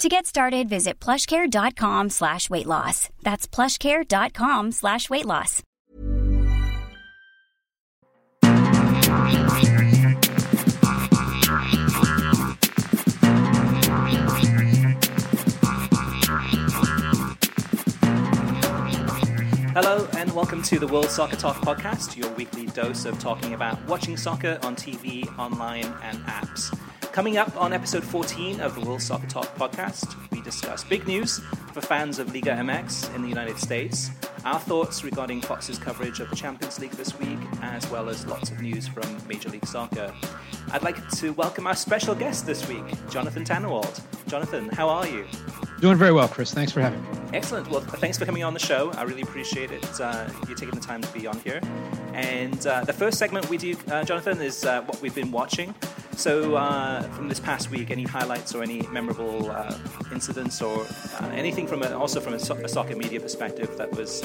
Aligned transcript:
To 0.00 0.08
get 0.08 0.24
started, 0.24 0.66
visit 0.66 0.98
plushcare.com 0.98 2.08
slash 2.08 2.48
weight 2.48 2.64
loss. 2.64 3.10
That's 3.22 3.46
plushcare.com 3.46 4.72
slash 4.72 5.10
weight 5.10 5.26
loss. 5.26 5.62
Hello 19.74 20.08
and 20.16 20.32
welcome 20.32 20.62
to 20.62 20.78
the 20.78 20.88
World 20.90 21.10
Soccer 21.10 21.36
Talk 21.36 21.56
podcast, 21.56 22.16
your 22.16 22.30
weekly 22.36 22.64
dose 22.68 23.04
of 23.04 23.18
talking 23.18 23.52
about 23.52 23.78
watching 23.86 24.16
soccer 24.16 24.58
on 24.62 24.76
TV, 24.76 25.28
online, 25.38 25.84
and 26.02 26.16
apps. 26.24 26.74
Coming 27.12 27.38
up 27.38 27.54
on 27.60 27.72
episode 27.72 28.04
14 28.04 28.60
of 28.60 28.76
the 28.76 28.82
World 28.82 29.02
Soccer 29.02 29.26
Talk 29.26 29.52
podcast, 29.56 30.14
we 30.30 30.40
discuss 30.42 30.84
big 30.84 31.08
news 31.08 31.40
for 31.72 31.80
fans 31.80 32.20
of 32.20 32.32
Liga 32.32 32.50
MX 32.50 33.12
in 33.16 33.22
the 33.22 33.28
United 33.28 33.58
States, 33.58 34.10
our 34.44 34.60
thoughts 34.60 35.02
regarding 35.02 35.40
Fox's 35.40 35.76
coverage 35.76 36.20
of 36.20 36.30
the 36.30 36.36
Champions 36.36 36.78
League 36.78 36.92
this 36.92 37.18
week, 37.18 37.38
as 37.62 37.90
well 37.90 38.08
as 38.08 38.26
lots 38.26 38.50
of 38.52 38.60
news 38.60 38.86
from 38.86 39.04
Major 39.26 39.48
League 39.48 39.66
Soccer. 39.66 40.14
I'd 40.70 40.84
like 40.84 41.08
to 41.16 41.30
welcome 41.30 41.66
our 41.66 41.74
special 41.74 42.14
guest 42.14 42.46
this 42.46 42.66
week, 42.68 42.84
Jonathan 43.10 43.44
Tannenwald. 43.44 44.00
Jonathan, 44.28 44.68
how 44.68 44.88
are 44.88 45.08
you? 45.08 45.26
Doing 45.80 45.96
very 45.96 46.12
well, 46.12 46.28
Chris. 46.28 46.52
Thanks 46.52 46.72
for 46.72 46.82
having 46.82 47.00
me. 47.00 47.08
Excellent. 47.32 47.70
Well, 47.70 47.80
thanks 47.80 48.18
for 48.18 48.26
coming 48.26 48.44
on 48.44 48.52
the 48.52 48.60
show. 48.60 48.92
I 48.92 49.02
really 49.04 49.22
appreciate 49.22 49.70
it. 49.70 49.98
Uh, 49.98 50.28
you 50.46 50.54
taking 50.54 50.74
the 50.74 50.80
time 50.80 51.00
to 51.00 51.10
be 51.12 51.26
on 51.26 51.38
here. 51.40 51.58
And 52.12 52.66
uh, 52.66 52.84
the 52.84 52.92
first 52.92 53.18
segment 53.18 53.48
we 53.48 53.56
do, 53.56 53.74
uh, 53.90 54.04
Jonathan, 54.04 54.42
is 54.42 54.62
uh, 54.66 54.82
what 54.82 55.00
we've 55.00 55.14
been 55.14 55.30
watching. 55.30 55.74
So, 56.16 56.56
uh, 56.56 57.02
from 57.14 57.30
this 57.30 57.40
past 57.40 57.70
week, 57.70 57.90
any 57.90 58.02
highlights 58.02 58.54
or 58.54 58.62
any 58.62 58.82
memorable 58.88 59.50
uh, 59.50 59.74
incidents 60.12 60.60
or 60.60 60.84
anything 61.32 61.66
from 61.66 61.82
a, 61.82 61.96
also 61.96 62.20
from 62.20 62.34
a, 62.34 62.38
so- 62.38 62.56
a, 62.56 62.68
soccer 62.68 62.94
media 62.94 63.18
perspective 63.18 63.74
that 63.78 63.90
was 63.92 64.22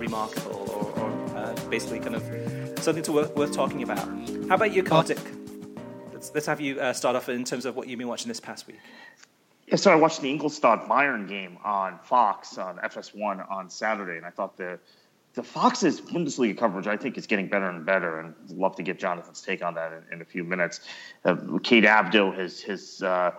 remarkable 0.00 0.68
or, 0.70 1.00
or 1.00 1.54
basically 1.70 2.00
kind 2.00 2.16
of 2.16 2.82
something 2.82 3.04
to 3.04 3.12
worth, 3.12 3.36
worth, 3.36 3.52
talking 3.52 3.84
about? 3.84 4.08
How 4.48 4.56
about 4.56 4.72
you, 4.72 4.82
Kartik? 4.82 5.20
Let's, 6.12 6.32
let's 6.34 6.46
have 6.46 6.60
you 6.60 6.80
start 6.94 7.14
off 7.14 7.28
in 7.28 7.44
terms 7.44 7.64
of 7.64 7.76
what 7.76 7.86
you've 7.86 7.98
been 7.98 8.08
watching 8.08 8.26
this 8.26 8.40
past 8.40 8.66
week. 8.66 8.80
Yeah, 9.66 9.76
so 9.76 9.90
I 9.90 9.94
watched 9.94 10.20
the 10.20 10.30
Ingolstadt 10.30 10.88
Bayern 10.88 11.26
game 11.26 11.58
on 11.64 11.98
Fox 12.00 12.58
on 12.58 12.76
FS1 12.78 13.50
on 13.50 13.70
Saturday, 13.70 14.16
and 14.16 14.26
I 14.26 14.30
thought 14.30 14.56
the 14.56 14.78
the 15.34 15.42
Fox's 15.42 16.00
Bundesliga 16.00 16.56
coverage 16.56 16.86
I 16.86 16.96
think 16.96 17.18
is 17.18 17.26
getting 17.26 17.48
better 17.48 17.68
and 17.68 17.84
better, 17.84 18.20
and 18.20 18.34
I'd 18.44 18.56
love 18.56 18.76
to 18.76 18.82
get 18.82 18.98
Jonathan's 18.98 19.40
take 19.40 19.64
on 19.64 19.74
that 19.74 19.92
in, 19.92 20.14
in 20.14 20.22
a 20.22 20.24
few 20.24 20.44
minutes. 20.44 20.80
Uh, 21.24 21.36
Kate 21.62 21.84
Abdo 21.84 22.36
has 22.36 22.60
has 22.62 23.02
uh, 23.02 23.32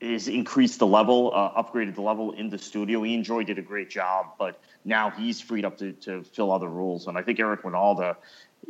is 0.00 0.28
increased 0.28 0.80
the 0.80 0.86
level, 0.86 1.32
uh, 1.34 1.62
upgraded 1.62 1.94
the 1.94 2.02
level 2.02 2.32
in 2.32 2.50
the 2.50 2.58
studio. 2.58 3.04
Ian 3.04 3.24
Joy 3.24 3.44
did 3.44 3.58
a 3.58 3.62
great 3.62 3.88
job, 3.88 4.32
but 4.38 4.60
now 4.84 5.10
he's 5.10 5.40
freed 5.40 5.64
up 5.64 5.78
to, 5.78 5.92
to 5.92 6.24
fill 6.24 6.50
other 6.50 6.68
roles, 6.68 7.06
and 7.06 7.16
I 7.16 7.22
think 7.22 7.40
Eric 7.40 7.62
Wynalda 7.62 8.16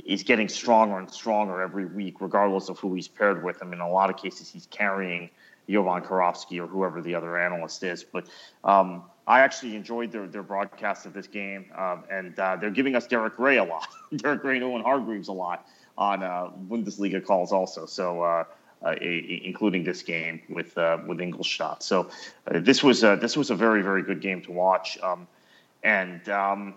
is 0.04 0.22
getting 0.22 0.48
stronger 0.48 0.98
and 0.98 1.10
stronger 1.10 1.60
every 1.60 1.86
week, 1.86 2.20
regardless 2.20 2.68
of 2.68 2.78
who 2.78 2.94
he's 2.94 3.08
paired 3.08 3.42
with. 3.42 3.58
I 3.62 3.64
mean, 3.64 3.74
in 3.74 3.80
a 3.80 3.90
lot 3.90 4.10
of 4.10 4.16
cases, 4.16 4.50
he's 4.50 4.66
carrying 4.66 5.30
Jovan 5.68 6.02
Kirovski 6.02 6.60
or 6.60 6.66
whoever 6.66 7.00
the 7.00 7.14
other 7.14 7.38
analyst 7.38 7.82
is. 7.82 8.04
But 8.04 8.28
um, 8.64 9.04
I 9.26 9.40
actually 9.40 9.76
enjoyed 9.76 10.12
their, 10.12 10.26
their 10.26 10.42
broadcast 10.42 11.06
of 11.06 11.12
this 11.12 11.26
game, 11.26 11.66
um, 11.76 12.04
and 12.10 12.38
uh, 12.38 12.56
they're 12.56 12.70
giving 12.70 12.94
us 12.94 13.06
Derek 13.06 13.38
Ray 13.38 13.58
a 13.58 13.64
lot, 13.64 13.88
Derek 14.16 14.44
Ray 14.44 14.56
and 14.56 14.64
Owen 14.64 14.82
Hargreaves 14.82 15.28
a 15.28 15.32
lot 15.32 15.66
on 15.96 16.22
uh, 16.22 16.50
Bundesliga 16.68 17.24
calls 17.24 17.52
also. 17.52 17.86
So. 17.86 18.22
Uh, 18.22 18.44
uh, 18.84 18.96
including 19.00 19.82
this 19.82 20.02
game 20.02 20.42
with 20.50 20.76
uh, 20.76 20.98
with 21.06 21.18
Ingolstadt. 21.18 21.82
So 21.82 22.10
uh, 22.46 22.58
this 22.60 22.82
was 22.82 23.02
a, 23.02 23.16
this 23.18 23.34
was 23.34 23.48
a 23.50 23.54
very 23.54 23.80
very 23.80 24.02
good 24.02 24.20
game 24.20 24.42
to 24.42 24.52
watch. 24.52 24.98
Um, 25.02 25.26
and 25.82 26.28
um, 26.28 26.74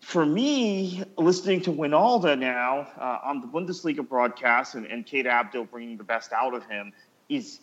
for 0.00 0.24
me, 0.24 1.04
listening 1.18 1.60
to 1.62 1.72
Wynalda 1.72 2.38
now 2.38 2.88
uh, 2.98 3.18
on 3.22 3.40
the 3.40 3.46
Bundesliga 3.46 4.06
broadcast 4.06 4.74
and, 4.74 4.86
and 4.86 5.04
Kate 5.04 5.26
Abdo 5.26 5.70
bringing 5.70 5.96
the 5.96 6.04
best 6.04 6.32
out 6.32 6.54
of 6.54 6.64
him 6.66 6.92
is 7.28 7.60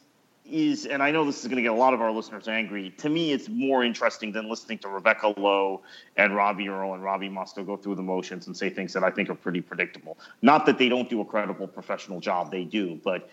is, 0.50 0.86
and 0.86 1.04
I 1.04 1.12
know 1.12 1.26
this 1.26 1.42
is 1.42 1.46
going 1.46 1.58
to 1.58 1.62
get 1.62 1.72
a 1.72 1.76
lot 1.76 1.94
of 1.94 2.02
our 2.02 2.12
listeners 2.12 2.48
angry. 2.48 2.92
To 2.98 3.10
me, 3.10 3.32
it's 3.32 3.50
more 3.50 3.84
interesting 3.84 4.32
than 4.32 4.50
listening 4.50 4.80
to 4.80 4.90
Rebecca 4.90 5.34
Lowe 5.38 5.82
and 6.16 6.36
Robbie 6.36 6.70
Earle 6.70 6.94
and 6.94 7.04
Robbie 7.04 7.30
Mustoe 7.30 7.66
go 7.66 7.78
through 7.78 7.96
the 7.96 8.04
motions 8.04 8.48
and 8.48 8.56
say 8.56 8.70
things 8.70 8.94
that 8.94 9.04
I 9.04 9.12
think 9.12 9.30
are 9.30 9.36
pretty 9.36 9.62
predictable. 9.62 10.18
Not 10.42 10.66
that 10.66 10.78
they 10.78 10.90
don't 10.90 11.10
do 11.10 11.22
a 11.22 11.26
credible 11.26 11.68
professional 11.68 12.20
job, 12.20 12.52
they 12.52 12.64
do. 12.64 13.00
But 13.04 13.30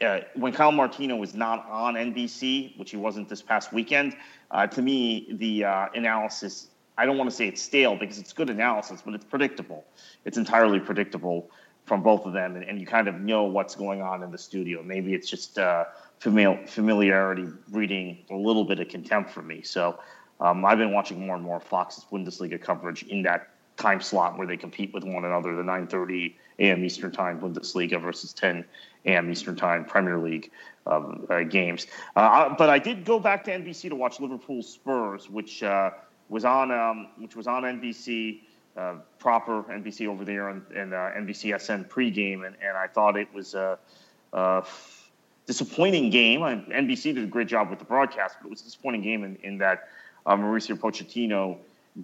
uh, 0.00 0.20
when 0.34 0.52
Kyle 0.52 0.72
Martino 0.72 1.16
was 1.16 1.34
not 1.34 1.66
on 1.70 1.94
NBC, 1.94 2.78
which 2.78 2.90
he 2.90 2.96
wasn't 2.96 3.28
this 3.28 3.42
past 3.42 3.72
weekend, 3.72 4.16
uh, 4.50 4.66
to 4.66 4.82
me, 4.82 5.26
the 5.32 5.64
uh, 5.64 5.86
analysis, 5.94 6.68
I 6.98 7.06
don't 7.06 7.18
want 7.18 7.30
to 7.30 7.36
say 7.36 7.48
it's 7.48 7.62
stale 7.62 7.96
because 7.96 8.18
it's 8.18 8.32
good 8.32 8.50
analysis, 8.50 9.02
but 9.04 9.14
it's 9.14 9.24
predictable. 9.24 9.84
It's 10.24 10.36
entirely 10.36 10.80
predictable 10.80 11.50
from 11.86 12.02
both 12.02 12.26
of 12.26 12.32
them, 12.32 12.56
and, 12.56 12.64
and 12.64 12.80
you 12.80 12.86
kind 12.86 13.08
of 13.08 13.20
know 13.20 13.44
what's 13.44 13.76
going 13.76 14.02
on 14.02 14.22
in 14.22 14.30
the 14.32 14.38
studio. 14.38 14.82
Maybe 14.82 15.14
it's 15.14 15.30
just 15.30 15.58
uh, 16.24 16.56
familiarity 16.66 17.46
breeding 17.68 18.18
a 18.30 18.36
little 18.36 18.64
bit 18.64 18.80
of 18.80 18.88
contempt 18.88 19.30
for 19.30 19.42
me. 19.42 19.62
So 19.62 19.98
um, 20.40 20.64
I've 20.64 20.78
been 20.78 20.92
watching 20.92 21.26
more 21.26 21.36
and 21.36 21.44
more 21.44 21.60
Fox's 21.60 22.04
Bundesliga 22.04 22.60
coverage 22.60 23.02
in 23.04 23.22
that 23.22 23.48
time 23.76 24.00
slot 24.00 24.38
where 24.38 24.46
they 24.46 24.56
compete 24.56 24.92
with 24.92 25.04
one 25.04 25.24
another, 25.24 25.54
the 25.54 25.62
9:30 25.62 26.34
a.m. 26.58 26.84
Eastern 26.84 27.12
Time 27.12 27.40
Bundesliga 27.40 28.00
versus 28.00 28.32
10 28.32 28.64
a.m. 29.04 29.30
Eastern 29.30 29.56
Time 29.56 29.84
Premier 29.84 30.18
League 30.18 30.50
um, 30.86 31.26
uh, 31.28 31.42
games. 31.42 31.86
Uh, 32.14 32.54
but 32.56 32.70
I 32.70 32.78
did 32.78 33.04
go 33.04 33.18
back 33.18 33.44
to 33.44 33.50
NBC 33.50 33.88
to 33.90 33.96
watch 33.96 34.20
Liverpool 34.20 34.62
Spurs, 34.62 35.28
which 35.28 35.62
uh, 35.62 35.90
was 36.28 36.44
on 36.44 36.70
um, 36.70 37.08
which 37.18 37.36
was 37.36 37.46
on 37.46 37.62
NBC. 37.62 38.40
Uh, 38.76 38.96
proper 39.18 39.62
NBC 39.62 40.06
over 40.06 40.22
there 40.22 40.50
and, 40.50 40.60
and 40.72 40.92
uh, 40.92 41.08
NBCSN 41.16 41.88
pregame, 41.88 42.46
and, 42.46 42.54
and 42.60 42.76
I 42.76 42.86
thought 42.86 43.16
it 43.16 43.32
was 43.32 43.54
a 43.54 43.78
disappointing 45.46 46.10
game. 46.10 46.40
NBC 46.40 47.14
did 47.14 47.18
a 47.18 47.26
great 47.26 47.48
job 47.48 47.70
with 47.70 47.78
the 47.78 47.84
broadcast, 47.84 48.36
but 48.40 48.48
it 48.48 48.50
was 48.50 48.60
a 48.60 48.64
disappointing 48.64 49.02
game 49.02 49.24
in, 49.24 49.36
in 49.36 49.58
that 49.58 49.88
uh, 50.26 50.36
Mauricio 50.36 50.76
Pochettino 50.76 51.56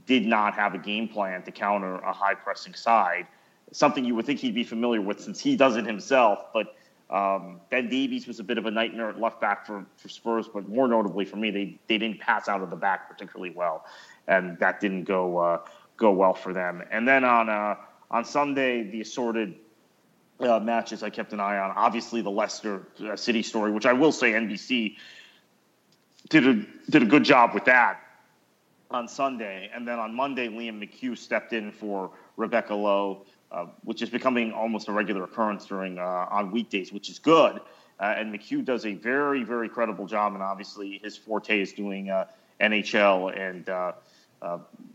did 0.06 0.24
not 0.24 0.54
have 0.54 0.74
a 0.74 0.78
game 0.78 1.08
plan 1.08 1.42
to 1.42 1.50
counter 1.50 1.96
a 1.96 2.12
high 2.12 2.34
pressing 2.34 2.74
side. 2.74 3.26
Something 3.72 4.04
you 4.04 4.14
would 4.14 4.26
think 4.26 4.38
he'd 4.38 4.54
be 4.54 4.64
familiar 4.64 5.00
with 5.00 5.20
since 5.20 5.40
he 5.40 5.56
does 5.56 5.76
it 5.76 5.84
himself. 5.84 6.52
But 6.52 6.76
um, 7.10 7.60
Ben 7.68 7.88
Davies 7.88 8.26
was 8.26 8.38
a 8.38 8.44
bit 8.44 8.58
of 8.58 8.66
a 8.66 8.70
nightmare 8.70 9.10
at 9.10 9.20
left 9.20 9.40
back 9.40 9.66
for, 9.66 9.84
for 9.96 10.08
Spurs, 10.08 10.48
but 10.48 10.68
more 10.68 10.88
notably 10.88 11.24
for 11.24 11.36
me, 11.36 11.50
they, 11.50 11.78
they 11.88 11.98
didn't 11.98 12.20
pass 12.20 12.48
out 12.48 12.62
of 12.62 12.70
the 12.70 12.76
back 12.76 13.08
particularly 13.08 13.52
well, 13.54 13.84
and 14.28 14.58
that 14.60 14.80
didn't 14.80 15.04
go 15.04 15.36
uh, 15.38 15.58
go 15.96 16.10
well 16.10 16.32
for 16.32 16.54
them. 16.54 16.82
And 16.90 17.06
then 17.06 17.24
on 17.24 17.50
uh, 17.50 17.76
on 18.10 18.24
Sunday, 18.24 18.82
the 18.90 19.02
assorted 19.02 19.54
uh, 20.42 20.60
matches 20.60 21.02
I 21.02 21.10
kept 21.10 21.32
an 21.32 21.40
eye 21.40 21.58
on. 21.58 21.70
Obviously, 21.76 22.22
the 22.22 22.30
Leicester 22.30 22.86
uh, 23.04 23.16
City 23.16 23.42
story, 23.42 23.70
which 23.70 23.86
I 23.86 23.92
will 23.92 24.12
say 24.12 24.32
NBC 24.32 24.96
did 26.28 26.46
a 26.46 26.54
did 26.90 27.02
a 27.02 27.06
good 27.06 27.24
job 27.24 27.54
with 27.54 27.64
that 27.66 28.00
on 28.90 29.08
Sunday, 29.08 29.70
and 29.74 29.86
then 29.86 29.98
on 29.98 30.14
Monday, 30.14 30.48
Liam 30.48 30.80
McHugh 30.80 31.16
stepped 31.16 31.52
in 31.52 31.72
for 31.72 32.10
Rebecca 32.36 32.74
Lowe, 32.74 33.24
uh, 33.50 33.66
which 33.84 34.02
is 34.02 34.10
becoming 34.10 34.52
almost 34.52 34.88
a 34.88 34.92
regular 34.92 35.24
occurrence 35.24 35.66
during 35.66 35.98
uh, 35.98 36.26
on 36.30 36.50
weekdays, 36.50 36.92
which 36.92 37.08
is 37.08 37.18
good. 37.18 37.60
Uh, 38.00 38.14
and 38.16 38.34
McHugh 38.34 38.64
does 38.64 38.84
a 38.84 38.94
very 38.94 39.44
very 39.44 39.68
credible 39.68 40.06
job, 40.06 40.34
and 40.34 40.42
obviously 40.42 41.00
his 41.02 41.16
forte 41.16 41.60
is 41.60 41.72
doing 41.72 42.10
uh, 42.10 42.26
NHL 42.60 43.36
and 43.38 43.94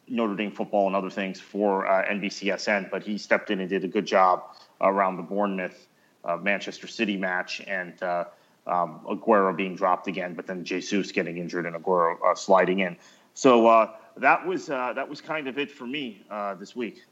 Notre 0.09 0.35
Dame 0.35 0.51
football 0.51 0.88
and 0.88 0.95
other 0.95 1.09
things 1.09 1.39
for 1.39 1.85
NBCSN, 1.85 2.89
but 2.89 3.01
he 3.03 3.17
stepped 3.17 3.49
in 3.49 3.61
and 3.61 3.69
did 3.69 3.83
a 3.83 3.88
good 3.88 4.05
job 4.05 4.44
around 4.81 5.18
the 5.18 5.24
Bournemouth 5.24 5.88
uh, 6.24 6.38
Manchester 6.38 6.88
City 6.88 7.18
match 7.18 7.62
and 7.68 8.01
uh, 8.03 8.25
um, 8.65 9.01
Aguero 9.07 9.56
being 9.56 9.75
dropped 9.75 10.07
again, 10.07 10.33
but 10.33 10.45
then 10.45 10.63
Jesus 10.63 11.12
getting 11.12 11.38
injured 11.38 11.65
and 11.65 11.75
Aguero 11.75 12.18
uh, 12.25 12.35
sliding 12.35 12.79
in. 12.79 12.97
So 13.33 13.68
uh, 13.68 13.91
that 14.18 14.45
was 14.45 14.69
uh, 14.69 14.94
that 14.94 15.07
was 15.07 15.21
kind 15.21 15.47
of 15.47 15.57
it 15.57 15.71
for 15.71 15.85
me 15.85 16.24
this 16.59 16.75
week. 16.75 17.03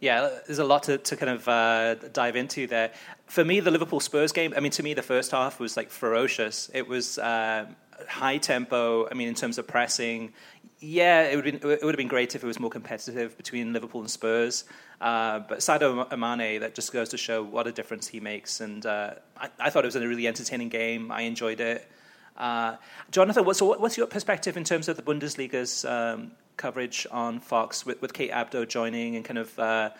Yeah, 0.00 0.28
there's 0.46 0.58
a 0.58 0.64
lot 0.64 0.82
to, 0.84 0.98
to 0.98 1.16
kind 1.16 1.30
of 1.30 1.48
uh, 1.48 1.94
dive 2.12 2.36
into 2.36 2.66
there. 2.66 2.92
For 3.26 3.42
me, 3.42 3.60
the 3.60 3.70
Liverpool 3.70 4.00
Spurs 4.00 4.32
game, 4.32 4.52
I 4.54 4.60
mean, 4.60 4.72
to 4.72 4.82
me, 4.82 4.92
the 4.92 5.02
first 5.02 5.30
half 5.30 5.58
was 5.58 5.78
like 5.78 5.90
ferocious. 5.90 6.70
It 6.74 6.86
was 6.86 7.16
uh, 7.18 7.66
high 8.08 8.38
tempo. 8.38 9.08
I 9.10 9.14
mean, 9.14 9.28
in 9.28 9.34
terms 9.34 9.58
of 9.58 9.66
pressing, 9.66 10.32
yeah, 10.80 11.22
it 11.22 11.36
would, 11.36 11.44
been, 11.44 11.56
it 11.56 11.82
would 11.82 11.94
have 11.94 11.96
been 11.96 12.08
great 12.08 12.34
if 12.34 12.42
it 12.42 12.46
was 12.46 12.60
more 12.60 12.70
competitive 12.70 13.36
between 13.36 13.72
Liverpool 13.72 14.00
and 14.00 14.10
Spurs. 14.10 14.64
Uh, 15.00 15.40
but 15.40 15.58
Sadio 15.58 16.08
Mane, 16.16 16.60
that 16.60 16.74
just 16.74 16.92
goes 16.92 17.08
to 17.10 17.16
show 17.16 17.42
what 17.42 17.66
a 17.66 17.72
difference 17.72 18.06
he 18.08 18.20
makes. 18.20 18.60
And 18.60 18.84
uh, 18.84 19.14
I, 19.36 19.48
I, 19.58 19.70
thought 19.70 19.84
it 19.84 19.88
was 19.88 19.96
a 19.96 20.06
really 20.06 20.26
entertaining 20.26 20.68
game. 20.68 21.10
I 21.10 21.22
enjoyed 21.22 21.60
it. 21.60 21.90
Uh, 22.36 22.76
Jonathan, 23.10 23.44
what's, 23.44 23.62
what's 23.62 23.96
your 23.96 24.06
perspective 24.06 24.56
in 24.56 24.64
terms 24.64 24.88
of 24.88 24.96
the 24.96 25.02
Bundesliga's 25.02 25.84
um, 25.84 26.32
coverage 26.56 27.06
on 27.10 27.40
Fox 27.40 27.86
with, 27.86 28.00
with 28.02 28.12
Kate 28.12 28.30
Abdo 28.30 28.68
joining 28.68 29.16
and 29.16 29.24
kind 29.24 29.38
of 29.38 29.58
uh, 29.58 29.90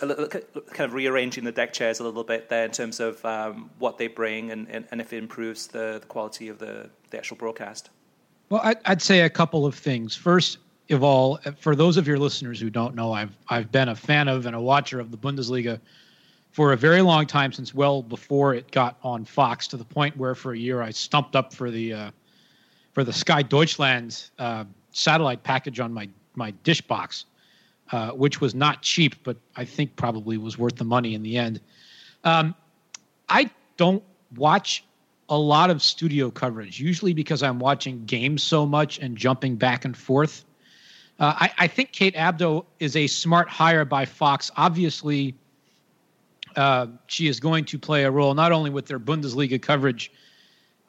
kind 0.00 0.80
of 0.80 0.94
rearranging 0.94 1.44
the 1.44 1.52
deck 1.52 1.72
chairs 1.72 2.00
a 2.00 2.04
little 2.04 2.24
bit 2.24 2.48
there 2.48 2.64
in 2.64 2.70
terms 2.70 2.98
of 3.00 3.24
um, 3.24 3.70
what 3.78 3.98
they 3.98 4.06
bring 4.06 4.50
and, 4.50 4.68
and, 4.68 4.86
and, 4.90 5.00
if 5.00 5.12
it 5.12 5.18
improves 5.18 5.68
the, 5.68 5.98
the 6.00 6.06
quality 6.06 6.48
of 6.48 6.58
the, 6.58 6.88
the 7.16 7.20
actual 7.20 7.36
broadcast? 7.36 7.90
Well, 8.50 8.74
I'd 8.84 9.02
say 9.02 9.22
a 9.22 9.30
couple 9.30 9.66
of 9.66 9.74
things. 9.74 10.14
First 10.14 10.58
of 10.90 11.02
all, 11.02 11.38
for 11.58 11.74
those 11.74 11.96
of 11.96 12.06
your 12.06 12.18
listeners 12.18 12.60
who 12.60 12.70
don't 12.70 12.94
know, 12.94 13.12
I've 13.12 13.36
I've 13.48 13.72
been 13.72 13.88
a 13.88 13.96
fan 13.96 14.28
of 14.28 14.46
and 14.46 14.54
a 14.54 14.60
watcher 14.60 15.00
of 15.00 15.10
the 15.10 15.16
Bundesliga 15.16 15.80
for 16.52 16.72
a 16.72 16.76
very 16.76 17.02
long 17.02 17.26
time 17.26 17.52
since 17.52 17.74
well 17.74 18.02
before 18.02 18.54
it 18.54 18.70
got 18.70 18.98
on 19.02 19.24
Fox 19.24 19.66
to 19.68 19.76
the 19.76 19.84
point 19.84 20.16
where 20.16 20.34
for 20.34 20.52
a 20.52 20.58
year 20.58 20.80
I 20.82 20.90
stumped 20.90 21.34
up 21.34 21.52
for 21.52 21.70
the 21.70 21.92
uh, 21.92 22.10
for 22.92 23.02
the 23.02 23.12
Sky 23.12 23.42
Deutschland 23.42 24.30
uh, 24.38 24.64
satellite 24.92 25.42
package 25.42 25.80
on 25.80 25.92
my 25.92 26.08
my 26.34 26.52
dish 26.62 26.82
box, 26.82 27.24
uh, 27.90 28.10
which 28.10 28.40
was 28.40 28.54
not 28.54 28.82
cheap, 28.82 29.16
but 29.24 29.36
I 29.56 29.64
think 29.64 29.96
probably 29.96 30.38
was 30.38 30.56
worth 30.56 30.76
the 30.76 30.84
money 30.84 31.14
in 31.14 31.22
the 31.22 31.36
end. 31.36 31.60
Um, 32.22 32.54
I 33.28 33.50
don't 33.76 34.04
watch 34.36 34.84
a 35.28 35.38
lot 35.38 35.70
of 35.70 35.82
studio 35.82 36.30
coverage, 36.30 36.78
usually 36.78 37.12
because 37.12 37.42
I'm 37.42 37.58
watching 37.58 38.04
games 38.04 38.42
so 38.42 38.64
much 38.64 38.98
and 38.98 39.16
jumping 39.16 39.56
back 39.56 39.84
and 39.84 39.96
forth. 39.96 40.44
Uh, 41.18 41.34
I, 41.40 41.52
I, 41.58 41.66
think 41.66 41.92
Kate 41.92 42.14
Abdo 42.14 42.66
is 42.78 42.94
a 42.94 43.06
smart 43.06 43.48
hire 43.48 43.84
by 43.84 44.04
Fox. 44.04 44.50
Obviously, 44.56 45.34
uh, 46.56 46.86
she 47.06 47.26
is 47.26 47.40
going 47.40 47.64
to 47.64 47.78
play 47.78 48.04
a 48.04 48.10
role 48.10 48.34
not 48.34 48.52
only 48.52 48.70
with 48.70 48.86
their 48.86 49.00
Bundesliga 49.00 49.60
coverage, 49.60 50.12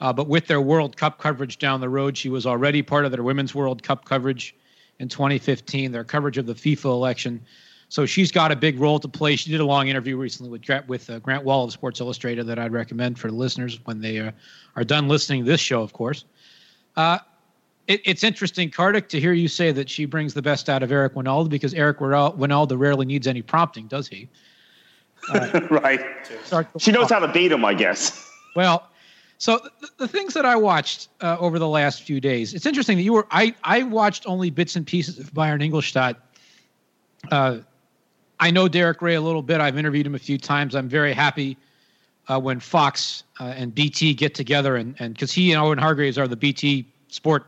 uh, 0.01 0.13
but 0.13 0.28
with 0.28 0.48
their 0.48 0.62
World 0.62 0.98
Cup 0.98 1.18
coverage 1.18 1.57
down 1.60 1.81
the 1.81 1.89
road. 1.89 2.18
She 2.18 2.30
was 2.30 2.45
already 2.45 2.81
part 2.81 3.06
of 3.06 3.12
their 3.12 3.24
Women's 3.24 3.56
World 3.56 3.81
Cup 3.84 4.06
coverage 4.06 4.56
in 5.00 5.07
2015, 5.07 5.92
their 5.92 6.04
coverage 6.04 6.38
of 6.38 6.45
the 6.45 6.54
FIFA 6.54 6.86
election. 6.86 7.45
So 7.89 8.06
she's 8.06 8.31
got 8.31 8.51
a 8.51 8.56
big 8.56 8.80
role 8.80 9.00
to 9.00 9.07
play. 9.07 9.36
She 9.36 9.50
did 9.50 9.62
a 9.62 9.66
long 9.66 9.88
interview 9.88 10.18
recently 10.18 10.51
with 10.51 10.88
with 10.88 11.10
uh, 11.10 11.19
Grant 11.19 11.44
Wahl 11.44 11.63
of 11.63 11.72
Sports 11.72 12.01
Illustrated 12.01 12.45
that 12.48 12.60
I'd 12.60 12.74
recommend 12.74 13.18
for 13.18 13.30
the 13.30 13.36
listeners 13.36 13.80
when 13.86 14.01
they 14.01 14.19
uh, 14.19 14.31
are 14.75 14.84
done 14.84 15.07
listening 15.07 15.45
to 15.45 15.50
this 15.50 15.62
show, 15.62 15.81
of 15.81 15.94
course. 15.94 16.25
Uh, 16.98 17.19
it, 17.88 18.01
it's 18.04 18.24
interesting, 18.24 18.69
Kartik, 18.69 19.07
to 19.10 19.19
hear 19.19 19.31
you 19.31 19.48
say 19.48 19.72
that 19.72 19.89
she 19.89 20.06
brings 20.06 20.34
the 20.34 20.42
best 20.42 20.69
out 20.69 20.84
of 20.84 20.92
Eric 20.92 21.13
Wynalda 21.13 21.50
because 21.50 21.74
Eric 21.74 22.00
Wynalda 22.00 22.78
rarely 22.78 23.06
needs 23.06 23.28
any 23.28 23.42
prompting, 23.42 23.88
does 23.88 24.07
he? 24.07 24.28
right. 25.69 26.01
She 26.78 26.92
knows 26.92 27.10
how 27.10 27.19
to 27.19 27.28
beat 27.28 27.51
him, 27.51 27.66
I 27.66 27.74
guess. 27.74 28.30
Well, 28.56 28.89
so 29.38 29.60
the, 29.81 29.89
the 29.98 30.07
things 30.07 30.34
that 30.34 30.45
I 30.45 30.56
watched 30.56 31.10
uh, 31.22 31.38
over 31.39 31.60
the 31.60 31.68
last 31.68 32.04
few 32.04 32.19
days, 32.19 32.54
it's 32.54 32.66
interesting 32.66 32.98
that 32.98 33.04
you 33.04 33.13
were. 33.13 33.28
I 33.30 33.54
I 33.63 33.84
watched 33.84 34.25
only 34.25 34.50
bits 34.50 34.75
and 34.75 34.86
pieces 34.86 35.19
of 35.19 35.34
Bayern 35.34 35.63
Ingolstadt. 35.63 36.18
Uh, 37.31 37.60
I 38.39 38.51
know 38.51 38.68
Derek 38.68 39.01
Ray 39.01 39.16
a 39.16 39.22
little 39.22 39.42
bit. 39.42 39.60
I've 39.62 39.78
interviewed 39.78 40.06
him 40.06 40.16
a 40.16 40.19
few 40.19 40.38
times. 40.38 40.75
I'm 40.75 40.88
very 40.89 41.13
happy 41.13 41.57
uh, 42.28 42.39
when 42.39 42.60
Fox 42.60 43.24
uh, 43.39 43.54
and 43.56 43.74
BT 43.74 44.13
get 44.13 44.36
together, 44.36 44.75
and 44.75 44.95
and 45.00 45.13
because 45.13 45.31
he 45.31 45.51
and 45.51 45.62
Owen 45.62 45.78
Hargreaves 45.78 46.18
are 46.18 46.28
the 46.28 46.36
BT 46.36 46.86
Sport 47.07 47.45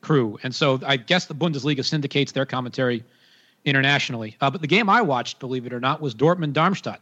crew, 0.00 0.38
and 0.42 0.54
so 0.54 0.80
I 0.86 0.96
guess 0.96 1.26
the 1.26 1.34
Bundesliga 1.34 1.84
syndicates 1.84 2.32
their 2.32 2.46
commentary 2.46 3.04
internationally. 3.64 4.36
Uh, 4.40 4.50
but 4.50 4.60
the 4.60 4.66
game 4.66 4.88
I 4.88 5.02
watched, 5.02 5.38
believe 5.38 5.66
it 5.66 5.72
or 5.72 5.80
not, 5.80 6.00
was 6.00 6.14
Dortmund 6.14 6.52
Darmstadt 6.54 7.00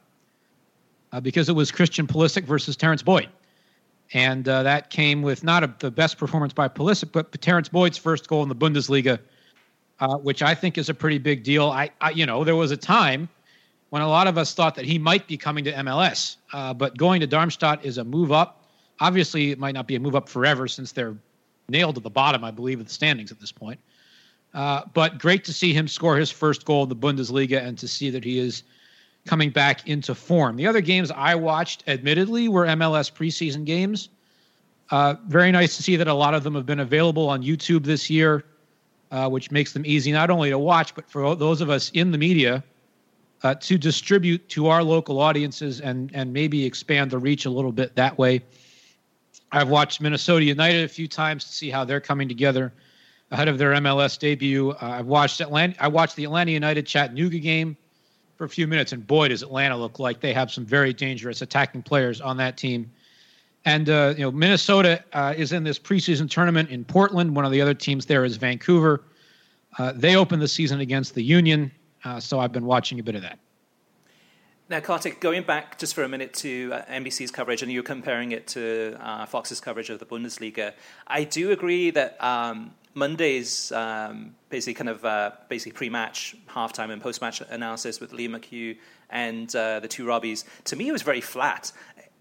uh, 1.13 1.21
because 1.21 1.49
it 1.49 1.53
was 1.53 1.71
Christian 1.71 2.07
Pulisic 2.07 2.45
versus 2.45 2.77
Terrence 2.77 3.03
Boyd. 3.03 3.29
And 4.13 4.49
uh, 4.49 4.63
that 4.63 4.91
came 4.91 5.23
with 5.23 5.45
not 5.45 5.63
a, 5.63 5.75
the 5.79 5.91
best 5.91 6.19
performance 6.19 6.53
by 6.53 6.69
Pulisic, 6.69 7.13
but 7.13 7.31
Terrence 7.41 7.69
Boyd's 7.69 7.99
first 7.99 8.27
goal 8.29 8.43
in 8.43 8.49
the 8.49 8.57
Bundesliga 8.57 9.19
uh, 10.00 10.17
which 10.17 10.43
I 10.43 10.55
think 10.55 10.79
is 10.79 10.89
a 10.89 10.95
pretty 10.95 11.19
big 11.19 11.43
deal. 11.43 11.67
I, 11.71 11.91
I, 12.00 12.11
you 12.11 12.27
know, 12.27 12.45
there 12.45 12.56
was 12.56 12.71
a 12.71 12.77
time 12.77 13.29
when 13.91 14.03
a 14.03 14.09
lot 14.09 14.27
of 14.27 14.39
us 14.39 14.55
thought 14.55 14.75
that 14.77 14.85
he 14.85 14.99
might 14.99 15.27
be 15.27 15.37
coming 15.37 15.65
to 15.65 15.73
MLS, 15.73 16.37
uh, 16.53 16.75
but 16.75 16.97
going 16.97 17.21
to 17.21 17.27
Darmstadt 17.27 17.85
is 17.85 17.99
a 17.99 18.05
move 18.05 18.31
up. 18.33 18.62
Obviously, 19.00 19.50
it 19.50 19.59
might 19.59 19.75
not 19.75 19.87
be 19.87 19.97
a 19.97 20.00
move 20.00 20.15
up 20.15 20.29
forever 20.29 20.69
since 20.69 20.93
they're 20.93 21.17
nailed 21.69 21.95
to 21.97 22.00
the 22.00 22.11
bottom, 22.11 22.45
I 22.45 22.50
believe, 22.50 22.81
of 22.81 22.87
the 22.87 22.93
standings 22.93 23.31
at 23.31 23.41
this 23.41 23.53
point. 23.53 23.79
Uh, 24.55 24.83
but 24.95 25.19
great 25.19 25.45
to 25.45 25.53
see 25.53 25.73
him 25.73 25.87
score 25.87 26.17
his 26.17 26.31
first 26.31 26.65
goal 26.65 26.83
in 26.83 26.89
the 26.89 26.97
Bundesliga 26.97 27.62
and 27.62 27.77
to 27.79 27.87
see 27.87 28.11
that 28.11 28.25
he 28.25 28.39
is 28.39 28.62
coming 29.27 29.50
back 29.50 29.87
into 29.87 30.15
form. 30.15 30.56
The 30.56 30.67
other 30.67 30.81
games 30.81 31.11
I 31.11 31.35
watched, 31.35 31.85
admittedly, 31.87 32.49
were 32.49 32.67
MLS 32.67 33.12
preseason 33.12 33.65
games. 33.65 34.09
Uh, 34.91 35.17
very 35.27 35.53
nice 35.53 35.77
to 35.77 35.83
see 35.83 35.97
that 35.97 36.09
a 36.09 36.15
lot 36.15 36.33
of 36.33 36.45
them 36.45 36.55
have 36.55 36.65
been 36.65 36.81
available 36.81 37.29
on 37.29 37.43
YouTube 37.43 37.85
this 37.85 38.09
year 38.09 38.45
uh, 39.11 39.29
which 39.29 39.51
makes 39.51 39.73
them 39.73 39.85
easy 39.87 40.13
not 40.13 40.31
only 40.31 40.51
to 40.51 40.59
watch, 40.59 40.95
but 40.95 41.09
for 41.09 41.35
those 41.35 41.61
of 41.61 41.71
us 41.71 41.91
in 41.95 42.11
the 42.11 42.19
media 42.19 42.63
uh, 43.43 43.55
to 43.55 43.79
distribute 43.79 44.49
to 44.49 44.69
our 44.69 44.83
local 44.83 45.21
audiences 45.21 45.81
and 45.81 46.11
and 46.15 46.33
maybe 46.33 46.65
expand 46.65 47.11
the 47.11 47.19
reach 47.19 47.45
a 47.45 47.51
little 47.51 47.73
bit 47.73 47.95
that 47.97 48.19
way. 48.19 48.43
I've 49.51 49.69
watched 49.69 50.01
Minnesota 50.01 50.45
United 50.45 50.85
a 50.85 50.89
few 50.89 51.09
times 51.09 51.45
to 51.45 51.53
see 51.53 51.71
how 51.71 51.85
they're 51.85 52.01
coming 52.01 52.29
together 52.29 52.73
ahead 53.31 53.49
of 53.49 53.59
their 53.59 53.73
MLS 53.75 54.19
debut. 54.19 54.71
Uh, 54.71 54.77
I've 54.81 55.07
watched 55.07 55.41
Atlanta. 55.41 55.75
I 55.81 55.89
watched 55.89 56.17
the 56.17 56.25
Atlanta 56.25 56.51
United 56.51 56.87
Chattanooga 56.87 57.39
game 57.39 57.77
for 58.37 58.45
a 58.45 58.49
few 58.49 58.67
minutes, 58.67 58.93
and 58.93 59.07
boy, 59.07 59.29
does 59.29 59.43
Atlanta 59.43 59.77
look 59.77 59.99
like 59.99 60.21
they 60.21 60.33
have 60.33 60.50
some 60.50 60.65
very 60.65 60.93
dangerous 60.93 61.43
attacking 61.43 61.83
players 61.83 62.21
on 62.21 62.37
that 62.37 62.57
team. 62.57 62.91
And 63.69 63.91
uh, 63.91 64.15
you 64.17 64.23
know, 64.23 64.31
Minnesota 64.31 65.05
uh, 65.13 65.35
is 65.37 65.53
in 65.53 65.63
this 65.63 65.79
preseason 65.79 66.31
tournament 66.31 66.71
in 66.71 66.87
Portland. 66.87 67.37
One 67.37 67.45
of 67.45 67.53
the 67.53 67.61
other 67.61 67.75
teams 67.75 68.07
there 68.07 68.25
is 68.25 68.39
Vancouver. 68.39 69.05
Uh, 69.79 69.93
they 69.95 70.17
opened 70.17 70.41
the 70.41 70.49
season 70.49 70.81
against 70.81 71.15
the 71.15 71.23
Union, 71.23 71.71
uh, 72.03 72.19
so 72.19 72.41
I've 72.41 72.51
been 72.51 72.65
watching 72.65 72.99
a 72.99 73.03
bit 73.03 73.15
of 73.15 73.21
that. 73.21 73.39
Now, 74.71 74.81
Kartik, 74.81 75.21
going 75.21 75.43
back 75.43 75.79
just 75.79 75.95
for 75.95 76.03
a 76.03 76.09
minute 76.09 76.33
to 76.35 76.73
uh, 76.73 76.83
NBC's 76.87 77.31
coverage, 77.31 77.61
and 77.61 77.71
you're 77.71 77.83
comparing 77.83 78.33
it 78.33 78.47
to 78.49 78.97
uh, 79.01 79.27
Fox's 79.27 79.61
coverage 79.61 79.91
of 79.91 79.99
the 79.99 80.07
Bundesliga, 80.07 80.73
I 81.07 81.25
do 81.25 81.51
agree 81.51 81.91
that 81.91 82.23
um, 82.25 82.73
Monday's 82.95 83.71
um, 83.73 84.35
basically 84.49 84.75
kind 84.75 84.89
of 84.89 85.05
uh, 85.05 85.33
basically 85.51 85.73
pre-match, 85.73 86.37
halftime, 86.49 86.91
and 86.91 87.03
post-match 87.03 87.43
analysis 87.51 88.01
with 88.01 88.13
Liam 88.13 88.31
McHugh 88.31 88.79
and 89.11 89.55
uh, 89.55 89.81
the 89.81 89.89
two 89.89 90.05
Robbies, 90.05 90.45
to 90.65 90.77
me, 90.77 90.89
it 90.89 90.93
was 90.93 91.03
very 91.03 91.21
flat. 91.21 91.73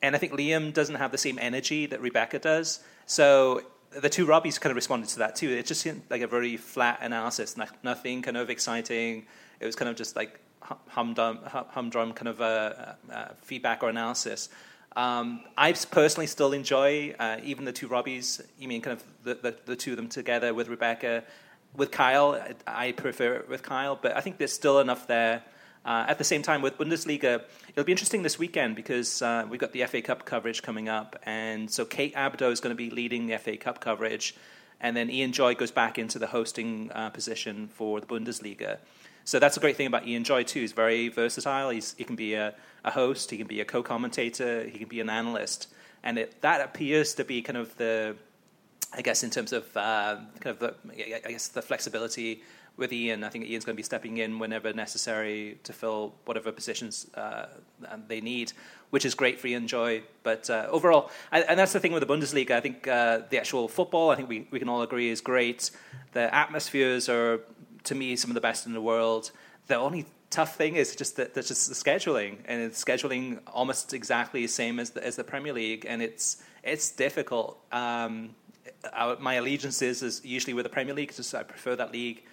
And 0.02 0.16
I 0.16 0.20
think 0.20 0.34
Liam 0.34 0.74
doesn't 0.74 0.96
have 0.96 1.12
the 1.12 1.18
same 1.18 1.40
energy 1.40 1.86
that 1.88 2.02
Rebecca 2.02 2.40
does. 2.40 2.80
So 3.06 3.62
the 3.92 4.10
two 4.10 4.26
Robbies 4.26 4.60
kind 4.60 4.72
of 4.72 4.76
responded 4.76 5.10
to 5.10 5.20
that 5.20 5.36
too. 5.36 5.50
It 5.50 5.66
just 5.66 5.82
seemed 5.82 6.04
like 6.10 6.22
a 6.22 6.28
very 6.28 6.58
flat 6.58 7.00
analysis, 7.02 7.56
nothing 7.84 8.22
kind 8.22 8.38
of 8.38 8.50
exciting. 8.50 9.26
It 9.60 9.66
was 9.66 9.76
kind 9.76 9.90
of 9.90 9.96
just 9.96 10.16
like 10.16 10.40
humdrum, 10.62 11.40
humdrum 11.46 12.14
kind 12.14 12.28
of 12.28 12.42
uh, 12.42 12.96
feedback 13.42 13.84
or 13.84 13.90
analysis. 13.90 14.50
Um, 14.96 15.42
I 15.58 15.74
personally 15.74 16.28
still 16.28 16.54
enjoy 16.54 17.16
uh, 17.20 17.38
even 17.44 17.66
the 17.66 17.72
two 17.72 17.88
Robbies. 17.88 18.44
You 18.58 18.68
mean 18.68 18.82
kind 18.82 18.98
of 18.98 19.04
the, 19.24 19.36
the, 19.36 19.56
the, 19.66 19.76
two 19.76 19.92
of 19.92 19.98
them 19.98 20.10
together 20.10 20.56
with 20.56 20.70
Rebecca, 20.70 21.24
with 21.76 21.92
Kyle. 21.92 22.42
I 22.66 22.94
prefer 22.94 23.36
it 23.36 23.50
with 23.50 23.62
Kyle, 23.62 23.96
but 23.96 24.18
I 24.18 24.22
think 24.22 24.40
there's 24.40 24.54
still 24.54 24.80
enough 24.80 25.06
there 25.06 25.44
uh, 25.88 26.04
at 26.10 26.18
the 26.18 26.24
same 26.26 26.42
time, 26.42 26.62
with 26.62 26.78
Bundesliga, 26.78 27.44
it'll 27.70 27.86
be 27.86 27.94
interesting 27.94 28.22
this 28.22 28.38
weekend 28.38 28.76
because 28.76 29.22
uh, 29.22 29.46
we've 29.50 29.62
got 29.62 29.72
the 29.72 29.86
FA 29.86 30.02
Cup 30.02 30.26
coverage 30.26 30.62
coming 30.62 30.90
up, 30.90 31.16
and 31.24 31.72
so 31.72 31.86
Kate 31.86 32.14
Abdo 32.14 32.52
is 32.52 32.60
going 32.60 32.76
to 32.76 32.76
be 32.76 32.90
leading 32.90 33.26
the 33.26 33.38
FA 33.38 33.56
Cup 33.56 33.80
coverage, 33.80 34.36
and 34.82 34.98
then 34.98 35.10
Ian 35.10 35.32
Joy 35.32 35.56
goes 35.56 35.72
back 35.72 35.98
into 35.98 36.20
the 36.20 36.28
hosting 36.28 36.92
uh, 36.94 37.10
position 37.12 37.70
for 37.70 38.02
the 38.02 38.06
Bundesliga. 38.06 38.80
So 39.24 39.40
that's 39.40 39.56
a 39.56 39.62
great 39.62 39.78
thing 39.78 39.88
about 39.88 40.06
Ian 40.06 40.26
Joy 40.26 40.44
too. 40.44 40.60
He's 40.60 40.74
very 40.74 41.08
versatile. 41.08 41.70
He's, 41.70 41.96
he 41.98 42.04
can 42.04 42.18
be 42.18 42.34
a, 42.34 42.54
a 42.84 42.92
host, 42.92 43.32
he 43.32 43.38
can 43.38 43.48
be 43.48 43.62
a 43.62 43.66
co-commentator, 43.66 44.66
he 44.66 44.80
can 44.80 44.90
be 44.90 45.00
an 45.00 45.10
analyst, 45.10 45.70
and 46.04 46.18
it, 46.18 46.42
that 46.42 46.60
appears 46.60 47.16
to 47.16 47.24
be 47.24 47.42
kind 47.42 47.58
of 47.58 47.78
the 47.78 48.18
I 48.94 49.02
guess 49.02 49.24
in 49.24 49.30
terms 49.30 49.54
of 49.54 49.66
uh, 49.76 50.18
kind 50.40 50.56
of 50.56 50.60
the, 50.60 50.76
I 51.26 51.32
guess 51.32 51.50
the 51.50 51.62
flexibility 51.62 52.42
with 52.78 52.94
Ian. 52.94 53.24
I 53.24 53.30
think 53.30 53.46
Ian's 53.46 53.66
going 53.66 53.76
to 53.76 53.78
be 53.78 53.84
stepping 53.84 54.20
in 54.20 54.40
whenever 54.40 54.72
necessary 54.72 55.60
to 55.64 55.74
fill 55.74 56.14
whatever 56.26 56.52
positions 56.52 57.08
uh, 57.16 57.48
they 58.08 58.22
need, 58.22 58.54
which 58.92 59.04
is 59.04 59.16
great 59.16 59.40
for 59.40 59.48
Ian 59.48 59.68
Joy. 59.68 60.04
But 60.24 60.50
uh, 60.50 60.68
overall, 60.70 61.10
and, 61.32 61.44
and, 61.50 61.60
that's 61.60 61.74
the 61.74 61.80
thing 61.80 61.92
with 61.92 62.08
the 62.08 62.14
Bundesliga. 62.14 62.52
I 62.52 62.62
think 62.62 62.88
uh, 62.88 63.22
the 63.30 63.40
actual 63.40 63.68
football, 63.68 64.12
I 64.12 64.16
think 64.16 64.30
we, 64.30 64.48
we 64.52 64.60
can 64.60 64.70
all 64.70 64.84
agree, 64.84 65.10
is 65.10 65.22
great. 65.22 65.72
The 66.14 66.34
atmospheres 66.34 67.10
are, 67.10 67.42
to 67.86 67.96
me, 67.96 68.16
some 68.16 68.30
of 68.30 68.36
the 68.36 68.42
best 68.42 68.66
in 68.66 68.74
the 68.74 68.82
world. 68.82 69.32
The 69.66 69.76
only 69.76 70.06
tough 70.30 70.56
thing 70.56 70.76
is 70.76 70.96
just 70.96 71.16
that 71.18 71.34
just 71.34 71.68
the 71.68 71.76
scheduling, 71.76 72.38
and 72.46 72.62
it's 72.62 72.84
scheduling 72.84 73.40
almost 73.48 73.94
exactly 73.94 74.44
the 74.44 74.48
same 74.48 74.80
as 74.80 74.92
the, 74.92 75.06
as 75.06 75.16
the 75.16 75.24
Premier 75.24 75.54
League, 75.54 75.86
and 75.88 76.02
it's 76.02 76.44
it's 76.64 76.92
difficult. 76.92 77.60
Um, 77.72 78.36
our, 78.94 79.18
my 79.20 79.36
allegiance 79.36 79.82
is, 79.82 80.04
is 80.04 80.24
usually 80.24 80.54
with 80.54 80.64
the 80.64 80.70
Premier 80.70 80.94
League 80.94 81.10
because 81.10 81.34
I 81.34 81.44
prefer 81.44 81.76
that 81.76 81.92
league 81.92 82.24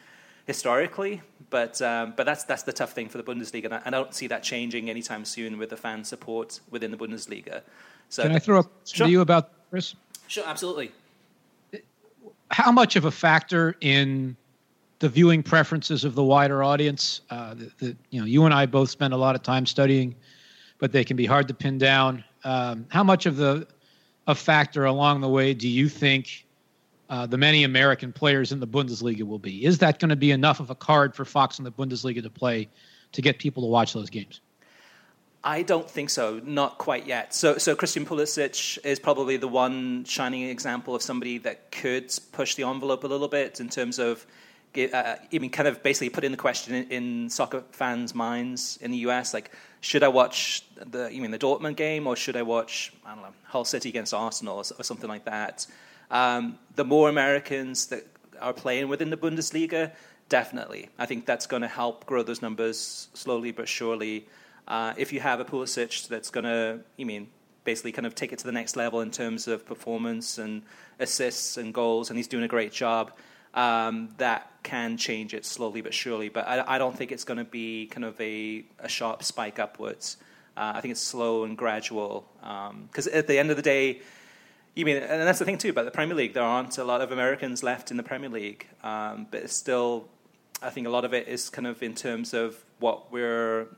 historically. 0.47 1.23
But 1.51 1.81
um, 1.83 2.15
but 2.17 2.25
that's 2.25 2.45
that's 2.45 2.63
the 2.63 2.73
tough 2.73 2.93
thing 2.93 3.09
for 3.09 3.19
the 3.19 3.25
Bundesliga, 3.25 3.67
and 3.67 3.75
I, 3.75 3.83
I, 3.85 3.91
don't 3.91 4.15
see 4.15 4.27
that 4.29 4.43
changing 4.43 4.91
anytime 4.91 5.25
soon 5.25 5.59
with 5.59 5.71
the 5.71 5.77
fan 5.77 6.03
support 6.03 6.61
within 6.71 6.91
the 6.91 6.97
Bundesliga. 6.97 7.63
So 8.09 8.23
can 8.23 8.33
I 8.33 8.39
throw 8.39 8.61
up 8.61 8.71
sure. 8.85 9.07
to 9.07 9.11
you 9.11 9.21
about 9.21 9.51
Chris? 9.71 9.95
Sure, 10.27 10.45
absolutely. 10.47 10.91
How 12.51 12.73
much 12.73 12.97
of 12.97 13.05
a 13.05 13.11
factor 13.11 13.77
in 13.81 14.37
the 14.99 15.09
viewing 15.09 15.43
preferences 15.43 16.05
of 16.05 16.15
the 16.15 16.25
wider 16.25 16.63
audience? 16.63 17.21
Uh, 17.31 17.55
the, 17.55 17.73
the, 17.79 17.97
you 18.11 18.21
know, 18.21 18.27
you 18.27 18.45
and 18.45 18.55
I 18.55 18.67
both 18.67 18.91
spend 18.91 19.13
a 19.13 19.17
lot 19.17 19.35
of 19.35 19.43
time 19.43 19.67
studying, 19.67 20.15
but 20.79 20.93
they 20.93 21.05
can 21.05 21.17
be 21.17 21.27
hard 21.27 21.47
to 21.49 21.55
pin 21.55 21.79
down. 21.79 22.25
Um, 22.43 22.87
how 22.91 23.05
much 23.05 23.27
of 23.27 23.37
the 23.37 23.67
a 24.27 24.35
factor 24.35 24.87
along 24.87 25.21
the 25.21 25.29
way 25.29 25.55
do 25.55 25.69
you 25.69 25.89
think 25.89 26.47
uh, 27.11 27.27
the 27.27 27.39
many 27.39 27.65
American 27.65 28.13
players 28.13 28.53
in 28.53 28.61
the 28.61 28.67
Bundesliga 28.67 29.23
will 29.23 29.39
be? 29.39 29.65
Is 29.65 29.79
that 29.79 29.99
going 29.99 30.09
to 30.09 30.17
be 30.17 30.31
enough 30.31 30.61
of 30.61 30.71
a 30.71 30.75
card 30.75 31.15
for 31.15 31.25
Fox 31.25 31.59
and 31.59 31.67
the 31.67 31.73
Bundesliga 31.73 32.23
to 32.23 32.31
play 32.31 32.69
to 33.13 33.23
get 33.23 33.39
people 33.39 33.63
to 33.63 33.69
watch 33.69 33.93
those 33.93 34.11
games? 34.11 34.41
I 35.47 35.61
don't 35.61 35.89
think 35.89 36.09
so, 36.09 36.41
not 36.43 36.79
quite 36.79 37.07
yet. 37.07 37.35
So, 37.35 37.59
so 37.59 37.77
Christian 37.77 38.07
Pulisic 38.07 38.79
is 38.83 38.99
probably 38.99 39.37
the 39.37 39.49
one 39.49 40.05
shining 40.05 40.45
example 40.45 40.95
of 40.95 41.03
somebody 41.03 41.37
that 41.39 41.71
could 41.71 42.11
push 42.33 42.55
the 42.55 42.63
envelope 42.63 43.05
a 43.05 43.07
little 43.07 43.29
bit 43.29 43.61
in 43.61 43.69
terms 43.69 43.99
of 43.99 44.27
uh, 44.77 45.17
even 45.31 45.51
kind 45.51 45.69
of 45.69 45.83
basically 45.83 46.09
putting 46.09 46.31
the 46.31 46.37
question 46.37 46.75
in, 46.75 46.89
in, 46.89 47.31
soccer 47.31 47.63
fans' 47.71 48.15
minds 48.15 48.79
in 48.81 48.91
the 48.91 48.97
US, 48.99 49.33
like, 49.33 49.53
should 49.81 50.03
I 50.03 50.09
watch 50.09 50.65
the 50.77 51.09
you 51.13 51.21
mean 51.21 51.31
the 51.31 51.39
Dortmund 51.39 51.77
game 51.77 52.07
or 52.07 52.17
should 52.17 52.37
I 52.37 52.43
watch 52.43 52.93
I 53.05 53.15
don't 53.15 53.23
know 53.23 53.35
Hull 53.45 53.65
City 53.65 53.91
against 53.91 54.15
Arsenal 54.15 54.57
or, 54.57 54.65
or 54.79 54.83
something 54.83 55.09
like 55.09 55.27
that? 55.27 55.67
Um, 56.15 56.59
the 56.77 56.85
more 56.85 57.09
Americans 57.09 57.87
that 57.87 58.07
are 58.41 58.53
playing 58.53 58.89
within 58.89 59.11
the 59.11 59.17
Bundesliga, 59.17 59.91
definitely, 60.29 60.89
I 60.97 61.07
think 61.07 61.27
that's 61.27 61.47
going 61.47 61.63
to 61.63 61.69
help 61.69 62.07
grow 62.07 62.23
those 62.23 62.41
numbers 62.41 63.09
slowly 63.15 63.51
but 63.51 63.69
surely. 63.69 64.27
Uh, 64.69 64.95
if 64.97 65.13
you 65.13 65.21
have 65.21 65.41
a 65.41 65.45
Pulisic 65.45 66.09
that's 66.09 66.31
going 66.31 66.45
to, 66.45 66.81
you 66.97 67.05
mean 67.05 67.27
basically 67.65 67.93
kind 67.93 68.07
of 68.07 68.15
take 68.15 68.33
it 68.33 68.39
to 68.39 68.47
the 68.47 68.53
next 68.53 68.77
level 68.77 69.01
in 69.01 69.11
terms 69.11 69.49
of 69.49 69.67
performance 69.67 70.39
and 70.39 70.63
assists 71.01 71.57
and 71.57 71.75
goals, 71.75 72.11
and 72.11 72.17
he's 72.17 72.29
doing 72.29 72.45
a 72.45 72.49
great 72.49 72.73
job 72.73 73.13
um, 73.55 74.09
that 74.19 74.51
can 74.63 74.97
change 74.97 75.35
it 75.35 75.45
slowly 75.45 75.81
but 75.81 75.93
surely. 75.93 76.29
But 76.29 76.47
I, 76.47 76.77
I 76.77 76.79
don't 76.79 76.97
think 76.97 77.11
it's 77.11 77.25
going 77.25 77.39
to 77.39 77.45
be 77.45 77.87
kind 77.87 78.05
of 78.05 78.21
a, 78.21 78.65
a 78.79 78.89
sharp 78.89 79.25
spike 79.25 79.59
upwards. 79.59 80.17
Uh, 80.57 80.75
I 80.77 80.81
think 80.81 80.93
it's 80.93 81.01
slow 81.01 81.43
and 81.43 81.59
gradual. 81.59 82.25
Because 82.41 83.09
um, 83.09 83.15
at 83.15 83.27
the 83.27 83.37
end 83.37 83.51
of 83.51 83.57
the 83.57 83.63
day, 83.63 84.01
you 84.75 84.85
mean, 84.85 84.97
and 84.97 85.23
that's 85.23 85.39
the 85.39 85.45
thing 85.45 85.59
too 85.59 85.71
about 85.71 85.85
the 85.85 85.91
Premier 85.91 86.17
League. 86.17 86.35
There 86.35 86.43
aren't 86.43 86.79
a 86.79 86.85
lot 86.85 87.01
of 87.01 87.13
Americans 87.13 87.63
left 87.63 87.91
in 87.91 87.97
the 87.97 88.03
Premier 88.03 88.29
League, 88.29 88.67
um, 88.83 89.27
but 89.31 89.43
it's 89.43 89.55
still, 89.55 90.09
I 90.63 90.71
think 90.71 90.87
a 90.87 90.91
lot 90.91 91.05
of 91.05 91.15
it 91.15 91.29
is 91.29 91.49
kind 91.49 91.67
of 91.67 91.83
in 91.83 91.95
terms 91.95 92.35
of 92.35 92.65
what 92.81 93.13
we're, 93.13 93.69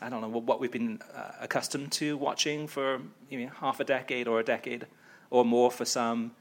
I 0.00 0.08
don't 0.08 0.22
know, 0.22 0.28
what 0.28 0.60
we've 0.60 0.72
been 0.72 1.00
uh, 1.14 1.32
accustomed 1.40 1.92
to 1.92 2.16
watching 2.16 2.66
for 2.66 3.00
you 3.28 3.44
know, 3.44 3.52
half 3.60 3.80
a 3.80 3.84
decade 3.84 4.28
or 4.28 4.40
a 4.40 4.44
decade 4.44 4.86
or 5.28 5.44
more 5.44 5.70
for 5.70 5.84
some. 5.84 6.32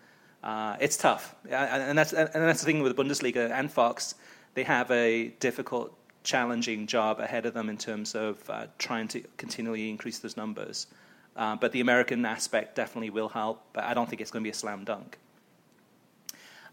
Uh, 0.42 0.78
it's 0.80 0.96
tough, 0.96 1.36
and 1.50 1.98
that's 1.98 2.14
and 2.14 2.30
that's 2.34 2.62
the 2.62 2.66
thing 2.66 2.82
with 2.82 2.96
the 2.96 3.04
Bundesliga 3.04 3.52
and 3.52 3.70
Fox. 3.70 4.16
They 4.54 4.64
have 4.64 4.90
a 4.90 5.28
difficult, 5.42 5.94
challenging 6.24 6.88
job 6.88 7.20
ahead 7.20 7.46
of 7.46 7.54
them 7.54 7.70
in 7.70 7.78
terms 7.78 8.16
of 8.16 8.50
uh, 8.50 8.68
trying 8.78 9.10
to 9.10 9.22
continually 9.36 9.90
increase 9.90 10.20
those 10.20 10.38
numbers. 10.38 10.88
Uh, 11.40 11.56
but 11.56 11.72
the 11.72 11.80
American 11.80 12.26
aspect 12.26 12.76
definitely 12.76 13.10
will 13.10 13.30
help. 13.30 13.64
But 13.72 13.86
I 13.86 13.94
don't 13.94 14.10
think 14.10 14.22
it's 14.22 14.30
going 14.30 14.44
to 14.44 14.48
be 14.48 14.52
a 14.52 14.54
slam 14.54 14.84
dunk. 14.84 15.18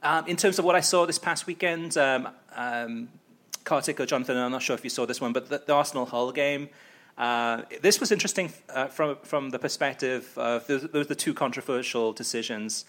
Um, 0.03 0.27
in 0.27 0.37
terms 0.37 0.59
of 0.59 0.65
what 0.65 0.75
I 0.75 0.81
saw 0.81 1.07
this 1.07 1.21
past 1.21 1.47
weekend, 1.47 1.97
um, 1.97 2.29
um, 2.57 3.09
Kartik 3.63 4.01
or 4.01 4.07
Jonathan, 4.07 4.37
I'm 4.37 4.51
not 4.51 4.63
sure 4.63 4.75
if 4.75 4.83
you 4.83 4.91
saw 4.91 5.07
this 5.07 5.21
one, 5.21 5.33
but 5.33 5.49
the, 5.49 5.63
the 5.65 5.73
Arsenal 5.73 6.05
Hull 6.05 6.33
game. 6.33 6.69
Uh, 7.17 7.63
this 7.81 8.01
was 8.01 8.11
interesting 8.11 8.53
uh, 8.69 8.89
from 8.89 9.17
from 9.23 9.51
the 9.51 9.59
perspective 9.59 10.37
of 10.37 10.67
there 10.67 10.81
was 10.93 11.07
the 11.07 11.15
two 11.15 11.33
controversial 11.33 12.13
decisions 12.13 12.85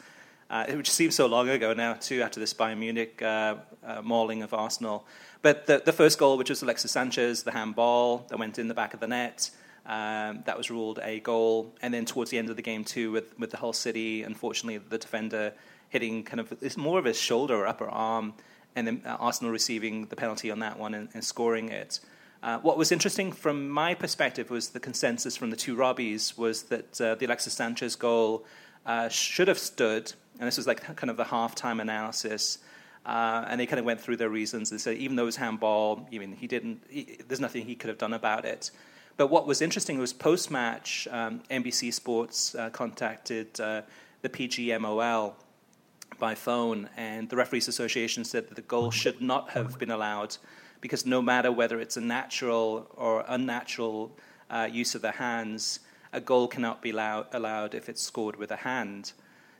uh, 0.49 0.65
which 0.71 0.89
seems 0.89 1.15
so 1.15 1.27
long 1.27 1.47
ago 1.49 1.73
now, 1.73 1.93
too, 1.93 2.21
after 2.21 2.39
this 2.39 2.53
Bayern 2.53 2.79
Munich 2.79 3.21
uh, 3.21 3.55
mauling 4.03 4.41
of 4.41 4.53
Arsenal. 4.53 5.05
But 5.41 5.67
the, 5.67 5.81
the 5.85 5.93
first 5.93 6.17
goal, 6.17 6.37
which 6.37 6.49
was 6.49 6.61
Alexis 6.61 6.91
Sanchez, 6.91 7.43
the 7.43 7.51
handball 7.51 8.25
that 8.29 8.39
went 8.39 8.57
in 8.57 8.67
the 8.67 8.73
back 8.73 8.93
of 8.93 8.99
the 8.99 9.07
net, 9.07 9.51
um, 9.87 10.43
that 10.45 10.57
was 10.57 10.69
ruled 10.69 10.99
a 11.01 11.19
goal. 11.19 11.73
And 11.81 11.93
then 11.93 12.05
towards 12.05 12.29
the 12.31 12.37
end 12.37 12.49
of 12.49 12.55
the 12.55 12.61
game, 12.61 12.83
too, 12.83 13.11
with, 13.11 13.37
with 13.39 13.51
the 13.51 13.57
Hull 13.57 13.73
City, 13.73 14.23
unfortunately, 14.23 14.77
the 14.77 14.97
defender 14.97 15.53
hitting 15.89 16.23
kind 16.23 16.39
of 16.39 16.53
it's 16.61 16.77
more 16.77 16.99
of 16.99 17.05
his 17.05 17.19
shoulder 17.19 17.55
or 17.55 17.65
upper 17.65 17.89
arm, 17.89 18.33
and 18.75 18.85
then 18.85 19.01
uh, 19.05 19.17
Arsenal 19.19 19.51
receiving 19.51 20.05
the 20.07 20.15
penalty 20.15 20.51
on 20.51 20.59
that 20.59 20.77
one 20.77 20.93
and, 20.93 21.09
and 21.13 21.23
scoring 21.23 21.69
it. 21.69 21.99
Uh, 22.43 22.59
what 22.59 22.77
was 22.77 22.91
interesting 22.91 23.31
from 23.31 23.67
my 23.67 23.95
perspective 23.95 24.49
was 24.49 24.69
the 24.69 24.79
consensus 24.79 25.35
from 25.35 25.49
the 25.49 25.55
two 25.55 25.75
Robbies 25.75 26.37
was 26.37 26.63
that 26.63 27.01
uh, 27.01 27.15
the 27.15 27.25
Alexis 27.25 27.53
Sanchez 27.53 27.95
goal 27.95 28.45
uh, 28.85 29.09
should 29.09 29.47
have 29.47 29.57
stood 29.57 30.13
and 30.39 30.47
this 30.47 30.57
was 30.57 30.67
like 30.67 30.81
kind 30.95 31.09
of 31.09 31.17
the 31.17 31.23
halftime 31.23 31.81
analysis. 31.81 32.59
Uh, 33.05 33.45
and 33.47 33.59
they 33.59 33.65
kind 33.65 33.79
of 33.79 33.85
went 33.85 34.01
through 34.01 34.17
their 34.17 34.29
reasons. 34.29 34.69
They 34.69 34.77
said 34.77 34.97
even 34.97 35.15
though 35.15 35.23
it 35.23 35.27
was 35.27 35.37
handball, 35.37 36.07
I 36.13 36.17
mean, 36.17 36.33
he 36.33 36.45
didn't. 36.45 36.83
He, 36.89 37.17
there's 37.27 37.39
nothing 37.39 37.65
he 37.65 37.75
could 37.75 37.87
have 37.87 37.97
done 37.97 38.13
about 38.13 38.43
it. 38.43 38.71
But 39.17 39.27
what 39.27 39.47
was 39.47 39.63
interesting 39.63 39.97
was 39.97 40.13
post 40.13 40.51
match, 40.51 41.07
um, 41.09 41.41
NBC 41.49 41.91
Sports 41.91 42.53
uh, 42.53 42.69
contacted 42.69 43.59
uh, 43.59 43.81
the 44.21 44.29
PGMOL 44.29 45.33
by 46.19 46.35
phone, 46.35 46.87
and 46.95 47.27
the 47.27 47.35
Referees 47.35 47.67
Association 47.67 48.23
said 48.23 48.47
that 48.47 48.55
the 48.55 48.61
goal 48.61 48.91
should 48.91 49.19
not 49.19 49.49
have 49.49 49.79
been 49.79 49.91
allowed 49.91 50.37
because 50.81 51.05
no 51.05 51.21
matter 51.21 51.51
whether 51.51 51.79
it's 51.79 51.97
a 51.97 52.01
natural 52.01 52.87
or 52.95 53.25
unnatural 53.27 54.15
uh, 54.51 54.69
use 54.71 54.93
of 54.93 55.01
the 55.01 55.11
hands, 55.11 55.79
a 56.13 56.21
goal 56.21 56.47
cannot 56.47 56.83
be 56.83 56.91
allowed, 56.91 57.25
allowed 57.33 57.73
if 57.73 57.89
it's 57.89 58.01
scored 58.01 58.35
with 58.35 58.51
a 58.51 58.57
hand. 58.57 59.13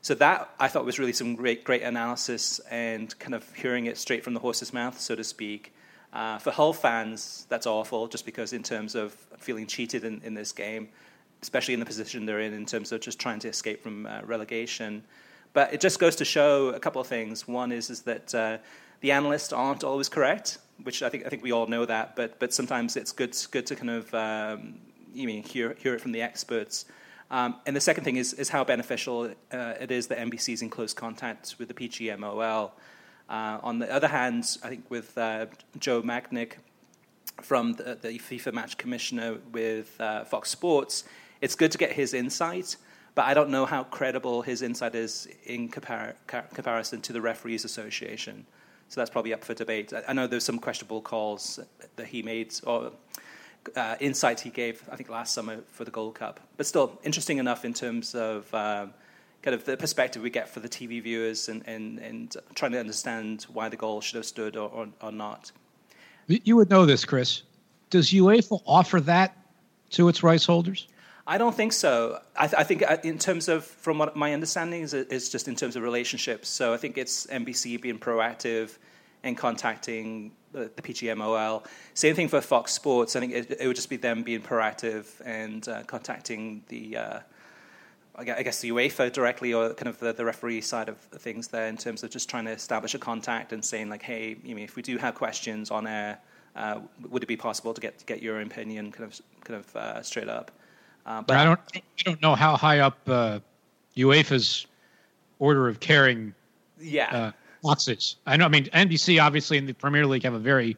So 0.04 0.14
that 0.16 0.54
I 0.60 0.68
thought 0.68 0.86
was 0.86 1.00
really 1.00 1.14
some 1.14 1.36
great, 1.36 1.64
great 1.64 1.82
analysis 1.82 2.60
and 2.70 3.18
kind 3.18 3.34
of 3.34 3.52
hearing 3.56 3.88
it 3.88 3.98
straight 3.98 4.24
from 4.24 4.36
the 4.36 4.40
horse's 4.40 4.72
mouth, 4.72 5.00
so 5.00 5.16
to 5.16 5.24
speak. 5.24 5.74
Uh, 6.14 6.38
for 6.38 6.52
Hull 6.52 6.74
fans, 6.74 7.46
that's 7.50 7.68
awful, 7.68 8.08
just 8.08 8.26
because 8.26 8.54
in 8.54 8.64
terms 8.64 8.96
of 8.96 9.14
feeling 9.38 9.68
cheated 9.68 10.04
in, 10.04 10.22
in 10.24 10.34
this 10.34 10.52
game, 10.52 10.90
especially 11.42 11.74
in 11.74 11.80
the 11.80 11.86
position 11.86 12.26
they're 12.26 12.40
in, 12.40 12.54
in 12.54 12.66
terms 12.66 12.92
of 12.92 13.02
just 13.02 13.20
trying 13.20 13.40
to 13.40 13.50
escape 13.50 13.84
from 13.84 14.06
uh, 14.06 14.22
relegation. 14.24 15.04
But 15.54 15.74
it 15.74 15.82
just 15.82 16.00
goes 16.00 16.16
to 16.18 16.26
show 16.26 16.70
a 16.70 16.80
couple 16.80 17.02
of 17.02 17.08
things. 17.08 17.48
One 17.48 17.72
is 17.72 17.90
is 17.90 18.02
that 18.04 18.34
uh, 18.34 18.58
the 19.02 19.12
analysts 19.12 19.54
aren't 19.54 19.84
always 19.84 20.10
correct, 20.10 20.60
which 20.84 21.04
I 21.04 21.10
think 21.10 21.26
I 21.26 21.30
think 21.30 21.44
we 21.44 21.52
all 21.52 21.68
know 21.68 21.86
that. 21.86 22.16
But 22.16 22.40
but 22.40 22.54
sometimes 22.54 22.96
it's 22.96 23.12
good 23.12 23.36
good 23.52 23.66
to 23.68 23.76
kind 23.76 23.90
of 23.90 24.14
um, 24.14 24.76
you 25.14 25.28
mean 25.28 25.44
hear 25.44 25.76
hear 25.80 25.94
it 25.94 26.02
from 26.02 26.12
the 26.12 26.22
experts. 26.22 26.86
Um, 27.30 27.56
and 27.66 27.76
the 27.76 27.82
second 27.82 28.06
thing 28.06 28.16
is, 28.16 28.34
is 28.34 28.50
how 28.50 28.64
beneficial 28.64 29.32
uh, 29.52 29.74
it 29.82 29.92
is 29.92 30.08
that 30.08 30.18
NBC 30.18 30.54
is 30.54 30.62
in 30.62 30.70
close 30.70 30.94
contact 30.94 31.56
with 31.60 31.68
the 31.68 31.74
PGMOL. 31.74 32.72
Uh, 33.29 33.60
on 33.62 33.79
the 33.79 33.93
other 33.93 34.07
hand, 34.07 34.57
I 34.63 34.69
think 34.69 34.89
with 34.89 35.17
uh, 35.17 35.48
Joe 35.79 36.01
Machnik 36.01 36.53
from 37.41 37.74
the, 37.74 37.98
the, 38.01 38.19
FIFA 38.19 38.53
Match 38.53 38.77
Commissioner 38.77 39.38
with 39.51 40.00
uh, 40.00 40.24
Fox 40.24 40.50
Sports, 40.50 41.03
it's 41.41 41.55
good 41.55 41.72
to 41.72 41.77
get 41.77 41.91
his 41.91 42.13
insight, 42.13 42.77
but 43.15 43.25
I 43.25 43.34
don't 43.34 43.50
know 43.50 43.65
how 43.65 43.84
credible 43.84 44.41
his 44.41 44.62
insight 44.62 44.96
is 44.96 45.27
in 45.46 45.69
compar- 45.69 46.13
comparison 46.25 47.01
to 47.01 47.13
the 47.13 47.22
Referees 47.22 47.65
Association. 47.65 48.46
So 48.89 49.01
that's 49.01 49.10
probably 49.10 49.34
up 49.34 49.43
for 49.43 49.53
debate. 49.53 49.91
I, 49.91 50.03
I 50.07 50.13
know 50.13 50.27
there's 50.27 50.46
some 50.46 50.60
questionable 50.60 51.01
calls 51.01 51.60
that 51.98 52.07
he 52.07 52.24
made, 52.24 52.53
or 52.63 52.93
uh, 53.75 53.96
insight 54.00 54.39
he 54.39 54.50
gave, 54.50 54.88
I 54.89 54.96
think, 54.96 55.10
last 55.10 55.34
summer 55.34 55.57
for 55.67 55.84
the 55.84 55.91
Gold 55.91 56.15
Cup. 56.15 56.39
But 56.55 56.65
still, 56.65 56.98
interesting 57.03 57.39
enough 57.39 57.65
in 57.65 57.74
terms 57.74 58.15
of 58.15 58.51
um, 58.53 58.93
kind 59.41 59.56
of 59.56 59.65
the 59.65 59.77
perspective 59.77 60.22
we 60.22 60.29
get 60.29 60.50
for 60.50 60.60
the 60.60 60.70
TV 60.70 61.01
viewers 61.01 61.50
and, 61.50 61.63
and, 61.67 62.00
and 62.00 62.36
trying 62.56 62.72
to 62.72 62.79
understand 62.79 63.46
why 63.53 63.70
the 63.70 63.77
goal 63.77 64.01
should 64.01 64.15
have 64.15 64.25
stood 64.25 64.58
or, 64.58 64.70
or, 64.70 64.88
or 65.01 65.12
not. 65.12 65.51
You 66.27 66.58
would 66.58 66.70
know 66.70 66.86
this, 66.86 67.06
Chris. 67.06 67.44
Does 67.89 68.12
UEFA 68.12 68.62
offer 68.65 69.00
that 69.01 69.38
to 69.91 70.10
its 70.10 70.24
rights 70.24 70.46
holders? 70.46 70.88
I 71.25 71.38
don't 71.38 71.56
think 71.56 71.74
so. 71.74 72.22
I, 72.38 72.48
th- 72.48 72.60
I, 72.60 72.63
think 72.63 72.89
uh, 72.89 72.98
in 73.03 73.17
terms 73.17 73.48
of, 73.50 73.65
from 73.65 73.98
what 73.98 74.15
my 74.15 74.34
understanding 74.34 74.82
is, 74.82 74.94
is 74.94 75.29
just 75.29 75.48
in 75.48 75.56
terms 75.56 75.75
of 75.75 75.84
relationships. 75.84 76.50
So 76.50 76.74
I 76.74 76.77
think 76.77 76.98
it's 76.98 77.27
NBC 77.27 77.82
being 77.82 78.00
proactive 78.00 78.77
and 79.24 79.38
contacting 79.38 80.32
the, 80.53 80.72
the 80.75 80.82
PGMOL. 80.82 81.65
Same 81.94 82.15
thing 82.15 82.29
for 82.29 82.39
Fox 82.39 82.72
Sports. 82.74 83.15
I 83.15 83.20
think 83.20 83.34
it, 83.34 83.58
it 83.60 83.67
would 83.67 83.75
just 83.75 83.89
be 83.89 83.98
them 83.98 84.24
being 84.24 84.41
proactive 84.41 85.06
and 85.25 85.67
uh, 85.67 85.84
contacting 85.84 86.63
the, 86.70 86.98
uh, 86.98 87.20
I 88.20 88.24
guess 88.24 88.62
the 88.62 88.72
UEFA 88.72 89.14
directly 89.14 89.54
or 89.54 89.76
kind 89.76 89.88
of 89.88 90.00
the, 90.00 90.12
the, 90.12 90.26
referee 90.26 90.62
side 90.62 90.90
of 90.90 90.98
things 90.98 91.50
there 91.50 91.68
in 91.68 91.78
terms 91.78 92.02
of 92.02 92.10
just 92.10 92.28
trying 92.28 92.46
to 92.46 92.52
establish 92.52 92.96
a 92.96 93.00
contact 93.00 93.54
and 93.54 93.64
saying 93.64 93.90
like, 93.90 94.02
hey, 94.02 94.36
you 94.44 94.56
know, 94.56 94.62
if 94.62 94.76
we 94.76 94.82
do 94.82 94.98
have 94.98 95.14
questions 95.14 95.70
on 95.70 95.86
air, 95.86 96.18
uh, 96.56 96.80
would 97.10 97.22
it 97.22 97.28
be 97.28 97.38
possible 97.38 97.76
to 97.76 97.80
get 97.80 98.00
to 98.00 98.06
get 98.06 98.24
your 98.24 98.42
opinion 98.42 98.92
kind 98.92 99.12
of 99.12 99.22
kind 99.44 99.60
of 99.60 99.76
uh, 99.76 100.02
straight 100.02 100.30
up? 100.30 100.52
Uh, 101.06 101.22
but 101.22 101.38
I 101.38 101.44
don't, 101.44 101.60
I 101.76 101.82
don't 102.06 102.22
know 102.22 102.34
how 102.34 102.58
high 102.58 102.80
up 102.80 102.98
uh, 103.08 103.40
UEFA's 103.96 104.66
order 105.38 105.68
of 105.68 105.80
caring. 105.80 106.34
Yeah. 106.80 107.32
Uh, 107.64 107.76
is. 107.88 108.16
I 108.26 108.38
know. 108.38 108.46
I 108.46 108.50
mean, 108.50 108.66
NBC 108.66 109.22
obviously 109.22 109.58
in 109.58 109.66
the 109.66 109.74
Premier 109.74 110.06
League 110.08 110.24
have 110.24 110.34
a 110.34 110.40
very 110.40 110.76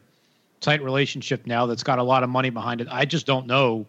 tight 0.60 0.82
relationship 0.82 1.46
now 1.46 1.66
that's 1.66 1.82
got 1.82 1.98
a 1.98 2.02
lot 2.02 2.22
of 2.22 2.28
money 2.28 2.50
behind 2.50 2.80
it. 2.80 2.88
I 2.90 3.04
just 3.04 3.26
don't 3.26 3.46
know 3.46 3.86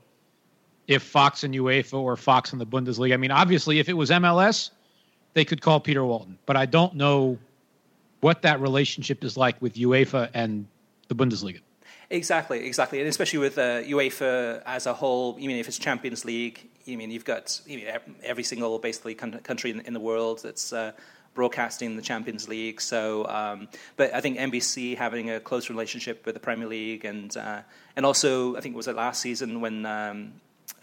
if 0.88 1.04
Fox 1.04 1.44
and 1.44 1.54
UEFA 1.54 1.94
or 1.94 2.16
Fox 2.16 2.52
and 2.52 2.62
the 2.62 2.66
Bundesliga. 2.66 3.14
I 3.14 3.18
mean, 3.18 3.32
obviously, 3.32 3.80
if 3.80 3.90
it 3.90 3.94
was 3.94 4.10
MLS, 4.10 4.72
they 5.34 5.46
could 5.46 5.62
call 5.62 5.80
Peter 5.80 6.04
Walton, 6.04 6.38
but 6.46 6.58
I 6.58 6.66
don't 6.66 6.96
know 6.96 7.38
what 8.22 8.42
that 8.44 8.60
relationship 8.62 9.24
is 9.24 9.38
like 9.38 9.62
with 9.62 9.76
UEFA 9.76 10.30
and 10.34 10.68
the 11.08 11.16
Bundesliga. 11.16 11.60
Exactly, 12.10 12.66
exactly, 12.66 13.00
and 13.00 13.08
especially 13.08 13.40
with 13.40 13.58
uh, 13.58 13.84
UEFA 13.84 14.62
as 14.66 14.86
a 14.86 14.94
whole. 14.94 15.40
You 15.40 15.48
mean 15.48 15.58
if 15.58 15.68
it's 15.70 15.80
Champions 15.80 16.26
League, 16.26 16.70
you 16.84 16.98
mean 16.98 17.10
you've 17.10 17.26
got 17.26 17.62
mean, 17.68 17.86
every 18.22 18.44
single 18.44 18.78
basically 18.80 19.16
country 19.16 19.72
in, 19.72 19.80
in 19.82 19.94
the 19.94 20.00
world 20.00 20.42
that's 20.44 20.74
uh, 20.74 20.92
broadcasting 21.34 21.96
the 21.96 22.02
Champions 22.02 22.50
League. 22.50 22.82
So, 22.82 23.26
um, 23.28 23.70
but 23.96 24.14
I 24.14 24.20
think 24.20 24.38
NBC 24.38 24.98
having 24.98 25.30
a 25.30 25.40
close 25.40 25.70
relationship 25.70 26.26
with 26.26 26.36
the 26.36 26.42
Premier 26.42 26.68
League, 26.68 27.06
and 27.06 27.36
uh, 27.38 27.62
and 27.96 28.06
also 28.06 28.58
I 28.58 28.60
think 28.60 28.76
was 28.76 28.90
it 28.90 28.96
last 28.96 29.22
season 29.22 29.62
when 29.62 29.86
um, 29.86 30.34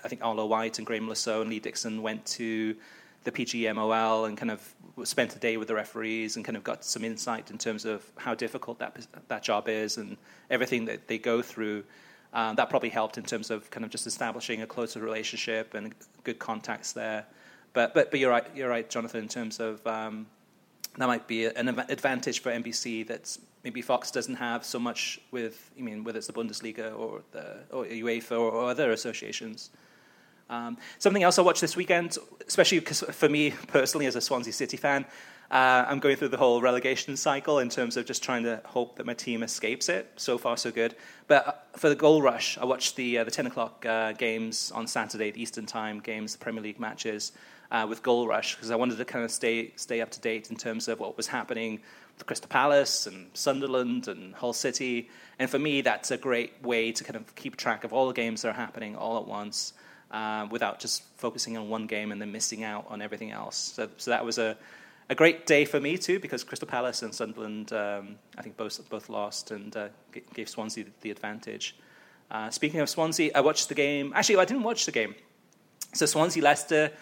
I 0.04 0.08
think 0.08 0.24
Arlo 0.24 0.46
White 0.46 0.78
and 0.78 0.86
Graham 0.86 1.12
Saux 1.14 1.42
and 1.42 1.50
Lee 1.50 1.60
Dixon 1.60 2.02
went 2.02 2.24
to 2.26 2.76
the 3.24 3.32
PGMOL 3.32 4.28
and 4.28 4.38
kind 4.38 4.50
of 4.50 4.74
spent 5.04 5.34
a 5.36 5.38
day 5.38 5.56
with 5.56 5.68
the 5.68 5.74
referees 5.74 6.36
and 6.36 6.44
kind 6.44 6.56
of 6.56 6.64
got 6.64 6.84
some 6.84 7.04
insight 7.04 7.50
in 7.50 7.58
terms 7.58 7.84
of 7.84 8.04
how 8.16 8.34
difficult 8.34 8.78
that 8.78 9.06
that 9.28 9.42
job 9.42 9.68
is 9.68 9.96
and 9.96 10.16
everything 10.50 10.84
that 10.86 11.08
they 11.08 11.18
go 11.18 11.42
through. 11.42 11.84
Um, 12.32 12.56
that 12.56 12.68
probably 12.68 12.90
helped 12.90 13.16
in 13.16 13.24
terms 13.24 13.50
of 13.50 13.70
kind 13.70 13.84
of 13.84 13.90
just 13.90 14.06
establishing 14.06 14.62
a 14.62 14.66
closer 14.66 15.00
relationship 15.00 15.74
and 15.74 15.94
good 16.24 16.38
contacts 16.38 16.92
there. 16.92 17.26
But 17.72 17.94
but 17.94 18.10
but 18.10 18.20
you're 18.20 18.30
right, 18.30 18.46
you're 18.54 18.68
right, 18.68 18.88
Jonathan. 18.88 19.22
In 19.22 19.28
terms 19.28 19.60
of 19.60 19.84
um, 19.86 20.26
that 20.96 21.06
might 21.06 21.26
be 21.26 21.46
an 21.46 21.68
advantage 21.68 22.40
for 22.40 22.50
NBC 22.50 23.06
that 23.06 23.36
maybe 23.64 23.82
Fox 23.82 24.10
doesn't 24.10 24.34
have 24.34 24.64
so 24.64 24.78
much 24.78 25.20
with. 25.30 25.70
I 25.78 25.82
mean, 25.82 26.04
whether 26.04 26.18
it's 26.18 26.26
the 26.26 26.32
Bundesliga 26.32 26.96
or 26.98 27.22
the 27.32 27.64
or 27.70 27.84
UEFA 27.84 28.32
or, 28.32 28.50
or 28.50 28.70
other 28.70 28.92
associations. 28.92 29.70
Um, 30.50 30.78
something 30.98 31.22
else 31.22 31.38
I 31.38 31.42
watched 31.42 31.60
this 31.60 31.76
weekend, 31.76 32.16
especially 32.46 32.80
for 32.80 33.28
me 33.28 33.50
personally 33.68 34.06
as 34.06 34.16
a 34.16 34.20
Swansea 34.20 34.52
City 34.52 34.76
fan, 34.76 35.04
uh, 35.50 35.86
I'm 35.88 35.98
going 35.98 36.16
through 36.16 36.28
the 36.28 36.36
whole 36.36 36.60
relegation 36.60 37.16
cycle 37.16 37.58
in 37.60 37.70
terms 37.70 37.96
of 37.96 38.04
just 38.04 38.22
trying 38.22 38.44
to 38.44 38.60
hope 38.66 38.96
that 38.96 39.06
my 39.06 39.14
team 39.14 39.42
escapes 39.42 39.88
it. 39.88 40.10
So 40.16 40.36
far, 40.36 40.58
so 40.58 40.70
good. 40.70 40.94
But 41.26 41.46
uh, 41.46 41.52
for 41.78 41.88
the 41.88 41.94
goal 41.94 42.20
rush, 42.20 42.58
I 42.58 42.66
watched 42.66 42.96
the 42.96 43.18
uh, 43.18 43.24
the 43.24 43.30
10 43.30 43.46
o'clock 43.46 43.84
uh, 43.86 44.12
games 44.12 44.70
on 44.74 44.86
Saturday, 44.86 45.30
the 45.30 45.40
Eastern 45.40 45.64
Time 45.64 46.00
games, 46.00 46.32
the 46.32 46.38
Premier 46.38 46.62
League 46.62 46.78
matches 46.78 47.32
uh, 47.70 47.86
with 47.88 48.02
goal 48.02 48.28
rush 48.28 48.56
because 48.56 48.70
I 48.70 48.76
wanted 48.76 48.98
to 48.98 49.06
kind 49.06 49.24
of 49.24 49.30
stay 49.30 49.72
stay 49.76 50.02
up 50.02 50.10
to 50.10 50.20
date 50.20 50.50
in 50.50 50.56
terms 50.56 50.86
of 50.86 51.00
what 51.00 51.16
was 51.16 51.26
happening 51.26 51.80
with 52.18 52.26
Crystal 52.26 52.48
Palace 52.48 53.06
and 53.06 53.30
Sunderland 53.32 54.08
and 54.08 54.34
Hull 54.34 54.52
City. 54.52 55.08
And 55.38 55.48
for 55.48 55.58
me, 55.58 55.80
that's 55.80 56.10
a 56.10 56.18
great 56.18 56.62
way 56.62 56.92
to 56.92 57.04
kind 57.04 57.16
of 57.16 57.34
keep 57.36 57.56
track 57.56 57.84
of 57.84 57.94
all 57.94 58.06
the 58.06 58.12
games 58.12 58.42
that 58.42 58.50
are 58.50 58.52
happening 58.52 58.96
all 58.96 59.18
at 59.18 59.26
once 59.26 59.72
uh, 60.10 60.46
without 60.50 60.80
just 60.80 61.02
focusing 61.16 61.56
on 61.56 61.68
one 61.68 61.86
game 61.86 62.12
and 62.12 62.20
then 62.20 62.32
missing 62.32 62.64
out 62.64 62.86
on 62.88 63.02
everything 63.02 63.30
else. 63.30 63.56
So, 63.56 63.88
so 63.96 64.10
that 64.10 64.24
was 64.24 64.38
a, 64.38 64.56
a 65.08 65.14
great 65.14 65.46
day 65.46 65.64
for 65.64 65.80
me 65.80 65.98
too, 65.98 66.18
because 66.18 66.44
Crystal 66.44 66.68
Palace 66.68 67.02
and 67.02 67.14
Sunderland, 67.14 67.72
um, 67.72 68.16
I 68.36 68.42
think 68.42 68.56
both 68.56 68.88
both 68.88 69.08
lost 69.08 69.50
and 69.50 69.76
uh, 69.76 69.88
gave 70.34 70.48
Swansea 70.48 70.84
the 71.00 71.10
advantage. 71.10 71.76
Uh, 72.30 72.50
speaking 72.50 72.80
of 72.80 72.88
Swansea, 72.88 73.30
I 73.34 73.40
watched 73.40 73.68
the 73.68 73.74
game. 73.74 74.12
Actually, 74.14 74.36
I 74.36 74.44
didn't 74.44 74.62
watch 74.62 74.84
the 74.84 74.92
game. 74.92 75.14
So 75.94 76.04
Swansea 76.06 76.42
Leicester, 76.42 76.92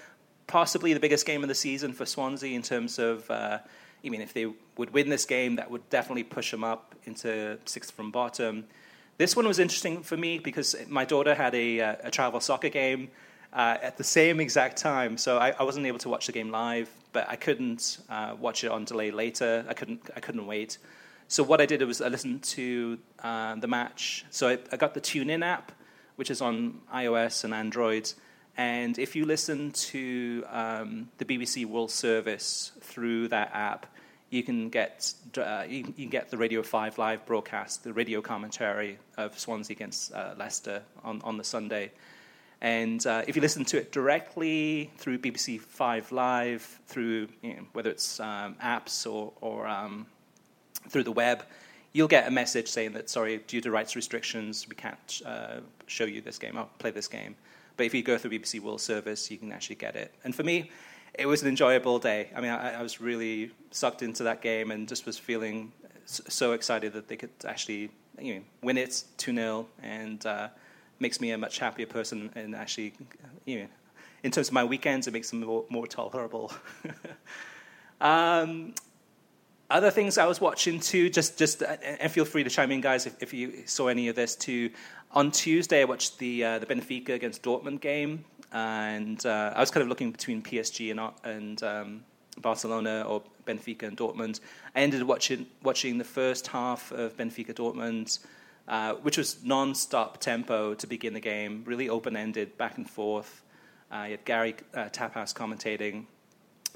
possibly 0.46 0.92
the 0.92 1.00
biggest 1.00 1.26
game 1.26 1.42
of 1.42 1.48
the 1.48 1.54
season 1.54 1.92
for 1.92 2.06
Swansea 2.06 2.54
in 2.54 2.62
terms 2.62 2.98
of. 2.98 3.28
Uh, 3.30 3.58
I 4.04 4.08
mean, 4.08 4.20
if 4.20 4.32
they 4.32 4.46
would 4.76 4.92
win 4.92 5.08
this 5.08 5.24
game, 5.24 5.56
that 5.56 5.68
would 5.68 5.88
definitely 5.90 6.22
push 6.22 6.52
them 6.52 6.62
up 6.62 6.94
into 7.04 7.58
sixth 7.64 7.90
from 7.90 8.12
bottom. 8.12 8.66
This 9.18 9.34
one 9.34 9.48
was 9.48 9.58
interesting 9.58 10.02
for 10.02 10.16
me 10.16 10.38
because 10.38 10.76
my 10.88 11.06
daughter 11.06 11.34
had 11.34 11.54
a, 11.54 11.80
uh, 11.80 11.96
a 12.04 12.10
travel 12.10 12.38
soccer 12.40 12.68
game 12.68 13.08
uh, 13.52 13.78
at 13.80 13.96
the 13.96 14.04
same 14.04 14.40
exact 14.40 14.76
time, 14.76 15.16
so 15.16 15.38
I, 15.38 15.54
I, 15.58 15.62
wasn't 15.62 15.86
able 15.86 15.98
to 16.00 16.10
watch 16.10 16.26
the 16.26 16.32
game 16.32 16.50
live, 16.50 16.90
but 17.12 17.26
I 17.26 17.36
couldn't 17.36 17.98
uh, 18.10 18.34
watch 18.38 18.62
it 18.64 18.70
on 18.70 18.84
delay 18.84 19.10
later. 19.10 19.64
I 19.66 19.72
couldn't, 19.72 20.10
I 20.14 20.20
couldn't 20.20 20.46
wait. 20.46 20.76
So 21.28 21.42
what 21.42 21.62
I 21.62 21.66
did 21.66 21.80
was 21.82 22.02
I 22.02 22.08
listened 22.08 22.42
to 22.42 22.98
uh, 23.22 23.54
the 23.54 23.66
match. 23.66 24.26
So 24.28 24.48
I, 24.48 24.58
I 24.70 24.76
got 24.76 24.92
the 24.92 25.00
TuneIn 25.00 25.42
app, 25.42 25.72
which 26.16 26.30
is 26.30 26.42
on 26.42 26.80
iOS 26.94 27.44
and 27.44 27.54
Android. 27.54 28.12
And 28.58 28.98
if 28.98 29.16
you 29.16 29.24
listen 29.24 29.70
to 29.72 30.44
um, 30.50 31.08
the 31.16 31.24
BBC 31.24 31.64
World 31.64 31.90
Service 31.90 32.72
through 32.82 33.28
that 33.28 33.50
app, 33.54 33.86
you 34.30 34.42
can 34.42 34.68
get 34.68 35.12
uh, 35.38 35.64
you, 35.68 35.84
can 35.84 36.08
get 36.08 36.30
the 36.30 36.36
Radio 36.36 36.62
Five 36.62 36.98
live 36.98 37.24
broadcast, 37.26 37.84
the 37.84 37.92
radio 37.92 38.20
commentary 38.20 38.98
of 39.16 39.38
Swansea 39.38 39.74
against 39.74 40.12
uh, 40.12 40.34
Leicester 40.36 40.82
on, 41.04 41.20
on 41.22 41.36
the 41.36 41.44
Sunday. 41.44 41.92
And 42.60 43.06
uh, 43.06 43.22
if 43.28 43.36
you 43.36 43.42
listen 43.42 43.64
to 43.66 43.78
it 43.78 43.92
directly 43.92 44.90
through 44.96 45.18
BBC 45.18 45.60
Five 45.60 46.10
Live, 46.10 46.80
through 46.86 47.28
you 47.42 47.54
know, 47.54 47.66
whether 47.72 47.90
it's 47.90 48.18
um, 48.18 48.56
apps 48.62 49.10
or, 49.10 49.32
or 49.40 49.66
um, 49.68 50.06
through 50.88 51.04
the 51.04 51.12
web, 51.12 51.44
you'll 51.92 52.08
get 52.08 52.26
a 52.26 52.30
message 52.30 52.68
saying 52.68 52.92
that 52.94 53.10
sorry, 53.10 53.38
due 53.46 53.60
to 53.60 53.70
rights 53.70 53.94
restrictions, 53.94 54.66
we 54.68 54.74
can't 54.74 55.22
uh, 55.24 55.60
show 55.86 56.04
you 56.04 56.20
this 56.20 56.38
game 56.38 56.56
or 56.56 56.66
play 56.78 56.90
this 56.90 57.08
game. 57.08 57.36
But 57.76 57.86
if 57.86 57.94
you 57.94 58.02
go 58.02 58.16
through 58.16 58.30
BBC 58.30 58.60
World 58.60 58.80
Service, 58.80 59.30
you 59.30 59.36
can 59.36 59.52
actually 59.52 59.76
get 59.76 59.94
it. 59.94 60.14
And 60.24 60.34
for 60.34 60.42
me, 60.42 60.70
it 61.18 61.26
was 61.26 61.42
an 61.42 61.48
enjoyable 61.48 61.98
day. 61.98 62.30
I 62.34 62.40
mean, 62.40 62.50
I, 62.50 62.78
I, 62.78 62.82
was 62.82 63.00
really 63.00 63.50
sucked 63.70 64.02
into 64.02 64.24
that 64.24 64.42
game 64.42 64.70
and 64.70 64.88
just 64.88 65.06
was 65.06 65.18
feeling 65.18 65.72
so 66.04 66.52
excited 66.52 66.92
that 66.92 67.08
they 67.08 67.16
could 67.16 67.30
actually 67.44 67.90
you 68.20 68.36
know, 68.36 68.40
win 68.62 68.78
it 68.78 69.04
2 69.18 69.34
0 69.34 69.66
and 69.82 70.24
uh, 70.26 70.48
makes 71.00 71.20
me 71.20 71.30
a 71.32 71.38
much 71.38 71.58
happier 71.58 71.86
person. 71.86 72.30
And 72.34 72.54
actually, 72.54 72.94
you 73.44 73.60
know, 73.60 73.66
in 74.22 74.30
terms 74.30 74.48
of 74.48 74.54
my 74.54 74.64
weekends, 74.64 75.06
it 75.06 75.12
makes 75.12 75.30
them 75.30 75.40
more, 75.40 75.64
more 75.68 75.86
tolerable. 75.86 76.52
um, 78.00 78.74
other 79.68 79.90
things 79.90 80.16
I 80.16 80.26
was 80.26 80.40
watching 80.40 80.78
too, 80.78 81.10
just 81.10 81.38
just 81.38 81.62
uh, 81.62 81.76
and 81.82 82.10
feel 82.10 82.24
free 82.24 82.44
to 82.44 82.50
chime 82.50 82.70
in, 82.70 82.80
guys, 82.80 83.06
if, 83.06 83.20
if 83.20 83.34
you 83.34 83.62
saw 83.66 83.88
any 83.88 84.08
of 84.08 84.16
this 84.16 84.36
too. 84.36 84.70
On 85.12 85.30
Tuesday, 85.30 85.80
I 85.80 85.84
watched 85.84 86.18
the 86.18 86.44
uh, 86.44 86.58
the 86.58 86.66
Benfica 86.66 87.10
against 87.10 87.42
Dortmund 87.42 87.80
game 87.80 88.24
and 88.56 89.26
uh, 89.26 89.52
I 89.54 89.60
was 89.60 89.70
kind 89.70 89.82
of 89.82 89.88
looking 89.88 90.10
between 90.10 90.40
PSG 90.40 90.90
and, 90.90 91.12
and 91.24 91.62
um, 91.62 92.04
Barcelona 92.40 93.04
or 93.06 93.22
Benfica 93.46 93.82
and 93.82 93.98
Dortmund. 93.98 94.40
I 94.74 94.80
ended 94.80 95.02
up 95.02 95.08
watching 95.08 95.46
watching 95.62 95.98
the 95.98 96.04
first 96.04 96.46
half 96.46 96.90
of 96.90 97.18
Benfica 97.18 97.52
Dortmund, 97.52 98.18
uh, 98.66 98.94
which 98.94 99.18
was 99.18 99.44
non-stop 99.44 100.20
tempo 100.20 100.72
to 100.72 100.86
begin 100.86 101.12
the 101.12 101.20
game, 101.20 101.64
really 101.66 101.90
open-ended, 101.90 102.56
back 102.56 102.78
and 102.78 102.88
forth. 102.88 103.42
Uh, 103.92 104.04
you 104.04 104.10
had 104.12 104.24
Gary 104.24 104.54
uh, 104.72 104.84
Taphouse 104.84 105.34
commentating, 105.34 106.06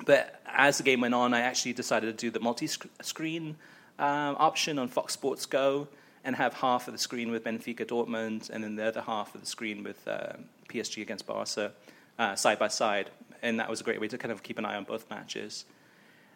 but 0.04 0.42
as 0.44 0.76
the 0.76 0.84
game 0.84 1.00
went 1.00 1.14
on, 1.14 1.32
I 1.32 1.40
actually 1.40 1.72
decided 1.72 2.18
to 2.18 2.26
do 2.26 2.30
the 2.30 2.40
multi-screen 2.40 3.56
uh, 3.98 4.34
option 4.36 4.78
on 4.78 4.88
Fox 4.88 5.14
Sports 5.14 5.46
Go 5.46 5.88
and 6.24 6.36
have 6.36 6.52
half 6.52 6.88
of 6.88 6.92
the 6.92 6.98
screen 6.98 7.30
with 7.30 7.44
Benfica 7.44 7.86
Dortmund 7.86 8.50
and 8.50 8.62
then 8.62 8.76
the 8.76 8.84
other 8.84 9.00
half 9.00 9.34
of 9.34 9.40
the 9.40 9.46
screen 9.46 9.82
with 9.82 10.06
uh, 10.06 10.34
PSG 10.70 11.02
against 11.02 11.26
Barca 11.26 11.72
uh, 12.18 12.36
side 12.36 12.58
by 12.58 12.68
side. 12.68 13.10
And 13.42 13.58
that 13.60 13.68
was 13.68 13.80
a 13.80 13.84
great 13.84 14.00
way 14.00 14.08
to 14.08 14.18
kind 14.18 14.32
of 14.32 14.42
keep 14.42 14.58
an 14.58 14.64
eye 14.64 14.76
on 14.76 14.84
both 14.84 15.08
matches. 15.10 15.64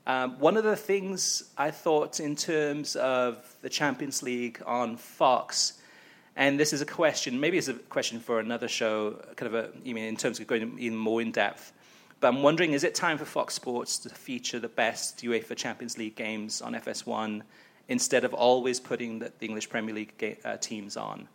Um, 0.07 0.39
one 0.39 0.57
of 0.57 0.65
the 0.65 0.77
things 0.77 1.45
I 1.57 1.71
thought 1.71 2.21
in 2.21 2.37
terms 2.37 2.95
of 2.97 3.57
the 3.63 3.71
Champions 3.71 4.23
League 4.23 4.63
on 4.67 4.97
Fox, 4.97 5.75
and 6.37 6.61
this 6.61 6.73
is 6.75 6.83
a 6.83 6.87
question, 6.87 7.41
maybe 7.41 7.57
it's 7.57 7.69
a 7.69 7.75
question 7.75 8.21
for 8.21 8.39
another 8.39 8.69
show, 8.69 9.13
kind 9.37 9.55
of 9.55 9.55
a, 9.55 9.71
you 9.83 9.95
mean 9.95 10.05
in 10.05 10.17
terms 10.17 10.41
of 10.41 10.47
going 10.47 10.79
even 10.79 10.99
more 10.99 11.23
in 11.23 11.33
depth. 11.33 11.73
But 12.21 12.29
I'm 12.29 12.43
wondering, 12.43 12.73
is 12.73 12.85
it 12.85 12.95
time 12.95 13.19
for 13.19 13.25
Fox 13.25 13.55
Sports 13.55 13.99
to 13.99 14.09
feature 14.11 14.59
the 14.59 14.69
best 14.69 15.23
UEFA 15.23 15.57
Champions 15.57 15.97
League 15.97 16.17
games 16.17 16.61
on 16.61 16.75
FS1 16.75 17.43
instead 17.89 18.25
of 18.25 18.35
always 18.35 18.81
putting 18.81 19.19
the, 19.21 19.33
the 19.39 19.47
English 19.47 19.69
Premier 19.69 19.95
League 19.95 20.17
ga- 20.19 20.39
uh, 20.45 20.57
teams 20.59 20.97
on? 20.97 21.29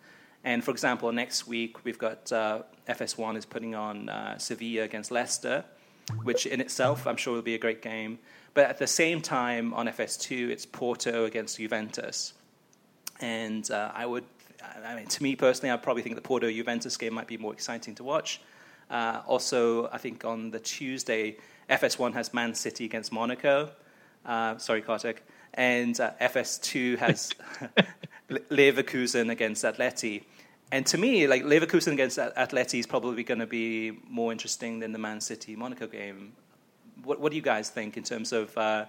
And 0.43 0.63
for 0.63 0.71
example, 0.71 1.11
next 1.11 1.47
week 1.47 1.83
we've 1.83 1.97
got 1.97 2.31
uh, 2.31 2.61
FS1 2.89 3.37
is 3.37 3.45
putting 3.45 3.75
on 3.75 4.09
uh, 4.09 4.37
Sevilla 4.37 4.83
against 4.83 5.11
Leicester, 5.11 5.63
which 6.23 6.45
in 6.45 6.59
itself 6.59 7.07
I'm 7.07 7.17
sure 7.17 7.33
will 7.33 7.41
be 7.41 7.55
a 7.55 7.59
great 7.59 7.81
game. 7.81 8.19
But 8.53 8.65
at 8.65 8.79
the 8.79 8.87
same 8.87 9.21
time 9.21 9.73
on 9.73 9.87
FS2, 9.87 10.49
it's 10.49 10.65
Porto 10.65 11.25
against 11.25 11.57
Juventus. 11.57 12.33
And 13.21 13.69
uh, 13.69 13.91
I 13.93 14.05
would, 14.05 14.25
I 14.85 14.95
mean, 14.95 15.07
to 15.07 15.23
me 15.23 15.35
personally, 15.35 15.71
I 15.71 15.77
probably 15.77 16.01
think 16.01 16.15
the 16.15 16.21
Porto 16.21 16.51
Juventus 16.51 16.97
game 16.97 17.13
might 17.13 17.27
be 17.27 17.37
more 17.37 17.53
exciting 17.53 17.95
to 17.95 18.03
watch. 18.03 18.41
Uh, 18.89 19.21
also, 19.27 19.87
I 19.89 19.99
think 19.99 20.25
on 20.25 20.49
the 20.49 20.59
Tuesday, 20.59 21.37
FS1 21.69 22.13
has 22.13 22.33
Man 22.33 22.55
City 22.55 22.85
against 22.85 23.11
Monaco. 23.11 23.69
Uh, 24.25 24.57
sorry, 24.57 24.81
Kartik. 24.81 25.23
And 25.53 25.99
uh, 25.99 26.11
FS2 26.19 26.97
has 26.97 27.31
Leverkusen 28.29 29.31
against 29.31 29.63
Atleti. 29.63 30.23
And 30.71 30.85
to 30.87 30.97
me, 30.97 31.25
like 31.27 31.43
Leverkusen 31.43 31.93
against 31.93 32.17
Atleti 32.17 32.79
is 32.79 32.85
probably 32.85 33.23
going 33.23 33.39
to 33.39 33.47
be 33.47 33.99
more 34.07 34.31
interesting 34.31 34.79
than 34.79 34.91
the 34.91 34.99
Man 34.99 35.19
City 35.19 35.55
Monaco 35.55 35.87
game. 35.87 36.33
What, 37.03 37.19
what 37.19 37.31
do 37.31 37.35
you 37.35 37.41
guys 37.41 37.69
think 37.69 37.97
in 37.97 38.03
terms 38.03 38.31
of? 38.31 38.55
Uh, 38.57 38.85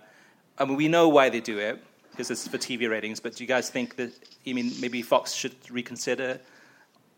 I 0.58 0.64
mean, 0.66 0.76
we 0.76 0.88
know 0.88 1.08
why 1.08 1.30
they 1.30 1.40
do 1.40 1.58
it 1.58 1.82
because 2.10 2.30
it's 2.30 2.46
for 2.46 2.58
TV 2.58 2.90
ratings. 2.90 3.18
But 3.18 3.36
do 3.36 3.44
you 3.44 3.48
guys 3.48 3.70
think 3.70 3.96
that? 3.96 4.12
I 4.46 4.52
mean, 4.52 4.72
maybe 4.80 5.00
Fox 5.00 5.32
should 5.32 5.54
reconsider. 5.70 6.38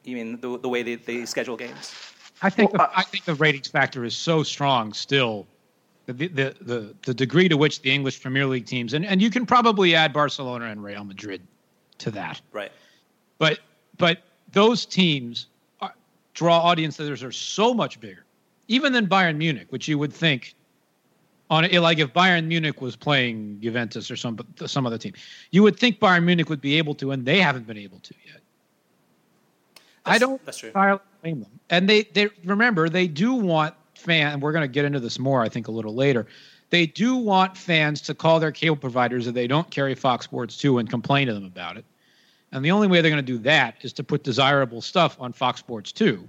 You 0.05 0.17
mean 0.17 0.41
the, 0.41 0.59
the 0.59 0.69
way 0.69 0.83
they, 0.83 0.97
they 0.97 1.25
schedule 1.27 1.57
games? 1.57 1.93
I 2.43 2.51
think 2.51 2.73
well, 2.73 2.89
the, 2.89 2.99
I 2.99 3.03
think 3.03 3.25
the 3.25 3.35
ratings 3.35 3.69
factor 3.69 4.05
is 4.05 4.17
so 4.17 4.43
strong 4.43 4.93
still. 4.93 5.47
The, 6.07 6.13
the, 6.13 6.57
the, 6.61 6.95
the 7.07 7.15
degree 7.15 7.49
to 7.49 7.57
which 7.57 7.81
the 7.81 7.93
English 7.93 8.21
Premier 8.21 8.45
League 8.45 8.67
teams, 8.67 8.93
and, 8.93 9.07
and 9.07 9.23
you 9.23 9.31
can 9.31 9.47
probably 9.47 9.95
add 9.95 10.13
Barcelona 10.13 10.65
and 10.65 10.83
Real 10.83 11.05
Madrid 11.05 11.47
to 11.99 12.11
that. 12.11 12.41
Right. 12.53 12.73
But 13.39 13.61
but 13.99 14.19
those 14.53 14.87
teams 14.87 15.47
are, 15.81 15.95
draw 16.35 16.59
audiences 16.59 17.09
that 17.09 17.27
are 17.27 17.33
so 17.33 17.75
much 17.75 18.01
bigger, 18.01 18.25
even 18.69 18.93
than 18.93 19.07
Bayern 19.07 19.37
Munich, 19.37 19.67
which 19.71 19.89
you 19.89 19.99
would 19.99 20.13
think 20.13 20.55
on 21.51 21.71
like 21.71 21.99
if 21.99 22.13
Bayern 22.13 22.47
Munich 22.47 22.81
was 22.81 22.97
playing 22.97 23.61
Juventus 23.61 24.11
or 24.11 24.17
some 24.17 24.39
some 24.67 24.87
other 24.87 24.99
team, 24.99 25.13
you 25.51 25.63
would 25.63 25.79
think 25.79 26.01
Bayern 26.01 26.25
Munich 26.25 26.49
would 26.49 26.61
be 26.61 26.79
able 26.79 26.95
to, 26.97 27.11
and 27.11 27.25
they 27.27 27.41
haven't 27.41 27.67
been 27.67 27.79
able 27.79 27.99
to 28.01 28.15
yet. 28.25 28.41
That's, 30.05 30.17
I 30.17 30.19
don't 30.19 30.45
that's 30.45 30.59
true. 30.59 30.73
blame 30.73 31.41
them. 31.41 31.61
And 31.71 31.89
they 31.89 32.03
they 32.05 32.29
remember 32.45 32.89
they 32.89 33.07
do 33.07 33.35
want 33.35 33.75
fan. 34.03 34.33
And 34.33 34.43
we're 34.43 34.53
going 34.53 34.63
to 34.63 34.73
get 34.73 34.85
into 34.85 35.01
this 35.01 35.19
more, 35.19 35.43
I 35.43 35.49
think, 35.49 35.69
a 35.69 35.71
little 35.71 35.95
later. 35.95 36.27
They 36.71 36.87
do 36.87 37.17
want 37.17 37.57
fans 37.57 38.01
to 38.03 38.15
call 38.15 38.41
their 38.41 38.53
cable 38.53 38.77
providers 38.77 39.27
if 39.27 39.35
they 39.35 39.47
don't 39.47 39.71
carry 39.71 39.95
Fox 39.95 40.25
Sports 40.25 40.57
2 40.57 40.79
and 40.79 40.89
complain 40.89 41.29
to 41.29 41.35
them 41.35 41.45
about 41.45 41.77
it. 41.77 41.85
And 42.53 42.63
the 42.65 42.71
only 42.71 42.87
way 42.87 43.01
they're 43.01 43.11
going 43.11 43.25
to 43.25 43.33
do 43.33 43.39
that 43.39 43.77
is 43.81 43.93
to 43.95 44.05
put 44.05 44.23
desirable 44.23 44.83
stuff 44.83 45.17
on 45.19 45.33
Fox 45.33 45.59
Sports 45.61 45.91
2. 45.91 46.29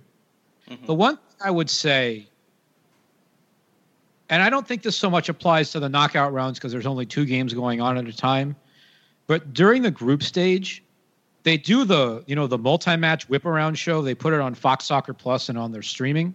Mm-hmm. 0.70 0.86
The 0.86 0.94
one 0.94 1.18
thing 1.18 1.36
I 1.44 1.52
would 1.52 1.70
say, 1.70 2.28
and 4.30 4.42
I 4.42 4.50
don't 4.50 4.66
think 4.66 4.84
this 4.84 4.96
so 4.96 5.10
much 5.10 5.28
applies 5.28 5.72
to 5.72 5.82
the 5.82 5.90
knockout 5.90 6.32
rounds 6.32 6.58
because 6.58 6.72
there's 6.72 6.86
only 6.86 7.06
two 7.06 7.26
games 7.26 7.54
going 7.54 7.82
on 7.82 7.98
at 7.98 8.08
a 8.08 8.16
time, 8.16 8.56
but 9.28 9.54
during 9.54 9.82
the 9.82 9.92
group 9.92 10.24
stage, 10.24 10.82
they 11.44 11.58
do 11.58 11.84
the 11.84 12.24
you 12.26 12.36
know 12.36 12.48
the 12.48 12.58
multi-match 12.58 13.28
whip 13.28 13.46
around 13.46 13.76
show. 13.76 14.02
They 14.02 14.16
put 14.16 14.34
it 14.34 14.40
on 14.40 14.56
Fox 14.56 14.86
Soccer 14.86 15.14
Plus 15.14 15.50
and 15.50 15.58
on 15.58 15.74
their 15.74 15.82
streaming. 15.82 16.34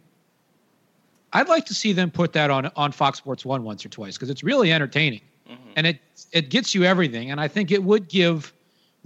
I'd 1.33 1.48
like 1.48 1.64
to 1.66 1.74
see 1.74 1.92
them 1.92 2.11
put 2.11 2.35
that 2.35 2.51
on 2.51 2.70
on 2.77 2.92
Fox 2.92 3.16
Sports 3.16 3.44
One 3.44 3.64
once 3.64 3.87
or 3.87 3.88
twice 3.88 4.16
because 4.16 4.29
it's 4.29 4.44
really 4.44 4.70
entertaining, 4.70 5.22
mm-hmm. 5.48 5.70
and 5.77 5.87
it 5.87 6.01
it 6.33 6.51
gets 6.51 6.74
you 6.74 6.85
everything. 6.85 7.31
And 7.31 7.40
I 7.40 7.48
think 7.48 7.70
it 7.70 7.83
would 7.83 8.09
give 8.09 8.53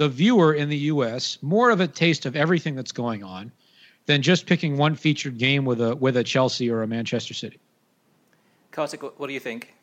the 0.02 0.08
viewer 0.08 0.52
in 0.52 0.68
the 0.68 0.76
U.S. 0.78 1.38
more 1.42 1.70
of 1.70 1.80
a 1.80 1.86
taste 1.86 2.26
of 2.26 2.34
everything 2.34 2.74
that's 2.74 2.90
going 2.90 3.22
on 3.22 3.52
than 4.06 4.20
just 4.20 4.46
picking 4.46 4.76
one 4.76 4.96
featured 4.96 5.38
game 5.38 5.64
with 5.64 5.80
a 5.80 5.94
with 5.94 6.16
a 6.16 6.24
Chelsea 6.24 6.68
or 6.68 6.82
a 6.82 6.88
Manchester 6.88 7.34
City. 7.34 7.60
Kartik, 8.72 9.00
what 9.00 9.28
do 9.28 9.32
you 9.32 9.38
think? 9.38 9.74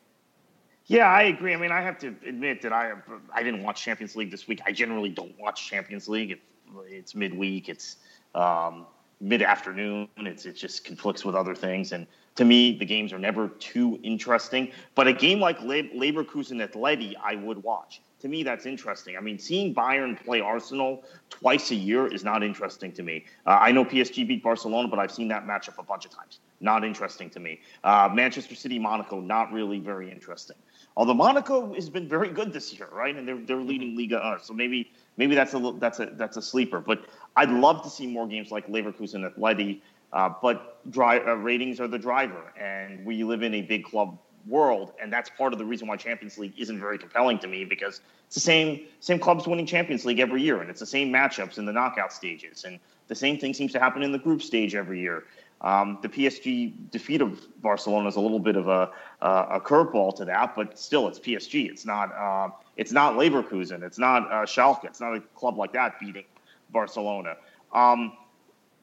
Yeah, 0.88 1.06
I 1.06 1.22
agree. 1.22 1.54
I 1.54 1.56
mean, 1.56 1.72
I 1.72 1.80
have 1.80 1.98
to 2.00 2.08
admit 2.26 2.60
that 2.60 2.72
I 2.74 2.92
I 3.32 3.42
didn't 3.42 3.62
watch 3.62 3.82
Champions 3.82 4.14
League 4.14 4.30
this 4.30 4.46
week. 4.46 4.60
I 4.66 4.72
generally 4.72 5.08
don't 5.08 5.38
watch 5.38 5.66
Champions 5.66 6.06
League. 6.06 6.32
It, 6.32 6.40
it's 6.86 7.14
midweek. 7.14 7.70
It's 7.70 7.96
um, 8.34 8.86
mid 9.22 9.40
afternoon. 9.40 10.06
It's 10.18 10.44
it 10.44 10.52
just 10.52 10.84
conflicts 10.84 11.24
with 11.24 11.34
other 11.34 11.54
things. 11.54 11.92
And 11.92 12.06
to 12.34 12.44
me, 12.44 12.76
the 12.76 12.84
games 12.84 13.10
are 13.14 13.18
never 13.18 13.48
too 13.48 13.98
interesting. 14.02 14.70
But 14.94 15.06
a 15.06 15.14
game 15.14 15.40
like 15.40 15.62
Le- 15.62 15.94
Leverkusen 15.94 16.60
Atleti, 16.60 17.14
I 17.24 17.36
would 17.36 17.62
watch. 17.62 18.02
To 18.20 18.28
me, 18.28 18.42
that's 18.42 18.66
interesting. 18.66 19.16
I 19.16 19.20
mean, 19.20 19.38
seeing 19.38 19.74
Bayern 19.74 20.22
play 20.22 20.40
Arsenal 20.40 21.04
twice 21.30 21.70
a 21.70 21.74
year 21.74 22.06
is 22.06 22.22
not 22.22 22.42
interesting 22.42 22.92
to 22.92 23.02
me. 23.02 23.24
Uh, 23.46 23.58
I 23.60 23.72
know 23.72 23.84
PSG 23.84 24.28
beat 24.28 24.42
Barcelona, 24.42 24.88
but 24.88 24.98
I've 24.98 25.10
seen 25.10 25.28
that 25.28 25.46
matchup 25.46 25.78
a 25.78 25.82
bunch 25.82 26.04
of 26.04 26.10
times. 26.10 26.40
Not 26.60 26.84
interesting 26.84 27.30
to 27.30 27.40
me. 27.40 27.60
Uh, 27.82 28.10
Manchester 28.12 28.54
City 28.54 28.78
Monaco, 28.78 29.20
not 29.20 29.50
really 29.52 29.78
very 29.78 30.10
interesting. 30.10 30.56
Although 30.96 31.14
Monaco 31.14 31.72
has 31.74 31.88
been 31.88 32.08
very 32.08 32.28
good 32.28 32.52
this 32.52 32.74
year, 32.74 32.88
right? 32.92 33.16
And 33.16 33.26
they're 33.26 33.38
they're 33.38 33.56
leading 33.56 33.96
Liga, 33.96 34.22
uh, 34.22 34.38
so 34.38 34.52
maybe 34.52 34.92
maybe 35.16 35.34
that's 35.34 35.54
a 35.54 35.74
that's 35.78 36.00
a 36.00 36.06
that's 36.12 36.36
a 36.36 36.42
sleeper. 36.42 36.80
But 36.80 37.06
I'd 37.36 37.50
love 37.50 37.82
to 37.84 37.88
see 37.88 38.06
more 38.06 38.26
games 38.26 38.50
like 38.50 38.66
Leverkusen 38.66 39.24
Atleti. 39.32 39.80
Uh, 40.12 40.28
but 40.42 40.90
dry, 40.90 41.20
uh, 41.20 41.34
ratings 41.34 41.80
are 41.80 41.86
the 41.86 41.98
driver, 41.98 42.52
and 42.60 43.06
we 43.06 43.22
live 43.22 43.42
in 43.42 43.54
a 43.54 43.62
big 43.62 43.84
club 43.84 44.18
world, 44.46 44.92
and 45.00 45.12
that's 45.12 45.30
part 45.30 45.52
of 45.52 45.58
the 45.58 45.64
reason 45.64 45.86
why 45.88 45.96
Champions 45.96 46.38
League 46.38 46.54
isn't 46.58 46.78
very 46.78 46.98
compelling 46.98 47.38
to 47.40 47.46
me 47.46 47.64
because 47.64 48.00
it's 48.26 48.34
the 48.34 48.40
same 48.40 48.86
same 49.00 49.18
clubs 49.18 49.46
winning 49.46 49.66
Champions 49.66 50.04
League 50.04 50.20
every 50.20 50.42
year, 50.42 50.60
and 50.60 50.70
it's 50.70 50.80
the 50.80 50.86
same 50.86 51.12
matchups 51.12 51.58
in 51.58 51.66
the 51.66 51.72
knockout 51.72 52.12
stages, 52.12 52.64
and 52.64 52.78
the 53.08 53.14
same 53.14 53.38
thing 53.38 53.54
seems 53.54 53.72
to 53.72 53.78
happen 53.78 54.02
in 54.02 54.12
the 54.12 54.18
group 54.18 54.42
stage 54.42 54.74
every 54.74 55.00
year. 55.00 55.24
Um, 55.62 55.98
the 56.00 56.08
PSG 56.08 56.72
defeat 56.90 57.20
of 57.20 57.38
Barcelona 57.60 58.08
is 58.08 58.16
a 58.16 58.20
little 58.20 58.38
bit 58.38 58.56
of 58.56 58.68
a 58.68 58.90
uh, 59.20 59.46
a 59.50 59.60
curveball 59.60 60.16
to 60.16 60.24
that, 60.24 60.54
but 60.56 60.78
still, 60.78 61.06
it's 61.06 61.18
PSG. 61.18 61.68
It's 61.70 61.84
not 61.84 62.12
uh, 62.14 62.50
it's 62.76 62.92
not 62.92 63.14
Leverkusen. 63.14 63.82
It's 63.82 63.98
not 63.98 64.30
uh, 64.30 64.46
Schalke. 64.46 64.84
It's 64.84 65.00
not 65.00 65.14
a 65.14 65.20
club 65.34 65.58
like 65.58 65.72
that 65.74 66.00
beating 66.00 66.24
Barcelona. 66.70 67.36
Um, 67.72 68.12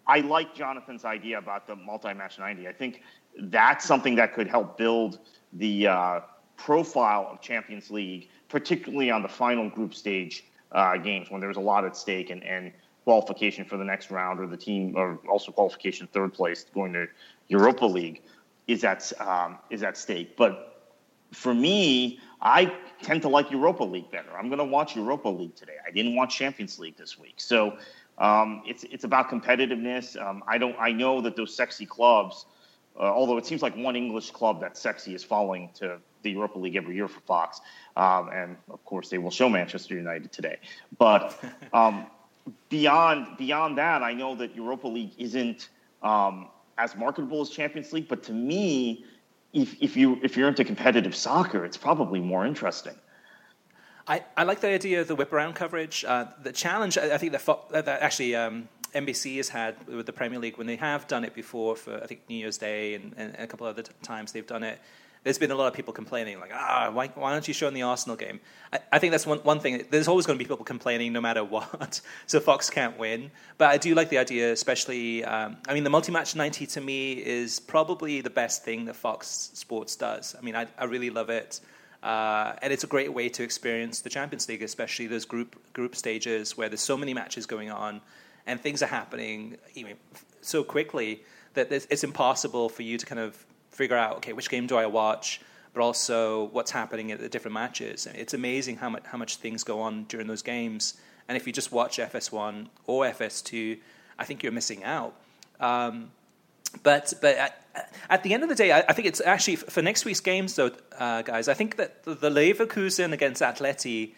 I 0.08 0.22
like 0.22 0.56
Jonathan's 0.56 1.04
idea 1.04 1.38
about 1.38 1.67
the 1.67 1.76
multi-match 1.76 2.39
90. 2.39 2.67
I 2.67 2.72
think 2.72 3.02
that's 3.39 3.86
something 3.86 4.15
that 4.15 4.34
could 4.34 4.48
help 4.48 4.78
build 4.78 5.20
the 5.54 5.88
uh, 5.88 6.20
profile 6.56 7.30
of 7.32 7.42
Champions 7.42 7.90
League, 7.92 8.30
particularly 8.50 9.12
on 9.12 9.22
the 9.22 9.30
final 9.30 9.70
group 9.70 9.94
stage 9.94 10.46
uh, 10.72 10.98
games 10.98 11.30
when 11.30 11.42
there's 11.42 11.58
a 11.58 11.62
lot 11.62 11.86
at 11.86 11.96
stake 11.96 12.30
and, 12.30 12.44
and 12.44 12.72
qualification 13.04 13.64
for 13.64 13.78
the 13.78 13.86
next 13.86 14.12
round 14.12 14.40
or 14.40 14.48
the 14.48 14.58
team 14.58 14.94
or 14.98 15.18
also 15.30 15.52
qualification 15.52 16.08
third 16.08 16.34
place 16.34 16.66
going 16.74 16.92
to 16.92 17.08
Europa 17.48 17.86
League 17.86 18.22
is 18.68 18.84
at 18.84 19.12
um, 19.22 19.58
is 19.70 19.82
at 19.82 19.98
stake. 19.98 20.36
But 20.36 20.92
for 21.32 21.54
me, 21.54 22.20
I 22.42 22.74
tend 23.02 23.22
to 23.22 23.30
like 23.30 23.50
Europa 23.50 23.84
League 23.84 24.12
better. 24.12 24.30
I'm 24.38 24.48
going 24.48 24.60
to 24.60 24.66
watch 24.66 24.96
Europa 24.96 25.30
League 25.30 25.56
today. 25.56 25.78
I 25.88 25.92
didn't 25.92 26.16
watch 26.16 26.36
Champions 26.36 26.80
League 26.80 26.98
this 26.98 27.18
week, 27.18 27.36
so 27.38 27.78
um, 28.18 28.62
it's 28.66 28.84
it's 28.86 29.04
about 29.04 29.30
competitiveness. 29.30 30.22
Um, 30.22 30.44
I 30.48 30.58
don't. 30.58 30.76
I 30.80 30.92
know 30.92 31.22
that 31.22 31.36
those 31.36 31.56
sexy 31.56 31.86
clubs, 31.86 32.46
uh, 33.00 33.04
although 33.04 33.38
it 33.38 33.46
seems 33.46 33.62
like 33.62 33.76
one 33.76 33.96
English 33.96 34.32
club 34.32 34.60
that's 34.60 34.80
sexy 34.80 35.14
is 35.14 35.24
falling 35.24 35.70
to 35.76 36.00
the 36.24 36.32
Europa 36.32 36.58
League 36.58 36.76
every 36.76 36.96
year 36.96 37.08
for 37.08 37.20
Fox, 37.22 37.62
um, 37.96 38.30
and 38.34 38.58
of 38.70 38.84
course 38.86 39.10
they 39.10 39.18
will 39.18 39.32
show 39.32 39.50
Manchester 39.50 39.96
United 39.96 40.32
today. 40.32 40.58
But 40.98 41.40
um, 41.74 42.08
beyond 42.70 43.38
beyond 43.38 43.78
that, 43.78 44.04
I 44.04 44.14
know 44.14 44.36
that 44.36 44.56
Europa 44.56 44.88
League 44.88 45.14
isn't 45.18 45.70
um, 46.02 46.48
as 46.78 46.96
marketable 46.96 47.42
as 47.42 47.50
Champions 47.50 47.94
League. 47.94 48.08
But 48.08 48.24
to 48.24 48.34
me, 48.34 49.06
if 49.54 49.76
if 49.82 49.96
you 49.96 50.20
if 50.24 50.36
you're 50.36 50.50
into 50.50 50.64
competitive 50.64 51.16
soccer, 51.16 51.66
it's 51.66 51.78
probably 51.78 52.20
more 52.20 52.46
interesting. 52.46 52.96
I, 54.10 54.24
I 54.38 54.44
like 54.44 54.62
the 54.62 54.70
idea 54.70 55.02
of 55.02 55.10
the 55.10 55.16
whip 55.16 55.34
around 55.34 55.56
coverage. 55.56 56.06
Uh, 56.08 56.28
the 56.42 56.54
challenge, 56.54 56.98
I 56.98 57.18
think, 57.18 57.34
that, 57.34 57.86
that 57.86 58.02
actually 58.02 58.36
um, 58.36 58.70
NBC 58.98 59.38
has 59.38 59.50
had 59.50 59.76
with 59.88 60.06
the 60.06 60.14
Premier 60.14 60.40
League 60.40 60.58
when 60.58 60.68
they 60.68 60.76
have 60.76 61.08
done 61.08 61.24
it 61.24 61.34
before 61.34 61.76
for 61.76 62.02
I 62.04 62.08
think 62.08 62.22
New 62.30 62.36
Year's 62.36 62.58
Day 62.58 62.96
and, 62.96 63.14
and 63.18 63.36
a 63.38 63.48
couple 63.48 63.68
other 63.68 63.84
times 64.02 64.32
they've 64.32 64.48
done 64.48 64.64
it. 64.64 64.80
There's 65.24 65.38
been 65.38 65.52
a 65.52 65.56
lot 65.56 65.68
of 65.68 65.74
people 65.74 65.94
complaining, 65.94 66.40
like, 66.40 66.52
ah, 66.54 66.90
why, 66.94 67.08
why 67.08 67.34
aren't 67.34 67.48
you 67.50 67.54
showing 67.54 67.74
the 67.74 67.82
Arsenal 67.82 68.16
game? 68.16 68.40
I, 68.72 68.80
I 68.94 69.00
think 69.00 69.12
that's 69.12 69.26
one, 69.26 69.40
one 69.40 69.60
thing. 69.60 69.84
There's 69.90 70.08
always 70.08 70.26
going 70.26 70.40
to 70.40 70.44
be 70.44 70.48
people 70.48 70.64
complaining 70.64 71.12
no 71.12 71.20
matter 71.20 71.44
what, 71.56 72.00
so 72.28 72.40
Fox 72.40 72.70
can't 72.70 72.98
win. 72.98 73.32
But 73.58 73.70
I 73.70 73.78
do 73.78 73.94
like 73.94 74.10
the 74.10 74.20
idea, 74.20 74.54
especially, 74.54 75.26
um, 75.26 75.58
I 75.68 75.74
mean, 75.74 75.84
the 75.84 75.90
multi 75.90 76.12
match 76.12 76.36
90 76.36 76.66
to 76.68 76.82
me 76.82 77.14
is 77.14 77.60
probably 77.60 78.22
the 78.22 78.30
best 78.30 78.64
thing 78.64 78.86
that 78.86 78.96
Fox 78.96 79.52
Sports 79.54 79.96
does. 79.96 80.36
I 80.38 80.42
mean, 80.42 80.56
I, 80.56 80.68
I 80.78 80.86
really 80.86 81.10
love 81.10 81.30
it. 81.30 81.60
Uh, 82.04 82.54
and 82.62 82.72
it's 82.72 82.84
a 82.84 82.88
great 82.88 83.12
way 83.12 83.28
to 83.28 83.44
experience 83.44 84.02
the 84.02 84.10
Champions 84.10 84.48
League, 84.48 84.62
especially 84.62 85.08
those 85.08 85.26
group 85.26 85.56
group 85.74 85.96
stages 85.96 86.56
where 86.56 86.70
there's 86.70 86.82
so 86.82 86.96
many 86.96 87.14
matches 87.14 87.46
going 87.46 87.72
on, 87.72 88.02
and 88.48 88.60
things 88.60 88.82
are 88.82 88.88
happening 88.88 89.58
so 90.42 90.64
quickly 90.64 91.22
that 91.54 91.72
it's 91.72 92.04
impossible 92.04 92.70
for 92.70 92.82
you 92.82 92.98
to 92.98 93.06
kind 93.06 93.20
of 93.20 93.46
figure 93.72 93.96
out 93.96 94.18
okay 94.18 94.34
which 94.34 94.50
game 94.50 94.66
do 94.66 94.78
I 94.78 94.88
watch, 94.88 95.42
but 95.74 95.82
also 95.84 96.46
what's 96.46 96.72
happening 96.72 97.12
at 97.12 97.20
the 97.20 97.30
different 97.30 97.54
matches. 97.54 98.08
It's 98.08 98.34
amazing 98.34 98.78
how 98.78 98.90
much 98.90 99.04
how 99.06 99.18
much 99.18 99.36
things 99.36 99.64
go 99.64 99.82
on 99.82 100.06
during 100.06 100.28
those 100.28 100.42
games, 100.42 100.96
And 101.28 101.36
if 101.36 101.46
you 101.46 101.52
just 101.52 101.72
watch 101.74 101.98
FS1 101.98 102.68
or 102.86 103.04
FS2, 103.06 103.80
I 104.18 104.24
think 104.24 104.44
you're 104.44 104.54
missing 104.54 104.84
out. 104.86 105.14
Um, 105.60 106.12
but 106.84 107.14
but 107.22 107.36
at, 107.36 107.66
at, 108.10 108.24
the 108.24 108.34
end 108.34 108.44
of 108.44 108.50
the 108.50 108.56
day, 108.56 108.72
I, 108.72 108.80
I, 108.80 108.94
think 108.94 109.08
it's 109.08 109.22
actually 109.22 109.58
for 109.58 109.82
next 109.82 110.06
week's 110.06 110.20
games, 110.20 110.56
though, 110.56 110.72
uh, 110.98 111.22
guys. 111.22 111.48
I 111.48 111.54
think 111.54 111.76
that 111.78 112.04
the, 112.04 112.16
the 112.16 112.30
Leverkusen 112.30 113.12
against 113.14 113.42
Atleti, 113.42 114.14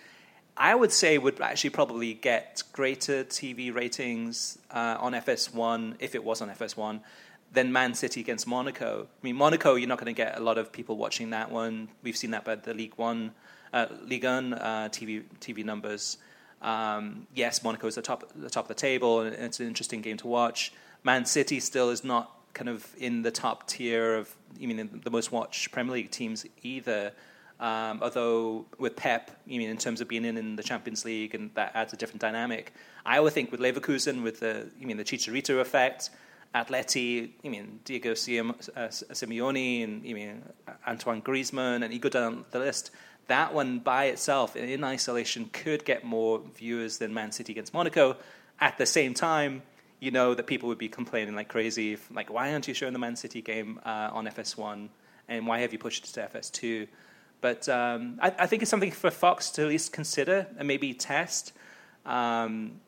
I 0.59 0.75
would 0.75 0.91
say 0.91 1.17
would 1.17 1.39
actually 1.39 1.69
probably 1.69 2.13
get 2.13 2.63
greater 2.73 3.23
TV 3.23 3.73
ratings 3.73 4.59
uh, 4.69 4.97
on 4.99 5.13
FS1 5.13 5.95
if 5.99 6.15
it 6.15 6.23
was 6.23 6.41
on 6.41 6.49
FS1 6.49 6.99
than 7.53 7.71
Man 7.71 7.93
City 7.93 8.19
against 8.19 8.45
Monaco. 8.45 9.07
I 9.09 9.25
mean, 9.25 9.37
Monaco, 9.37 9.75
you're 9.75 9.87
not 9.87 9.99
going 9.99 10.13
to 10.13 10.17
get 10.17 10.37
a 10.37 10.43
lot 10.43 10.57
of 10.57 10.73
people 10.73 10.97
watching 10.97 11.29
that 11.29 11.49
one. 11.49 11.87
We've 12.03 12.17
seen 12.17 12.31
that 12.31 12.43
by 12.43 12.55
the 12.55 12.73
League 12.73 12.93
One, 12.97 13.31
uh, 13.71 13.85
Ligue 14.03 14.25
1 14.25 14.53
uh, 14.53 14.89
TV 14.91 15.23
TV 15.39 15.63
numbers. 15.63 16.17
Um, 16.61 17.25
yes, 17.33 17.63
Monaco 17.63 17.87
is 17.87 17.95
the 17.95 18.01
top 18.01 18.29
the 18.35 18.49
top 18.49 18.65
of 18.65 18.67
the 18.67 18.73
table, 18.73 19.21
and 19.21 19.33
it's 19.33 19.61
an 19.61 19.67
interesting 19.67 20.01
game 20.01 20.17
to 20.17 20.27
watch. 20.27 20.73
Man 21.05 21.25
City 21.25 21.61
still 21.61 21.89
is 21.89 22.03
not 22.03 22.35
kind 22.53 22.67
of 22.67 22.85
in 22.97 23.21
the 23.21 23.31
top 23.31 23.65
tier 23.67 24.15
of 24.15 24.35
you 24.57 24.67
mean 24.67 25.01
the 25.03 25.09
most 25.09 25.31
watched 25.31 25.71
Premier 25.71 25.93
League 25.93 26.11
teams 26.11 26.45
either. 26.63 27.13
Um, 27.59 27.99
although 28.01 28.65
with 28.77 28.95
Pep, 28.95 29.31
you 29.45 29.59
mean 29.59 29.69
in 29.69 29.77
terms 29.77 29.99
of 29.99 30.07
being 30.07 30.23
in, 30.23 30.37
in 30.37 30.55
the 30.55 30.63
Champions 30.63 31.03
League, 31.03 31.35
and 31.35 31.51
that 31.55 31.71
adds 31.75 31.91
a 31.91 31.97
different 31.97 32.21
dynamic. 32.21 32.73
I 33.05 33.19
would 33.19 33.33
think 33.33 33.51
with 33.51 33.59
Leverkusen, 33.59 34.23
with 34.23 34.39
the 34.39 34.69
you 34.79 34.87
mean 34.87 34.97
the 34.97 35.03
Chicharito 35.03 35.59
effect, 35.59 36.09
Atleti, 36.55 37.31
you 37.43 37.51
mean 37.51 37.81
Diego 37.83 38.11
uh, 38.11 38.15
Simeone, 38.15 39.83
and 39.83 40.05
you 40.05 40.15
mean 40.15 40.43
Antoine 40.87 41.21
Griezmann, 41.21 41.83
and 41.83 41.93
you 41.93 41.99
go 41.99 42.09
down 42.09 42.45
the 42.51 42.59
list. 42.59 42.91
That 43.27 43.53
one 43.53 43.79
by 43.79 44.05
itself, 44.05 44.55
in 44.55 44.83
isolation, 44.83 45.49
could 45.53 45.85
get 45.85 46.03
more 46.03 46.41
viewers 46.55 46.97
than 46.97 47.13
Man 47.13 47.31
City 47.31 47.53
against 47.53 47.73
Monaco. 47.73 48.17
At 48.59 48.77
the 48.77 48.87
same 48.87 49.13
time, 49.13 49.61
you 49.99 50.11
know 50.11 50.33
that 50.33 50.47
people 50.47 50.69
would 50.69 50.79
be 50.79 50.89
complaining 50.89 51.35
like 51.35 51.49
crazy, 51.49 51.93
if, 51.93 52.09
like 52.09 52.31
why 52.33 52.53
aren't 52.53 52.67
you 52.67 52.73
showing 52.73 52.93
the 52.93 52.99
Man 52.99 53.15
City 53.15 53.41
game 53.41 53.79
uh, 53.85 54.09
on 54.11 54.25
FS1, 54.25 54.89
and 55.27 55.45
why 55.45 55.59
have 55.59 55.73
you 55.73 55.77
pushed 55.77 56.05
it 56.05 56.13
to 56.13 56.37
FS2? 56.37 56.87
But 57.41 57.69
um, 57.69 58.19
I, 58.21 58.33
I, 58.39 58.45
think 58.47 58.61
it's 58.61 58.71
something 58.71 58.91
for 58.91 59.09
Fox 59.09 59.49
to 59.51 59.61
at 59.61 59.67
least 59.69 59.93
consider 59.93 60.47
and 60.57 60.67
maybe 60.67 60.93
test. 60.93 61.53
Um, 62.05 62.81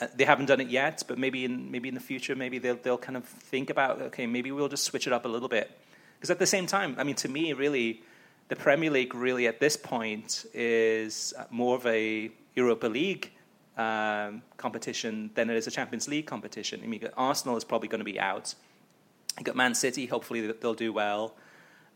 uh, 0.00 0.06
they 0.16 0.24
haven't 0.24 0.46
done 0.46 0.60
it 0.60 0.68
yet, 0.68 1.02
but 1.06 1.18
maybe 1.18 1.44
in 1.44 1.70
maybe 1.70 1.88
in 1.88 1.94
the 1.94 2.00
future, 2.00 2.34
maybe 2.34 2.58
they'll 2.58 2.76
they'll 2.76 2.98
kind 2.98 3.16
of 3.16 3.24
think 3.24 3.68
about 3.68 4.00
okay, 4.00 4.26
maybe 4.26 4.50
we'll 4.52 4.68
just 4.68 4.84
switch 4.84 5.06
it 5.06 5.12
up 5.12 5.24
a 5.24 5.28
little 5.28 5.48
bit. 5.48 5.70
Because 6.16 6.30
at 6.30 6.38
the 6.38 6.46
same 6.46 6.66
time, 6.66 6.96
I 6.98 7.04
mean, 7.04 7.16
to 7.16 7.28
me, 7.28 7.52
really, 7.52 8.02
the 8.48 8.56
Premier 8.56 8.90
League 8.90 9.14
really 9.14 9.46
at 9.46 9.60
this 9.60 9.76
point 9.76 10.46
is 10.54 11.34
more 11.50 11.76
of 11.76 11.86
a 11.86 12.30
Europa 12.56 12.86
League 12.86 13.30
um, 13.76 14.42
competition 14.56 15.30
than 15.34 15.50
it 15.50 15.56
is 15.56 15.66
a 15.66 15.70
Champions 15.70 16.08
League 16.08 16.26
competition. 16.26 16.80
I 16.82 16.86
mean, 16.86 17.06
Arsenal 17.16 17.56
is 17.56 17.64
probably 17.64 17.88
going 17.88 18.00
to 18.00 18.04
be 18.04 18.18
out. 18.18 18.54
You 19.38 19.44
got 19.44 19.54
Man 19.54 19.74
City. 19.74 20.06
Hopefully, 20.06 20.50
they'll 20.52 20.74
do 20.74 20.92
well. 20.92 21.34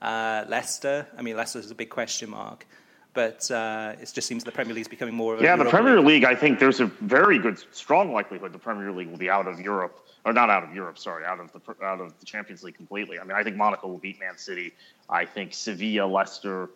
Uh, 0.02 0.44
Leicester. 0.48 1.06
I 1.16 1.22
mean, 1.22 1.36
Leicester 1.36 1.60
is 1.60 1.70
a 1.70 1.74
big 1.74 1.88
question 1.88 2.28
mark 2.28 2.66
but 3.14 3.50
uh, 3.50 3.94
it 4.00 4.10
just 4.12 4.26
seems 4.26 4.44
the 4.44 4.52
Premier 4.52 4.74
League 4.74 4.82
is 4.82 4.88
becoming 4.88 5.14
more. 5.14 5.34
Of 5.34 5.42
yeah, 5.42 5.56
the 5.56 5.64
Premier 5.64 6.00
League. 6.00 6.24
I 6.24 6.34
think 6.34 6.58
there's 6.58 6.80
a 6.80 6.86
very 6.86 7.38
good, 7.38 7.62
strong 7.72 8.12
likelihood 8.12 8.52
the 8.52 8.58
Premier 8.58 8.90
League 8.90 9.08
will 9.08 9.18
be 9.18 9.28
out 9.28 9.46
of 9.46 9.60
Europe, 9.60 10.06
or 10.24 10.32
not 10.32 10.50
out 10.50 10.64
of 10.64 10.74
Europe. 10.74 10.98
Sorry, 10.98 11.24
out 11.24 11.38
of 11.38 11.52
the 11.52 11.60
out 11.84 12.00
of 12.00 12.18
the 12.18 12.26
Champions 12.26 12.62
League 12.62 12.76
completely. 12.76 13.18
I 13.18 13.24
mean, 13.24 13.32
I 13.32 13.42
think 13.42 13.56
Monaco 13.56 13.88
will 13.88 13.98
beat 13.98 14.18
Man 14.18 14.38
City. 14.38 14.72
I 15.10 15.24
think 15.24 15.52
Sevilla, 15.54 16.06
Leicester. 16.06 16.70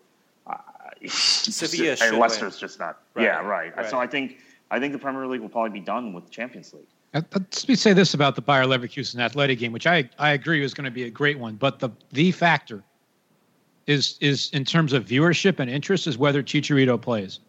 Uh, 0.47 0.57
Sevilla, 1.09 1.97
and 2.03 2.19
Leicester's 2.19 2.59
just 2.59 2.79
not. 2.79 3.01
Right. 3.15 3.25
Yeah, 3.25 3.41
right. 3.41 3.77
right. 3.77 3.91
So 3.91 3.99
I 3.99 4.07
think 4.07 4.39
I 4.71 4.79
think 4.79 4.93
the 4.93 4.99
Premier 4.99 5.27
League 5.27 5.41
will 5.41 5.49
probably 5.49 5.79
be 5.79 5.85
done 5.85 6.13
with 6.13 6.25
the 6.25 6.31
Champions 6.31 6.73
League. 6.75 6.87
Uh, 7.15 7.23
let 7.33 7.69
me 7.69 7.75
say 7.75 7.95
this 7.95 8.13
about 8.13 8.37
the 8.37 8.43
Bayer 8.43 8.65
Leverkusen 8.65 9.21
Athletic 9.21 9.59
game, 9.59 9.73
which 9.73 9.87
I, 9.87 10.11
I 10.19 10.33
agree 10.33 10.63
is 10.63 10.75
going 10.75 10.85
to 10.85 10.91
be 10.91 11.05
a 11.05 11.11
great 11.11 11.39
one. 11.39 11.55
But 11.55 11.79
the 11.79 11.89
the 12.13 12.31
factor 12.31 12.83
is 13.87 14.19
is 14.21 14.51
in 14.53 14.65
terms 14.65 14.93
of 14.93 15.05
viewership 15.05 15.59
and 15.59 15.71
interest 15.71 16.07
is 16.07 16.19
whether 16.19 16.43
Chicharito 16.43 17.01
plays, 17.01 17.41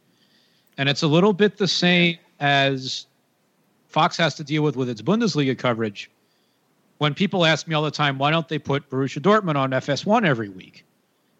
and 0.78 0.88
it's 0.88 1.04
a 1.04 1.08
little 1.08 1.34
bit 1.34 1.58
the 1.58 1.68
same 1.68 2.18
as 2.40 3.08
Fox 3.88 4.18
has 4.18 4.36
to 4.36 4.44
deal 4.44 4.64
with 4.64 4.76
with 4.76 4.90
its 4.90 5.02
Bundesliga 5.02 5.58
coverage. 5.58 6.12
When 7.00 7.14
people 7.14 7.46
ask 7.46 7.68
me 7.68 7.76
all 7.76 7.84
the 7.84 7.92
time, 7.92 8.18
why 8.18 8.32
don't 8.32 8.48
they 8.48 8.58
put 8.58 8.90
Borussia 8.90 9.22
Dortmund 9.22 9.56
on 9.56 9.70
FS1 9.72 10.26
every 10.26 10.50
week? 10.50 10.84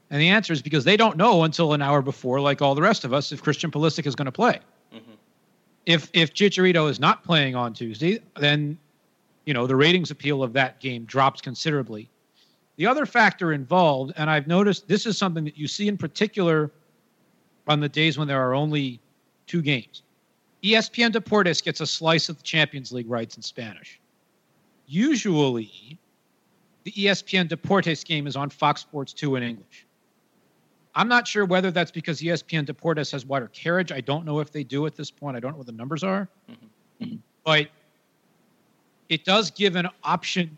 And 0.10 0.22
the 0.22 0.30
answer 0.30 0.54
is 0.54 0.62
because 0.62 0.86
they 0.86 0.96
don't 0.96 1.18
know 1.18 1.44
until 1.44 1.74
an 1.74 1.82
hour 1.82 2.02
before, 2.02 2.40
like 2.40 2.62
all 2.62 2.76
the 2.76 2.82
rest 2.82 3.04
of 3.04 3.14
us, 3.14 3.32
if 3.32 3.42
Christian 3.42 3.72
Pulisic 3.72 4.06
is 4.06 4.16
going 4.16 4.28
to 4.28 4.32
play. 4.32 4.60
Mm-hmm. 4.94 5.12
If 5.86 6.10
if 6.14 6.34
Chicharito 6.34 6.90
is 6.90 7.00
not 7.00 7.24
playing 7.24 7.56
on 7.56 7.74
Tuesday, 7.74 8.20
then 8.38 8.78
you 9.46 9.54
know 9.54 9.68
the 9.68 9.76
ratings 9.76 10.12
appeal 10.12 10.44
of 10.44 10.54
that 10.54 10.80
game 10.80 11.06
drops 11.06 11.42
considerably. 11.42 12.10
The 12.78 12.86
other 12.86 13.06
factor 13.06 13.54
involved, 13.54 14.14
and 14.18 14.30
I've 14.30 14.48
noticed 14.48 14.88
this 14.88 15.06
is 15.06 15.18
something 15.18 15.44
that 15.44 15.58
you 15.58 15.68
see 15.68 15.88
in 15.88 15.98
particular 15.98 16.72
on 17.68 17.80
the 17.80 17.90
days 17.90 18.18
when 18.18 18.28
there 18.28 18.42
are 18.42 18.54
only 18.54 19.00
two 19.48 19.62
games. 19.62 20.04
ESPN 20.64 21.12
Deportes 21.12 21.64
gets 21.64 21.82
a 21.82 21.88
slice 21.88 22.30
of 22.30 22.38
the 22.38 22.44
Champions 22.44 22.92
League 22.92 23.10
rights 23.10 23.36
in 23.36 23.42
Spanish. 23.42 24.00
Usually, 24.86 25.98
the 26.84 26.92
ESPN 26.92 27.50
Deportes 27.50 28.06
game 28.06 28.28
is 28.28 28.36
on 28.36 28.50
Fox 28.50 28.82
Sports 28.82 29.12
2 29.12 29.36
in 29.36 29.44
English. 29.44 29.86
I'm 30.96 31.08
not 31.08 31.28
sure 31.28 31.46
whether 31.46 31.70
that's 31.70 31.92
because 31.92 32.22
ESPN 32.22 32.66
Deportes 32.66 33.12
has 33.12 33.26
wider 33.26 33.48
carriage. 33.50 33.92
I 33.92 34.02
don't 34.02 34.26
know 34.26 34.40
if 34.40 34.52
they 34.52 34.64
do 34.64 34.86
at 34.86 34.96
this 34.96 35.12
point. 35.12 35.36
I 35.36 35.40
don't 35.40 35.52
know 35.52 35.58
what 35.58 35.68
the 35.68 35.74
numbers 35.74 36.04
are. 36.04 36.28
Mm-hmm. 37.02 37.16
But 37.44 37.68
it 39.10 39.24
does 39.24 39.52
give 39.52 39.76
an 39.76 39.88
option 40.04 40.58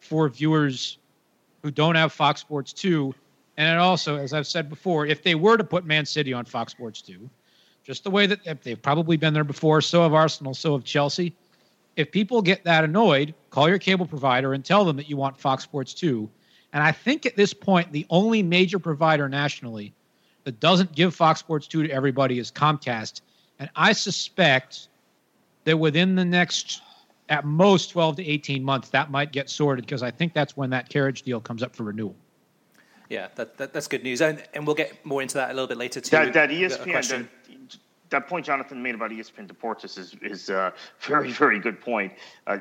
for 0.00 0.28
viewers 0.28 0.98
who 1.62 1.70
don't 1.70 1.94
have 1.94 2.12
Fox 2.12 2.40
Sports 2.40 2.72
2. 2.72 3.14
And 3.56 3.78
also, 3.78 4.16
as 4.16 4.32
I've 4.32 4.46
said 4.46 4.68
before, 4.68 5.06
if 5.06 5.22
they 5.22 5.34
were 5.34 5.56
to 5.56 5.64
put 5.64 5.84
Man 5.84 6.06
City 6.06 6.32
on 6.32 6.44
Fox 6.44 6.72
Sports 6.72 7.02
2, 7.02 7.28
just 7.84 8.04
the 8.04 8.10
way 8.10 8.26
that 8.26 8.62
they've 8.62 8.80
probably 8.80 9.16
been 9.16 9.34
there 9.34 9.44
before, 9.44 9.80
so 9.80 10.02
have 10.02 10.14
Arsenal, 10.14 10.54
so 10.54 10.72
have 10.72 10.84
Chelsea. 10.84 11.34
If 11.96 12.10
people 12.10 12.40
get 12.40 12.64
that 12.64 12.84
annoyed, 12.84 13.34
call 13.50 13.68
your 13.68 13.78
cable 13.78 14.06
provider 14.06 14.54
and 14.54 14.64
tell 14.64 14.84
them 14.84 14.96
that 14.96 15.10
you 15.10 15.16
want 15.16 15.36
Fox 15.36 15.64
Sports 15.64 15.92
2. 15.94 16.28
And 16.72 16.82
I 16.82 16.92
think 16.92 17.26
at 17.26 17.36
this 17.36 17.52
point, 17.52 17.92
the 17.92 18.06
only 18.08 18.42
major 18.42 18.78
provider 18.78 19.28
nationally 19.28 19.92
that 20.44 20.58
doesn't 20.58 20.92
give 20.94 21.14
Fox 21.14 21.40
Sports 21.40 21.66
2 21.66 21.86
to 21.86 21.90
everybody 21.90 22.38
is 22.38 22.50
Comcast. 22.50 23.20
And 23.58 23.68
I 23.76 23.92
suspect 23.92 24.88
that 25.64 25.76
within 25.76 26.14
the 26.14 26.24
next 26.24 26.80
at 27.28 27.44
most 27.44 27.90
12 27.90 28.16
to 28.16 28.26
18 28.26 28.62
months, 28.62 28.88
that 28.90 29.10
might 29.10 29.32
get 29.32 29.48
sorted 29.48 29.84
because 29.84 30.02
I 30.02 30.10
think 30.10 30.34
that's 30.34 30.56
when 30.56 30.70
that 30.70 30.88
carriage 30.88 31.22
deal 31.22 31.40
comes 31.40 31.62
up 31.62 31.74
for 31.74 31.84
renewal. 31.84 32.14
Yeah, 33.08 33.28
that, 33.34 33.56
that, 33.58 33.72
that's 33.72 33.88
good 33.88 34.02
news. 34.02 34.22
And, 34.22 34.42
and, 34.54 34.66
we'll 34.66 34.76
get 34.76 35.04
more 35.04 35.20
into 35.20 35.34
that 35.34 35.50
a 35.50 35.52
little 35.52 35.66
bit 35.66 35.76
later, 35.76 36.00
too. 36.00 36.10
That, 36.10 36.32
that 36.32 36.50
ESPN, 36.50 37.08
that, 37.08 37.28
that, 38.08 38.26
point 38.26 38.46
Jonathan 38.46 38.82
made 38.82 38.94
about 38.94 39.10
ESPN 39.10 39.46
Deportes 39.46 39.98
is, 39.98 40.16
is 40.22 40.48
a 40.48 40.72
very, 41.00 41.30
very 41.30 41.58
good 41.58 41.78
point. 41.78 42.14
Uh, 42.46 42.58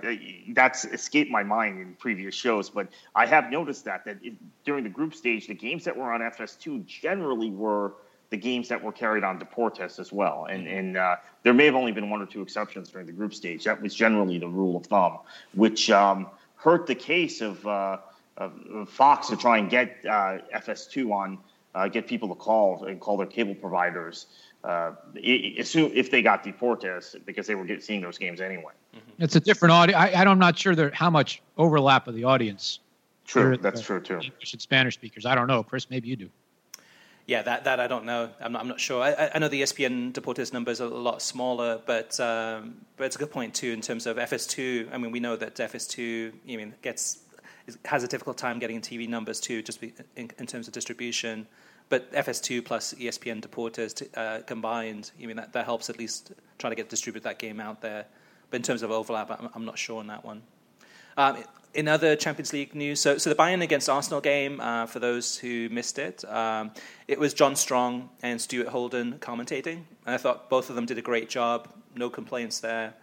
that's 0.49 0.83
escaped 0.85 1.31
my 1.31 1.43
mind 1.43 1.79
in 1.79 1.95
previous 1.95 2.35
shows, 2.35 2.69
but 2.69 2.89
I 3.15 3.25
have 3.25 3.49
noticed 3.49 3.85
that, 3.85 4.03
that 4.03 4.17
it, 4.21 4.33
during 4.65 4.83
the 4.83 4.89
group 4.89 5.15
stage, 5.15 5.47
the 5.47 5.53
games 5.53 5.85
that 5.85 5.95
were 5.95 6.11
on 6.11 6.19
FS2 6.19 6.85
generally 6.85 7.49
were– 7.49 7.93
the 8.31 8.37
games 8.37 8.69
that 8.69 8.81
were 8.81 8.93
carried 8.93 9.23
on 9.23 9.39
Deportes 9.39 9.99
as 9.99 10.11
well. 10.11 10.47
And, 10.49 10.65
mm-hmm. 10.65 10.77
and 10.77 10.97
uh, 10.97 11.15
there 11.43 11.53
may 11.53 11.65
have 11.65 11.75
only 11.75 11.91
been 11.91 12.09
one 12.09 12.21
or 12.21 12.25
two 12.25 12.41
exceptions 12.41 12.89
during 12.89 13.05
the 13.05 13.13
group 13.13 13.33
stage. 13.33 13.65
That 13.65 13.79
was 13.81 13.93
generally 13.93 14.39
the 14.39 14.47
rule 14.47 14.77
of 14.77 14.85
thumb, 14.85 15.19
which 15.53 15.91
um, 15.91 16.27
hurt 16.55 16.87
the 16.87 16.95
case 16.95 17.41
of, 17.41 17.65
uh, 17.67 17.97
of, 18.37 18.89
Fox 18.89 19.27
to 19.27 19.35
try 19.35 19.57
and 19.57 19.69
get 19.69 19.97
uh, 20.05 20.39
FS2 20.55 21.11
on, 21.11 21.37
uh, 21.75 21.89
get 21.89 22.07
people 22.07 22.29
to 22.29 22.35
call 22.35 22.85
and 22.85 22.99
call 22.99 23.17
their 23.17 23.27
cable 23.27 23.53
providers. 23.53 24.27
Uh, 24.63 24.93
assume 25.57 25.91
if 25.93 26.09
they 26.09 26.21
got 26.21 26.43
Deportes 26.43 27.15
because 27.25 27.47
they 27.47 27.55
were 27.55 27.65
get, 27.65 27.83
seeing 27.83 27.99
those 28.01 28.17
games 28.17 28.39
anyway. 28.39 28.73
Mm-hmm. 28.95 29.23
It's 29.23 29.35
a 29.35 29.39
different 29.39 29.73
audience. 29.73 29.99
I, 29.99 30.09
I, 30.11 30.31
am 30.31 30.39
not 30.39 30.57
sure 30.57 30.75
there 30.75 30.91
how 30.91 31.09
much 31.09 31.41
overlap 31.57 32.07
of 32.07 32.13
the 32.13 32.23
audience. 32.23 32.79
True, 33.25 33.57
that's 33.57 33.81
true 33.81 33.99
too. 33.99 34.19
English 34.19 34.53
and 34.53 34.61
Spanish 34.61 34.93
speakers. 34.93 35.25
I 35.25 35.35
don't 35.35 35.47
know, 35.47 35.63
Chris. 35.63 35.89
Maybe 35.89 36.07
you 36.09 36.15
do. 36.15 36.29
Yeah, 37.31 37.43
that, 37.43 37.63
that 37.63 37.79
I 37.79 37.87
don't 37.87 38.03
know. 38.03 38.29
I'm 38.41 38.51
not, 38.51 38.61
I'm 38.61 38.67
not 38.67 38.81
sure. 38.81 39.01
I, 39.01 39.31
I 39.33 39.39
know 39.39 39.47
the 39.47 39.61
ESPN 39.61 40.11
Deportes 40.11 40.51
numbers 40.51 40.81
are 40.81 40.87
a 40.87 40.89
lot 40.89 41.21
smaller, 41.21 41.79
but 41.85 42.19
um, 42.19 42.81
but 42.97 43.05
it's 43.05 43.15
a 43.15 43.19
good 43.19 43.31
point 43.31 43.53
too 43.53 43.71
in 43.71 43.79
terms 43.79 44.05
of 44.05 44.17
FS2. 44.17 44.93
I 44.93 44.97
mean, 44.97 45.11
we 45.11 45.21
know 45.21 45.37
that 45.37 45.55
FS2, 45.55 46.33
I 46.49 46.55
mean, 46.57 46.73
gets 46.81 47.19
has 47.85 48.03
a 48.03 48.07
difficult 48.09 48.37
time 48.37 48.59
getting 48.59 48.81
TV 48.81 49.07
numbers 49.07 49.39
too, 49.39 49.61
just 49.61 49.81
in, 49.81 50.01
in 50.17 50.45
terms 50.45 50.67
of 50.67 50.73
distribution. 50.73 51.47
But 51.87 52.11
FS2 52.11 52.65
plus 52.65 52.95
ESPN 52.95 53.39
Deportes 53.39 54.05
uh, 54.17 54.41
combined, 54.43 55.11
I 55.17 55.25
mean, 55.25 55.37
that, 55.37 55.53
that 55.53 55.63
helps 55.63 55.89
at 55.89 55.97
least 55.97 56.33
try 56.57 56.69
to 56.69 56.75
get 56.75 56.89
distribute 56.89 57.23
that 57.23 57.39
game 57.39 57.61
out 57.61 57.79
there. 57.79 58.07
But 58.49 58.57
in 58.57 58.63
terms 58.63 58.83
of 58.83 58.91
overlap, 58.91 59.31
I'm, 59.31 59.47
I'm 59.55 59.63
not 59.63 59.79
sure 59.79 60.01
on 60.01 60.07
that 60.07 60.25
one. 60.25 60.41
Um, 61.15 61.37
in 61.73 61.87
other 61.87 62.15
Champions 62.15 62.53
League 62.53 62.75
news, 62.75 62.99
so, 62.99 63.17
so 63.17 63.29
the 63.29 63.35
Bayern 63.35 63.61
against 63.61 63.89
Arsenal 63.89 64.21
game, 64.21 64.59
uh, 64.59 64.85
for 64.85 64.99
those 64.99 65.37
who 65.37 65.69
missed 65.69 65.99
it, 65.99 66.23
um, 66.25 66.71
it 67.07 67.19
was 67.19 67.33
John 67.33 67.55
Strong 67.55 68.09
and 68.21 68.41
Stuart 68.41 68.67
Holden 68.67 69.17
commentating. 69.19 69.83
And 70.05 70.15
I 70.15 70.17
thought 70.17 70.49
both 70.49 70.69
of 70.69 70.75
them 70.75 70.85
did 70.85 70.97
a 70.97 71.01
great 71.01 71.29
job. 71.29 71.69
No 71.95 72.09
complaints 72.09 72.59
there. 72.59 72.93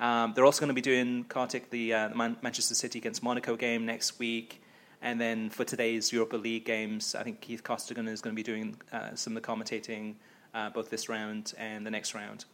Um, 0.00 0.32
they're 0.34 0.44
also 0.44 0.60
going 0.60 0.68
to 0.68 0.74
be 0.74 0.80
doing 0.80 1.24
Kartik 1.24 1.70
the, 1.70 1.94
uh, 1.94 2.08
Man- 2.14 2.36
Manchester 2.42 2.74
City 2.74 2.98
against 2.98 3.22
Monaco 3.22 3.56
game 3.56 3.86
next 3.86 4.18
week. 4.18 4.62
And 5.00 5.20
then 5.20 5.48
for 5.48 5.64
today's 5.64 6.12
Europa 6.12 6.36
League 6.36 6.64
games, 6.64 7.14
I 7.14 7.22
think 7.22 7.40
Keith 7.40 7.62
Costigan 7.62 8.08
is 8.08 8.20
going 8.20 8.34
to 8.34 8.36
be 8.36 8.42
doing 8.42 8.76
uh, 8.92 9.14
some 9.14 9.36
of 9.36 9.42
the 9.42 9.48
commentating 9.48 10.14
uh, 10.54 10.70
both 10.70 10.90
this 10.90 11.08
round 11.08 11.54
and 11.56 11.86
the 11.86 11.90
next 11.90 12.14
round. 12.14 12.44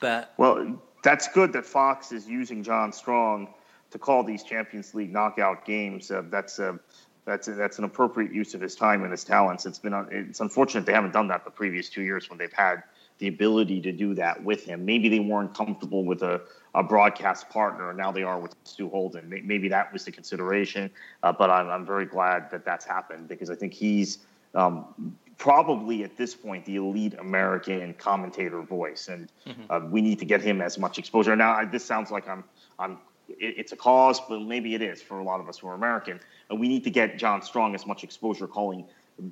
But 0.00 0.34
well, 0.38 0.82
that's 1.02 1.28
good 1.28 1.52
that 1.52 1.64
Fox 1.64 2.10
is 2.10 2.28
using 2.28 2.62
John 2.62 2.92
Strong 2.92 3.54
to 3.92 3.98
call 3.98 4.24
these 4.24 4.42
Champions 4.42 4.94
League 4.94 5.12
knockout 5.12 5.64
games. 5.64 6.10
Uh, 6.10 6.22
that's 6.30 6.58
uh, 6.58 6.76
that's 7.24 7.46
that's 7.46 7.78
an 7.78 7.84
appropriate 7.84 8.32
use 8.32 8.54
of 8.54 8.60
his 8.60 8.74
time 8.74 9.02
and 9.02 9.12
his 9.12 9.24
talents. 9.24 9.64
It's 9.64 9.78
been 9.78 9.94
it's 10.10 10.40
unfortunate 10.40 10.86
they 10.86 10.92
haven't 10.92 11.12
done 11.12 11.28
that 11.28 11.44
the 11.44 11.50
previous 11.50 11.88
two 11.88 12.02
years 12.02 12.28
when 12.28 12.38
they've 12.38 12.52
had 12.52 12.82
the 13.18 13.28
ability 13.28 13.80
to 13.82 13.92
do 13.92 14.14
that 14.14 14.42
with 14.42 14.64
him. 14.64 14.84
Maybe 14.84 15.08
they 15.08 15.20
weren't 15.20 15.54
comfortable 15.54 16.04
with 16.04 16.22
a, 16.22 16.40
a 16.74 16.82
broadcast 16.82 17.48
partner, 17.50 17.90
and 17.90 17.98
now 17.98 18.10
they 18.10 18.24
are 18.24 18.40
with 18.40 18.54
Stu 18.64 18.88
Holden. 18.88 19.28
Maybe 19.44 19.68
that 19.68 19.92
was 19.92 20.04
the 20.04 20.10
consideration, 20.10 20.90
uh, 21.22 21.32
but 21.32 21.48
I'm, 21.48 21.68
I'm 21.68 21.86
very 21.86 22.06
glad 22.06 22.50
that 22.50 22.64
that's 22.64 22.84
happened 22.84 23.28
because 23.28 23.48
I 23.48 23.54
think 23.54 23.74
he's 23.74 24.18
um, 24.54 25.16
probably 25.38 26.02
at 26.02 26.16
this 26.16 26.34
point 26.34 26.64
the 26.64 26.76
elite 26.76 27.14
American 27.14 27.94
commentator 27.94 28.62
voice, 28.62 29.06
and 29.08 29.30
mm-hmm. 29.46 29.62
uh, 29.70 29.80
we 29.88 30.00
need 30.00 30.18
to 30.18 30.24
get 30.24 30.42
him 30.42 30.60
as 30.60 30.76
much 30.76 30.98
exposure. 30.98 31.36
Now, 31.36 31.52
I, 31.52 31.64
this 31.64 31.84
sounds 31.84 32.10
like 32.10 32.28
I'm 32.28 32.42
I'm 32.78 32.98
it, 33.28 33.54
it's 33.58 33.72
a 33.72 33.76
cause, 33.76 34.20
but 34.28 34.40
maybe 34.40 34.74
it 34.74 34.82
is 34.82 35.00
for 35.02 35.18
a 35.18 35.24
lot 35.24 35.40
of 35.40 35.48
us 35.48 35.58
who 35.58 35.68
are 35.68 35.74
American. 35.74 36.20
And 36.50 36.60
we 36.60 36.68
need 36.68 36.84
to 36.84 36.90
get 36.90 37.18
John 37.18 37.42
Strong 37.42 37.74
as 37.74 37.86
much 37.86 38.04
exposure 38.04 38.46
calling 38.46 38.84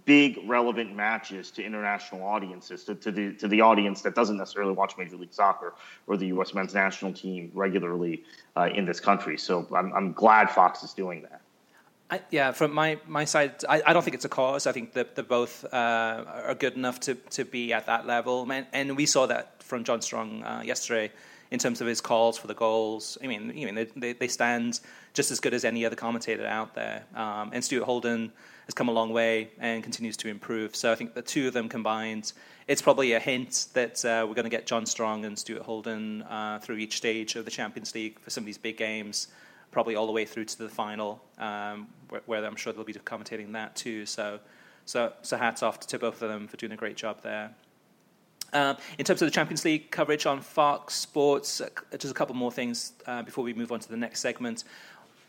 big 0.05 0.39
relevant 0.47 0.95
matches 0.95 1.51
to 1.51 1.65
international 1.65 2.23
audiences, 2.23 2.85
to, 2.85 2.95
to, 2.95 3.11
the 3.11 3.33
to 3.35 3.49
the 3.49 3.61
audience 3.61 4.03
that 4.03 4.15
doesn't 4.15 4.37
necessarily 4.37 4.73
watch 4.73 4.97
Major 4.97 5.17
League 5.17 5.33
Soccer 5.33 5.75
or 6.07 6.17
the 6.17 6.27
U.S. 6.27 6.55
men's 6.55 6.75
national 6.75 7.13
team 7.13 7.51
regularly 7.55 8.23
uh, 8.57 8.69
in 8.75 8.85
this 8.85 9.01
country. 9.01 9.39
So 9.39 9.67
I'm, 9.75 9.93
I'm 9.93 10.13
glad 10.13 10.51
Fox 10.51 10.83
is 10.83 10.93
doing 10.93 11.23
that. 11.23 11.41
I, 12.11 12.21
yeah, 12.31 12.51
from 12.51 12.73
my, 12.73 12.99
my 13.07 13.25
side, 13.25 13.65
I, 13.69 13.83
I 13.87 13.93
don't 13.93 14.03
think 14.03 14.17
it's 14.17 14.25
a 14.25 14.29
cause. 14.29 14.67
I 14.67 14.73
think 14.73 14.95
that 14.95 15.15
they 15.15 15.23
both 15.23 15.65
uh, 15.73 16.25
are 16.27 16.57
good 16.57 16.75
enough 16.75 16.99
to, 17.01 17.15
to 17.15 17.45
be 17.45 17.73
at 17.73 17.87
that 17.87 18.05
level. 18.05 18.51
And, 18.51 18.67
and 18.73 18.97
we 18.97 19.07
saw 19.07 19.27
that 19.27 19.63
from 19.63 19.85
John 19.85 20.03
Strong 20.03 20.43
uh, 20.43 20.63
yesterday 20.65 21.13
in 21.51 21.59
terms 21.59 21.81
of 21.81 21.87
his 21.87 22.01
calls 22.01 22.39
for 22.39 22.47
the 22.47 22.55
goals. 22.55 23.19
I 23.23 23.27
mean, 23.27 23.51
I 23.51 23.73
mean 23.73 23.89
they, 23.97 24.13
they 24.13 24.29
stand 24.29 24.81
just 25.15 25.31
as 25.31 25.41
good 25.41 25.55
as 25.55 25.65
any 25.65 25.85
other 25.85 25.97
commentator 25.97 26.47
out 26.47 26.75
there. 26.75 27.05
Um, 27.15 27.51
and 27.53 27.65
Stuart 27.65 27.85
Holden 27.85 28.33
has 28.67 28.75
come 28.75 28.89
a 28.89 28.93
long 28.93 29.13
way 29.13 29.51
and 29.59 29.83
continues 29.83 30.17
to 30.19 30.29
improve. 30.29 30.77
So 30.77 30.93
I 30.93 30.95
think 30.95 31.15
the 31.15 31.23
two 31.23 31.49
of 31.49 31.53
them 31.53 31.69
combined, 31.69 32.33
it's 32.69 32.81
probably 32.81 33.13
a 33.15 33.19
hint 33.19 33.67
that 33.73 34.05
uh, 34.05 34.25
we're 34.29 34.35
going 34.35 34.45
to 34.45 34.51
get 34.51 34.67
John 34.67 34.87
Strong 34.87 35.25
and 35.25 35.37
Stuart 35.37 35.63
Holden 35.63 36.23
uh, 36.23 36.61
through 36.61 36.77
each 36.77 36.97
stage 36.97 37.35
of 37.35 37.45
the 37.45 37.51
Champions 37.51 37.95
League 37.97 38.21
for 38.21 38.31
some 38.31 38.43
of 38.43 38.47
these 38.47 38.59
big 38.59 38.77
games, 38.77 39.27
probably 39.73 39.97
all 39.97 40.07
the 40.07 40.13
way 40.13 40.25
through 40.25 40.45
to 40.45 40.59
the 40.59 40.69
final, 40.69 41.21
um, 41.39 41.89
where, 42.11 42.23
where, 42.27 42.45
I'm 42.45 42.55
sure 42.55 42.73
they'll 42.73 42.85
be 42.85 42.93
commentating 42.93 43.53
that 43.53 43.75
too. 43.75 44.07
So, 44.07 44.39
so, 44.85 45.13
so 45.23 45.37
hats 45.37 45.65
off 45.65 45.81
to 45.81 45.99
both 45.99 46.23
of 46.23 46.29
them 46.29 46.47
for 46.47 46.57
doing 46.57 46.71
a 46.73 46.77
great 46.77 46.97
job 46.97 47.23
there. 47.23 47.51
Um, 48.53 48.77
in 48.99 49.05
terms 49.05 49.23
of 49.23 49.27
the 49.27 49.33
Champions 49.33 49.65
League 49.65 49.91
coverage 49.91 50.27
on 50.27 50.41
Fox 50.41 50.95
Sports, 50.95 51.61
uh, 51.61 51.69
just 51.93 52.11
a 52.11 52.15
couple 52.15 52.35
more 52.35 52.51
things 52.51 52.93
uh, 53.07 53.23
before 53.23 53.45
we 53.45 53.55
move 53.55 53.71
on 53.71 53.81
to 53.81 53.89
the 53.89 53.97
next 53.97 54.21
segment. 54.21 54.65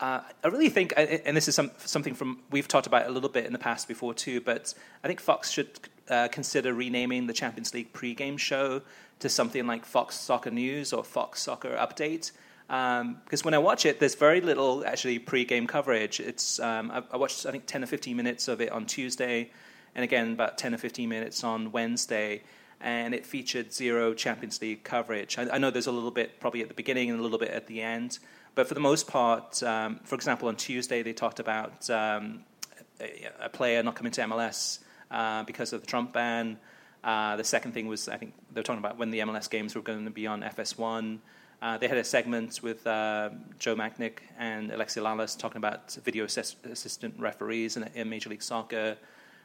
Uh, 0.00 0.20
I 0.42 0.48
really 0.48 0.68
think, 0.68 0.92
and 0.96 1.36
this 1.36 1.46
is 1.46 1.54
some, 1.54 1.70
something 1.78 2.14
from 2.14 2.40
we've 2.50 2.66
talked 2.66 2.88
about 2.88 3.06
a 3.06 3.10
little 3.10 3.28
bit 3.28 3.46
in 3.46 3.52
the 3.52 3.58
past 3.58 3.86
before 3.86 4.12
too, 4.12 4.40
but 4.40 4.74
I 5.04 5.06
think 5.06 5.20
Fox 5.20 5.50
should 5.50 5.78
uh, 6.08 6.26
consider 6.32 6.74
renaming 6.74 7.28
the 7.28 7.32
Champions 7.32 7.72
League 7.72 7.92
pre-game 7.92 8.36
show 8.36 8.82
to 9.20 9.28
something 9.28 9.64
like 9.68 9.84
Fox 9.84 10.16
Soccer 10.16 10.50
News 10.50 10.92
or 10.92 11.04
Fox 11.04 11.40
Soccer 11.40 11.76
Update. 11.76 12.32
Because 12.66 13.00
um, 13.00 13.44
when 13.44 13.54
I 13.54 13.58
watch 13.58 13.86
it, 13.86 14.00
there's 14.00 14.16
very 14.16 14.40
little 14.40 14.84
actually 14.84 15.20
pre-game 15.20 15.68
coverage. 15.68 16.18
It's 16.18 16.58
um, 16.58 16.90
I, 16.90 17.04
I 17.12 17.16
watched 17.16 17.46
I 17.46 17.52
think 17.52 17.66
10 17.66 17.84
or 17.84 17.86
15 17.86 18.16
minutes 18.16 18.48
of 18.48 18.60
it 18.60 18.72
on 18.72 18.86
Tuesday, 18.86 19.50
and 19.94 20.02
again 20.02 20.32
about 20.32 20.58
10 20.58 20.74
or 20.74 20.78
15 20.78 21.08
minutes 21.08 21.44
on 21.44 21.70
Wednesday 21.70 22.42
and 22.82 23.14
it 23.14 23.24
featured 23.24 23.72
zero 23.72 24.12
Champions 24.12 24.60
League 24.60 24.82
coverage. 24.82 25.38
I, 25.38 25.48
I, 25.54 25.58
know 25.58 25.70
there's 25.70 25.86
a 25.86 25.92
little 25.92 26.10
bit 26.10 26.40
probably 26.40 26.62
at 26.62 26.68
the 26.68 26.74
beginning 26.74 27.10
and 27.10 27.20
a 27.20 27.22
little 27.22 27.38
bit 27.38 27.50
at 27.50 27.68
the 27.68 27.80
end, 27.80 28.18
but 28.56 28.66
for 28.66 28.74
the 28.74 28.80
most 28.80 29.06
part, 29.06 29.62
um, 29.62 30.00
for 30.04 30.16
example, 30.16 30.48
on 30.48 30.56
Tuesday 30.56 31.02
they 31.02 31.12
talked 31.12 31.38
about 31.38 31.88
um, 31.88 32.40
a, 33.00 33.28
a, 33.40 33.48
player 33.48 33.82
not 33.82 33.94
coming 33.94 34.12
to 34.12 34.20
MLS 34.22 34.80
uh, 35.10 35.44
because 35.44 35.72
of 35.72 35.80
the 35.80 35.86
Trump 35.86 36.12
ban. 36.12 36.58
Uh, 37.04 37.36
the 37.36 37.44
second 37.44 37.72
thing 37.72 37.86
was 37.86 38.08
I 38.08 38.16
think 38.16 38.34
they 38.52 38.58
were 38.60 38.64
talking 38.64 38.80
about 38.80 38.98
when 38.98 39.10
the 39.10 39.20
MLS 39.20 39.48
games 39.48 39.74
were 39.74 39.82
going 39.82 40.04
to 40.04 40.10
be 40.10 40.26
on 40.26 40.42
FS1. 40.42 41.18
Uh, 41.62 41.78
they 41.78 41.86
had 41.86 41.96
a 41.96 42.02
segment 42.04 42.60
with 42.64 42.84
uh, 42.88 43.30
Joe 43.60 43.76
Machnik 43.76 44.18
and 44.36 44.72
Alexi 44.72 45.00
Lalas 45.00 45.38
talking 45.38 45.58
about 45.58 45.92
video 46.04 46.24
assist- 46.24 46.66
assistant 46.66 47.14
referees 47.18 47.76
in, 47.76 47.88
in, 47.94 48.08
Major 48.10 48.30
League 48.30 48.42
Soccer. 48.42 48.96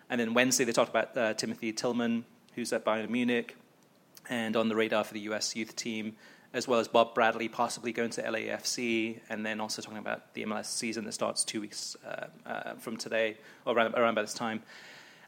And 0.09 0.19
then 0.19 0.33
Wednesday 0.33 0.63
they 0.63 0.71
talked 0.71 0.89
about 0.89 1.15
uh, 1.15 1.35
Timothy 1.35 1.71
Tillman, 1.71 2.25
who's 2.57 2.73
at 2.73 2.83
Bayern 2.83 3.09
Munich 3.09 3.55
and 4.29 4.57
on 4.57 4.67
the 4.67 4.75
radar 4.75 5.03
for 5.03 5.13
the 5.13 5.19
US 5.31 5.55
youth 5.55 5.75
team, 5.75 6.15
as 6.53 6.67
well 6.67 6.79
as 6.79 6.87
Bob 6.87 7.13
Bradley 7.13 7.47
possibly 7.47 7.93
going 7.93 8.09
to 8.09 8.23
LAFC, 8.23 9.19
and 9.29 9.45
then 9.45 9.61
also 9.61 9.79
talking 9.81 9.99
about 9.99 10.33
the 10.33 10.43
MLS 10.43 10.65
season 10.65 11.05
that 11.05 11.13
starts 11.13 11.43
two 11.43 11.61
weeks 11.61 11.95
uh, 12.03 12.25
uh, 12.49 12.73
from 12.73 12.97
today, 12.97 13.37
or 13.63 13.77
around, 13.77 13.93
around 13.93 14.15
by 14.15 14.23
this 14.23 14.33
time. 14.33 14.63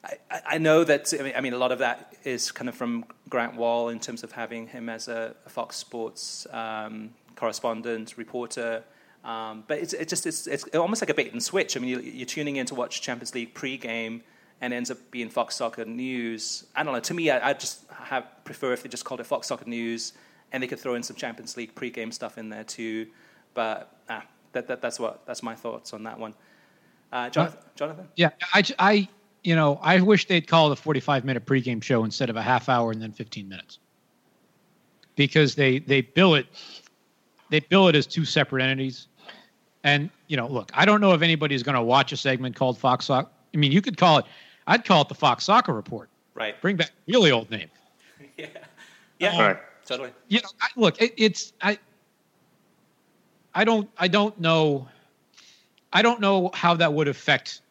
I, 0.04 0.42
I, 0.48 0.58
know 0.58 0.84
that, 0.84 1.14
I 1.18 1.22
mean, 1.22 1.34
I 1.38 1.42
mean, 1.42 1.54
a 1.54 1.58
lot 1.58 1.72
of 1.72 1.80
that 1.80 2.16
is 2.24 2.52
kind 2.52 2.68
of 2.68 2.74
from 2.74 3.06
Grant 3.30 3.56
Wahl 3.56 3.90
in 3.90 4.00
terms 4.00 4.24
of 4.24 4.32
having 4.32 4.66
him 4.66 4.90
as 4.90 5.08
a, 5.08 5.36
a 5.46 5.50
Fox 5.50 5.76
Sports 5.76 6.48
um, 6.52 7.12
correspondent, 7.36 8.18
reporter. 8.18 8.84
Um, 9.24 9.66
but 9.68 9.78
it's, 9.78 9.94
it's 9.94 10.10
just 10.10 10.26
it's, 10.26 10.48
it's 10.48 10.64
almost 10.76 11.02
like 11.04 11.12
a 11.12 11.14
bait 11.14 11.32
and 11.32 11.44
switch. 11.44 11.78
I 11.78 11.80
mean, 11.80 11.90
you, 11.92 12.00
you're 12.00 12.26
tuning 12.26 12.56
in 12.56 12.66
to 12.68 12.76
watch 12.76 13.02
Champions 13.02 13.36
League 13.36 13.54
pre-game, 13.54 14.24
and 14.62 14.74
ends 14.74 14.92
up 14.92 14.98
being 15.12 15.30
Fox 15.30 15.56
Soccer 15.56 15.86
News. 15.86 16.66
I 16.76 16.84
don't 16.84 16.94
know. 16.94 17.00
To 17.00 17.14
me, 17.14 17.30
I, 17.30 17.50
I 17.50 17.54
just 17.54 17.86
have, 17.92 18.26
prefer 18.44 18.74
if 18.74 18.84
they 18.84 18.90
just 18.90 19.06
called 19.06 19.20
it 19.20 19.26
Fox 19.26 19.48
Soccer 19.48 19.66
News, 19.66 20.14
and 20.52 20.62
they 20.62 20.68
could 20.68 20.80
throw 20.80 20.96
in 20.96 21.04
some 21.04 21.16
Champions 21.16 21.56
League 21.56 21.76
pre-game 21.76 22.12
stuff 22.12 22.38
in 22.38 22.50
there 22.50 22.64
too. 22.64 23.08
But 23.54 23.96
ah, 24.10 24.24
that, 24.54 24.68
that, 24.68 24.82
that's 24.82 25.00
what 25.00 25.26
that's 25.26 25.44
my 25.44 25.56
thoughts 25.56 25.94
on 25.94 26.04
that 26.04 26.20
one. 26.20 26.34
Uh, 27.12 27.30
Jonathan, 27.30 27.60
Jonathan. 27.76 28.08
Yeah, 28.16 28.30
I, 28.54 28.64
I, 28.78 29.08
you 29.44 29.56
know, 29.56 29.80
I 29.82 30.00
wish 30.00 30.28
they'd 30.28 30.48
call 30.48 30.72
it 30.72 30.74
a 30.74 30.82
45 30.82 31.26
minute 31.26 31.46
pregame 31.46 31.82
show 31.82 32.04
instead 32.04 32.30
of 32.30 32.36
a 32.36 32.42
half 32.42 32.70
hour 32.70 32.92
and 32.92 33.02
then 33.02 33.12
15 33.12 33.48
minutes, 33.48 33.80
because 35.16 35.56
they 35.56 35.80
they 35.80 36.02
bill 36.02 36.36
it, 36.36 36.48
they 37.50 37.62
bill 37.62 37.88
it 37.88 37.96
as 37.96 38.06
two 38.06 38.26
separate 38.26 38.64
entities. 38.64 39.08
And 39.84 40.10
you 40.28 40.36
know, 40.36 40.48
look, 40.48 40.70
I 40.74 40.86
don't 40.86 41.00
know 41.00 41.14
if 41.14 41.22
anybody's 41.22 41.64
going 41.64 41.76
to 41.76 41.82
watch 41.82 42.12
a 42.12 42.18
segment 42.18 42.56
called 42.56 42.78
Fox 42.78 43.06
Soccer. 43.06 43.30
I 43.54 43.58
mean, 43.58 43.72
you 43.72 43.82
could 43.82 43.98
call 43.98 44.20
it 44.20 44.26
I'd 44.70 44.86
call 44.86 45.02
it 45.02 45.10
the 45.10 45.16
Fox 45.16 45.44
Soccer 45.44 45.74
Report. 45.74 46.10
Right. 46.36 46.60
Bring 46.62 46.78
back 46.78 46.92
really 47.08 47.32
old 47.32 47.50
name. 47.50 47.70
yeah. 48.38 48.48
Yeah. 49.18 49.34
Um, 49.34 49.40
right. 49.40 49.58
Totally. 49.84 50.12
You 50.28 50.40
know, 50.42 50.50
I, 50.62 50.68
look, 50.76 51.02
it, 51.02 51.14
it's 51.18 51.54
I. 51.62 51.80
I 53.56 53.66
don't. 53.66 53.90
I 53.98 54.08
don't 54.08 54.40
know. 54.40 54.88
I 55.92 56.04
don't 56.04 56.22
know 56.22 56.52
how 56.54 56.76
that 56.76 56.94
would 56.94 57.08
affect 57.08 57.62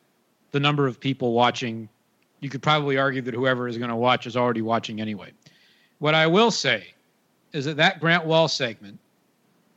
the 0.50 0.58
number 0.58 0.88
of 0.88 0.98
people 0.98 1.32
watching. 1.32 1.88
You 2.40 2.50
could 2.50 2.62
probably 2.62 2.98
argue 2.98 3.22
that 3.22 3.34
whoever 3.34 3.68
is 3.68 3.78
going 3.78 3.90
to 3.90 3.96
watch 3.96 4.26
is 4.26 4.36
already 4.36 4.62
watching 4.62 5.00
anyway. 5.00 5.30
What 6.00 6.14
I 6.14 6.26
will 6.26 6.50
say 6.50 6.88
is 7.52 7.64
that 7.64 7.76
that 7.76 8.00
Grant 8.00 8.26
Wahl 8.26 8.48
segment 8.48 8.98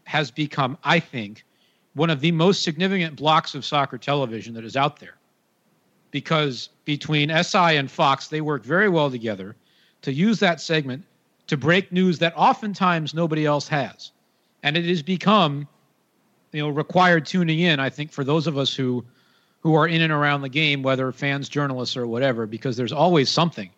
has 0.05 0.31
become, 0.31 0.77
I 0.83 0.99
think, 0.99 1.45
one 1.93 2.09
of 2.09 2.19
the 2.19 2.31
most 2.31 2.63
significant 2.63 3.15
blocks 3.15 3.53
of 3.53 3.63
soccer 3.63 3.97
television 3.99 4.53
that 4.55 4.65
is 4.65 4.75
out 4.75 4.99
there 4.99 5.15
because 6.11 6.69
between 6.85 7.29
SI 7.43 7.77
and 7.77 7.89
Fox, 7.89 8.27
they 8.27 8.41
work 8.41 8.63
very 8.63 8.89
well 8.89 9.09
together 9.09 9.55
to 10.01 10.13
use 10.13 10.39
that 10.39 10.61
segment 10.61 11.03
to 11.47 11.57
break 11.57 11.91
news 11.91 12.19
that 12.19 12.33
oftentimes 12.35 13.13
nobody 13.13 13.45
else 13.45 13.67
has. 13.67 14.11
And 14.63 14.77
it 14.77 14.85
has 14.85 15.01
become, 15.01 15.67
you 16.51 16.61
know, 16.61 16.69
required 16.69 17.25
tuning 17.25 17.59
in, 17.59 17.79
I 17.79 17.89
think, 17.89 18.11
for 18.11 18.23
those 18.23 18.47
of 18.47 18.57
us 18.57 18.75
who 18.75 19.03
who 19.61 19.75
are 19.75 19.87
in 19.87 20.01
and 20.01 20.11
around 20.11 20.41
the 20.41 20.49
game, 20.49 20.81
whether 20.81 21.11
fans, 21.11 21.47
journalists, 21.47 21.95
or 21.95 22.07
whatever, 22.07 22.47
because 22.47 22.75
there's 22.77 22.91
always 22.91 23.29
something 23.29 23.69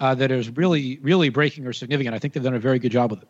uh, 0.00 0.14
that 0.14 0.30
is 0.30 0.50
really, 0.50 0.98
really 1.02 1.30
breaking 1.30 1.66
or 1.66 1.72
significant. 1.72 2.14
I 2.14 2.18
think 2.18 2.34
they've 2.34 2.42
done 2.42 2.54
a 2.54 2.58
very 2.58 2.78
good 2.78 2.92
job 2.92 3.10
with 3.10 3.22
it. 3.22 3.28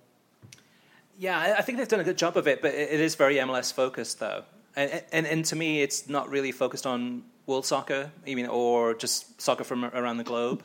Yeah, 1.18 1.54
I 1.56 1.62
think 1.62 1.78
they've 1.78 1.86
done 1.86 2.00
a 2.00 2.04
good 2.04 2.18
job 2.18 2.36
of 2.36 2.48
it, 2.48 2.62
but 2.62 2.74
it 2.74 2.98
is 2.98 3.14
very 3.14 3.36
MLS 3.36 3.72
focused, 3.72 4.18
though. 4.18 4.42
And, 4.74 5.02
and, 5.12 5.26
and 5.26 5.44
to 5.44 5.56
me, 5.56 5.82
it's 5.82 6.08
not 6.08 6.28
really 6.28 6.50
focused 6.50 6.84
on 6.84 7.22
world 7.46 7.66
soccer, 7.66 8.10
I 8.26 8.34
mean, 8.34 8.46
or 8.46 8.94
just 8.94 9.40
soccer 9.40 9.64
from 9.64 9.84
around 9.84 10.18
the 10.18 10.24
globe. 10.24 10.64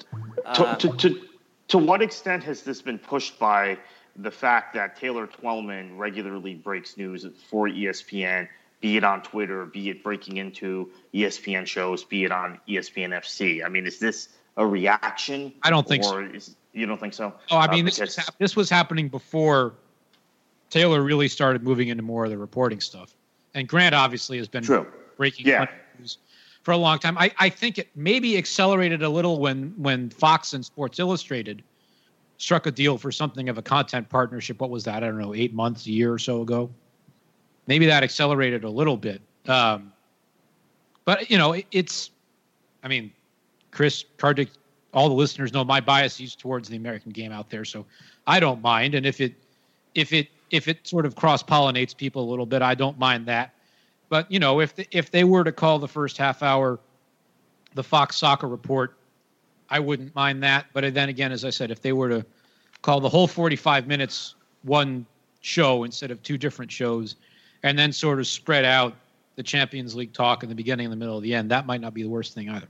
To, 0.55 0.65
uh, 0.65 0.75
to, 0.75 0.93
to, 0.97 1.21
to 1.69 1.77
what 1.77 2.01
extent 2.01 2.43
has 2.43 2.61
this 2.61 2.81
been 2.81 2.99
pushed 2.99 3.39
by 3.39 3.77
the 4.15 4.31
fact 4.31 4.73
that 4.73 4.95
Taylor 4.95 5.27
Twellman 5.27 5.97
regularly 5.97 6.55
breaks 6.55 6.97
news 6.97 7.25
for 7.49 7.67
ESPN 7.67 8.47
be 8.79 8.97
it 8.97 9.03
on 9.03 9.21
Twitter, 9.23 9.65
be 9.65 9.89
it 9.89 10.03
breaking 10.03 10.37
into 10.37 10.91
ESPN 11.13 11.65
shows, 11.65 12.03
be 12.03 12.25
it 12.25 12.31
on 12.31 12.59
ESPN 12.67 13.09
FC. 13.09 13.65
I 13.65 13.69
mean, 13.69 13.87
is 13.87 13.99
this 13.99 14.29
a 14.55 14.65
reaction? 14.65 15.53
I 15.63 15.69
don't 15.69 15.87
think 15.87 16.03
so. 16.03 16.19
Is, 16.19 16.55
you 16.73 16.85
don't 16.85 16.99
think 16.99 17.13
so? 17.13 17.33
Oh, 17.49 17.57
I 17.57 17.71
mean, 17.71 17.85
uh, 17.85 17.89
this, 17.89 17.99
was 17.99 18.15
hap- 18.15 18.37
this 18.37 18.55
was 18.55 18.69
happening 18.69 19.09
before 19.09 19.73
Taylor 20.69 21.01
really 21.01 21.27
started 21.27 21.63
moving 21.63 21.87
into 21.87 22.03
more 22.03 22.25
of 22.25 22.29
the 22.29 22.37
reporting 22.37 22.79
stuff. 22.79 23.15
And 23.55 23.67
Grant 23.67 23.95
obviously 23.95 24.37
has 24.37 24.47
been 24.47 24.63
True. 24.63 24.85
breaking 25.17 25.47
yeah. 25.47 25.65
news 25.97 26.19
for 26.67 26.73
a 26.73 26.77
long 26.77 26.99
time. 26.99 27.17
I, 27.17 27.31
I 27.37 27.47
think 27.47 27.77
it 27.77 27.87
maybe 27.95 28.37
accelerated 28.37 29.01
a 29.01 29.07
little 29.07 29.39
when 29.39 29.73
when 29.77 30.09
Fox 30.09 30.51
and 30.51 30.65
Sports 30.65 30.99
Illustrated 30.99 31.63
struck 32.35 32.65
a 32.65 32.71
deal 32.71 32.97
for 32.97 33.09
something 33.09 33.47
of 33.47 33.57
a 33.57 33.61
content 33.61 34.09
partnership. 34.09 34.59
What 34.59 34.69
was 34.69 34.83
that? 34.83 34.97
I 34.97 35.07
don't 35.07 35.17
know, 35.17 35.33
eight 35.33 35.53
months, 35.53 35.85
a 35.85 35.91
year 35.91 36.11
or 36.11 36.19
so 36.19 36.41
ago. 36.41 36.69
Maybe 37.67 37.85
that 37.85 38.03
accelerated 38.03 38.65
a 38.65 38.69
little 38.69 38.97
bit. 38.97 39.21
Um, 39.47 39.93
but 41.05 41.31
you 41.31 41.37
know, 41.37 41.53
it, 41.53 41.67
it's. 41.71 42.11
I 42.83 42.89
mean, 42.89 43.13
Chris 43.71 44.03
Kartik, 44.17 44.49
all 44.93 45.07
the 45.07 45.15
listeners 45.15 45.53
know 45.53 45.63
my 45.63 45.79
bias 45.79 46.19
is 46.19 46.35
towards 46.35 46.67
the 46.67 46.75
American 46.75 47.13
game 47.13 47.31
out 47.31 47.49
there, 47.49 47.63
so 47.63 47.85
I 48.27 48.41
don't 48.41 48.61
mind. 48.61 48.93
And 48.93 49.05
if 49.05 49.21
it 49.21 49.33
if 49.95 50.11
it 50.11 50.27
if 50.51 50.67
it 50.67 50.85
sort 50.85 51.05
of 51.05 51.15
cross 51.15 51.41
pollinates 51.41 51.95
people 51.95 52.25
a 52.25 52.29
little 52.29 52.45
bit, 52.45 52.61
I 52.61 52.75
don't 52.75 52.99
mind 52.99 53.25
that. 53.27 53.53
But 54.09 54.31
you 54.31 54.39
know, 54.39 54.59
if 54.59 54.75
the, 54.75 54.87
if 54.91 55.11
they 55.11 55.23
were 55.23 55.43
to 55.43 55.51
call 55.51 55.79
the 55.79 55.87
first 55.87 56.17
half 56.17 56.43
hour 56.43 56.79
the 57.73 57.83
Fox 57.83 58.17
Soccer 58.17 58.47
Report, 58.47 58.97
I 59.69 59.79
wouldn't 59.79 60.15
mind 60.15 60.43
that. 60.43 60.65
But 60.73 60.93
then 60.93 61.09
again, 61.09 61.31
as 61.31 61.43
I 61.45 61.49
said, 61.49 61.71
if 61.71 61.81
they 61.81 61.93
were 61.93 62.09
to 62.09 62.25
call 62.81 62.99
the 62.99 63.09
whole 63.09 63.27
45 63.27 63.87
minutes 63.87 64.35
one 64.63 65.05
show 65.41 65.83
instead 65.83 66.11
of 66.11 66.21
two 66.23 66.37
different 66.37 66.71
shows, 66.71 67.15
and 67.63 67.77
then 67.77 67.91
sort 67.91 68.19
of 68.19 68.27
spread 68.27 68.65
out 68.65 68.95
the 69.35 69.43
Champions 69.43 69.95
League 69.95 70.13
talk 70.13 70.43
in 70.43 70.49
the 70.49 70.55
beginning, 70.55 70.85
and 70.85 70.91
the 70.91 70.97
middle, 70.97 71.17
of 71.17 71.23
the 71.23 71.33
end, 71.33 71.51
that 71.51 71.65
might 71.65 71.81
not 71.81 71.93
be 71.93 72.01
the 72.01 72.09
worst 72.09 72.33
thing 72.33 72.49
either. 72.49 72.67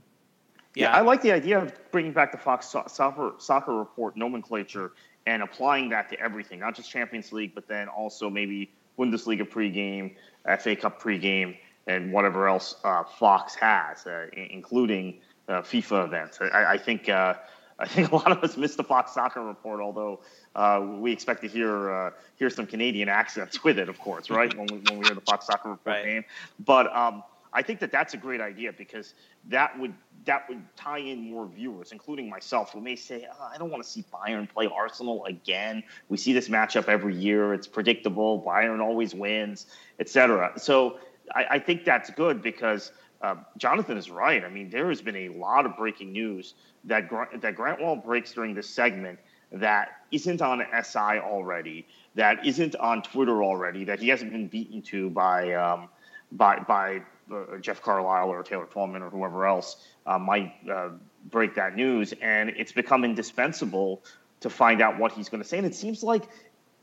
Yeah, 0.74 0.92
I 0.92 1.00
like 1.00 1.22
the 1.22 1.32
idea 1.32 1.58
of 1.58 1.72
bringing 1.90 2.12
back 2.12 2.30
the 2.30 2.38
Fox 2.38 2.66
Soccer, 2.66 3.32
Soccer 3.38 3.74
Report 3.74 4.16
nomenclature 4.16 4.92
and 5.26 5.42
applying 5.42 5.88
that 5.90 6.08
to 6.10 6.20
everything, 6.20 6.60
not 6.60 6.74
just 6.74 6.90
Champions 6.90 7.32
League, 7.32 7.54
but 7.54 7.66
then 7.68 7.88
also 7.88 8.30
maybe 8.30 8.70
Bundesliga 8.98 9.48
pregame, 9.48 10.14
FA 10.56 10.76
Cup 10.76 11.00
pregame, 11.00 11.56
and 11.86 12.12
whatever 12.12 12.48
else 12.48 12.76
uh, 12.84 13.04
Fox 13.04 13.54
has, 13.54 14.06
uh, 14.06 14.26
including 14.32 15.20
uh, 15.48 15.62
FIFA 15.62 16.06
events. 16.06 16.38
I, 16.40 16.74
I 16.74 16.78
think 16.78 17.08
uh, 17.08 17.34
I 17.78 17.86
think 17.86 18.10
a 18.10 18.16
lot 18.16 18.32
of 18.32 18.42
us 18.42 18.56
missed 18.56 18.76
the 18.76 18.84
Fox 18.84 19.12
Soccer 19.12 19.42
Report, 19.42 19.80
although 19.80 20.20
uh, 20.54 20.84
we 20.98 21.12
expect 21.12 21.42
to 21.42 21.48
hear 21.48 21.90
uh, 21.90 22.10
hear 22.36 22.50
some 22.50 22.66
Canadian 22.66 23.08
accents 23.08 23.62
with 23.64 23.78
it, 23.78 23.88
of 23.88 23.98
course, 23.98 24.30
right? 24.30 24.54
when 24.58 24.66
we 24.70 24.78
when 24.88 24.98
we 24.98 25.06
hear 25.06 25.14
the 25.14 25.20
Fox 25.22 25.46
Soccer 25.46 25.70
Report 25.70 25.96
right. 25.96 26.04
name, 26.04 26.24
but. 26.64 26.94
Um, 26.94 27.22
I 27.58 27.62
think 27.62 27.80
that 27.80 27.90
that's 27.90 28.14
a 28.14 28.16
great 28.16 28.40
idea 28.40 28.72
because 28.72 29.14
that 29.48 29.76
would 29.80 29.92
that 30.26 30.48
would 30.48 30.62
tie 30.76 30.98
in 30.98 31.28
more 31.28 31.44
viewers, 31.48 31.90
including 31.90 32.30
myself, 32.30 32.70
who 32.72 32.80
may 32.80 32.94
say, 32.94 33.26
oh, 33.28 33.50
"I 33.52 33.58
don't 33.58 33.68
want 33.68 33.82
to 33.82 33.88
see 33.88 34.04
Bayern 34.14 34.48
play 34.48 34.68
Arsenal 34.72 35.24
again." 35.24 35.82
We 36.08 36.18
see 36.18 36.32
this 36.32 36.48
matchup 36.48 36.86
every 36.86 37.16
year; 37.16 37.52
it's 37.52 37.66
predictable. 37.66 38.40
Bayern 38.46 38.80
always 38.80 39.12
wins, 39.12 39.66
etc. 39.98 40.52
So 40.56 41.00
I, 41.34 41.46
I, 41.50 41.58
think 41.58 41.84
that's 41.84 42.10
good 42.10 42.42
because 42.42 42.92
uh, 43.22 43.34
Jonathan 43.56 43.98
is 43.98 44.08
right. 44.08 44.44
I 44.44 44.48
mean, 44.48 44.70
there 44.70 44.88
has 44.88 45.02
been 45.02 45.16
a 45.16 45.30
lot 45.30 45.66
of 45.66 45.76
breaking 45.76 46.12
news 46.12 46.54
that 46.84 47.10
that 47.40 47.56
Grant 47.56 47.80
Wahl 47.80 47.96
breaks 47.96 48.32
during 48.32 48.54
this 48.54 48.70
segment 48.70 49.18
that 49.50 50.02
isn't 50.12 50.40
on 50.40 50.64
SI 50.84 51.18
already, 51.34 51.88
that 52.14 52.46
isn't 52.46 52.76
on 52.76 53.02
Twitter 53.02 53.42
already, 53.42 53.82
that 53.82 53.98
he 53.98 54.06
hasn't 54.06 54.30
been 54.30 54.46
beaten 54.46 54.80
to 54.82 55.10
by 55.10 55.54
um, 55.54 55.88
by 56.30 56.60
by 56.60 57.02
uh, 57.32 57.58
Jeff 57.60 57.82
Carlisle 57.82 58.28
or 58.28 58.42
Taylor 58.42 58.66
Twellman 58.66 59.02
or 59.02 59.10
whoever 59.10 59.46
else 59.46 59.76
uh, 60.06 60.18
might 60.18 60.52
uh, 60.70 60.90
break 61.30 61.54
that 61.54 61.76
news, 61.76 62.14
and 62.20 62.50
it's 62.50 62.72
become 62.72 63.04
indispensable 63.04 64.02
to 64.40 64.50
find 64.50 64.80
out 64.80 64.98
what 64.98 65.12
he's 65.12 65.28
going 65.28 65.42
to 65.42 65.48
say. 65.48 65.58
And 65.58 65.66
it 65.66 65.74
seems 65.74 66.02
like 66.02 66.24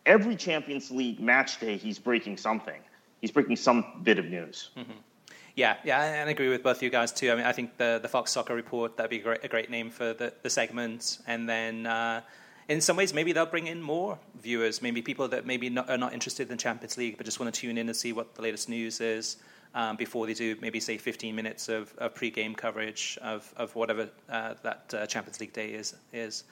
every 0.05 0.35
Champions 0.35 0.91
League 0.91 1.19
match 1.19 1.59
day, 1.59 1.77
he's 1.77 1.99
breaking 1.99 2.37
something. 2.37 2.81
He's 3.21 3.31
breaking 3.31 3.55
some 3.55 4.01
bit 4.03 4.19
of 4.19 4.25
news. 4.25 4.69
Mm-hmm. 4.77 4.91
Yeah, 5.55 5.77
yeah, 5.85 6.03
and 6.03 6.29
I 6.29 6.31
agree 6.31 6.49
with 6.49 6.63
both 6.63 6.83
you 6.83 6.89
guys 6.89 7.13
too. 7.13 7.31
I 7.31 7.35
mean, 7.35 7.45
I 7.45 7.53
think 7.53 7.77
the 7.77 7.99
the 8.01 8.09
Fox 8.09 8.31
Soccer 8.31 8.53
Report 8.53 8.97
that'd 8.97 9.09
be 9.09 9.19
a 9.19 9.23
great, 9.23 9.43
a 9.43 9.47
great 9.47 9.69
name 9.69 9.89
for 9.89 10.13
the 10.13 10.33
the 10.41 10.49
segment, 10.49 11.19
and 11.27 11.47
then. 11.49 11.85
Uh, 11.85 12.21
in 12.67 12.81
some 12.81 12.97
ways, 12.97 13.13
maybe 13.13 13.31
they'll 13.31 13.45
bring 13.45 13.67
in 13.67 13.79
more 13.79 14.17
viewers, 14.41 14.81
maybe 14.81 15.03
people 15.03 15.27
that 15.27 15.45
maybe 15.45 15.69
not, 15.69 15.87
are 15.87 15.99
not 15.99 16.13
interested 16.13 16.49
in 16.49 16.57
Champions 16.57 16.97
League 16.97 17.15
but 17.15 17.23
just 17.23 17.39
want 17.39 17.53
to 17.53 17.61
tune 17.61 17.77
in 17.77 17.87
and 17.87 17.95
see 17.95 18.11
what 18.11 18.33
the 18.33 18.41
latest 18.41 18.69
news 18.69 18.99
is 18.99 19.37
um, 19.75 19.95
before 19.97 20.25
they 20.25 20.33
do 20.33 20.55
maybe 20.61 20.79
say 20.79 20.97
15 20.97 21.35
minutes 21.35 21.69
of, 21.69 21.93
of 21.97 22.15
pre-game 22.15 22.55
coverage 22.55 23.19
of, 23.21 23.53
of 23.57 23.75
whatever 23.75 24.09
uh, 24.29 24.55
that 24.63 24.93
uh, 24.93 25.05
Champions 25.05 25.39
League 25.39 25.53
day 25.53 25.69
is. 25.69 25.93
is. 26.11 26.45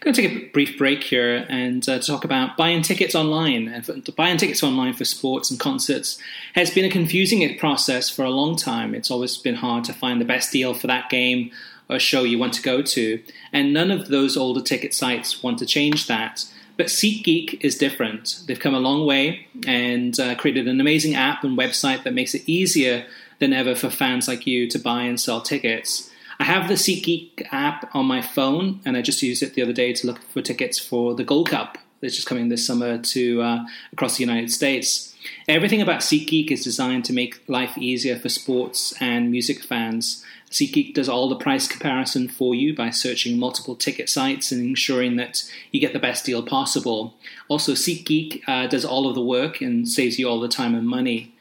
Going 0.00 0.14
to 0.14 0.22
take 0.22 0.32
a 0.32 0.46
brief 0.46 0.78
break 0.78 1.02
here 1.02 1.44
and 1.50 1.86
uh, 1.86 1.98
talk 1.98 2.24
about 2.24 2.56
buying 2.56 2.80
tickets 2.80 3.14
online. 3.14 3.68
And 3.68 4.16
buying 4.16 4.38
tickets 4.38 4.62
online 4.62 4.94
for 4.94 5.04
sports 5.04 5.50
and 5.50 5.60
concerts 5.60 6.18
has 6.54 6.70
been 6.70 6.86
a 6.86 6.90
confusing 6.90 7.58
process 7.58 8.08
for 8.08 8.24
a 8.24 8.30
long 8.30 8.56
time. 8.56 8.94
It's 8.94 9.10
always 9.10 9.36
been 9.36 9.56
hard 9.56 9.84
to 9.84 9.92
find 9.92 10.22
the 10.22 10.24
best 10.24 10.52
deal 10.52 10.72
for 10.72 10.86
that 10.86 11.10
game 11.10 11.50
or 11.90 11.98
show 11.98 12.22
you 12.22 12.38
want 12.38 12.52
to 12.54 12.62
go 12.62 12.82
to, 12.82 13.22
and 13.52 13.72
none 13.72 13.90
of 13.90 14.08
those 14.08 14.36
older 14.36 14.60
ticket 14.60 14.92
sites 14.92 15.42
want 15.42 15.58
to 15.58 15.66
change 15.66 16.06
that. 16.06 16.44
But 16.78 16.86
SeatGeek 16.86 17.62
is 17.62 17.76
different. 17.76 18.42
They've 18.46 18.58
come 18.58 18.74
a 18.74 18.80
long 18.80 19.04
way 19.04 19.48
and 19.66 20.18
uh, 20.18 20.36
created 20.36 20.68
an 20.68 20.80
amazing 20.80 21.16
app 21.16 21.42
and 21.42 21.58
website 21.58 22.04
that 22.04 22.14
makes 22.14 22.34
it 22.34 22.42
easier 22.46 23.04
than 23.40 23.52
ever 23.52 23.74
for 23.74 23.90
fans 23.90 24.28
like 24.28 24.46
you 24.46 24.68
to 24.70 24.78
buy 24.78 25.02
and 25.02 25.20
sell 25.20 25.40
tickets. 25.40 26.08
I 26.40 26.44
have 26.44 26.68
the 26.68 26.74
SeatGeek 26.74 27.48
app 27.50 27.90
on 27.96 28.06
my 28.06 28.22
phone, 28.22 28.80
and 28.84 28.96
I 28.96 29.02
just 29.02 29.22
used 29.22 29.42
it 29.42 29.54
the 29.54 29.62
other 29.62 29.72
day 29.72 29.92
to 29.92 30.06
look 30.06 30.22
for 30.22 30.40
tickets 30.40 30.78
for 30.78 31.14
the 31.14 31.24
Gold 31.24 31.50
Cup 31.50 31.78
that's 32.00 32.14
just 32.14 32.28
coming 32.28 32.48
this 32.48 32.64
summer 32.64 32.96
to 32.96 33.42
uh, 33.42 33.64
across 33.92 34.16
the 34.16 34.24
United 34.24 34.52
States. 34.52 35.16
Everything 35.48 35.82
about 35.82 36.00
SeatGeek 36.00 36.52
is 36.52 36.62
designed 36.62 37.04
to 37.06 37.12
make 37.12 37.42
life 37.48 37.76
easier 37.76 38.16
for 38.16 38.28
sports 38.28 38.94
and 39.00 39.32
music 39.32 39.64
fans. 39.64 40.24
SeatGeek 40.50 40.94
does 40.94 41.08
all 41.08 41.28
the 41.28 41.36
price 41.36 41.68
comparison 41.68 42.28
for 42.28 42.54
you 42.54 42.74
by 42.74 42.90
searching 42.90 43.38
multiple 43.38 43.76
ticket 43.76 44.08
sites 44.08 44.50
and 44.50 44.62
ensuring 44.62 45.16
that 45.16 45.44
you 45.72 45.80
get 45.80 45.92
the 45.92 45.98
best 45.98 46.24
deal 46.24 46.42
possible. 46.42 47.14
Also, 47.48 47.72
SeatGeek 47.72 48.42
uh, 48.46 48.66
does 48.66 48.84
all 48.84 49.08
of 49.08 49.14
the 49.14 49.22
work 49.22 49.60
and 49.60 49.88
saves 49.88 50.18
you 50.18 50.28
all 50.28 50.40
the 50.40 50.48
time 50.48 50.74
and 50.74 50.88
money. 50.88 51.34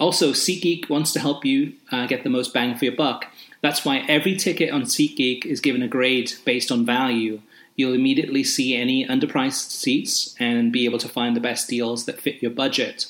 Also, 0.00 0.32
SeatGeek 0.32 0.88
wants 0.88 1.12
to 1.12 1.20
help 1.20 1.44
you 1.44 1.74
uh, 1.92 2.06
get 2.06 2.24
the 2.24 2.30
most 2.30 2.54
bang 2.54 2.76
for 2.76 2.86
your 2.86 2.96
buck. 2.96 3.26
That's 3.60 3.84
why 3.84 4.04
every 4.08 4.36
ticket 4.36 4.70
on 4.72 4.82
SeatGeek 4.82 5.44
is 5.44 5.60
given 5.60 5.82
a 5.82 5.88
grade 5.88 6.32
based 6.44 6.72
on 6.72 6.86
value. 6.86 7.40
You'll 7.76 7.94
immediately 7.94 8.44
see 8.44 8.76
any 8.76 9.06
underpriced 9.06 9.70
seats 9.70 10.34
and 10.38 10.72
be 10.72 10.84
able 10.84 10.98
to 10.98 11.08
find 11.08 11.36
the 11.36 11.40
best 11.40 11.68
deals 11.68 12.06
that 12.06 12.20
fit 12.20 12.42
your 12.42 12.50
budget. 12.50 13.06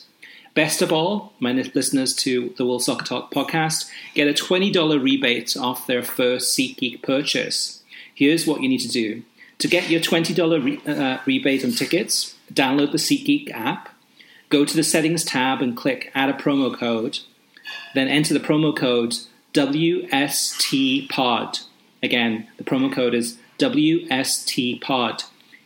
Best 0.54 0.82
of 0.82 0.92
all, 0.92 1.32
my 1.40 1.50
listeners 1.52 2.14
to 2.14 2.54
the 2.56 2.64
World 2.64 2.84
Soccer 2.84 3.04
Talk 3.04 3.32
podcast 3.32 3.90
get 4.14 4.28
a 4.28 4.32
$20 4.32 5.02
rebate 5.02 5.56
off 5.56 5.88
their 5.88 6.04
first 6.04 6.56
SeatGeek 6.56 7.02
purchase. 7.02 7.82
Here's 8.14 8.46
what 8.46 8.62
you 8.62 8.68
need 8.68 8.78
to 8.78 8.88
do. 8.88 9.24
To 9.58 9.66
get 9.66 9.90
your 9.90 10.00
$20 10.00 10.64
re- 10.64 10.80
uh, 10.86 11.18
rebate 11.26 11.64
on 11.64 11.72
tickets, 11.72 12.36
download 12.52 12.92
the 12.92 12.98
SeatGeek 12.98 13.50
app, 13.50 13.88
go 14.48 14.64
to 14.64 14.76
the 14.76 14.84
settings 14.84 15.24
tab 15.24 15.60
and 15.60 15.76
click 15.76 16.12
add 16.14 16.30
a 16.30 16.34
promo 16.34 16.72
code, 16.72 17.18
then 17.96 18.06
enter 18.06 18.32
the 18.32 18.38
promo 18.38 18.76
code 18.76 19.16
WSTPOD. 19.54 20.04
Again, 22.00 22.46
the 22.58 22.64
promo 22.64 22.92
code 22.92 23.14
is 23.14 23.38
WSTPOD. 23.58 25.24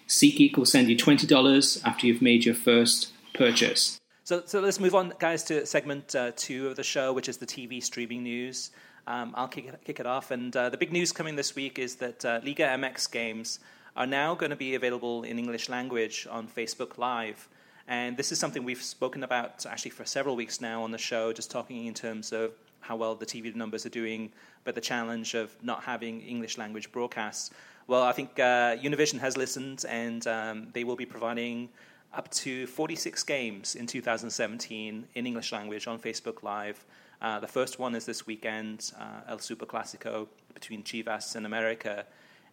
SeatGeek 0.09 0.57
will 0.57 0.65
send 0.65 0.89
you 0.89 0.97
$20 0.97 1.85
after 1.85 2.07
you've 2.07 2.23
made 2.23 2.47
your 2.47 2.55
first 2.55 3.13
purchase. 3.35 3.98
So, 4.29 4.43
so 4.45 4.61
let's 4.61 4.79
move 4.79 4.95
on, 4.95 5.15
guys, 5.19 5.43
to 5.45 5.65
segment 5.65 6.15
uh, 6.15 6.33
two 6.37 6.67
of 6.69 6.77
the 6.77 6.83
show, 6.83 7.15
which 7.15 7.31
is 7.31 7.39
the 7.39 7.47
TV 7.47 7.83
streaming 7.83 8.23
news. 8.23 8.73
Um, 9.07 9.33
I'll 9.35 9.49
kick 9.49 9.65
it, 9.65 9.81
kick 9.87 10.01
it 10.01 10.07
off. 10.07 10.31
And 10.31 10.55
uh, 10.55 10.69
the 10.69 10.77
big 10.77 10.93
news 10.93 11.13
coming 11.13 11.35
this 11.35 11.57
week 11.57 11.79
is 11.79 11.97
that 11.97 12.23
uh, 12.27 12.39
Liga 12.45 12.65
MX 12.65 13.11
games 13.11 13.61
are 13.97 14.07
now 14.07 14.35
going 14.35 14.51
to 14.51 14.57
be 14.57 14.75
available 14.75 15.23
in 15.23 15.39
English 15.39 15.71
language 15.71 16.27
on 16.31 16.47
Facebook 16.47 16.99
Live. 16.99 17.49
And 17.87 18.19
this 18.19 18.31
is 18.31 18.39
something 18.39 18.65
we've 18.65 18.83
spoken 18.83 19.23
about 19.23 19.65
actually 19.65 19.93
for 19.93 20.05
several 20.05 20.37
weeks 20.37 20.61
now 20.61 20.83
on 20.83 20.91
the 20.91 20.99
show, 20.99 21.33
just 21.33 21.51
talking 21.51 21.87
in 21.87 21.95
terms 21.95 22.31
of 22.31 22.53
how 22.81 22.97
well 22.97 23.15
the 23.15 23.25
TV 23.25 23.55
numbers 23.55 23.87
are 23.87 23.95
doing, 24.03 24.31
but 24.63 24.75
the 24.75 24.83
challenge 24.83 25.33
of 25.33 25.57
not 25.63 25.85
having 25.85 26.21
English 26.21 26.59
language 26.59 26.93
broadcasts. 26.93 27.51
Well, 27.87 28.03
I 28.03 28.13
think 28.13 28.39
uh, 28.39 28.77
Univision 28.77 29.21
has 29.21 29.39
listened, 29.39 29.87
and 29.89 30.27
um, 30.27 30.69
they 30.75 30.85
will 30.85 30.97
be 30.97 31.07
providing 31.07 31.71
up 32.13 32.31
to 32.31 32.67
46 32.67 33.23
games 33.25 33.75
in 33.75 33.87
2017 33.87 35.09
in 35.15 35.27
English 35.27 35.53
language 35.53 35.87
on 35.87 35.99
Facebook 35.99 36.43
Live. 36.43 36.85
Uh, 37.21 37.41
the 37.41 37.47
first 37.47 37.79
one 37.79 37.95
is 37.95 38.07
this 38.07 38.27
weekend, 38.27 38.93
uh, 38.99 39.21
El 39.29 39.39
Super 39.39 39.67
Clasico 39.67 40.29
between 40.55 40.83
Chivas 40.83 41.37
and 41.37 41.45
America. 41.45 42.07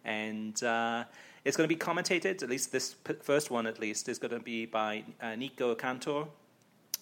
And 0.04 0.60
uh, 0.62 1.04
it's 1.44 1.56
going 1.56 1.68
to 1.68 1.74
be 1.74 1.78
commentated, 1.78 2.42
at 2.42 2.50
least 2.50 2.72
this 2.72 2.94
p- 2.94 3.14
first 3.22 3.50
one 3.50 3.66
at 3.66 3.78
least, 3.80 4.08
is 4.08 4.18
going 4.18 4.32
to 4.32 4.40
be 4.40 4.66
by 4.66 5.04
uh, 5.20 5.36
Nico 5.36 5.74
Cantor. 5.74 6.26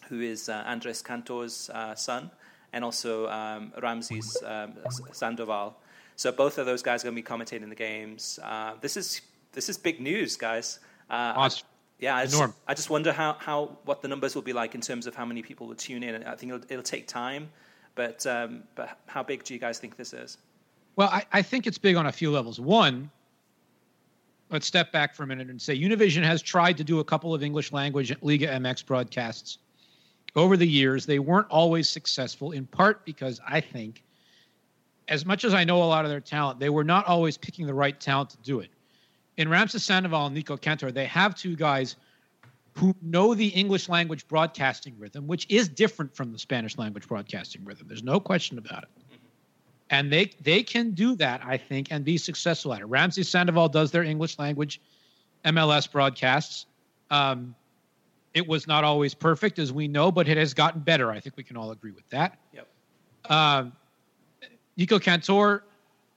who 0.08 0.20
is 0.20 0.48
uh, 0.48 0.62
Andres 0.66 1.02
Cantor's 1.02 1.70
uh, 1.70 1.94
son, 1.94 2.30
and 2.72 2.84
also 2.84 3.26
um, 3.28 3.72
Ramses 3.82 4.36
um, 4.44 4.74
Sandoval. 5.12 5.76
So 6.16 6.30
both 6.30 6.58
of 6.58 6.66
those 6.66 6.82
guys 6.82 7.02
are 7.02 7.10
going 7.10 7.16
to 7.16 7.22
be 7.22 7.26
commentating 7.26 7.68
the 7.68 7.74
games. 7.74 8.38
This 8.80 8.96
is 8.96 9.22
this 9.52 9.68
is 9.68 9.78
big 9.78 10.00
news, 10.00 10.36
guys. 10.36 10.78
Awesome. 11.10 11.66
Yeah, 12.04 12.16
I 12.16 12.26
just, 12.26 12.42
I 12.68 12.74
just, 12.74 12.90
wonder 12.90 13.14
how, 13.14 13.32
how 13.38 13.78
what 13.86 14.02
the 14.02 14.08
numbers 14.08 14.34
will 14.34 14.42
be 14.42 14.52
like 14.52 14.74
in 14.74 14.82
terms 14.82 15.06
of 15.06 15.14
how 15.14 15.24
many 15.24 15.40
people 15.40 15.66
will 15.66 15.74
tune 15.74 16.02
in. 16.02 16.22
I 16.24 16.36
think 16.36 16.52
it'll, 16.52 16.66
it'll 16.68 16.82
take 16.82 17.06
time, 17.06 17.48
but 17.94 18.26
um, 18.26 18.64
but 18.74 18.98
how 19.06 19.22
big 19.22 19.42
do 19.42 19.54
you 19.54 19.60
guys 19.60 19.78
think 19.78 19.96
this 19.96 20.12
is? 20.12 20.36
Well, 20.96 21.08
I, 21.08 21.24
I 21.32 21.40
think 21.40 21.66
it's 21.66 21.78
big 21.78 21.96
on 21.96 22.04
a 22.04 22.12
few 22.12 22.30
levels. 22.30 22.60
One, 22.60 23.10
let's 24.50 24.66
step 24.66 24.92
back 24.92 25.14
for 25.14 25.22
a 25.22 25.26
minute 25.26 25.48
and 25.48 25.60
say 25.60 25.74
Univision 25.80 26.22
has 26.24 26.42
tried 26.42 26.76
to 26.76 26.84
do 26.84 26.98
a 26.98 27.04
couple 27.04 27.32
of 27.32 27.42
English 27.42 27.72
language 27.72 28.14
Liga 28.20 28.48
MX 28.48 28.84
broadcasts 28.84 29.56
over 30.36 30.58
the 30.58 30.68
years. 30.68 31.06
They 31.06 31.20
weren't 31.20 31.48
always 31.48 31.88
successful, 31.88 32.52
in 32.52 32.66
part 32.66 33.06
because 33.06 33.40
I 33.48 33.62
think, 33.62 34.02
as 35.08 35.24
much 35.24 35.44
as 35.44 35.54
I 35.54 35.64
know 35.64 35.82
a 35.82 35.88
lot 35.88 36.04
of 36.04 36.10
their 36.10 36.20
talent, 36.20 36.60
they 36.60 36.68
were 36.68 36.84
not 36.84 37.06
always 37.06 37.38
picking 37.38 37.66
the 37.66 37.72
right 37.72 37.98
talent 37.98 38.28
to 38.28 38.36
do 38.42 38.60
it. 38.60 38.68
In 39.36 39.48
Ramses 39.48 39.84
Sandoval 39.84 40.26
and 40.26 40.34
Nico 40.34 40.56
Cantor, 40.56 40.92
they 40.92 41.06
have 41.06 41.34
two 41.34 41.56
guys 41.56 41.96
who 42.76 42.94
know 43.02 43.34
the 43.34 43.48
English 43.48 43.88
language 43.88 44.26
broadcasting 44.28 44.94
rhythm, 44.98 45.26
which 45.26 45.46
is 45.48 45.68
different 45.68 46.14
from 46.14 46.32
the 46.32 46.38
Spanish 46.38 46.76
language 46.76 47.06
broadcasting 47.06 47.64
rhythm. 47.64 47.86
There's 47.88 48.02
no 48.02 48.18
question 48.20 48.58
about 48.58 48.84
it 48.84 48.88
and 49.90 50.12
they 50.12 50.30
they 50.42 50.62
can 50.62 50.90
do 50.92 51.14
that, 51.16 51.40
I 51.44 51.56
think, 51.56 51.88
and 51.90 52.04
be 52.04 52.18
successful 52.18 52.72
at 52.74 52.80
it. 52.80 52.86
Ramses 52.86 53.28
Sandoval 53.28 53.68
does 53.68 53.90
their 53.90 54.02
English 54.02 54.38
language 54.38 54.80
MLS 55.44 55.90
broadcasts. 55.90 56.66
Um, 57.10 57.54
it 58.32 58.46
was 58.46 58.66
not 58.66 58.82
always 58.82 59.14
perfect, 59.14 59.58
as 59.58 59.72
we 59.72 59.86
know, 59.86 60.10
but 60.10 60.26
it 60.26 60.36
has 60.36 60.54
gotten 60.54 60.80
better. 60.80 61.10
I 61.10 61.20
think 61.20 61.36
we 61.36 61.44
can 61.44 61.56
all 61.56 61.70
agree 61.70 61.92
with 61.92 62.08
that. 62.10 62.38
Yep. 62.52 62.66
Um, 63.30 63.72
Nico 64.76 64.98
Cantor, 64.98 65.64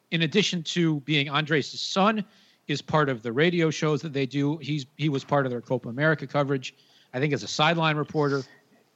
in 0.10 0.24
addition 0.24 0.64
to 0.64 1.00
being 1.02 1.30
Andres' 1.30 1.80
son, 1.80 2.26
is 2.68 2.82
part 2.82 3.10
of 3.10 3.24
the 3.24 3.32
radio 3.32 3.70
shows 3.70 4.02
that 4.02 4.14
they 4.14 4.26
do. 4.26 4.58
He's 4.58 4.86
he 4.98 5.10
was 5.10 5.24
part 5.24 5.46
of 5.46 5.52
their 5.52 5.62
Copa 5.62 5.90
America 5.90 6.28
coverage. 6.28 6.76
I 7.14 7.20
think 7.20 7.34
as 7.34 7.44
a 7.44 7.48
sideline 7.48 7.98
reporter. 7.98 8.44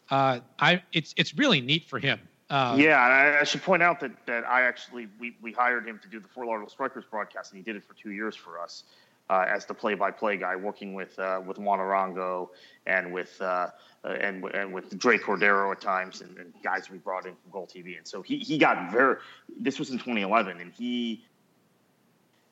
Uh, 0.10 0.42
I 0.60 0.84
it's 0.92 1.14
it's 1.16 1.38
really 1.38 1.62
neat 1.62 1.86
for 1.86 1.98
him. 1.98 2.20
Um, 2.50 2.78
yeah, 2.78 3.06
and 3.06 3.38
I, 3.38 3.40
I, 3.40 3.44
should 3.46 3.64
point 3.64 3.82
out 3.82 4.02
that, 4.02 4.12
that 4.26 4.44
I 4.46 4.64
actually 4.64 5.08
we, 5.22 5.38
we 5.42 5.54
hired 5.54 5.88
him 5.88 6.00
to 6.00 6.10
do 6.10 6.20
the 6.20 6.28
Fort 6.28 6.48
Lauderdale 6.48 6.68
Strikers 6.68 7.06
broadcast, 7.10 7.54
and 7.54 7.58
he 7.58 7.64
did 7.64 7.78
it 7.78 7.84
for 7.86 7.94
two 7.94 8.12
years 8.12 8.36
for 8.36 8.60
us 8.60 8.84
uh, 9.30 9.46
as 9.48 9.66
the 9.66 9.74
play-by-play 9.74 10.36
guy, 10.36 10.58
working 10.58 10.94
with 10.94 11.18
uh, 11.18 11.42
with 11.46 11.58
Juan 11.58 11.80
Arango 11.80 12.50
and 12.86 13.14
with 13.14 13.38
uh, 13.40 13.70
uh, 14.04 14.08
and 14.20 14.44
and 14.54 14.74
with 14.74 15.00
Dre 15.00 15.18
Cordero 15.18 15.72
at 15.72 15.80
times, 15.80 16.20
and, 16.20 16.38
and, 16.38 16.54
guys 16.62 16.90
we 16.90 16.98
brought 16.98 17.26
in 17.26 17.36
from 17.36 17.52
Goal 17.52 17.68
TV, 17.74 17.98
and 17.98 18.06
so 18.06 18.22
he 18.22 18.40
he 18.40 18.58
got 18.58 18.92
very. 18.92 19.16
This 19.58 19.80
was 19.80 19.90
in 19.90 19.98
2011, 19.98 20.60
and 20.60 20.74
he 20.74 21.24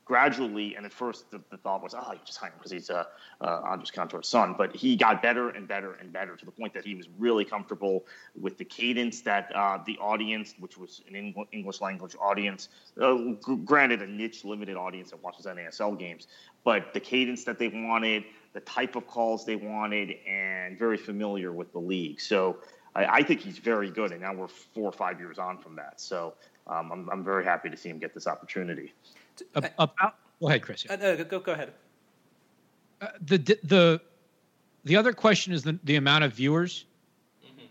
gradually, 0.09 0.75
and 0.75 0.87
at 0.87 0.91
first 0.91 1.29
the, 1.29 1.39
the 1.51 1.57
thought 1.57 1.83
was, 1.83 1.93
oh, 1.93 2.11
you 2.11 2.19
just 2.25 2.39
hire 2.39 2.49
him 2.49 2.55
because 2.57 2.71
he's 2.71 2.89
uh, 2.89 3.03
uh, 3.41 3.61
Andres 3.63 3.91
Cantor's 3.91 4.27
son. 4.27 4.55
But 4.57 4.75
he 4.75 4.95
got 4.95 5.21
better 5.21 5.49
and 5.49 5.67
better 5.67 5.93
and 5.93 6.11
better 6.11 6.35
to 6.35 6.45
the 6.45 6.51
point 6.51 6.73
that 6.73 6.83
he 6.83 6.95
was 6.95 7.07
really 7.19 7.45
comfortable 7.45 8.07
with 8.35 8.57
the 8.57 8.65
cadence 8.65 9.21
that 9.21 9.55
uh, 9.55 9.77
the 9.85 9.99
audience, 9.99 10.55
which 10.57 10.79
was 10.79 11.03
an 11.07 11.35
English 11.51 11.79
language 11.79 12.15
audience, 12.19 12.69
uh, 12.99 13.13
granted 13.65 14.01
a 14.01 14.07
niche, 14.07 14.43
limited 14.43 14.75
audience 14.75 15.11
that 15.11 15.21
watches 15.23 15.45
NASL 15.45 15.97
games, 15.99 16.25
but 16.63 16.91
the 16.91 16.99
cadence 16.99 17.43
that 17.43 17.59
they 17.59 17.67
wanted, 17.67 18.23
the 18.53 18.61
type 18.61 18.95
of 18.95 19.05
calls 19.05 19.45
they 19.45 19.57
wanted, 19.57 20.15
and 20.27 20.79
very 20.79 20.97
familiar 20.97 21.51
with 21.51 21.71
the 21.71 21.79
league. 21.79 22.19
So 22.19 22.57
I, 22.95 23.05
I 23.05 23.21
think 23.21 23.41
he's 23.41 23.59
very 23.59 23.91
good, 23.91 24.11
and 24.11 24.21
now 24.21 24.33
we're 24.33 24.47
four 24.47 24.89
or 24.89 24.91
five 24.91 25.19
years 25.19 25.37
on 25.37 25.59
from 25.59 25.75
that. 25.75 26.01
So 26.01 26.33
um, 26.65 26.91
I'm, 26.91 27.09
I'm 27.11 27.23
very 27.23 27.43
happy 27.43 27.69
to 27.69 27.77
see 27.77 27.89
him 27.89 27.99
get 27.99 28.15
this 28.15 28.25
opportunity. 28.25 28.95
About, 29.55 30.15
go 30.39 30.47
ahead, 30.47 30.61
Chris. 30.61 30.85
Uh, 30.89 30.95
no, 30.95 31.23
go, 31.23 31.39
go 31.39 31.53
ahead. 31.53 31.73
Uh, 33.01 33.07
the 33.21 33.37
the 33.63 34.01
the 34.83 34.95
other 34.95 35.13
question 35.13 35.53
is 35.53 35.63
the, 35.63 35.79
the 35.83 35.95
amount 35.95 36.23
of 36.23 36.33
viewers, 36.33 36.85
mm-hmm. 37.45 37.65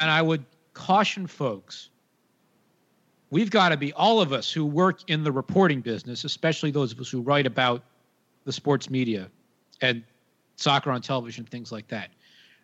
and 0.00 0.10
I 0.10 0.22
would 0.22 0.44
caution 0.72 1.26
folks. 1.26 1.90
We've 3.30 3.50
got 3.50 3.68
to 3.68 3.76
be 3.76 3.92
all 3.92 4.20
of 4.20 4.32
us 4.32 4.50
who 4.50 4.66
work 4.66 5.08
in 5.08 5.22
the 5.22 5.30
reporting 5.30 5.80
business, 5.80 6.24
especially 6.24 6.70
those 6.70 6.92
of 6.92 7.00
us 7.00 7.08
who 7.08 7.20
write 7.20 7.46
about 7.46 7.82
the 8.44 8.52
sports 8.52 8.90
media 8.90 9.30
and 9.80 10.02
soccer 10.56 10.90
on 10.90 11.00
television, 11.00 11.44
things 11.44 11.70
like 11.70 11.86
that. 11.88 12.10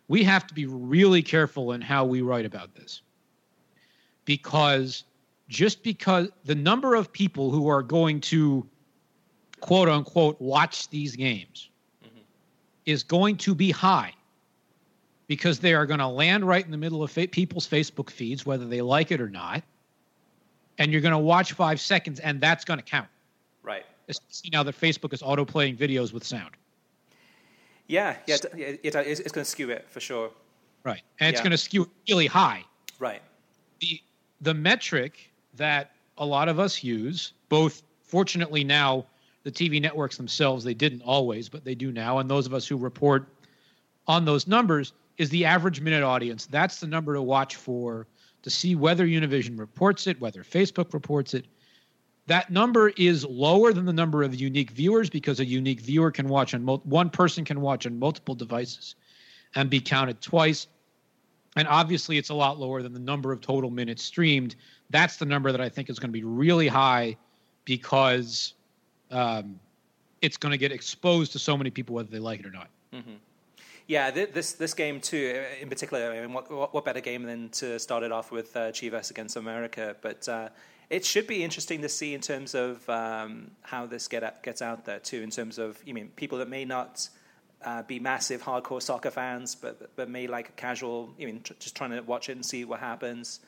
We 0.09 0.23
have 0.23 0.45
to 0.47 0.53
be 0.53 0.65
really 0.65 1.21
careful 1.21 1.71
in 1.71 1.81
how 1.81 2.05
we 2.05 2.21
write 2.21 2.45
about 2.45 2.75
this 2.75 3.01
because 4.25 5.03
just 5.47 5.83
because 5.83 6.29
the 6.45 6.55
number 6.55 6.95
of 6.95 7.11
people 7.11 7.51
who 7.51 7.67
are 7.67 7.81
going 7.81 8.19
to 8.19 8.67
quote 9.59 9.89
unquote 9.89 10.39
watch 10.41 10.89
these 10.89 11.15
games 11.15 11.69
mm-hmm. 12.03 12.19
is 12.85 13.03
going 13.03 13.37
to 13.37 13.55
be 13.55 13.71
high 13.71 14.13
because 15.27 15.59
they 15.59 15.73
are 15.73 15.85
going 15.85 15.99
to 15.99 16.07
land 16.07 16.45
right 16.45 16.63
in 16.63 16.71
the 16.71 16.77
middle 16.77 17.03
of 17.03 17.11
fa- 17.11 17.27
people's 17.27 17.67
Facebook 17.67 18.09
feeds, 18.09 18.45
whether 18.45 18.65
they 18.65 18.81
like 18.81 19.11
it 19.11 19.19
or 19.19 19.29
not. 19.29 19.63
And 20.77 20.91
you're 20.91 21.01
going 21.01 21.11
to 21.11 21.17
watch 21.17 21.53
five 21.53 21.81
seconds, 21.81 22.19
and 22.19 22.39
that's 22.39 22.63
going 22.63 22.77
to 22.77 22.85
count. 22.85 23.07
Right. 23.63 23.83
Especially 24.07 24.51
now 24.53 24.63
that 24.63 24.79
Facebook 24.79 25.11
is 25.11 25.21
auto 25.21 25.43
playing 25.43 25.75
videos 25.75 26.13
with 26.13 26.23
sound. 26.23 26.51
Yeah, 27.87 28.15
yeah, 28.27 28.35
it, 28.35 28.79
it, 28.83 28.95
it's 28.95 29.31
going 29.31 29.43
to 29.43 29.49
skew 29.49 29.69
it 29.69 29.85
for 29.89 29.99
sure. 29.99 30.29
Right, 30.83 31.01
and 31.19 31.29
it's 31.29 31.39
yeah. 31.39 31.43
going 31.43 31.51
to 31.51 31.57
skew 31.57 31.83
it 31.83 31.89
really 32.09 32.27
high. 32.27 32.63
Right. 32.99 33.21
The 33.79 34.01
the 34.41 34.53
metric 34.53 35.31
that 35.57 35.91
a 36.17 36.25
lot 36.25 36.49
of 36.49 36.59
us 36.59 36.83
use, 36.83 37.33
both 37.49 37.83
fortunately 38.01 38.63
now, 38.63 39.05
the 39.43 39.51
TV 39.51 39.81
networks 39.81 40.17
themselves, 40.17 40.63
they 40.63 40.73
didn't 40.73 41.01
always, 41.03 41.47
but 41.47 41.63
they 41.63 41.75
do 41.75 41.91
now. 41.91 42.19
And 42.19 42.29
those 42.29 42.45
of 42.45 42.53
us 42.53 42.67
who 42.67 42.77
report 42.77 43.27
on 44.07 44.25
those 44.25 44.47
numbers 44.47 44.93
is 45.17 45.29
the 45.29 45.45
average 45.45 45.81
minute 45.81 46.03
audience. 46.03 46.45
That's 46.45 46.79
the 46.79 46.87
number 46.87 47.13
to 47.13 47.21
watch 47.21 47.55
for 47.55 48.07
to 48.43 48.49
see 48.49 48.75
whether 48.75 49.05
Univision 49.05 49.57
reports 49.57 50.07
it, 50.07 50.19
whether 50.19 50.43
Facebook 50.43 50.93
reports 50.93 51.33
it. 51.33 51.45
That 52.27 52.49
number 52.49 52.89
is 52.89 53.25
lower 53.25 53.73
than 53.73 53.85
the 53.85 53.93
number 53.93 54.23
of 54.23 54.35
unique 54.35 54.71
viewers 54.71 55.09
because 55.09 55.39
a 55.39 55.45
unique 55.45 55.79
viewer 55.79 56.11
can 56.11 56.27
watch 56.27 56.53
on 56.53 56.63
mul- 56.63 56.81
one 56.83 57.09
person 57.09 57.45
can 57.45 57.61
watch 57.61 57.85
on 57.85 57.97
multiple 57.97 58.35
devices 58.35 58.95
and 59.55 59.69
be 59.69 59.79
counted 59.79 60.21
twice. 60.21 60.67
And 61.57 61.67
obviously, 61.67 62.17
it's 62.17 62.29
a 62.29 62.33
lot 62.33 62.59
lower 62.59 62.81
than 62.81 62.93
the 62.93 62.99
number 62.99 63.31
of 63.31 63.41
total 63.41 63.69
minutes 63.69 64.03
streamed 64.03 64.55
that's 64.89 65.17
the 65.17 65.25
number 65.25 65.51
that 65.51 65.61
I 65.61 65.69
think 65.69 65.89
is 65.89 65.99
going 65.99 66.09
to 66.09 66.13
be 66.13 66.23
really 66.23 66.67
high 66.67 67.17
because 67.65 68.53
um, 69.11 69.59
it's 70.21 70.37
going 70.37 70.51
to 70.51 70.57
get 70.57 70.71
exposed 70.71 71.31
to 71.33 71.39
so 71.39 71.57
many 71.57 71.69
people 71.69 71.95
whether 71.95 72.09
they 72.09 72.19
like 72.19 72.39
it 72.39 72.45
or 72.45 72.51
not. 72.51 72.69
Mm-hmm. 72.93 73.15
Yeah, 73.87 74.11
this 74.11 74.53
this 74.53 74.73
game 74.73 74.99
too, 74.99 75.33
uh, 75.37 75.61
in 75.61 75.69
particular. 75.69 76.11
I 76.11 76.19
mean, 76.19 76.33
what 76.33 76.73
what 76.73 76.83
better 76.83 76.99
game 76.99 77.23
than 77.23 77.47
to 77.49 77.79
start 77.79 78.03
it 78.03 78.11
off 78.11 78.31
with 78.31 78.55
uh, 78.57 78.71
Chivas 78.71 79.11
against 79.11 79.37
America? 79.37 79.95
But 80.01 80.27
uh, 80.27 80.49
it 80.89 81.05
should 81.05 81.25
be 81.25 81.41
interesting 81.41 81.81
to 81.81 81.89
see 81.89 82.13
in 82.13 82.19
terms 82.19 82.53
of 82.53 82.87
um, 82.89 83.51
how 83.61 83.85
this 83.85 84.09
get 84.09 84.43
gets 84.43 84.61
out 84.61 84.83
there 84.83 84.99
too. 84.99 85.21
In 85.21 85.29
terms 85.29 85.57
of, 85.57 85.81
you 85.85 85.93
mean 85.93 86.09
people 86.17 86.37
that 86.39 86.49
may 86.49 86.65
not 86.65 87.07
uh, 87.67 87.83
be 87.83 87.99
massive 87.99 88.41
hardcore 88.41 88.81
soccer 88.81 89.11
fans, 89.11 89.55
but 89.55 89.93
but 89.97 90.09
may 90.09 90.25
like 90.27 90.47
a 90.47 90.51
casual, 90.53 91.13
you 91.17 91.27
mean, 91.27 91.41
tr- 91.41 91.53
just 91.59 91.75
trying 91.75 91.91
to 91.91 91.99
watch 92.01 92.29
it 92.29 92.33
and 92.33 92.45
see 92.45 92.63
what 92.63 92.79
happens. 92.79 93.41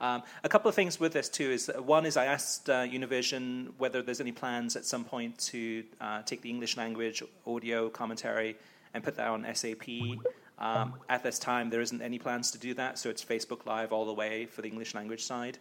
Um, 0.00 0.22
a 0.42 0.48
couple 0.48 0.68
of 0.68 0.74
things 0.74 0.98
with 0.98 1.12
this 1.12 1.28
too 1.28 1.50
is 1.52 1.70
one 1.78 2.04
is 2.04 2.16
I 2.16 2.24
asked 2.24 2.68
uh, 2.68 2.82
Univision 2.82 3.72
whether 3.78 4.02
there's 4.02 4.20
any 4.20 4.32
plans 4.32 4.74
at 4.74 4.84
some 4.84 5.04
point 5.04 5.38
to 5.50 5.84
uh, 6.00 6.22
take 6.22 6.40
the 6.42 6.50
English 6.50 6.76
language 6.76 7.22
audio 7.46 7.88
commentary 7.90 8.56
and 8.92 9.04
put 9.04 9.14
that 9.16 9.28
on 9.28 9.46
SAP. 9.54 9.88
Um, 10.58 10.94
at 11.08 11.22
this 11.22 11.38
time, 11.38 11.70
there 11.70 11.80
isn't 11.80 12.02
any 12.02 12.18
plans 12.18 12.50
to 12.50 12.58
do 12.58 12.74
that, 12.74 12.98
so 12.98 13.08
it's 13.08 13.24
Facebook 13.24 13.66
Live 13.66 13.92
all 13.92 14.04
the 14.04 14.12
way 14.12 14.46
for 14.46 14.62
the 14.62 14.68
English 14.68 14.94
language 14.94 15.22
side. 15.22 15.58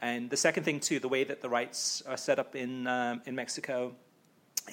And 0.00 0.30
the 0.30 0.36
second 0.36 0.64
thing 0.64 0.80
too, 0.80 0.98
the 0.98 1.08
way 1.08 1.24
that 1.24 1.42
the 1.42 1.50
rights 1.50 2.02
are 2.08 2.16
set 2.16 2.38
up 2.38 2.56
in 2.56 2.86
um, 2.86 3.20
in 3.26 3.34
Mexico 3.34 3.92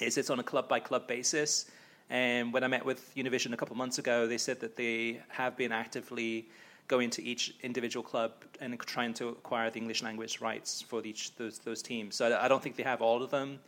is 0.00 0.16
it's 0.16 0.30
on 0.30 0.38
a 0.38 0.42
club 0.42 0.68
by 0.68 0.80
club 0.80 1.06
basis. 1.06 1.66
And 2.10 2.52
when 2.52 2.64
I 2.64 2.68
met 2.68 2.84
with 2.84 3.14
Univision 3.14 3.52
a 3.52 3.56
couple 3.56 3.74
of 3.74 3.78
months 3.78 3.98
ago, 3.98 4.26
they 4.26 4.38
said 4.38 4.60
that 4.60 4.76
they 4.76 5.20
have 5.28 5.56
been 5.56 5.72
actively 5.72 6.48
going 6.86 7.10
to 7.10 7.22
each 7.22 7.54
individual 7.62 8.02
club 8.02 8.32
and 8.60 8.78
trying 8.80 9.12
to 9.14 9.28
acquire 9.28 9.70
the 9.70 9.78
English 9.78 10.02
language 10.02 10.40
rights 10.40 10.80
for 10.80 11.04
each 11.04 11.36
those 11.36 11.58
those 11.58 11.82
teams. 11.82 12.16
So 12.16 12.36
I 12.38 12.48
don't 12.48 12.62
think 12.62 12.76
they 12.76 12.82
have 12.82 13.02
all 13.02 13.22
of 13.22 13.30
them, 13.30 13.60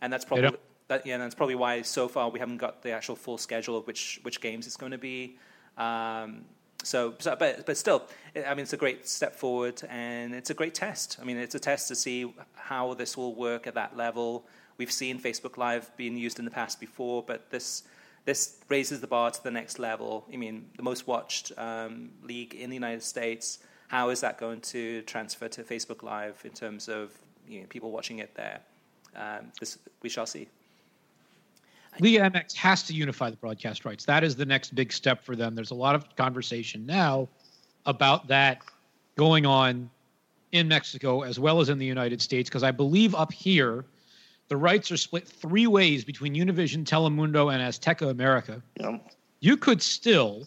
and 0.00 0.12
that's 0.12 0.24
probably 0.24 0.56
that, 0.86 1.04
yeah, 1.04 1.18
that's 1.18 1.34
probably 1.34 1.54
why 1.54 1.82
so 1.82 2.08
far 2.08 2.30
we 2.30 2.38
haven't 2.38 2.56
got 2.56 2.82
the 2.82 2.92
actual 2.92 3.16
full 3.16 3.36
schedule 3.36 3.76
of 3.76 3.86
which 3.86 4.20
which 4.22 4.40
games 4.40 4.66
it's 4.66 4.76
going 4.76 4.92
to 4.92 4.98
be. 4.98 5.36
Um, 5.76 6.44
so, 6.84 7.14
so, 7.18 7.34
but 7.36 7.66
but 7.66 7.76
still, 7.76 8.04
I 8.34 8.54
mean, 8.54 8.60
it's 8.60 8.72
a 8.72 8.76
great 8.76 9.08
step 9.08 9.34
forward, 9.34 9.82
and 9.88 10.34
it's 10.34 10.50
a 10.50 10.54
great 10.54 10.74
test. 10.74 11.18
I 11.20 11.24
mean, 11.24 11.36
it's 11.36 11.56
a 11.56 11.60
test 11.60 11.88
to 11.88 11.96
see 11.96 12.32
how 12.54 12.94
this 12.94 13.16
will 13.16 13.34
work 13.34 13.66
at 13.66 13.74
that 13.74 13.96
level. 13.96 14.46
We've 14.78 14.92
seen 14.92 15.20
Facebook 15.20 15.56
Live 15.56 15.90
being 15.96 16.16
used 16.16 16.38
in 16.38 16.44
the 16.44 16.50
past 16.50 16.78
before, 16.80 17.22
but 17.22 17.50
this 17.50 17.82
this 18.24 18.58
raises 18.68 19.00
the 19.00 19.06
bar 19.06 19.30
to 19.30 19.42
the 19.42 19.50
next 19.50 19.78
level. 19.78 20.26
I 20.32 20.36
mean, 20.36 20.66
the 20.76 20.82
most 20.82 21.06
watched 21.06 21.50
um, 21.56 22.10
league 22.22 22.54
in 22.54 22.68
the 22.68 22.76
United 22.76 23.02
States. 23.02 23.60
How 23.88 24.10
is 24.10 24.20
that 24.20 24.38
going 24.38 24.60
to 24.60 25.00
transfer 25.02 25.48
to 25.48 25.62
Facebook 25.62 26.02
Live 26.02 26.40
in 26.44 26.50
terms 26.50 26.88
of 26.88 27.12
you 27.48 27.60
know, 27.60 27.66
people 27.68 27.90
watching 27.90 28.18
it 28.18 28.34
there? 28.34 28.60
Um, 29.16 29.50
this 29.58 29.78
we 30.02 30.08
shall 30.08 30.26
see. 30.26 30.46
Liga 32.00 32.30
MX 32.30 32.54
has 32.54 32.82
to 32.84 32.94
unify 32.94 33.30
the 33.30 33.36
broadcast 33.36 33.84
rights. 33.84 34.04
That 34.04 34.22
is 34.22 34.36
the 34.36 34.46
next 34.46 34.74
big 34.74 34.92
step 34.92 35.24
for 35.24 35.34
them. 35.34 35.54
There's 35.54 35.72
a 35.72 35.74
lot 35.74 35.94
of 35.94 36.14
conversation 36.14 36.86
now 36.86 37.28
about 37.86 38.28
that 38.28 38.62
going 39.16 39.46
on 39.46 39.90
in 40.52 40.68
Mexico 40.68 41.22
as 41.22 41.40
well 41.40 41.60
as 41.60 41.68
in 41.68 41.78
the 41.78 41.86
United 41.86 42.22
States 42.22 42.48
because 42.48 42.62
I 42.62 42.70
believe 42.70 43.14
up 43.14 43.32
here 43.32 43.84
the 44.48 44.56
rights 44.56 44.90
are 44.90 44.96
split 44.96 45.26
three 45.26 45.66
ways 45.66 46.04
between 46.04 46.34
Univision, 46.34 46.84
Telemundo, 46.84 47.52
and 47.52 47.62
Azteca 47.62 48.10
America. 48.10 48.62
Yep. 48.80 49.12
You 49.40 49.56
could 49.56 49.80
still 49.80 50.46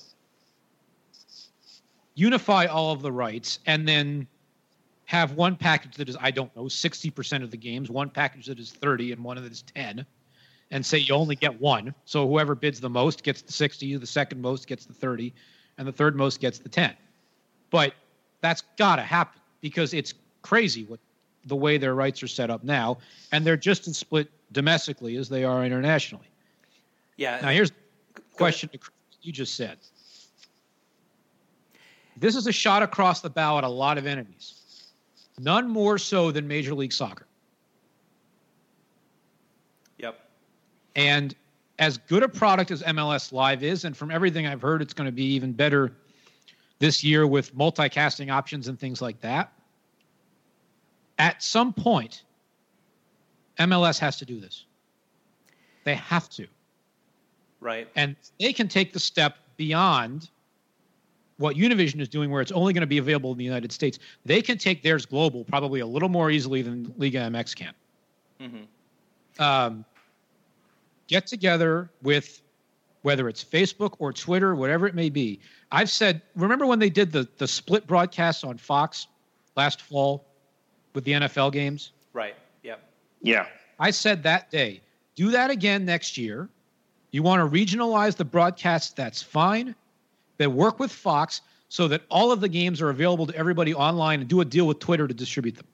unify 2.16 2.66
all 2.66 2.92
of 2.92 3.02
the 3.02 3.12
rights 3.12 3.60
and 3.66 3.88
then 3.88 4.28
have 5.06 5.34
one 5.34 5.56
package 5.56 5.96
that 5.96 6.10
is 6.10 6.18
I 6.20 6.32
don't 6.32 6.54
know 6.56 6.64
60% 6.64 7.44
of 7.44 7.52
the 7.52 7.58
games, 7.58 7.90
one 7.90 8.10
package 8.10 8.48
that 8.48 8.60
is 8.60 8.72
30 8.72 9.14
and 9.14 9.24
one 9.24 9.42
that 9.42 9.52
is 9.52 9.62
10 9.64 10.06
and 10.72 10.86
say 10.86 10.98
you 10.98 11.14
only 11.14 11.36
get 11.36 11.60
one. 11.60 11.94
So 12.06 12.28
whoever 12.28 12.56
bids 12.56 12.80
the 12.80 12.90
most 12.90 13.24
gets 13.24 13.42
the 13.42 13.52
60, 13.52 13.98
the 13.98 14.08
second 14.08 14.42
most 14.42 14.68
gets 14.68 14.86
the 14.86 14.94
30, 14.94 15.34
and 15.78 15.88
the 15.88 15.92
third 15.92 16.16
most 16.16 16.40
gets 16.40 16.60
the 16.60 16.70
10. 16.70 16.94
But 17.70 17.94
that's 18.40 18.64
got 18.78 18.96
to 18.96 19.02
happen 19.02 19.40
because 19.60 19.94
it's 19.94 20.14
crazy 20.42 20.86
what 20.86 21.00
the 21.46 21.56
way 21.56 21.78
their 21.78 21.96
rights 21.96 22.22
are 22.24 22.28
set 22.28 22.50
up 22.50 22.64
now, 22.64 22.98
and 23.32 23.46
they're 23.46 23.58
just 23.58 23.88
as 23.88 23.98
split 23.98 24.30
domestically 24.52 25.16
as 25.16 25.30
they 25.30 25.44
are 25.44 25.66
internationally. 25.66 26.28
Yeah. 27.18 27.40
Now 27.42 27.50
here's 27.50 27.72
the 27.72 28.22
question 28.36 28.70
you 29.22 29.32
just 29.32 29.56
said. 29.56 29.78
This 32.18 32.36
is 32.36 32.48
a 32.48 32.52
shot 32.52 32.84
across 32.84 33.22
the 33.22 33.30
bow 33.30 33.58
at 33.58 33.64
a 33.64 33.70
lot 33.70 33.98
of 33.98 34.06
entities, 34.06 34.90
none 35.40 35.68
more 35.68 35.98
so 35.98 36.32
than 36.32 36.48
Major 36.48 36.76
League 36.76 36.94
Soccer. 36.94 37.26
Yep. 39.98 40.20
And 40.96 41.36
as 41.80 41.98
good 41.98 42.22
a 42.22 42.30
product 42.30 42.70
as 42.70 42.84
MLS 42.84 43.32
Live 43.32 43.64
is, 43.64 43.86
and 43.86 43.98
from 43.98 44.12
everything 44.12 44.46
I've 44.46 44.62
heard, 44.62 44.82
it's 44.82 44.94
going 44.94 45.08
to 45.08 45.12
be 45.12 45.26
even 45.26 45.52
better 45.52 45.94
this 46.78 47.04
year 47.04 47.26
with 47.26 47.56
multicasting 47.56 48.32
options 48.32 48.68
and 48.68 48.80
things 48.80 49.02
like 49.02 49.20
that. 49.22 49.52
At 51.22 51.44
some 51.44 51.72
point, 51.72 52.24
MLS 53.60 54.00
has 54.00 54.18
to 54.18 54.26
do 54.26 54.40
this. 54.40 54.66
They 55.84 55.94
have 55.94 56.28
to. 56.32 56.48
Right. 57.60 57.88
And 57.96 58.16
they 58.40 58.52
can 58.52 58.68
take 58.68 58.92
the 58.92 59.00
step 59.00 59.38
beyond 59.56 60.32
what 61.38 61.56
Univision 61.56 62.02
is 62.02 62.10
doing, 62.10 62.32
where 62.32 62.42
it's 62.42 62.52
only 62.52 62.74
going 62.74 62.82
to 62.82 62.88
be 62.88 62.98
available 62.98 63.32
in 63.32 63.38
the 63.38 63.44
United 63.44 63.72
States. 63.72 64.00
They 64.26 64.42
can 64.42 64.58
take 64.58 64.82
theirs 64.82 65.06
global 65.06 65.44
probably 65.44 65.82
a 65.82 65.86
little 65.86 66.10
more 66.10 66.32
easily 66.32 66.64
than 66.64 66.92
Liga 66.98 67.20
MX 67.20 67.56
can. 67.56 67.74
Mm-hmm. 68.42 69.44
Um, 69.44 69.86
get 71.06 71.28
together 71.28 71.92
with 72.02 72.42
whether 73.04 73.30
it's 73.30 73.44
Facebook 73.44 73.94
or 74.00 74.12
Twitter, 74.12 74.56
whatever 74.56 74.88
it 74.88 74.96
may 74.96 75.12
be. 75.12 75.40
I've 75.72 75.92
said, 75.92 76.24
remember 76.36 76.66
when 76.66 76.80
they 76.80 76.90
did 76.90 77.12
the 77.12 77.28
the 77.38 77.48
split 77.48 77.86
broadcasts 77.86 78.44
on 78.44 78.58
Fox 78.58 79.06
last 79.56 79.84
fall 79.84 80.26
with 80.94 81.04
the 81.04 81.14
NFL 81.14 81.52
games? 81.52 81.92
Right. 82.14 82.36
Yep. 82.64 82.84
Yeah. 83.22 83.46
I 83.80 83.92
said 83.92 84.24
that 84.24 84.52
day, 84.52 84.82
do 85.16 85.32
that 85.32 85.50
again 85.50 85.86
next 85.86 86.18
year. 86.18 86.50
You 87.12 87.24
want 87.24 87.42
to 87.42 87.58
regionalize 87.58 88.16
the 88.16 88.26
broadcast, 88.26 88.96
that's 88.96 89.22
fine. 89.22 89.76
But 90.38 90.52
work 90.52 90.80
with 90.80 90.92
Fox 90.92 91.42
so 91.70 91.88
that 91.88 92.02
all 92.10 92.32
of 92.32 92.42
the 92.42 92.50
games 92.50 92.82
are 92.82 92.90
available 92.90 93.28
to 93.28 93.36
everybody 93.36 93.74
online 93.74 94.20
and 94.20 94.30
do 94.30 94.42
a 94.42 94.46
deal 94.46 94.68
with 94.68 94.80
Twitter 94.80 95.08
to 95.08 95.14
distribute 95.14 95.56
them. 95.56 95.68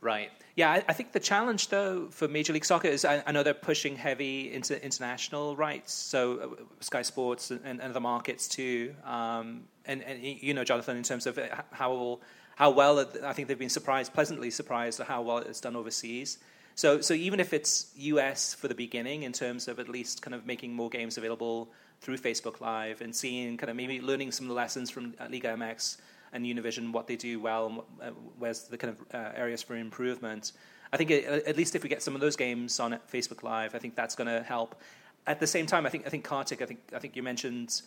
Right. 0.00 0.30
Yeah, 0.56 0.70
I, 0.70 0.84
I 0.88 0.92
think 0.94 1.12
the 1.12 1.20
challenge 1.20 1.68
though 1.68 2.08
for 2.10 2.26
Major 2.26 2.52
League 2.54 2.64
Soccer 2.64 2.88
is 2.88 3.04
I, 3.04 3.22
I 3.26 3.32
know 3.32 3.42
they're 3.42 3.52
pushing 3.52 3.94
heavy 3.94 4.52
into 4.52 4.82
international 4.82 5.54
rights, 5.54 5.92
so 5.92 6.38
uh, 6.38 6.62
Sky 6.80 7.02
Sports 7.02 7.50
and, 7.50 7.60
and 7.64 7.80
other 7.82 8.00
markets 8.00 8.48
too. 8.48 8.94
Um, 9.04 9.64
and, 9.84 10.02
and 10.02 10.22
you 10.22 10.54
know, 10.54 10.64
Jonathan, 10.64 10.96
in 10.96 11.02
terms 11.02 11.26
of 11.26 11.38
uh, 11.38 11.42
how 11.72 12.20
how 12.56 12.70
well 12.70 12.98
it, 12.98 13.16
I 13.22 13.32
think 13.32 13.48
they've 13.48 13.58
been 13.58 13.68
surprised, 13.68 14.12
pleasantly 14.12 14.50
surprised 14.50 14.98
at 14.98 15.06
how 15.06 15.22
well 15.22 15.38
it's 15.38 15.60
done 15.60 15.76
overseas. 15.76 16.38
So, 16.74 17.00
so 17.00 17.14
even 17.14 17.38
if 17.38 17.52
it's 17.52 17.92
US 17.96 18.54
for 18.54 18.66
the 18.68 18.74
beginning, 18.74 19.22
in 19.22 19.32
terms 19.32 19.68
of 19.68 19.78
at 19.78 19.88
least 19.88 20.22
kind 20.22 20.34
of 20.34 20.46
making 20.46 20.74
more 20.74 20.90
games 20.90 21.16
available 21.16 21.70
through 22.00 22.16
Facebook 22.16 22.60
Live 22.60 23.02
and 23.02 23.14
seeing 23.14 23.56
kind 23.56 23.70
of 23.70 23.76
maybe 23.76 24.00
learning 24.00 24.32
some 24.32 24.46
of 24.46 24.48
the 24.48 24.54
lessons 24.54 24.90
from 24.90 25.14
Liga 25.30 25.48
MX 25.48 25.98
and 26.32 26.44
Univision, 26.44 26.92
what 26.92 27.06
they 27.06 27.16
do 27.16 27.40
well 27.40 27.66
and 27.66 27.76
what, 27.76 27.86
uh, 28.02 28.10
where's 28.38 28.64
the 28.64 28.78
kind 28.78 28.96
of 28.96 29.14
uh, 29.14 29.32
areas 29.36 29.62
for 29.62 29.76
improvement. 29.76 30.52
I 30.92 30.96
think 30.96 31.10
it, 31.10 31.24
at 31.46 31.56
least 31.56 31.74
if 31.74 31.82
we 31.82 31.88
get 31.90 32.02
some 32.02 32.14
of 32.14 32.20
those 32.22 32.36
games 32.36 32.80
on 32.80 32.98
Facebook 33.12 33.42
Live, 33.42 33.74
I 33.74 33.78
think 33.78 33.94
that's 33.94 34.14
going 34.14 34.28
to 34.28 34.42
help. 34.42 34.80
At 35.26 35.40
the 35.40 35.46
same 35.46 35.66
time, 35.66 35.84
I 35.84 35.90
think 35.90 36.06
I 36.06 36.10
think 36.10 36.24
Kartik, 36.24 36.62
I 36.62 36.66
think 36.66 36.80
I 36.94 37.00
think 37.00 37.16
you 37.16 37.22
mentioned 37.22 37.82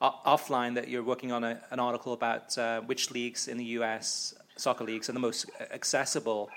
offline 0.00 0.74
that 0.74 0.88
you're 0.88 1.02
working 1.02 1.32
on 1.32 1.44
a, 1.44 1.60
an 1.70 1.80
article 1.80 2.12
about 2.12 2.56
uh, 2.58 2.80
which 2.82 3.10
leagues 3.10 3.48
in 3.48 3.56
the 3.56 3.64
U.S. 3.78 4.34
soccer 4.56 4.84
leagues 4.84 5.08
are 5.08 5.12
the 5.12 5.20
most 5.20 5.50
accessible. 5.72 6.50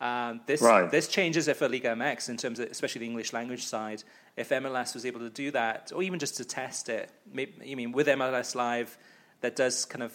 Um, 0.00 0.40
this 0.46 0.62
right. 0.62 0.90
this 0.90 1.08
changes 1.08 1.48
if 1.48 1.60
a 1.60 1.66
Liga 1.66 1.88
MX 1.88 2.28
in 2.28 2.36
terms 2.36 2.60
of 2.60 2.70
especially 2.70 3.00
the 3.00 3.06
English 3.06 3.32
language 3.32 3.64
side. 3.64 4.04
If 4.36 4.50
MLS 4.50 4.94
was 4.94 5.04
able 5.04 5.20
to 5.20 5.30
do 5.30 5.50
that, 5.50 5.90
or 5.92 6.02
even 6.02 6.20
just 6.20 6.36
to 6.36 6.44
test 6.44 6.88
it, 6.88 7.10
maybe, 7.32 7.54
you 7.64 7.76
mean 7.76 7.90
with 7.90 8.06
MLS 8.06 8.54
Live, 8.54 8.96
that 9.40 9.56
does 9.56 9.84
kind 9.84 10.04
of 10.04 10.12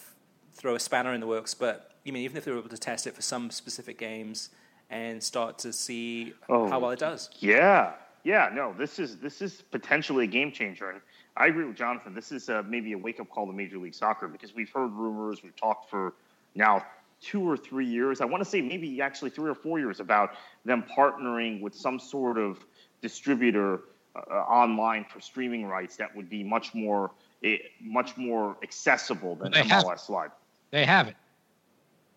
throw 0.53 0.75
a 0.75 0.79
spanner 0.79 1.13
in 1.13 1.19
the 1.19 1.27
works. 1.27 1.53
But 1.53 1.91
you 2.05 2.13
mean 2.13 2.23
even 2.23 2.37
if 2.37 2.45
they 2.45 2.51
were 2.51 2.59
able 2.59 2.69
to 2.69 2.77
test 2.77 3.07
it 3.07 3.13
for 3.13 3.21
some 3.21 3.51
specific 3.51 3.97
games 3.97 4.49
and 4.89 5.21
start 5.21 5.57
to 5.59 5.73
see 5.73 6.33
oh, 6.47 6.69
how 6.69 6.79
well 6.79 6.91
it 6.91 6.99
does? 6.99 7.29
Yeah, 7.39 7.93
yeah. 8.23 8.49
No, 8.53 8.73
this 8.77 8.99
is 8.99 9.17
this 9.17 9.41
is 9.41 9.61
potentially 9.61 10.23
a 10.23 10.27
game 10.27 10.51
changer, 10.53 10.91
and 10.91 11.01
I 11.35 11.47
agree 11.47 11.65
with 11.65 11.75
Jonathan. 11.75 12.13
This 12.13 12.31
is 12.31 12.49
uh, 12.49 12.63
maybe 12.67 12.93
a 12.93 12.97
wake 12.97 13.19
up 13.19 13.29
call 13.29 13.47
to 13.47 13.53
Major 13.53 13.77
League 13.77 13.95
Soccer 13.95 14.27
because 14.27 14.53
we've 14.53 14.69
heard 14.69 14.91
rumors, 14.91 15.41
we've 15.41 15.55
talked 15.55 15.89
for 15.89 16.13
now 16.55 16.85
two 17.21 17.49
or 17.49 17.57
three 17.57 17.85
years. 17.85 18.21
I 18.21 18.25
want 18.25 18.43
to 18.43 18.49
say 18.49 18.61
maybe 18.61 19.01
actually 19.01 19.31
three 19.31 19.49
or 19.49 19.55
four 19.55 19.79
years 19.79 19.99
about 19.99 20.31
them 20.65 20.83
partnering 20.95 21.61
with 21.61 21.73
some 21.73 21.99
sort 21.99 22.37
of 22.37 22.63
distributor 23.01 23.81
uh, 24.15 24.35
online 24.35 25.05
for 25.05 25.19
streaming 25.19 25.65
rights 25.65 25.95
that 25.95 26.15
would 26.15 26.29
be 26.29 26.43
much 26.43 26.75
more 26.75 27.11
eh, 27.43 27.57
much 27.81 28.15
more 28.15 28.57
accessible 28.61 29.35
than 29.35 29.53
MLS 29.53 30.09
Live. 30.09 30.31
They 30.69 30.85
have 30.85 31.07
it. 31.07 31.15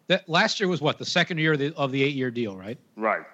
That 0.08 0.28
last 0.28 0.60
year 0.60 0.68
was 0.68 0.80
what 0.80 0.98
the 0.98 1.06
second 1.06 1.38
year 1.38 1.54
of 1.54 1.58
the, 1.58 1.74
of 1.74 1.90
the 1.90 2.02
eight-year 2.02 2.30
deal, 2.30 2.54
right? 2.54 2.78
Right. 2.96 3.24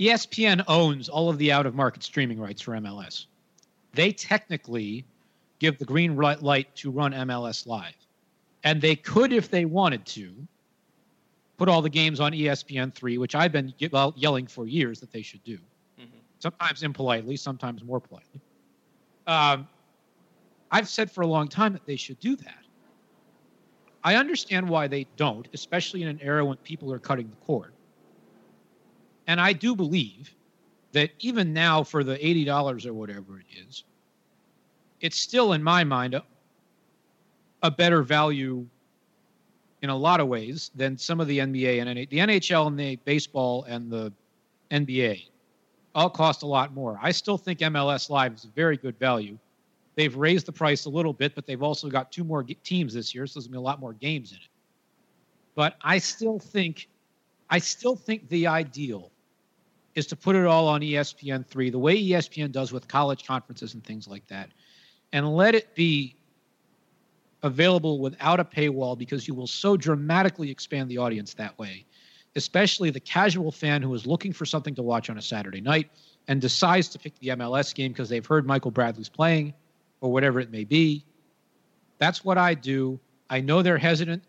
ESPN 0.00 0.64
owns 0.68 1.08
all 1.08 1.28
of 1.28 1.38
the 1.38 1.52
out-of-market 1.52 2.02
streaming 2.02 2.40
rights 2.40 2.62
for 2.62 2.72
MLS. 2.72 3.26
They 3.94 4.12
technically 4.12 5.04
give 5.58 5.78
the 5.78 5.84
green 5.84 6.16
light 6.16 6.74
to 6.76 6.90
run 6.90 7.12
MLS 7.12 7.66
Live, 7.66 7.94
and 8.64 8.80
they 8.80 8.96
could, 8.96 9.32
if 9.32 9.50
they 9.50 9.64
wanted 9.64 10.04
to, 10.06 10.32
put 11.58 11.68
all 11.68 11.82
the 11.82 11.90
games 11.90 12.18
on 12.18 12.34
E 12.34 12.42
ESPN 12.42 12.92
three, 12.94 13.18
which 13.18 13.34
I've 13.34 13.52
been 13.52 13.72
ye- 13.78 13.88
well, 13.92 14.12
yelling 14.16 14.46
for 14.46 14.66
years 14.66 14.98
that 15.00 15.12
they 15.12 15.22
should 15.22 15.44
do. 15.44 15.58
Sometimes 16.40 16.82
impolitely, 16.82 17.36
sometimes 17.36 17.84
more 17.84 18.00
politely. 18.00 18.40
Um, 19.28 19.68
I've 20.72 20.88
said 20.88 21.08
for 21.08 21.20
a 21.20 21.26
long 21.26 21.46
time 21.46 21.72
that 21.72 21.86
they 21.86 21.94
should 21.94 22.18
do 22.18 22.34
that. 22.34 22.64
I 24.02 24.16
understand 24.16 24.68
why 24.68 24.88
they 24.88 25.06
don't, 25.16 25.46
especially 25.54 26.02
in 26.02 26.08
an 26.08 26.18
era 26.20 26.44
when 26.44 26.56
people 26.58 26.92
are 26.92 26.98
cutting 26.98 27.30
the 27.30 27.36
cord. 27.36 27.74
And 29.28 29.40
I 29.40 29.52
do 29.52 29.76
believe 29.76 30.34
that 30.92 31.10
even 31.20 31.52
now, 31.52 31.82
for 31.82 32.04
the 32.04 32.16
$80 32.16 32.86
or 32.86 32.92
whatever 32.92 33.40
it 33.40 33.46
is, 33.68 33.84
it's 35.00 35.18
still, 35.18 35.52
in 35.52 35.62
my 35.62 35.84
mind, 35.84 36.14
a, 36.14 36.22
a 37.62 37.70
better 37.70 38.02
value 38.02 38.66
in 39.82 39.90
a 39.90 39.96
lot 39.96 40.20
of 40.20 40.28
ways 40.28 40.70
than 40.74 40.96
some 40.96 41.20
of 41.20 41.26
the 41.26 41.38
NBA 41.38 41.80
and 41.80 41.98
the 41.98 42.18
NHL 42.18 42.68
and 42.68 42.78
the 42.78 42.96
baseball 43.04 43.64
and 43.64 43.90
the 43.90 44.12
NBA 44.70 45.24
all 45.94 46.08
cost 46.08 46.42
a 46.42 46.46
lot 46.46 46.72
more. 46.72 46.98
I 47.02 47.10
still 47.10 47.36
think 47.36 47.58
MLS 47.58 48.08
Live 48.08 48.34
is 48.34 48.44
a 48.44 48.48
very 48.48 48.76
good 48.76 48.98
value. 48.98 49.38
They've 49.94 50.14
raised 50.14 50.46
the 50.46 50.52
price 50.52 50.86
a 50.86 50.90
little 50.90 51.12
bit, 51.12 51.34
but 51.34 51.46
they've 51.46 51.62
also 51.62 51.88
got 51.88 52.10
two 52.12 52.24
more 52.24 52.42
teams 52.42 52.94
this 52.94 53.14
year, 53.14 53.26
so 53.26 53.38
there's 53.38 53.46
gonna 53.46 53.56
be 53.56 53.58
a 53.58 53.60
lot 53.60 53.80
more 53.80 53.92
games 53.92 54.30
in 54.32 54.38
it. 54.38 54.48
But 55.54 55.76
I 55.82 55.98
still 55.98 56.38
think, 56.38 56.88
I 57.50 57.58
still 57.58 57.96
think 57.96 58.28
the 58.28 58.46
ideal 58.46 59.11
is 59.94 60.06
to 60.06 60.16
put 60.16 60.36
it 60.36 60.46
all 60.46 60.68
on 60.68 60.82
E 60.82 60.92
ESPN 60.92 61.46
three, 61.46 61.70
the 61.70 61.78
way 61.78 62.00
ESPN 62.02 62.52
does 62.52 62.72
with 62.72 62.88
college 62.88 63.26
conferences 63.26 63.74
and 63.74 63.84
things 63.84 64.08
like 64.08 64.26
that, 64.28 64.50
and 65.12 65.34
let 65.34 65.54
it 65.54 65.74
be 65.74 66.16
available 67.42 67.98
without 67.98 68.38
a 68.40 68.44
paywall 68.44 68.96
because 68.96 69.26
you 69.26 69.34
will 69.34 69.46
so 69.46 69.76
dramatically 69.76 70.50
expand 70.50 70.88
the 70.88 70.96
audience 70.98 71.34
that 71.34 71.58
way 71.58 71.84
especially 72.36 72.90
the 72.90 73.00
casual 73.00 73.52
fan 73.52 73.82
who 73.82 73.92
is 73.94 74.06
looking 74.06 74.32
for 74.32 74.46
something 74.46 74.74
to 74.74 74.82
watch 74.82 75.10
on 75.10 75.18
a 75.18 75.22
Saturday 75.22 75.60
night, 75.60 75.90
and 76.28 76.40
decides 76.40 76.88
to 76.88 76.98
pick 76.98 77.18
the 77.18 77.28
MLS 77.28 77.74
game 77.74 77.92
because 77.92 78.08
they've 78.08 78.24
heard 78.24 78.46
Michael 78.46 78.70
Bradley's 78.70 79.08
playing 79.08 79.52
or 80.00 80.12
whatever 80.12 80.38
it 80.38 80.50
may 80.52 80.62
be. 80.62 81.04
That's 81.98 82.24
what 82.24 82.38
I 82.38 82.54
do. 82.54 83.00
I 83.28 83.40
know 83.40 83.60
they're 83.60 83.78
hesitant, 83.78 84.22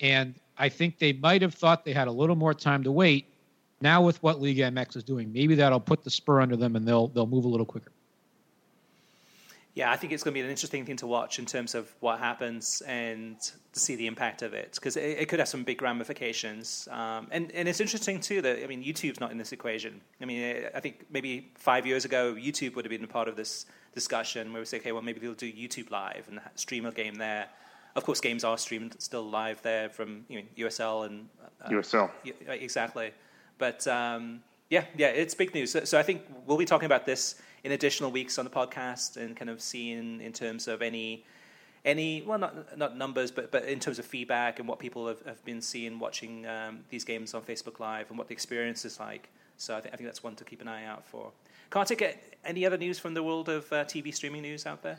and 0.00 0.34
I 0.58 0.68
think 0.68 0.98
they 0.98 1.12
might 1.12 1.42
have 1.42 1.54
thought 1.54 1.84
they 1.84 1.92
had 1.92 2.08
a 2.08 2.12
little 2.12 2.36
more 2.36 2.54
time 2.54 2.84
to 2.84 2.92
wait. 2.92 3.29
Now, 3.80 4.02
with 4.02 4.22
what 4.22 4.40
Liga 4.40 4.70
MX 4.70 4.96
is 4.96 5.04
doing, 5.04 5.32
maybe 5.32 5.54
that'll 5.54 5.80
put 5.80 6.04
the 6.04 6.10
spur 6.10 6.40
under 6.40 6.56
them 6.56 6.76
and 6.76 6.86
they'll 6.86 7.08
they'll 7.08 7.26
move 7.26 7.44
a 7.44 7.48
little 7.48 7.66
quicker. 7.66 7.92
Yeah, 9.74 9.92
I 9.92 9.96
think 9.96 10.12
it's 10.12 10.24
going 10.24 10.34
to 10.34 10.38
be 10.38 10.44
an 10.44 10.50
interesting 10.50 10.84
thing 10.84 10.96
to 10.96 11.06
watch 11.06 11.38
in 11.38 11.46
terms 11.46 11.76
of 11.76 11.90
what 12.00 12.18
happens 12.18 12.82
and 12.86 13.40
to 13.40 13.80
see 13.80 13.94
the 13.94 14.08
impact 14.08 14.42
of 14.42 14.52
it 14.52 14.72
because 14.74 14.96
it, 14.96 15.18
it, 15.20 15.28
could 15.28 15.38
have 15.38 15.48
some 15.48 15.62
big 15.62 15.80
ramifications. 15.80 16.88
Um, 16.90 17.28
and 17.30 17.52
and 17.52 17.68
it's 17.68 17.80
interesting 17.80 18.20
too 18.20 18.42
that 18.42 18.62
I 18.62 18.66
mean 18.66 18.82
YouTube's 18.82 19.20
not 19.20 19.30
in 19.30 19.38
this 19.38 19.52
equation. 19.52 20.00
I 20.20 20.24
mean 20.24 20.66
I 20.74 20.80
think 20.80 21.06
maybe 21.10 21.52
five 21.54 21.86
years 21.86 22.04
ago 22.04 22.34
YouTube 22.34 22.74
would 22.74 22.84
have 22.84 22.90
been 22.90 23.04
a 23.04 23.08
part 23.08 23.28
of 23.28 23.36
this 23.36 23.66
discussion 23.94 24.52
where 24.52 24.60
we 24.60 24.66
say 24.66 24.78
okay 24.78 24.92
well 24.92 25.02
maybe 25.02 25.20
they'll 25.20 25.34
do 25.34 25.50
YouTube 25.50 25.90
live 25.90 26.24
and 26.28 26.40
stream 26.56 26.84
a 26.84 26.92
game 26.92 27.14
there. 27.14 27.46
Of 27.96 28.04
course, 28.04 28.20
games 28.20 28.44
are 28.44 28.58
streamed 28.58 28.96
still 29.00 29.28
live 29.28 29.62
there 29.62 29.88
from 29.88 30.24
you 30.28 30.40
know, 30.40 30.66
USL 30.66 31.06
and 31.06 31.28
uh, 31.64 31.68
USL 31.68 32.10
exactly. 32.48 33.12
But 33.60 33.86
um, 33.86 34.42
yeah, 34.70 34.84
yeah, 34.96 35.08
it's 35.08 35.34
big 35.34 35.54
news. 35.54 35.70
So, 35.70 35.84
so 35.84 35.98
I 35.98 36.02
think 36.02 36.22
we'll 36.46 36.58
be 36.58 36.64
talking 36.64 36.86
about 36.86 37.06
this 37.06 37.36
in 37.62 37.72
additional 37.72 38.10
weeks 38.10 38.38
on 38.38 38.44
the 38.44 38.50
podcast 38.50 39.16
and 39.16 39.36
kind 39.36 39.50
of 39.50 39.60
seeing 39.60 40.20
in 40.20 40.32
terms 40.32 40.66
of 40.66 40.82
any 40.82 41.24
any 41.84 42.22
well 42.26 42.38
not 42.38 42.76
not 42.76 42.96
numbers 42.96 43.30
but 43.30 43.50
but 43.50 43.64
in 43.64 43.78
terms 43.78 43.98
of 43.98 44.04
feedback 44.04 44.58
and 44.58 44.68
what 44.68 44.78
people 44.78 45.06
have, 45.06 45.22
have 45.24 45.42
been 45.44 45.62
seeing 45.62 45.98
watching 45.98 46.46
um, 46.46 46.80
these 46.90 47.04
games 47.04 47.34
on 47.34 47.42
Facebook 47.42 47.78
Live 47.80 48.08
and 48.10 48.18
what 48.18 48.28
the 48.28 48.32
experience 48.32 48.84
is 48.84 48.98
like. 48.98 49.28
So 49.56 49.76
I 49.76 49.80
think 49.80 49.94
I 49.94 49.96
think 49.96 50.08
that's 50.08 50.22
one 50.22 50.34
to 50.36 50.44
keep 50.44 50.60
an 50.62 50.68
eye 50.68 50.86
out 50.86 51.06
for. 51.06 51.30
Kartik, 51.68 52.36
any 52.44 52.66
other 52.66 52.78
news 52.78 52.98
from 52.98 53.14
the 53.14 53.22
world 53.22 53.48
of 53.48 53.72
uh, 53.72 53.84
TV 53.84 54.12
streaming 54.12 54.42
news 54.42 54.66
out 54.66 54.82
there? 54.82 54.98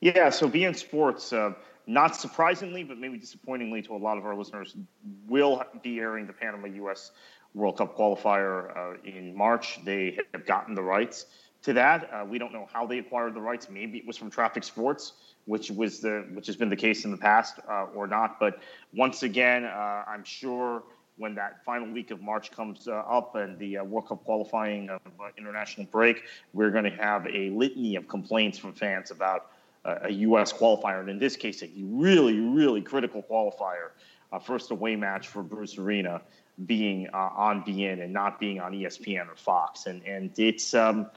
Yeah, 0.00 0.30
so 0.30 0.48
beIN 0.48 0.76
Sports, 0.76 1.32
uh, 1.32 1.52
not 1.86 2.16
surprisingly, 2.16 2.84
but 2.84 2.98
maybe 2.98 3.18
disappointingly 3.18 3.82
to 3.82 3.94
a 3.94 3.96
lot 3.96 4.16
of 4.16 4.24
our 4.24 4.34
listeners, 4.34 4.76
will 5.28 5.62
be 5.82 5.98
airing 5.98 6.26
the 6.26 6.32
Panama 6.32 6.68
U.S. 6.68 7.12
World 7.54 7.78
Cup 7.78 7.96
qualifier 7.96 8.76
uh, 8.76 8.96
in 9.04 9.34
March. 9.36 9.78
They 9.84 10.18
have 10.32 10.44
gotten 10.44 10.74
the 10.74 10.82
rights 10.82 11.26
to 11.62 11.72
that. 11.72 12.10
Uh, 12.12 12.24
we 12.24 12.38
don't 12.38 12.52
know 12.52 12.68
how 12.72 12.86
they 12.86 12.98
acquired 12.98 13.34
the 13.34 13.40
rights. 13.40 13.68
Maybe 13.70 13.98
it 13.98 14.06
was 14.06 14.16
from 14.16 14.30
Traffic 14.30 14.64
Sports, 14.64 15.14
which 15.46 15.70
was 15.70 16.00
the 16.00 16.26
which 16.32 16.46
has 16.46 16.56
been 16.56 16.68
the 16.68 16.76
case 16.76 17.04
in 17.04 17.10
the 17.10 17.16
past, 17.16 17.58
uh, 17.68 17.86
or 17.94 18.06
not. 18.06 18.38
But 18.38 18.58
once 18.92 19.22
again, 19.22 19.64
uh, 19.64 20.04
I'm 20.06 20.24
sure 20.24 20.82
when 21.16 21.36
that 21.36 21.64
final 21.64 21.88
week 21.92 22.10
of 22.10 22.20
March 22.20 22.50
comes 22.50 22.88
uh, 22.88 22.92
up 22.92 23.36
and 23.36 23.56
the 23.58 23.78
uh, 23.78 23.84
World 23.84 24.08
Cup 24.08 24.24
qualifying 24.24 24.90
international 25.38 25.86
break, 25.92 26.24
we're 26.52 26.72
going 26.72 26.84
to 26.84 26.90
have 26.90 27.24
a 27.26 27.50
litany 27.50 27.94
of 27.94 28.08
complaints 28.08 28.58
from 28.58 28.72
fans 28.72 29.10
about 29.10 29.50
a 29.84 30.10
U.S. 30.10 30.50
qualifier, 30.50 31.00
and 31.00 31.10
in 31.10 31.18
this 31.18 31.36
case, 31.36 31.62
a 31.62 31.68
really, 31.76 32.40
really 32.40 32.80
critical 32.80 33.22
qualifier, 33.22 33.90
first 34.42 34.70
away 34.70 34.96
match 34.96 35.28
for 35.28 35.42
Bruce 35.42 35.76
Arena 35.76 36.22
being 36.66 37.08
on 37.08 37.62
beIN 37.64 38.02
and 38.02 38.12
not 38.12 38.38
being 38.38 38.60
on 38.60 38.72
ESPN 38.72 39.28
or 39.28 39.36
Fox, 39.36 39.86
and 39.86 40.02
and 40.04 40.30
it's. 40.38 40.74
Um, 40.74 41.10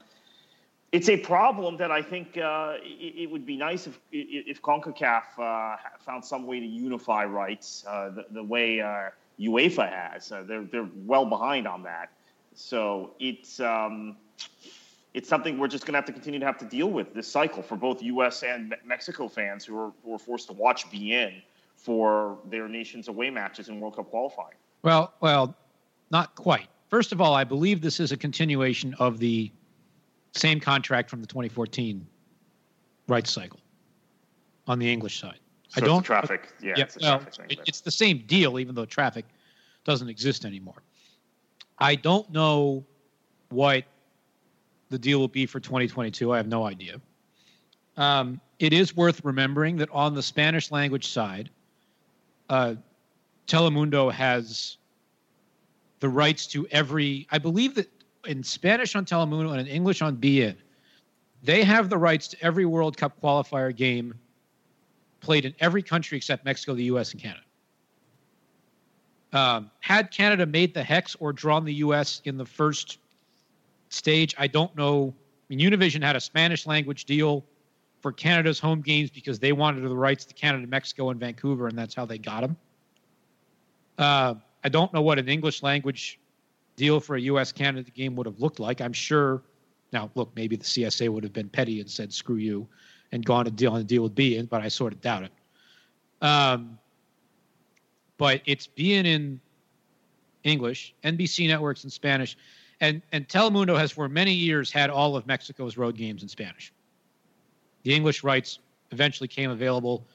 it's 0.90 1.10
a 1.10 1.18
problem 1.18 1.76
that 1.76 1.90
I 1.90 2.00
think 2.00 2.38
uh, 2.38 2.76
it, 2.82 3.14
it, 3.22 3.30
would 3.30 3.44
be 3.44 3.56
nice 3.56 3.86
if 3.86 3.98
if 4.10 4.62
CONCACAF 4.62 5.22
uh, 5.38 5.76
found 6.00 6.24
some 6.24 6.46
way 6.46 6.60
to 6.60 6.66
unify 6.66 7.24
rights 7.26 7.84
uh, 7.86 8.10
the, 8.10 8.24
the, 8.30 8.42
way 8.42 8.80
uh, 8.80 9.10
UEFA 9.38 9.90
has. 9.90 10.32
Uh, 10.32 10.44
they're 10.46 10.64
they're 10.64 10.88
well 11.04 11.26
behind 11.26 11.68
on 11.68 11.82
that, 11.82 12.10
so 12.54 13.12
it's 13.20 13.60
um, 13.60 14.16
it's 15.12 15.28
something 15.28 15.58
we're 15.58 15.68
just 15.68 15.84
going 15.84 15.92
to 15.92 15.98
have 15.98 16.06
to 16.06 16.12
continue 16.12 16.40
to 16.40 16.46
have 16.46 16.58
to 16.58 16.64
deal 16.64 16.90
with 16.90 17.12
this 17.12 17.28
cycle 17.28 17.62
for 17.62 17.76
both 17.76 18.02
U.S. 18.02 18.42
and 18.42 18.74
Mexico 18.84 19.28
fans 19.28 19.66
who 19.66 19.78
are 19.78 19.92
who 20.02 20.14
are 20.14 20.18
forced 20.18 20.46
to 20.46 20.54
watch 20.54 20.90
beIN 20.90 21.42
for 21.76 22.38
their 22.46 22.66
nation's 22.66 23.08
away 23.08 23.28
matches 23.28 23.68
in 23.68 23.78
World 23.78 23.96
Cup 23.96 24.08
qualifying. 24.08 24.56
Well, 24.82 25.14
well, 25.20 25.56
not 26.10 26.34
quite. 26.34 26.68
First 26.88 27.12
of 27.12 27.20
all, 27.20 27.34
I 27.34 27.44
believe 27.44 27.80
this 27.80 28.00
is 28.00 28.12
a 28.12 28.16
continuation 28.16 28.94
of 28.98 29.18
the 29.18 29.50
same 30.32 30.60
contract 30.60 31.10
from 31.10 31.20
the 31.20 31.26
2014 31.26 32.06
rights 33.08 33.30
cycle 33.30 33.60
on 34.66 34.78
the 34.78 34.90
English 34.90 35.20
side. 35.20 35.40
So 35.68 35.82
I 35.82 35.84
don't 35.84 36.02
traffic. 36.02 36.48
Yeah, 36.62 36.74
yeah 36.76 36.84
it's, 36.84 36.98
well, 37.00 37.18
thing, 37.18 37.46
it, 37.50 37.60
it's 37.66 37.80
the 37.80 37.90
same 37.90 38.24
deal, 38.26 38.58
even 38.58 38.74
though 38.74 38.86
traffic 38.86 39.26
doesn't 39.84 40.08
exist 40.08 40.44
anymore. 40.44 40.82
I 41.78 41.94
don't 41.94 42.30
know 42.30 42.84
what 43.50 43.84
the 44.90 44.98
deal 44.98 45.18
will 45.18 45.28
be 45.28 45.46
for 45.46 45.60
2022. 45.60 46.32
I 46.32 46.36
have 46.36 46.48
no 46.48 46.66
idea. 46.66 47.00
Um, 47.96 48.40
it 48.58 48.72
is 48.72 48.96
worth 48.96 49.24
remembering 49.24 49.76
that 49.76 49.90
on 49.90 50.14
the 50.14 50.22
Spanish 50.22 50.70
language 50.70 51.08
side, 51.08 51.50
uh, 52.48 52.74
Telemundo 53.48 54.12
has 54.12 54.76
the 56.00 56.08
rights 56.08 56.46
to 56.48 56.66
every. 56.68 57.26
I 57.30 57.38
believe 57.38 57.74
that 57.74 57.90
in 58.26 58.44
Spanish 58.44 58.94
on 58.94 59.04
Telemundo 59.04 59.50
and 59.50 59.60
in 59.60 59.66
English 59.66 60.02
on 60.02 60.16
beIN, 60.16 60.56
they 61.42 61.64
have 61.64 61.88
the 61.88 61.98
rights 61.98 62.28
to 62.28 62.42
every 62.42 62.66
World 62.66 62.96
Cup 62.96 63.20
qualifier 63.20 63.74
game 63.74 64.14
played 65.20 65.44
in 65.44 65.54
every 65.60 65.82
country 65.82 66.16
except 66.16 66.44
Mexico, 66.44 66.74
the 66.74 66.84
U.S., 66.84 67.12
and 67.12 67.22
Canada. 67.22 67.42
Um, 69.32 69.70
had 69.80 70.10
Canada 70.10 70.46
made 70.46 70.74
the 70.74 70.82
hex 70.82 71.16
or 71.18 71.32
drawn 71.32 71.64
the 71.64 71.74
U.S. 71.74 72.22
in 72.24 72.36
the 72.36 72.46
first 72.46 72.98
stage, 73.88 74.34
I 74.38 74.46
don't 74.46 74.74
know. 74.76 75.14
I 75.50 75.54
mean, 75.54 75.70
Univision 75.70 76.02
had 76.02 76.16
a 76.16 76.20
Spanish 76.20 76.66
language 76.66 77.04
deal 77.04 77.44
for 78.00 78.12
Canada's 78.12 78.58
home 78.58 78.80
games 78.80 79.10
because 79.10 79.38
they 79.38 79.52
wanted 79.52 79.82
the 79.82 79.96
rights 79.96 80.24
to 80.26 80.34
Canada, 80.34 80.66
Mexico, 80.66 81.10
and 81.10 81.18
Vancouver, 81.18 81.66
and 81.66 81.76
that's 81.76 81.94
how 81.94 82.06
they 82.06 82.18
got 82.18 82.42
them. 82.42 82.56
Uh, 83.98 84.34
I 84.64 84.68
don't 84.68 84.92
know 84.94 85.02
what 85.02 85.18
an 85.18 85.28
English 85.28 85.62
language 85.62 86.18
deal 86.76 87.00
for 87.00 87.16
a 87.16 87.20
U.S. 87.22 87.52
Canada 87.52 87.90
game 87.90 88.14
would 88.16 88.26
have 88.26 88.40
looked 88.40 88.60
like. 88.60 88.80
I'm 88.80 88.92
sure. 88.92 89.42
Now, 89.92 90.10
look, 90.14 90.30
maybe 90.36 90.56
the 90.56 90.64
CSA 90.64 91.08
would 91.08 91.24
have 91.24 91.32
been 91.32 91.48
petty 91.48 91.80
and 91.80 91.90
said 91.90 92.12
"screw 92.12 92.36
you" 92.36 92.66
and 93.12 93.24
gone 93.24 93.44
to 93.44 93.50
deal 93.50 93.72
on 93.72 93.80
a 93.80 93.84
deal 93.84 94.02
with 94.02 94.14
beIN, 94.14 94.48
but 94.48 94.62
I 94.62 94.68
sort 94.68 94.92
of 94.92 95.00
doubt 95.00 95.24
it. 95.24 95.32
Um, 96.22 96.78
but 98.16 98.42
it's 98.46 98.66
being 98.66 99.06
in 99.06 99.40
English, 100.44 100.94
NBC 101.04 101.48
networks 101.48 101.84
in 101.84 101.90
Spanish, 101.90 102.36
and 102.80 103.02
and 103.12 103.28
Telemundo 103.28 103.76
has 103.76 103.92
for 103.92 104.08
many 104.08 104.32
years 104.32 104.70
had 104.70 104.90
all 104.90 105.16
of 105.16 105.26
Mexico's 105.26 105.76
road 105.76 105.96
games 105.96 106.22
in 106.22 106.28
Spanish. 106.28 106.72
The 107.82 107.94
English 107.94 108.22
rights 108.22 108.58
eventually 108.90 109.28
came 109.28 109.50
available. 109.50 110.06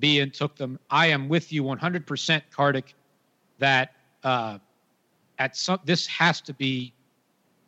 beIN 0.00 0.32
took 0.32 0.56
them. 0.56 0.78
I 0.90 1.08
am 1.08 1.28
with 1.28 1.52
you 1.52 1.64
100%, 1.64 2.42
Kartik, 2.50 2.94
that 3.58 3.92
uh, 4.24 4.58
at 5.38 5.56
some 5.56 5.78
this 5.84 6.06
has 6.06 6.40
to 6.42 6.54
be 6.54 6.92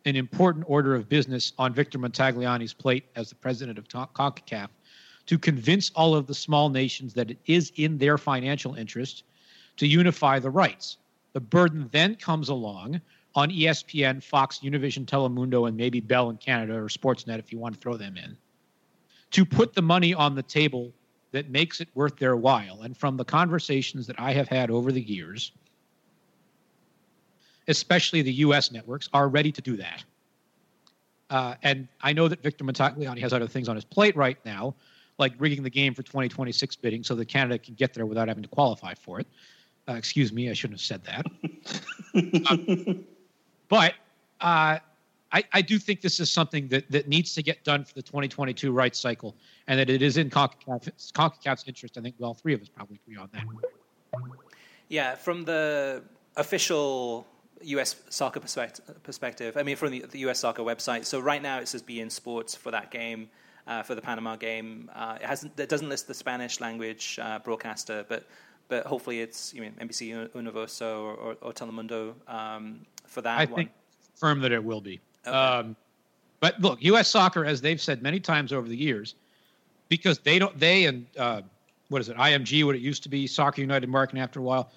an 0.05 0.15
important 0.15 0.65
order 0.67 0.95
of 0.95 1.07
business 1.07 1.53
on 1.57 1.73
Victor 1.73 1.99
Montagliani's 1.99 2.73
plate 2.73 3.05
as 3.15 3.29
the 3.29 3.35
president 3.35 3.77
of 3.77 3.87
CONCACAF 3.87 4.69
to 5.27 5.37
convince 5.37 5.91
all 5.91 6.15
of 6.15 6.25
the 6.25 6.33
small 6.33 6.69
nations 6.69 7.13
that 7.13 7.29
it 7.29 7.37
is 7.45 7.71
in 7.75 7.97
their 7.97 8.17
financial 8.17 8.75
interest 8.75 9.23
to 9.77 9.85
unify 9.85 10.39
the 10.39 10.49
rights. 10.49 10.97
The 11.33 11.39
burden 11.39 11.87
then 11.91 12.15
comes 12.15 12.49
along 12.49 12.99
on 13.35 13.49
ESPN, 13.49 14.21
Fox, 14.23 14.59
Univision, 14.59 15.05
Telemundo, 15.05 15.67
and 15.67 15.77
maybe 15.77 15.99
Bell 16.01 16.29
in 16.29 16.37
Canada 16.37 16.73
or 16.73 16.87
Sportsnet 16.87 17.39
if 17.39 17.51
you 17.51 17.59
want 17.59 17.75
to 17.75 17.79
throw 17.79 17.95
them 17.95 18.17
in 18.17 18.35
to 19.31 19.45
put 19.45 19.73
the 19.73 19.81
money 19.81 20.13
on 20.13 20.35
the 20.35 20.43
table 20.43 20.91
that 21.31 21.49
makes 21.49 21.79
it 21.79 21.87
worth 21.95 22.17
their 22.17 22.35
while. 22.35 22.81
And 22.81 22.95
from 22.95 23.17
the 23.17 23.25
conversations 23.25 24.05
that 24.07 24.19
I 24.19 24.33
have 24.33 24.49
had 24.49 24.69
over 24.69 24.91
the 24.91 25.01
years, 25.01 25.53
especially 27.71 28.21
the 28.21 28.33
U.S. 28.33 28.71
networks, 28.71 29.09
are 29.13 29.27
ready 29.27 29.51
to 29.51 29.61
do 29.61 29.75
that. 29.77 30.03
Uh, 31.31 31.55
and 31.63 31.87
I 32.01 32.13
know 32.13 32.27
that 32.27 32.43
Victor 32.43 32.63
Montagliani 32.65 33.19
has 33.19 33.33
other 33.33 33.47
things 33.47 33.69
on 33.69 33.75
his 33.75 33.85
plate 33.85 34.15
right 34.15 34.37
now, 34.45 34.75
like 35.17 35.33
rigging 35.39 35.63
the 35.63 35.69
game 35.69 35.93
for 35.93 36.03
2026 36.03 36.75
bidding 36.75 37.03
so 37.03 37.15
that 37.15 37.27
Canada 37.27 37.57
can 37.57 37.73
get 37.75 37.93
there 37.93 38.05
without 38.05 38.27
having 38.27 38.43
to 38.43 38.49
qualify 38.49 38.93
for 38.93 39.19
it. 39.19 39.27
Uh, 39.87 39.93
excuse 39.93 40.31
me, 40.31 40.49
I 40.49 40.53
shouldn't 40.53 40.79
have 40.79 40.85
said 40.85 41.03
that. 41.05 41.25
uh, 42.89 42.93
but 43.69 43.93
uh, 44.41 44.77
I, 45.31 45.43
I, 45.53 45.61
do 45.61 45.79
think 45.79 46.01
this 46.01 46.19
is 46.19 46.29
something 46.29 46.67
that, 46.67 46.89
that 46.91 47.07
needs 47.07 47.33
to 47.35 47.41
get 47.41 47.63
done 47.63 47.83
for 47.83 47.93
the 47.93 48.01
2022 48.01 48.71
rights 48.71 48.99
cycle, 48.99 49.35
and 49.67 49.79
that 49.79 49.89
it 49.89 50.01
is 50.01 50.17
in 50.17 50.29
CONCACAF's, 50.29 51.11
CONCACAF's 51.13 51.63
interest. 51.67 51.97
I 51.97 52.01
think 52.01 52.15
all 52.21 52.33
three 52.33 52.53
of 52.53 52.61
us 52.61 52.69
probably 52.69 52.99
agree 53.05 53.17
on 53.17 53.29
that. 53.33 53.43
Yeah, 54.89 55.15
from 55.15 55.45
the 55.45 56.03
official 56.35 57.25
US 57.63 57.95
soccer 58.09 58.39
perspective, 58.39 59.57
I 59.57 59.63
mean, 59.63 59.75
from 59.75 59.91
the, 59.91 60.05
the, 60.09 60.19
US 60.19 60.39
soccer 60.39 60.63
website. 60.63 61.05
So 61.05 61.19
right 61.19 61.41
now 61.41 61.59
it 61.59 61.67
says 61.67 61.81
beIN 61.81 62.11
Sports 62.11 62.55
for 62.55 62.71
that 62.71 62.91
game, 62.91 63.29
uh, 63.67 63.83
for 63.83 63.95
the 63.95 64.01
Panama 64.01 64.35
game. 64.35 64.89
Uh, 64.93 65.17
it 65.19 65.25
hasn't, 65.25 65.59
it 65.59 65.69
doesn't 65.69 65.89
list 65.89 66.07
the 66.07 66.13
Spanish 66.13 66.59
language 66.59 67.19
uh, 67.21 67.39
broadcaster, 67.39 68.05
but 68.07 68.27
but 68.67 68.85
hopefully 68.85 69.19
it's 69.19 69.53
you 69.53 69.61
know, 69.61 69.69
NBC 69.81 70.33
Universo 70.33 71.03
or, 71.03 71.13
or, 71.13 71.37
or 71.41 71.51
Telemundo 71.51 72.13
um, 72.29 72.85
for 73.05 73.21
that 73.21 73.37
I 73.37 73.43
one. 73.43 73.55
think 73.55 73.71
firm 74.15 74.39
that 74.39 74.53
it 74.53 74.63
will 74.63 74.79
be. 74.79 75.01
Okay. 75.27 75.35
Um, 75.35 75.75
But 76.39 76.59
look, 76.59 76.81
U.S. 76.83 77.09
Soccer, 77.09 77.45
as 77.45 77.59
they've 77.59 77.81
said 77.81 78.01
many 78.01 78.19
times 78.19 78.53
over 78.53 78.67
the 78.67 78.75
years, 78.75 79.15
because 79.89 80.19
they 80.19 80.39
don't, 80.39 80.57
they 80.57 80.85
and 80.85 81.05
uh, 81.17 81.41
what 81.89 81.99
is 82.01 82.07
it, 82.07 82.15
IMG, 82.15 82.63
what 82.63 82.75
it 82.75 82.81
used 82.81 83.03
to 83.03 83.09
be, 83.09 83.27
Soccer 83.27 83.61
United 83.61 83.89
Marketing. 83.89 84.21
After 84.21 84.39
a 84.39 84.43
while, 84.43 84.71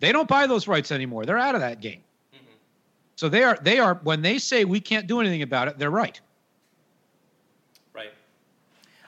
they 0.00 0.12
don't 0.12 0.28
buy 0.28 0.46
those 0.46 0.68
rights 0.68 0.92
anymore. 0.92 1.24
They're 1.24 1.38
out 1.38 1.54
of 1.54 1.60
that 1.60 1.80
game. 1.80 2.02
Mm-hmm. 2.34 2.54
So 3.16 3.28
they 3.28 3.42
are, 3.42 3.58
they 3.60 3.78
are. 3.78 3.94
When 4.02 4.22
they 4.22 4.38
say 4.38 4.64
we 4.64 4.80
can't 4.80 5.06
do 5.06 5.20
anything 5.20 5.42
about 5.42 5.68
it, 5.68 5.78
they're 5.78 5.90
right. 5.90 6.20
Right. 7.94 8.12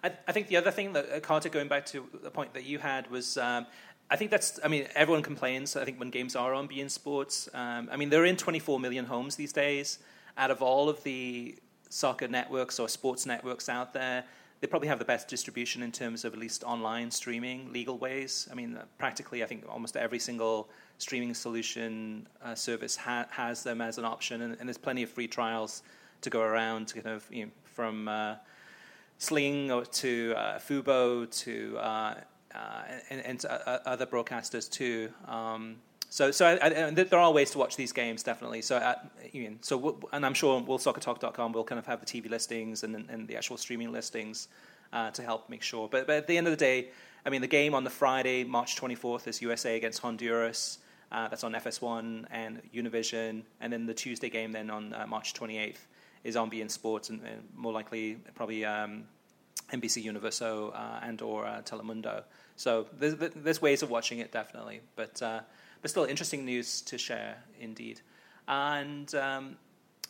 I, 0.02 0.12
I 0.26 0.32
think 0.32 0.48
the 0.48 0.56
other 0.56 0.70
thing 0.70 0.92
that 0.94 1.12
uh, 1.12 1.20
Carter, 1.20 1.48
going 1.48 1.68
back 1.68 1.86
to 1.86 2.06
the 2.22 2.30
point 2.30 2.54
that 2.54 2.64
you 2.64 2.78
had, 2.78 3.10
was 3.10 3.36
um, 3.36 3.66
I 4.08 4.16
think 4.16 4.30
that's, 4.30 4.60
I 4.62 4.68
mean, 4.68 4.86
everyone 4.94 5.22
complains, 5.22 5.76
I 5.76 5.84
think, 5.84 5.98
when 5.98 6.10
games 6.10 6.36
are 6.36 6.54
on 6.54 6.68
beIN 6.68 6.90
Sports. 6.90 7.48
Um, 7.52 7.88
I 7.90 7.96
mean, 7.96 8.08
they're 8.08 8.24
in 8.24 8.36
24 8.36 8.78
million 8.78 9.04
homes 9.04 9.34
these 9.34 9.52
days. 9.52 9.98
Out 10.38 10.50
of 10.50 10.62
all 10.62 10.88
of 10.88 11.02
the 11.02 11.56
soccer 11.88 12.28
networks 12.28 12.78
or 12.78 12.88
sports 12.88 13.26
networks 13.26 13.68
out 13.68 13.92
there, 13.92 14.24
they 14.60 14.66
probably 14.66 14.88
have 14.88 14.98
the 14.98 15.04
best 15.04 15.28
distribution 15.28 15.82
in 15.82 15.92
terms 15.92 16.24
of 16.24 16.32
at 16.32 16.38
least 16.38 16.64
online 16.64 17.10
streaming, 17.10 17.72
legal 17.72 17.98
ways. 17.98 18.48
I 18.50 18.54
mean, 18.54 18.78
practically, 18.98 19.42
I 19.42 19.46
think 19.46 19.64
almost 19.68 19.96
every 19.96 20.18
single 20.18 20.70
streaming 20.98 21.34
solution 21.34 22.26
uh, 22.42 22.54
service 22.54 22.96
ha- 22.96 23.26
has 23.30 23.62
them 23.62 23.80
as 23.80 23.98
an 23.98 24.04
option, 24.04 24.42
and, 24.42 24.56
and, 24.58 24.68
there's 24.68 24.78
plenty 24.78 25.02
of 25.02 25.10
free 25.10 25.28
trials 25.28 25.82
to 26.22 26.30
go 26.30 26.40
around, 26.40 26.88
to 26.88 27.02
kind 27.02 27.16
of 27.16 27.26
you 27.30 27.46
know, 27.46 27.50
from 27.64 28.08
uh, 28.08 28.36
Sling 29.18 29.68
to 29.92 30.34
uh, 30.36 30.58
Fubo 30.58 31.30
to 31.42 31.78
uh, 31.78 32.14
uh, 32.54 32.82
and, 33.10 33.20
and 33.20 33.44
uh, 33.44 33.78
other 33.84 34.06
broadcasters 34.06 34.70
too. 34.70 35.10
Um, 35.26 35.76
so, 36.16 36.30
so 36.30 36.46
I, 36.46 36.86
I, 36.86 36.90
there 36.92 37.18
are 37.18 37.30
ways 37.30 37.50
to 37.50 37.58
watch 37.58 37.76
these 37.76 37.92
games, 37.92 38.22
definitely. 38.22 38.62
So, 38.62 38.76
uh, 38.78 38.94
so 39.60 39.98
and 40.14 40.24
I'm 40.24 40.32
sure 40.32 40.62
WorldSoccerTalk.com 40.62 41.52
will 41.52 41.62
kind 41.62 41.78
of 41.78 41.84
have 41.84 42.00
the 42.00 42.06
TV 42.06 42.30
listings 42.30 42.84
and, 42.84 43.04
and 43.10 43.28
the 43.28 43.36
actual 43.36 43.58
streaming 43.58 43.92
listings 43.92 44.48
uh, 44.94 45.10
to 45.10 45.20
help 45.20 45.50
make 45.50 45.60
sure. 45.60 45.90
But, 45.90 46.06
but 46.06 46.16
at 46.16 46.26
the 46.26 46.38
end 46.38 46.46
of 46.46 46.52
the 46.52 46.56
day, 46.56 46.88
I 47.26 47.28
mean, 47.28 47.42
the 47.42 47.46
game 47.46 47.74
on 47.74 47.84
the 47.84 47.90
Friday, 47.90 48.44
March 48.44 48.76
24th, 48.76 49.28
is 49.28 49.42
USA 49.42 49.76
against 49.76 50.00
Honduras. 50.00 50.78
Uh, 51.12 51.28
that's 51.28 51.44
on 51.44 51.52
FS1 51.52 52.24
and 52.30 52.62
Univision, 52.74 53.42
and 53.60 53.70
then 53.70 53.84
the 53.84 53.92
Tuesday 53.92 54.30
game 54.30 54.52
then 54.52 54.70
on 54.70 54.94
uh, 54.94 55.06
March 55.06 55.34
28th 55.34 55.84
is 56.24 56.34
on 56.34 56.50
beIN 56.50 56.70
Sports, 56.70 57.10
and, 57.10 57.20
and 57.24 57.42
more 57.54 57.74
likely 57.74 58.14
probably 58.34 58.64
um, 58.64 59.04
NBC 59.70 60.02
Universo 60.02 60.70
uh, 60.70 61.00
and 61.02 61.20
or 61.20 61.44
uh, 61.44 61.60
Telemundo. 61.60 62.22
So 62.56 62.86
there's, 62.98 63.16
there's 63.16 63.60
ways 63.60 63.82
of 63.82 63.90
watching 63.90 64.20
it 64.20 64.32
definitely, 64.32 64.80
but 64.96 65.20
uh, 65.20 65.40
but 65.86 65.90
still 65.90 66.04
interesting 66.04 66.44
news 66.44 66.80
to 66.80 66.98
share 66.98 67.36
indeed. 67.60 68.00
And 68.48 69.14
um, 69.14 69.56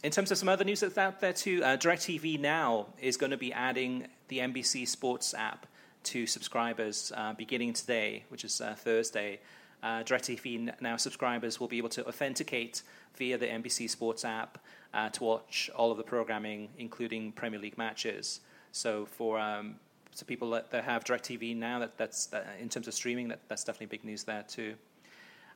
in 0.02 0.10
terms 0.10 0.30
of 0.30 0.38
some 0.38 0.48
other 0.48 0.64
news 0.64 0.80
that's 0.80 0.96
out 0.96 1.20
there 1.20 1.34
too, 1.34 1.62
uh, 1.62 1.76
DirecTV 1.76 2.40
Now 2.40 2.86
is 2.98 3.18
going 3.18 3.32
to 3.32 3.36
be 3.36 3.52
adding 3.52 4.08
the 4.28 4.38
NBC 4.38 4.88
Sports 4.88 5.34
app 5.34 5.66
to 6.04 6.26
subscribers 6.26 7.12
uh, 7.14 7.34
beginning 7.34 7.74
today, 7.74 8.24
which 8.30 8.42
is 8.42 8.58
uh, 8.62 8.74
Thursday. 8.74 9.38
Uh, 9.82 10.02
DirecTV 10.02 10.80
Now 10.80 10.96
subscribers 10.96 11.60
will 11.60 11.68
be 11.68 11.76
able 11.76 11.90
to 11.90 12.08
authenticate 12.08 12.80
via 13.16 13.36
the 13.36 13.46
NBC 13.46 13.90
Sports 13.90 14.24
app 14.24 14.56
uh, 14.94 15.10
to 15.10 15.24
watch 15.24 15.68
all 15.76 15.90
of 15.90 15.98
the 15.98 16.04
programming, 16.04 16.70
including 16.78 17.32
Premier 17.32 17.60
League 17.60 17.76
matches. 17.76 18.40
So 18.72 19.04
for 19.04 19.38
um, 19.38 19.74
so 20.12 20.24
people 20.24 20.48
that, 20.52 20.70
that 20.70 20.84
have 20.84 21.04
DirecTV 21.04 21.54
now, 21.54 21.80
that, 21.80 21.98
that's 21.98 22.24
that, 22.28 22.56
in 22.58 22.70
terms 22.70 22.88
of 22.88 22.94
streaming, 22.94 23.28
that, 23.28 23.40
that's 23.48 23.64
definitely 23.64 23.94
big 23.94 24.06
news 24.06 24.24
there 24.24 24.42
too. 24.48 24.76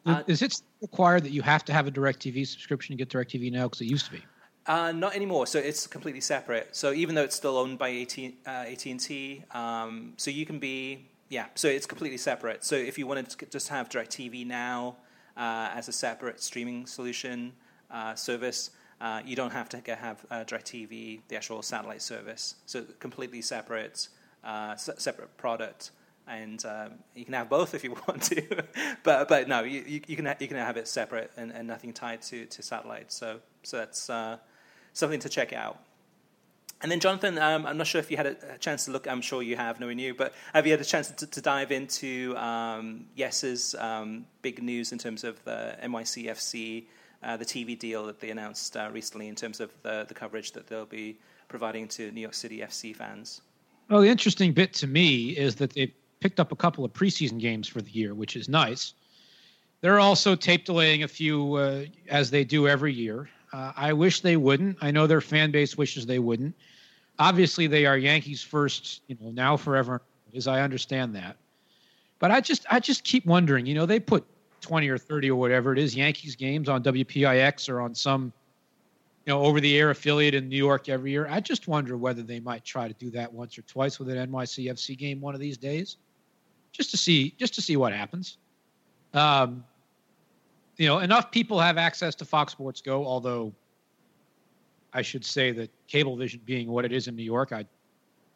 Uh, 0.07 0.23
Is 0.27 0.43
it 0.43 0.63
required 0.81 1.25
that 1.25 1.31
you 1.31 1.43
have 1.43 1.65
to 1.67 1.73
have 1.73 1.87
a 1.87 1.91
DirecTV 1.91 2.47
subscription 2.47 2.97
to 2.97 3.05
get 3.05 3.11
DirecTV 3.11 3.53
now? 3.53 3.65
Because 3.65 3.81
it 3.83 3.87
used 3.87 4.07
to 4.07 4.13
be. 4.13 4.23
Uh, 4.67 4.93
not 4.93 5.15
anymore. 5.15 5.47
So 5.47 5.59
it's 5.59 5.87
completely 5.87 6.21
separate. 6.21 6.77
So 6.77 6.93
even 6.93 7.15
though 7.15 7.25
it's 7.25 7.37
still 7.37 7.59
owned 7.59 7.79
by 7.79 7.91
AT, 7.91 8.19
uh, 8.47 8.51
AT&T, 8.51 9.45
um, 9.53 10.15
so 10.17 10.31
you 10.31 10.47
can 10.47 10.59
be 10.59 11.07
yeah. 11.29 11.47
So 11.55 11.69
it's 11.69 11.87
completely 11.87 12.19
separate. 12.19 12.65
So 12.65 12.75
if 12.75 12.99
you 12.99 13.07
wanted 13.07 13.31
to 13.31 13.47
just 13.47 13.69
have 13.69 13.89
DirecTV 13.89 14.47
now 14.47 14.97
uh, 15.37 15.71
as 15.73 15.89
a 15.89 15.93
separate 15.93 16.41
streaming 16.41 16.87
solution 16.87 17.53
uh, 17.91 18.15
service, 18.17 18.71
uh, 19.01 19.23
you 19.25 19.37
don't 19.37 19.53
have 19.53 19.69
to 19.71 19.79
get, 19.79 19.99
have 19.99 20.27
uh, 20.31 20.45
DirecTV, 20.45 21.21
the 21.29 21.37
actual 21.37 21.63
satellite 21.63 22.03
service. 22.03 22.57
So 22.67 22.85
completely 22.99 23.43
separate, 23.43 24.09
uh, 24.45 24.75
separate 24.77 25.37
product, 25.37 25.93
and 26.31 26.65
um, 26.65 26.93
you 27.15 27.25
can 27.25 27.35
have 27.35 27.51
both 27.51 27.75
if 27.75 27.85
you 27.85 27.91
want 28.09 28.23
to. 28.25 28.65
but 29.03 29.29
but 29.29 29.49
no, 29.49 29.63
you, 29.63 30.01
you, 30.07 30.17
can 30.17 30.27
ha- 30.27 30.37
you 30.39 30.49
can 30.49 30.57
have 30.57 30.77
it 30.77 30.89
separate 30.89 31.31
and, 31.37 31.53
and 31.53 31.67
nothing 31.67 31.93
tied 31.93 32.23
to, 32.23 32.47
to 32.47 32.63
satellite. 32.63 33.13
So 33.13 33.41
so 33.63 33.79
that's 33.79 34.09
uh, 34.09 34.39
something 34.93 35.21
to 35.21 35.29
check 35.29 35.53
out. 35.53 35.79
And 36.83 36.91
then, 36.91 36.99
Jonathan, 36.99 37.37
um, 37.37 37.67
I'm 37.67 37.77
not 37.77 37.87
sure 37.87 37.99
if 37.99 38.11
you 38.11 38.17
had 38.17 38.27
a, 38.27 38.59
chance 38.59 38.87
to 38.87 38.91
look. 38.91 39.07
I'm 39.07 39.21
sure 39.21 39.43
you 39.43 39.55
have, 39.57 39.81
knowing 39.81 39.99
you. 39.99 40.15
But 40.15 40.33
have 40.55 40.67
you 40.67 40.73
had 40.73 40.81
a 40.81 40.85
chance 40.85 41.11
to, 41.11 41.27
to 41.27 41.41
dive 41.43 41.73
into 41.73 42.35
um, 42.39 43.05
Yes's 43.15 43.75
um, 43.75 44.25
big 44.41 44.63
news 44.63 44.91
in 44.93 44.99
terms 44.99 45.23
of 45.23 45.45
the 45.45 45.77
NYCFC 45.83 46.87
uh, 47.23 47.37
the 47.37 47.45
TV 47.45 47.79
deal 47.79 48.07
that 48.07 48.21
they 48.21 48.31
announced 48.31 48.77
uh, 48.77 48.89
recently 48.93 49.29
in 49.29 49.35
terms 49.35 49.61
of 49.61 49.71
the, 49.83 50.05
the 50.09 50.15
coverage 50.15 50.53
that 50.53 50.67
they'll 50.67 50.87
be 50.87 51.19
providing 51.49 51.89
to 51.89 52.11
New 52.13 52.21
York 52.21 52.35
City 52.35 52.59
FC 52.59 52.95
fans. 52.95 53.43
Well, 53.89 54.01
the 54.01 54.09
interesting 54.09 54.53
bit 54.53 54.73
to 54.75 54.87
me 54.87 55.31
is 55.31 55.57
that 55.57 55.75
they 55.75 55.93
picked 56.21 56.39
up 56.39 56.53
a 56.53 56.57
couple 56.57 56.85
of 56.85 56.93
preseason 56.93 57.39
games 57.39 57.67
for 57.67 57.81
the 57.81 57.91
year, 57.91 58.15
which 58.15 58.37
is 58.37 58.49
nice. 58.49 58.95
They're 59.81 59.99
also 59.99 60.35
tape 60.35 60.67
delaying 60.67 61.03
a 61.03 61.09
few, 61.09 61.55
uh, 61.55 61.85
as 62.09 62.31
they 62.31 62.45
do 62.45 62.69
every 62.69 62.93
year. 62.93 63.31
Uh, 63.53 63.73
I 63.75 63.93
wish 63.95 64.21
they 64.21 64.37
wouldn't. 64.37 64.77
I 64.81 64.91
know 64.91 65.07
their 65.07 65.23
fan 65.23 65.51
base 65.51 65.77
wishes 65.77 66.07
they 66.07 66.19
wouldn't. 66.19 66.55
Obviously, 67.19 67.67
they 67.67 67.87
are 67.87 67.97
Yankees 67.97 68.43
first, 68.43 69.03
you 69.09 69.17
know, 69.21 69.31
now 69.31 69.57
forever. 69.57 70.03
As 70.33 70.47
I 70.47 70.61
understand 70.61 71.17
that, 71.17 71.37
but 72.21 72.31
I 72.31 72.41
just, 72.41 72.65
I 72.71 72.79
just 72.79 73.03
keep 73.03 73.27
wondering. 73.27 73.67
You 73.67 73.75
know, 73.75 73.85
they 73.85 73.99
put 73.99 74.25
20 74.61 74.89
or 74.89 74.97
30 74.97 75.33
or 75.33 75.41
whatever 75.41 75.73
it 75.73 75.79
is 75.81 75.97
Yankees 75.97 76.37
games 76.37 76.69
on 76.69 76.85
WPIX 76.85 77.69
or 77.69 77.81
on 77.81 77.97
some 77.97 78.33
you 79.27 79.33
know 79.33 79.43
over 79.43 79.61
the 79.61 79.77
air 79.77 79.91
affiliate 79.91 80.35
in 80.35 80.49
New 80.49 80.57
York 80.57 80.89
every 80.89 81.11
year. 81.11 81.27
I 81.29 81.41
just 81.41 81.67
wonder 81.67 81.97
whether 81.97 82.23
they 82.23 82.39
might 82.39 82.65
try 82.65 82.87
to 82.87 82.95
do 82.95 83.11
that 83.11 83.33
once 83.33 83.59
or 83.59 83.63
twice 83.63 83.99
with 83.99 84.09
an 84.09 84.31
NYCFC 84.31 84.97
game 84.97 85.21
one 85.21 85.35
of 85.35 85.41
these 85.41 85.57
days, 85.57 85.97
just 86.73 86.91
to 86.91 86.97
see 86.97 87.35
just 87.39 87.55
to 87.55 87.63
see 87.63 87.77
what 87.77 87.93
happens. 87.93 88.39
Um, 89.15 89.65
you 90.77 90.87
know, 90.87 90.99
enough 90.99 91.31
people 91.31 91.61
have 91.61 91.77
access 91.77 92.15
to 92.17 92.25
Fox 92.25 92.53
Sports 92.53 92.81
Go, 92.81 93.05
although 93.05 93.53
I 94.93 95.03
should 95.03 95.25
say 95.25 95.53
that 95.53 95.71
Cablevision 95.89 96.45
being 96.45 96.69
what 96.69 96.85
it 96.85 96.93
is 96.93 97.07
in 97.07 97.17
New 97.17 97.23
York, 97.23 97.53
I 97.53 97.67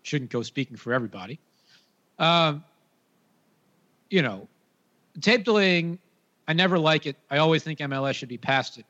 shouldn't 0.02 0.30
go 0.30 0.42
speaking 0.42 0.76
for 0.76 0.92
everybody. 0.92 1.38
Um, 2.18 2.62
you 4.10 4.22
know, 4.22 4.46
tape 5.20 5.44
delaying 5.44 5.98
I 6.46 6.52
never 6.52 6.78
like 6.78 7.06
it. 7.06 7.16
I 7.30 7.38
always 7.38 7.62
think 7.62 7.78
MLS 7.78 8.14
should 8.14 8.28
be 8.28 8.38
past 8.38 8.78
it. 8.78 8.84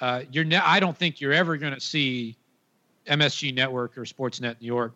Uh, 0.00 0.22
you're 0.32 0.44
ne- 0.44 0.56
I 0.56 0.80
don't 0.80 0.96
think 0.96 1.20
you're 1.20 1.32
ever 1.32 1.56
going 1.56 1.74
to 1.74 1.80
see 1.80 2.36
MSG 3.06 3.54
Network 3.54 3.98
or 3.98 4.02
Sportsnet 4.02 4.56
New 4.60 4.66
York, 4.66 4.94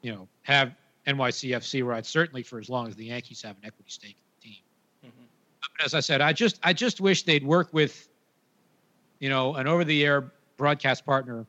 you 0.00 0.12
know, 0.12 0.28
have 0.42 0.72
NYCFC 1.06 1.84
rights. 1.84 2.08
Certainly 2.08 2.42
for 2.42 2.58
as 2.58 2.68
long 2.68 2.88
as 2.88 2.96
the 2.96 3.06
Yankees 3.06 3.42
have 3.42 3.56
an 3.62 3.66
equity 3.66 3.90
stake 3.90 4.16
in 4.16 4.24
the 4.40 4.48
team. 4.48 4.62
Mm-hmm. 5.06 5.84
As 5.84 5.94
I 5.94 6.00
said, 6.00 6.20
I 6.20 6.32
just 6.32 6.58
I 6.62 6.72
just 6.72 7.00
wish 7.00 7.22
they'd 7.22 7.44
work 7.44 7.72
with, 7.72 8.08
you 9.18 9.28
know, 9.28 9.54
an 9.54 9.66
over-the-air 9.66 10.32
broadcast 10.56 11.04
partner 11.04 11.46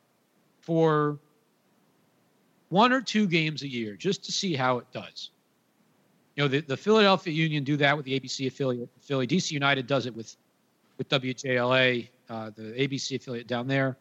for 0.61 1.19
one 2.69 2.91
or 2.91 3.01
two 3.01 3.27
games 3.27 3.61
a 3.61 3.67
year 3.67 3.95
just 3.95 4.23
to 4.25 4.31
see 4.31 4.55
how 4.55 4.79
it 4.79 4.87
does 4.91 5.29
you 6.35 6.43
know, 6.43 6.47
the, 6.47 6.61
the 6.61 6.77
Philadelphia 6.77 7.33
Union 7.33 7.63
do 7.63 7.77
that 7.77 7.95
with 7.95 8.05
the 8.05 8.19
ABC 8.19 8.47
affiliate. 8.47 8.89
Philly 8.99 9.25
DC 9.25 9.51
United 9.51 9.87
does 9.87 10.05
it 10.05 10.15
with 10.15 10.35
with 10.97 11.09
WJLA, 11.09 12.07
uh, 12.29 12.51
the 12.55 12.63
ABC 12.73 13.17
affiliate 13.17 13.47
down 13.47 13.67
there. 13.67 13.97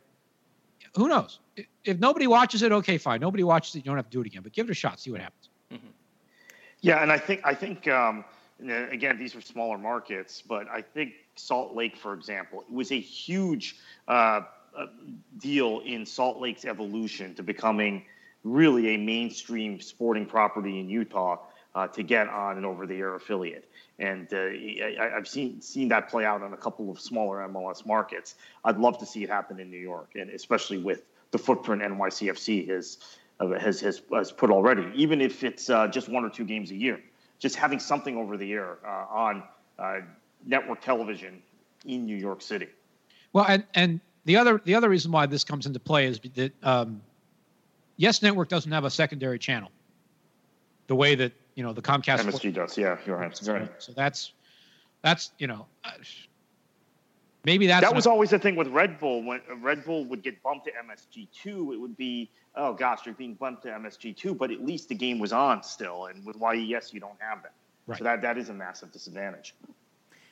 Who 0.97 1.09
knows? 1.09 1.40
If 1.84 1.99
nobody 1.99 2.26
watches 2.26 2.62
it, 2.62 2.72
okay, 2.72 2.99
fine. 2.99 3.20
Nobody 3.20 3.45
watches 3.45 3.74
it, 3.74 3.78
you 3.78 3.84
don't 3.84 3.97
have 3.97 4.09
to 4.09 4.11
do 4.11 4.20
it 4.20 4.26
again. 4.26 4.42
But 4.42 4.53
give 4.53 4.68
it 4.68 4.72
a 4.72 4.74
shot, 4.74 5.01
see 5.01 5.11
what 5.11 5.20
happens. 5.20 5.49
Mm-hmm. 5.72 5.86
Yeah, 6.80 7.03
and 7.03 7.11
I 7.11 7.18
think 7.18 7.40
I 7.45 7.55
think 7.55 7.88
um, 7.88 8.24
again 8.61 9.18
these 9.18 9.34
are 9.34 9.40
smaller 9.40 9.78
markets, 9.78 10.42
but 10.47 10.68
I 10.68 10.82
think 10.82 11.14
Salt 11.34 11.74
Lake, 11.74 11.97
for 11.97 12.14
example, 12.14 12.61
it 12.61 12.72
was 12.72 12.92
a 12.92 13.01
huge 13.01 13.76
uh, 14.09 14.42
uh 14.76 14.86
deal 15.38 15.82
in 15.84 16.05
Salt 16.05 16.40
Lake's 16.40 16.64
evolution 16.64 17.34
to 17.34 17.42
becoming 17.42 18.05
really 18.45 18.95
a 18.95 18.99
mainstream 18.99 19.80
sporting 19.80 20.26
property 20.26 20.78
in 20.78 20.88
Utah 20.88 21.38
uh, 21.74 21.88
to 21.88 22.03
get 22.03 22.28
on 22.28 22.59
an 22.59 22.64
over-the-air 22.64 23.14
affiliate. 23.14 23.68
And 23.99 24.32
uh, 24.32 24.38
I, 24.38 25.11
have 25.14 25.28
seen 25.28 25.61
seen 25.61 25.88
that 25.88 26.09
play 26.09 26.24
out 26.24 26.42
in 26.42 26.53
a 26.53 26.57
couple 26.57 26.90
of 26.90 27.01
smaller 27.01 27.47
MLS 27.49 27.86
markets. 27.86 28.34
I'd 28.64 28.78
love 28.78 28.99
to 28.99 29.07
see 29.07 29.22
it 29.22 29.30
happen 29.30 29.61
in 29.61 29.70
New 29.70 29.78
York, 29.78 30.11
and 30.16 30.30
especially 30.30 30.78
with 30.78 31.03
the 31.30 31.38
footprint 31.38 31.82
NYCFC 31.82 32.68
has 32.68 32.99
uh, 33.40 33.49
has, 33.59 33.80
has, 33.80 34.03
has 34.12 34.32
put 34.32 34.51
already. 34.51 34.90
Even 34.95 35.20
if 35.20 35.45
it's 35.45 35.70
uh, 35.70 35.86
just 35.86 36.09
one 36.09 36.24
or 36.24 36.30
two 36.30 36.45
games 36.45 36.72
a 36.72 36.74
year, 36.74 37.01
just 37.38 37.55
having 37.57 37.78
something 37.78 38.16
over 38.16 38.36
the 38.36 38.53
air 38.53 38.78
uh, 38.84 39.07
on 39.11 39.42
uh, 39.78 40.01
network 40.45 40.80
television 40.80 41.42
in 41.84 42.05
New 42.05 42.16
York 42.16 42.42
City. 42.42 42.68
Well, 43.32 43.45
and 43.47 43.64
and 43.74 44.01
the 44.24 44.36
other 44.36 44.61
the 44.64 44.74
other 44.74 44.88
reason 44.88 45.12
why 45.12 45.26
this 45.26 45.45
comes 45.45 45.66
into 45.66 45.78
play 45.78 46.07
is 46.07 46.18
that 46.34 46.53
um, 46.64 47.01
Yes 47.97 48.22
Network 48.22 48.49
doesn't 48.49 48.72
have 48.72 48.84
a 48.84 48.90
secondary 48.90 49.38
channel. 49.38 49.70
The 50.86 50.97
way 50.97 51.14
that 51.14 51.32
you 51.55 51.62
know 51.62 51.72
the 51.72 51.82
Comcast 51.82 52.20
MSG 52.20 52.52
does, 52.52 52.76
yeah, 52.76 52.98
you're 53.07 53.16
right. 53.16 53.40
You're 53.42 53.55
right. 53.55 53.72
So 53.78 53.92
that's 53.92 54.32
that's 55.02 55.32
you 55.38 55.46
know 55.46 55.66
uh, 55.84 55.90
maybe 57.44 57.66
that's 57.66 57.86
that 57.86 57.94
was 57.94 58.07
always 58.07 58.30
the 58.30 58.38
thing 58.38 58.57
with 58.57 58.68
Red 58.68 58.98
Bull. 58.98 59.22
When 59.22 59.40
Red 59.61 59.84
Bull 59.84 60.05
would 60.07 60.22
get 60.22 60.42
bumped 60.42 60.66
to 60.66 60.72
MSG 60.72 61.28
two, 61.32 61.72
it 61.72 61.80
would 61.80 61.96
be 61.96 62.30
oh 62.57 62.72
gosh, 62.72 63.00
you're 63.07 63.14
being 63.14 63.34
bumped 63.34 63.62
to 63.64 63.68
MSG 63.68 64.16
two, 64.16 64.34
but 64.34 64.50
at 64.50 64.64
least 64.64 64.88
the 64.88 64.94
game 64.94 65.18
was 65.18 65.32
on 65.32 65.62
still. 65.62 66.07
And 66.07 66.24
with 66.24 66.36
YES, 66.36 66.92
you 66.92 67.00
don't 67.00 67.18
have 67.18 67.42
that, 67.42 67.52
right. 67.86 67.98
so 67.98 68.05
that 68.05 68.22
that 68.22 68.38
is 68.38 68.48
a 68.48 68.55
massive 68.55 68.92
disadvantage. 68.92 69.55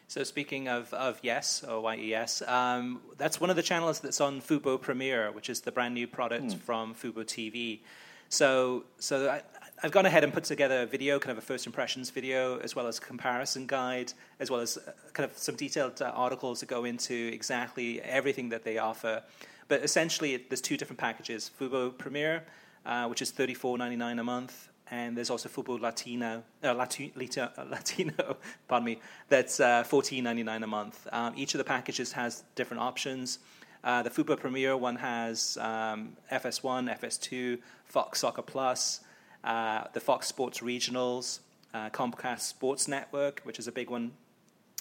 So 0.08 0.24
speaking 0.24 0.68
of, 0.68 0.92
of 0.92 1.18
Yes 1.22 1.64
or 1.64 1.94
YES, 1.94 2.42
um, 2.46 3.00
that's 3.16 3.40
one 3.40 3.48
of 3.48 3.56
the 3.56 3.62
channels 3.62 4.00
that's 4.00 4.20
on 4.20 4.42
Fubo 4.42 4.78
Premier, 4.78 5.32
which 5.32 5.48
is 5.48 5.62
the 5.62 5.72
brand 5.72 5.94
new 5.94 6.06
product 6.06 6.48
mm. 6.48 6.58
from 6.58 6.94
Fubo 6.94 7.24
TV. 7.24 7.80
So 8.28 8.84
so 8.98 9.30
I, 9.30 9.42
I've 9.84 9.90
gone 9.90 10.06
ahead 10.06 10.22
and 10.22 10.32
put 10.32 10.44
together 10.44 10.82
a 10.82 10.86
video, 10.86 11.18
kind 11.18 11.36
of 11.36 11.38
a 11.38 11.44
first 11.44 11.66
impressions 11.66 12.08
video, 12.08 12.58
as 12.58 12.76
well 12.76 12.86
as 12.86 12.98
a 12.98 13.00
comparison 13.00 13.66
guide, 13.66 14.12
as 14.38 14.48
well 14.48 14.60
as 14.60 14.78
uh, 14.78 14.92
kind 15.12 15.28
of 15.28 15.36
some 15.36 15.56
detailed 15.56 16.00
uh, 16.00 16.12
articles 16.14 16.60
that 16.60 16.66
go 16.66 16.84
into 16.84 17.30
exactly 17.32 18.00
everything 18.02 18.48
that 18.50 18.62
they 18.62 18.78
offer. 18.78 19.24
But 19.66 19.82
essentially, 19.82 20.36
there's 20.36 20.60
two 20.60 20.76
different 20.76 21.00
packages: 21.00 21.50
Fubo 21.58 21.98
Premier, 21.98 22.44
uh, 22.86 23.08
which 23.08 23.22
is 23.22 23.32
thirty-four 23.32 23.76
ninety-nine 23.76 24.20
a 24.20 24.24
month, 24.24 24.68
and 24.92 25.16
there's 25.16 25.30
also 25.30 25.48
Fubo 25.48 25.80
Latino, 25.80 26.44
uh, 26.62 26.74
Latino, 26.74 27.10
Latino, 27.68 28.36
pardon 28.68 28.86
me, 28.86 29.00
that's 29.28 29.58
uh, 29.58 29.82
$14.99 29.82 30.62
a 30.62 30.66
month. 30.68 31.08
Um, 31.10 31.32
each 31.36 31.54
of 31.54 31.58
the 31.58 31.64
packages 31.64 32.12
has 32.12 32.44
different 32.54 32.82
options. 32.82 33.40
Uh, 33.82 34.02
the 34.04 34.10
Fubo 34.10 34.38
Premier 34.38 34.76
one 34.76 34.94
has 34.94 35.56
um, 35.60 36.16
FS1, 36.30 37.00
FS2, 37.00 37.58
Fox 37.86 38.20
Soccer 38.20 38.42
Plus, 38.42 39.00
uh, 39.44 39.84
the 39.92 40.00
Fox 40.00 40.26
Sports 40.26 40.60
Regionals, 40.60 41.40
uh, 41.74 41.90
Comcast 41.90 42.40
Sports 42.40 42.88
Network, 42.88 43.40
which 43.44 43.58
is 43.58 43.68
a 43.68 43.72
big 43.72 43.90
one 43.90 44.12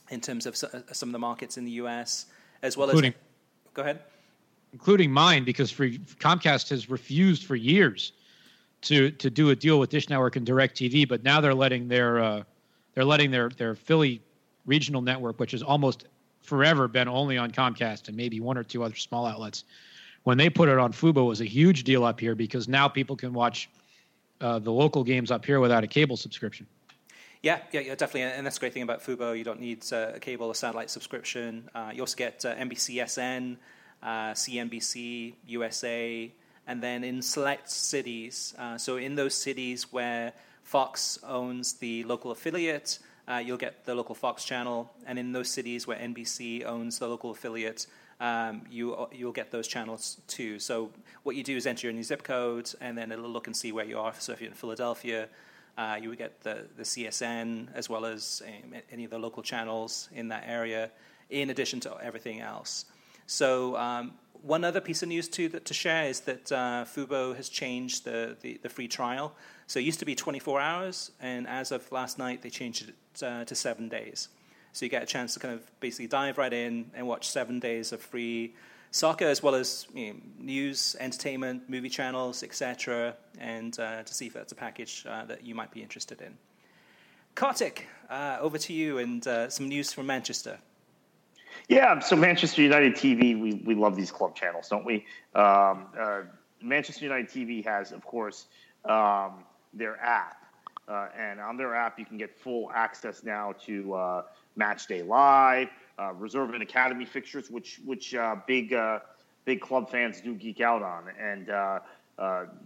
in 0.10 0.22
terms 0.22 0.46
of 0.46 0.56
some 0.58 1.10
of 1.10 1.14
the 1.14 1.20
markets 1.20 1.58
in 1.58 1.66
the 1.66 1.72
U.S., 1.72 2.26
as 2.62 2.78
well 2.78 2.90
including, 2.90 3.14
as. 3.14 3.72
Go 3.74 3.82
ahead. 3.82 4.00
Including 4.74 5.12
mine, 5.12 5.44
because 5.44 5.72
for, 5.72 5.88
Comcast 5.88 6.70
has 6.70 6.90
refused 6.90 7.46
for 7.46 7.56
years 7.56 8.12
to 8.82 9.12
to 9.12 9.30
do 9.30 9.52
a 9.52 9.56
deal 9.56 9.80
with 9.80 9.90
Dish 9.90 10.10
Network 10.10 10.36
and 10.36 10.46
DirecTV, 10.46 11.08
but 11.08 11.24
now 11.24 11.40
they're 11.40 11.54
letting 11.54 11.88
their 11.88 12.20
uh, 12.20 12.44
they're 12.94 13.06
letting 13.06 13.32
their 13.32 13.50
their 13.50 13.76
Philly 13.76 14.22
regional 14.66 15.02
network, 15.02 15.40
which 15.40 15.52
has 15.52 15.64
almost 15.64 16.06
forever 16.42 16.88
been 16.88 17.08
only 17.08 17.38
on 17.38 17.52
Comcast 17.52 18.08
and 18.08 18.18
maybe 18.18 18.40
one 18.40 18.58
or 18.58 18.64
two 18.64 18.84
other 18.84 18.96
small 18.96 19.26
outlets. 19.26 19.64
When 20.24 20.38
they 20.38 20.50
put 20.50 20.70
it 20.70 20.78
on 20.78 20.92
Fubo, 20.92 21.18
it 21.18 21.24
was 21.24 21.42
a 21.42 21.46
huge 21.46 21.84
deal 21.84 22.04
up 22.04 22.20
here 22.20 22.36
because 22.36 22.68
now 22.68 22.88
people 22.88 23.16
can 23.16 23.34
watch 23.34 23.70
uh, 24.42 24.60
the 24.60 24.72
local 24.72 25.04
games 25.04 25.32
up 25.32 25.46
here 25.46 25.60
without 25.60 25.84
a 25.84 25.88
cable 25.88 26.18
subscription. 26.18 26.68
Yeah, 27.42 27.60
yeah, 27.72 27.82
yeah, 27.82 27.96
definitely, 27.96 28.24
and 28.38 28.46
that's 28.46 28.58
the 28.58 28.60
great 28.60 28.74
thing 28.74 28.84
about 28.84 29.02
Fubo. 29.02 29.36
You 29.36 29.44
don't 29.44 29.60
need 29.60 29.84
uh, 29.92 30.12
a 30.16 30.20
cable 30.20 30.48
or 30.48 30.56
satellite 30.56 30.92
subscription. 30.92 31.70
Uh, 31.74 31.92
you 31.92 32.02
also 32.02 32.16
get 32.16 32.46
uh, 32.46 32.54
NBCSN, 32.54 33.58
uh, 34.04 34.08
CNBC, 34.34 35.34
USA, 35.48 36.32
and 36.68 36.84
then 36.84 37.04
in 37.04 37.22
select 37.24 37.72
cities, 37.72 38.54
uh, 38.60 38.78
so 38.78 38.98
in 38.98 39.16
those 39.16 39.34
cities 39.34 39.92
where 39.92 40.34
Fox 40.64 41.18
owns 41.24 41.74
the 41.74 42.04
local 42.04 42.30
affiliate, 42.30 43.00
uh, 43.28 43.38
you'll 43.38 43.58
get 43.58 43.86
the 43.86 43.96
local 43.96 44.14
Fox 44.14 44.46
channel, 44.46 44.92
and 45.08 45.18
in 45.18 45.32
those 45.32 45.50
cities 45.50 45.88
where 45.88 45.98
NBC 45.98 46.64
owns 46.64 47.00
the 47.00 47.08
local 47.08 47.32
affiliate, 47.32 47.88
um, 48.22 48.62
you 48.70 48.96
you'll 49.12 49.34
get 49.34 49.52
those 49.52 49.68
channels 49.68 50.22
too. 50.28 50.60
So 50.60 50.92
what 51.24 51.36
you 51.36 51.44
do 51.44 51.58
is 51.58 51.66
enter 51.66 51.88
your 51.88 51.94
new 51.94 52.04
zip 52.04 52.24
code, 52.24 52.72
and 52.80 52.98
then 52.98 53.12
it'll 53.12 53.30
look 53.30 53.48
and 53.48 53.56
see 53.56 53.72
where 53.72 53.86
you 53.86 54.00
are. 54.00 54.14
So 54.20 54.32
if 54.32 54.40
you're 54.40 54.52
in 54.52 54.56
Philadelphia, 54.56 55.28
uh, 55.78 55.98
you 56.02 56.10
would 56.10 56.20
get 56.20 56.42
the 56.42 56.68
the 56.78 56.84
CSN 56.84 57.68
as 57.74 57.90
well 57.90 58.06
as 58.06 58.44
um, 58.48 58.76
any 58.92 59.04
of 59.04 59.12
the 59.12 59.20
local 59.20 59.42
channels 59.42 60.08
in 60.14 60.30
that 60.30 60.44
area, 60.48 60.92
in 61.32 61.50
addition 61.50 61.80
to 61.82 61.98
everything 62.02 62.40
else. 62.40 62.86
So 63.26 63.76
um, 63.76 64.14
one 64.44 64.64
other 64.64 64.82
piece 64.82 65.02
of 65.02 65.10
news 65.10 65.28
too 65.28 65.50
that 65.50 65.66
to 65.66 65.74
share 65.74 66.06
is 66.06 66.22
that 66.22 66.52
uh, 66.52 66.86
Fubo 66.86 67.36
has 67.36 67.50
changed 67.50 68.06
the, 68.06 68.38
the, 68.42 68.60
the, 68.62 68.70
free 68.70 68.88
trial. 68.88 69.34
So 69.68 69.80
it 69.80 69.84
used 69.84 70.00
to 70.00 70.06
be 70.06 70.16
24 70.16 70.60
hours, 70.60 71.12
and 71.22 71.48
as 71.48 71.72
of 71.72 71.90
last 71.92 72.18
night, 72.18 72.42
they 72.42 72.50
changed 72.50 72.90
it 72.90 73.24
uh, 73.24 73.46
to 73.46 73.56
seven 73.56 73.88
days. 73.88 74.30
So 74.74 74.86
you 74.86 74.90
get 74.90 75.04
a 75.04 75.06
chance 75.06 75.34
to 75.34 75.40
kind 75.40 75.54
of 75.54 75.80
basically 75.80 76.08
dive 76.08 76.38
right 76.38 76.54
in 76.54 76.92
and 76.94 77.08
watch 77.08 77.30
seven 77.30 77.60
days 77.60 77.92
of 77.92 78.02
free 78.02 78.54
soccer, 78.92 79.26
as 79.26 79.42
well 79.42 79.56
as 79.56 79.88
you 79.94 80.14
know, 80.14 80.20
news, 80.40 80.96
entertainment, 81.00 81.70
movie 81.70 81.90
channels, 81.90 82.44
etc., 82.44 83.16
and 83.40 83.80
uh, 83.80 84.04
to 84.04 84.14
see 84.14 84.28
if 84.28 84.34
that's 84.34 84.52
a 84.52 84.56
package 84.56 85.06
uh, 85.10 85.26
that 85.26 85.46
you 85.46 85.56
might 85.56 85.72
be 85.72 85.82
interested 85.82 86.22
in. 86.22 86.38
Kartik, 87.36 87.88
uh, 88.10 88.38
over 88.42 88.58
to 88.58 88.74
you 88.74 88.98
and 88.98 89.26
uh, 89.26 89.50
some 89.50 89.68
news 89.68 89.94
from 89.94 90.06
Manchester. 90.06 90.60
Yeah, 91.70 92.00
so 92.00 92.16
Manchester 92.16 92.62
United 92.62 92.96
TV, 92.96 93.40
we, 93.40 93.62
we 93.66 93.76
love 93.76 93.96
these 93.96 94.12
club 94.12 94.36
channels, 94.36 94.68
don't 94.68 94.86
we? 94.86 95.06
Um, 95.36 95.88
uh, 95.98 96.22
Manchester 96.62 97.06
United 97.06 97.30
TV 97.30 97.64
has, 97.64 97.92
of 97.92 98.06
course, 98.06 98.48
um, 98.86 99.44
their 99.74 99.98
app. 100.02 100.38
Uh, 100.88 101.08
and 101.18 101.40
on 101.40 101.56
their 101.56 101.74
app, 101.74 101.98
you 101.98 102.06
can 102.06 102.18
get 102.18 102.38
full 102.38 102.70
access 102.74 103.24
now 103.24 103.54
to 103.66 103.94
uh, 103.94 104.24
Match 104.56 104.88
Day 104.88 105.02
Live, 105.02 105.70
uh, 106.00 106.14
Reserve 106.14 106.54
and 106.54 106.64
Academy 106.64 107.06
fixtures, 107.06 107.50
which 107.50 107.80
which 107.86 108.16
uh, 108.16 108.36
big 108.48 108.74
uh, 108.74 109.00
big 109.46 109.62
club 109.62 109.90
fans 109.90 110.22
do 110.22 110.34
geek 110.36 110.62
out 110.62 110.82
on, 110.82 111.06
and 111.20 111.50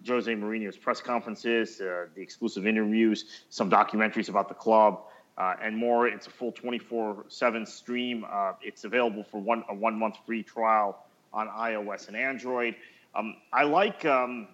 Jose 0.07 0.33
Mourinho's 0.33 0.77
press 0.77 0.99
conferences, 0.99 1.77
the 1.77 2.09
exclusive 2.17 2.67
interviews, 2.67 3.43
some 3.49 3.69
documentaries 3.69 4.29
about 4.29 4.49
the 4.49 4.55
club 4.55 5.01
uh, 5.37 5.55
and 5.61 5.75
more. 5.75 6.07
It's 6.07 6.27
a 6.27 6.29
full 6.29 6.51
24/7 6.51 7.67
stream. 7.67 8.25
Uh, 8.29 8.53
it's 8.61 8.83
available 8.83 9.23
for 9.23 9.39
one 9.39 9.63
a 9.69 9.75
one 9.75 9.97
month 9.97 10.17
free 10.25 10.43
trial 10.43 11.05
on 11.33 11.47
iOS 11.47 12.07
and 12.07 12.15
Android. 12.15 12.75
Um, 13.13 13.35
I 13.51 13.63
like 13.63 14.05
um, 14.05 14.47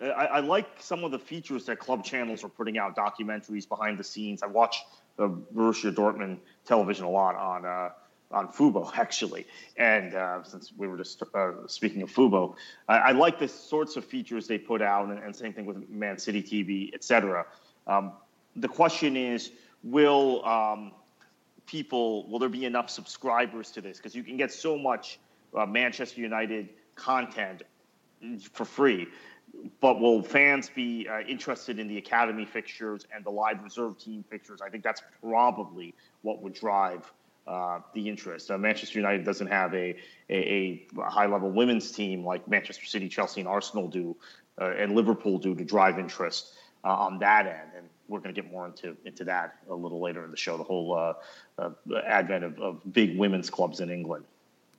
I, 0.00 0.26
I, 0.26 0.40
like 0.40 0.66
some 0.78 1.04
of 1.04 1.10
the 1.10 1.18
features 1.18 1.66
that 1.66 1.78
club 1.78 2.04
channels 2.04 2.42
are 2.42 2.48
putting 2.48 2.78
out, 2.78 2.96
documentaries 2.96 3.68
behind 3.68 3.98
the 3.98 4.04
scenes. 4.04 4.42
I 4.42 4.46
watch 4.46 4.82
the 5.20 5.28
Borussia 5.28 5.94
Dortmund 5.94 6.38
television 6.64 7.04
a 7.04 7.10
lot 7.10 7.36
on. 7.36 7.64
Uh, 7.64 7.90
on 8.32 8.46
Fubo, 8.46 8.88
actually, 8.96 9.44
and 9.76 10.14
uh, 10.14 10.40
since 10.44 10.72
we 10.76 10.86
were 10.86 10.96
just 10.96 11.20
uh, 11.34 11.50
speaking 11.66 12.00
of 12.02 12.12
Fubo, 12.12 12.54
I, 12.86 12.98
I, 12.98 13.10
like 13.10 13.40
the 13.40 13.48
sorts 13.48 13.96
of 13.96 14.04
features 14.04 14.46
they 14.46 14.56
put 14.56 14.80
out, 14.80 15.08
and, 15.08 15.18
and 15.18 15.34
same 15.34 15.52
thing 15.52 15.66
with 15.66 15.90
Man 15.90 16.16
City 16.16 16.40
TV, 16.40 16.94
etc. 16.94 17.44
Um, 17.88 18.12
the 18.54 18.68
question 18.68 19.16
is, 19.16 19.50
will 19.82 20.44
um, 20.46 20.92
people 21.66 22.28
will 22.28 22.38
there 22.38 22.48
be 22.48 22.66
enough 22.66 22.88
subscribers 22.88 23.70
to 23.72 23.80
this 23.80 23.96
because 23.96 24.14
you 24.14 24.22
can 24.22 24.36
get 24.36 24.52
so 24.52 24.78
much 24.78 25.18
uh, 25.56 25.66
manchester 25.66 26.20
united 26.20 26.68
content 26.94 27.62
for 28.52 28.64
free 28.64 29.08
but 29.80 30.00
will 30.00 30.22
fans 30.22 30.70
be 30.74 31.08
uh, 31.08 31.20
interested 31.20 31.78
in 31.78 31.88
the 31.88 31.98
academy 31.98 32.44
fixtures 32.44 33.06
and 33.14 33.24
the 33.24 33.30
live 33.30 33.62
reserve 33.62 33.98
team 33.98 34.24
fixtures 34.30 34.60
i 34.60 34.68
think 34.68 34.82
that's 34.82 35.02
probably 35.22 35.94
what 36.22 36.42
would 36.42 36.54
drive 36.54 37.12
uh, 37.46 37.80
the 37.94 38.08
interest. 38.08 38.50
Uh, 38.50 38.58
Manchester 38.58 38.98
United 38.98 39.24
doesn't 39.24 39.48
have 39.48 39.74
a, 39.74 39.96
a, 40.28 40.86
a 40.98 41.10
high 41.10 41.26
level 41.26 41.50
women's 41.50 41.90
team 41.90 42.24
like 42.24 42.46
Manchester 42.46 42.86
City, 42.86 43.08
Chelsea, 43.08 43.40
and 43.40 43.48
Arsenal 43.48 43.88
do, 43.88 44.16
uh, 44.60 44.70
and 44.76 44.94
Liverpool 44.94 45.38
do 45.38 45.54
to 45.54 45.64
drive 45.64 45.98
interest 45.98 46.54
uh, 46.84 46.94
on 46.94 47.18
that 47.18 47.46
end. 47.46 47.70
And 47.76 47.88
we're 48.08 48.20
going 48.20 48.32
to 48.32 48.40
get 48.40 48.50
more 48.52 48.66
into 48.66 48.96
into 49.04 49.24
that 49.24 49.56
a 49.68 49.74
little 49.74 50.00
later 50.00 50.24
in 50.24 50.30
the 50.30 50.36
show. 50.36 50.56
The 50.58 50.64
whole 50.64 50.94
uh, 51.58 51.70
advent 52.06 52.44
of, 52.44 52.60
of 52.60 52.92
big 52.92 53.18
women's 53.18 53.50
clubs 53.50 53.80
in 53.80 53.90
England. 53.90 54.24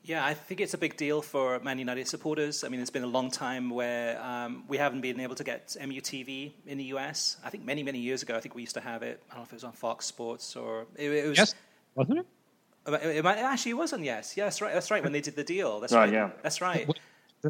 Yeah, 0.04 0.26
I 0.26 0.34
think 0.34 0.62
it's 0.62 0.74
a 0.74 0.78
big 0.80 0.98
deal 0.98 1.22
for 1.22 1.60
Man 1.60 1.78
United 1.78 2.08
supporters. 2.08 2.64
I 2.64 2.70
mean, 2.70 2.80
it's 2.80 2.90
been 2.90 3.04
a 3.04 3.08
long 3.08 3.30
time 3.30 3.70
where 3.70 4.20
um, 4.22 4.64
we 4.68 4.78
haven't 4.78 5.02
been 5.02 5.20
able 5.20 5.36
to 5.36 5.44
get 5.44 5.76
MUTV 5.80 6.54
in 6.66 6.78
the 6.80 6.86
US. 6.96 7.38
I 7.46 7.50
think 7.52 7.66
many, 7.66 7.84
many 7.84 8.00
years 8.00 8.24
ago, 8.24 8.36
I 8.36 8.40
think 8.40 8.56
we 8.56 8.62
used 8.62 8.74
to 8.76 8.82
have 8.82 9.04
it. 9.04 9.22
I 9.30 9.36
don't 9.36 9.42
know 9.42 9.44
if 9.44 9.52
it 9.52 9.56
was 9.56 9.64
on 9.64 9.74
Fox 9.74 10.08
Sports 10.08 10.56
or 10.56 10.88
it, 10.96 11.12
it 11.12 11.30
was. 11.30 11.38
Yes, 11.38 11.56
wasn't 11.94 12.20
it? 12.20 12.26
It, 12.88 13.24
might, 13.24 13.38
actually, 13.38 13.72
it 13.72 13.78
was 13.78 13.94
on 13.94 14.04
Yes. 14.04 14.36
Yeah, 14.36 14.46
that's 14.46 14.60
right. 14.60 14.74
That's 14.74 14.90
right. 14.90 15.04
When 15.04 15.12
they 15.12 15.22
did 15.22 15.36
the 15.36 15.44
deal. 15.44 15.80
That's 15.80 15.94
right. 15.94 16.06
right. 16.06 16.14
Yeah. 16.14 16.30
That's 16.42 16.62
right 16.62 16.90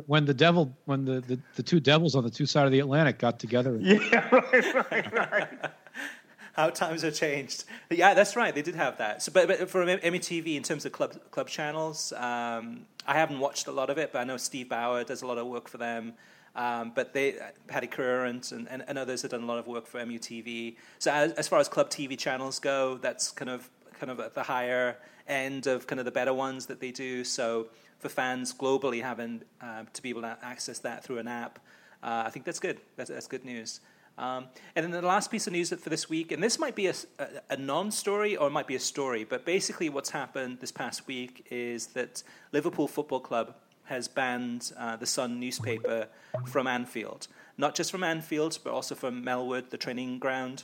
when 0.05 0.25
the 0.25 0.33
devil 0.33 0.75
when 0.85 1.05
the, 1.05 1.21
the, 1.21 1.39
the 1.55 1.63
two 1.63 1.79
devils 1.79 2.15
on 2.15 2.23
the 2.23 2.29
two 2.29 2.45
sides 2.45 2.67
of 2.67 2.71
the 2.71 2.79
Atlantic 2.79 3.19
got 3.19 3.39
together. 3.39 3.77
Yeah, 3.81 4.29
right, 4.31 4.91
right, 4.91 5.13
right. 5.13 5.49
How 6.53 6.69
times 6.69 7.03
have 7.03 7.15
changed. 7.15 7.63
Yeah, 7.89 8.13
that's 8.13 8.35
right. 8.35 8.53
They 8.53 8.61
did 8.61 8.75
have 8.75 8.97
that. 8.97 9.23
So, 9.23 9.31
but, 9.31 9.47
but 9.47 9.69
for 9.69 9.85
MUTV, 9.85 10.55
in 10.55 10.63
terms 10.63 10.85
of 10.85 10.91
club 10.91 11.15
club 11.31 11.47
channels, 11.47 12.11
um, 12.13 12.85
I 13.07 13.13
haven't 13.13 13.39
watched 13.39 13.67
a 13.67 13.71
lot 13.71 13.89
of 13.89 13.97
it, 13.97 14.11
but 14.11 14.19
I 14.19 14.23
know 14.25 14.37
Steve 14.37 14.69
Bower 14.69 15.03
does 15.03 15.21
a 15.21 15.27
lot 15.27 15.37
of 15.37 15.47
work 15.47 15.69
for 15.69 15.77
them. 15.77 16.13
Um, 16.53 16.91
but 16.93 17.13
they, 17.13 17.35
Paddy 17.67 17.87
Crerand 17.87 18.51
and, 18.51 18.67
and, 18.69 18.83
and, 18.85 18.97
others 18.97 19.21
have 19.21 19.31
done 19.31 19.43
a 19.43 19.45
lot 19.45 19.57
of 19.57 19.67
work 19.67 19.87
for 19.87 20.01
MUTV. 20.01 20.75
So 20.99 21.09
as, 21.09 21.31
as, 21.33 21.47
far 21.47 21.59
as 21.59 21.69
club 21.69 21.89
TV 21.89 22.17
channels 22.17 22.59
go, 22.59 22.97
that's 22.97 23.31
kind 23.31 23.49
of 23.49 23.69
kind 23.97 24.11
of 24.11 24.19
at 24.19 24.35
the 24.35 24.43
higher 24.43 24.97
end 25.29 25.65
of 25.67 25.87
kind 25.87 25.99
of 25.99 26.03
the 26.03 26.11
better 26.11 26.33
ones 26.33 26.65
that 26.65 26.81
they 26.81 26.91
do. 26.91 27.23
So 27.23 27.67
for 27.99 28.09
fans 28.09 28.53
globally 28.53 29.01
having 29.01 29.43
uh, 29.61 29.83
to 29.93 30.01
be 30.01 30.09
able 30.09 30.23
to 30.23 30.37
access 30.41 30.79
that 30.79 31.03
through 31.03 31.19
an 31.19 31.27
app. 31.27 31.59
Uh, 32.03 32.23
I 32.25 32.29
think 32.31 32.45
that's 32.45 32.59
good. 32.59 32.81
That's, 32.97 33.09
that's 33.09 33.27
good 33.27 33.45
news. 33.45 33.79
Um, 34.17 34.47
and 34.75 34.83
then 34.83 34.91
the 34.91 35.01
last 35.01 35.31
piece 35.31 35.47
of 35.47 35.53
news 35.53 35.69
for 35.69 35.89
this 35.89 36.09
week, 36.09 36.31
and 36.31 36.43
this 36.43 36.59
might 36.59 36.75
be 36.75 36.87
a, 36.87 36.93
a, 37.17 37.27
a 37.51 37.57
non 37.57 37.91
story 37.91 38.37
or 38.37 38.47
it 38.47 38.51
might 38.51 38.67
be 38.67 38.75
a 38.75 38.79
story, 38.79 39.23
but 39.23 39.45
basically 39.45 39.89
what's 39.89 40.11
happened 40.11 40.59
this 40.59 40.71
past 40.71 41.07
week 41.07 41.47
is 41.49 41.87
that 41.87 42.21
Liverpool 42.51 42.87
Football 42.87 43.21
Club 43.21 43.55
has 43.85 44.07
banned 44.07 44.71
uh, 44.77 44.95
the 44.95 45.05
Sun 45.05 45.39
newspaper 45.39 46.07
from 46.45 46.67
Anfield. 46.67 47.27
Not 47.57 47.75
just 47.75 47.91
from 47.91 48.03
Anfield, 48.03 48.59
but 48.63 48.73
also 48.73 48.95
from 48.95 49.23
Melwood, 49.23 49.69
the 49.69 49.77
training 49.77 50.19
ground, 50.19 50.63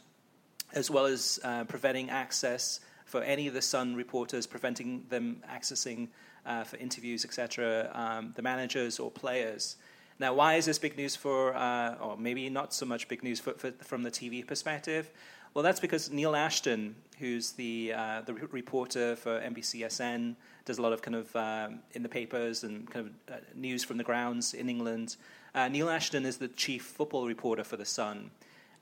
as 0.74 0.90
well 0.90 1.06
as 1.06 1.40
uh, 1.44 1.64
preventing 1.66 2.10
access 2.10 2.80
for 3.06 3.22
any 3.24 3.48
of 3.48 3.54
the 3.54 3.62
Sun 3.62 3.96
reporters, 3.96 4.48
preventing 4.48 5.06
them 5.10 5.42
accessing 5.52 6.10
uh, 6.46 6.64
for 6.64 6.78
interviews, 6.78 7.26
etc., 7.26 7.92
um, 7.94 8.34
the 8.36 8.42
managers 8.42 9.00
or 9.00 9.12
players. 9.12 9.76
Now, 10.20 10.34
why 10.34 10.56
is 10.56 10.66
this 10.66 10.80
big 10.80 10.98
news 10.98 11.16
for, 11.16 11.56
uh, 11.56 11.96
or 11.96 12.18
maybe 12.18 12.50
not 12.50 12.74
so 12.74 12.86
much 12.86 13.08
big 13.08 13.24
news 13.24 13.40
for, 13.40 13.54
for, 13.54 13.72
from 13.84 14.02
the 14.04 14.10
TV 14.10 14.46
perspective? 14.46 15.12
Well, 15.54 15.64
that's 15.64 15.80
because 15.80 16.12
Neil 16.12 16.36
Ashton, 16.36 16.96
who's 17.18 17.54
the 17.54 17.94
uh, 17.96 18.22
the 18.22 18.36
reporter 18.36 19.16
for 19.16 19.42
NBCSN, 19.42 20.36
does 20.66 20.78
a 20.78 20.82
lot 20.84 20.94
of 20.94 21.02
kind 21.02 21.16
of 21.16 21.36
um, 21.36 21.80
in 21.94 22.04
the 22.04 22.10
papers 22.10 22.64
and 22.64 22.88
kind 22.92 23.08
of 23.08 23.34
uh, 23.34 23.40
news 23.56 23.84
from 23.84 23.98
the 23.98 24.04
grounds 24.04 24.54
in 24.54 24.70
England. 24.70 25.16
Uh, 25.56 25.68
Neil 25.68 25.90
Ashton 25.90 26.28
is 26.28 26.38
the 26.38 26.48
chief 26.50 26.84
football 26.84 27.26
reporter 27.26 27.64
for 27.64 27.76
the 27.76 27.86
Sun, 27.86 28.30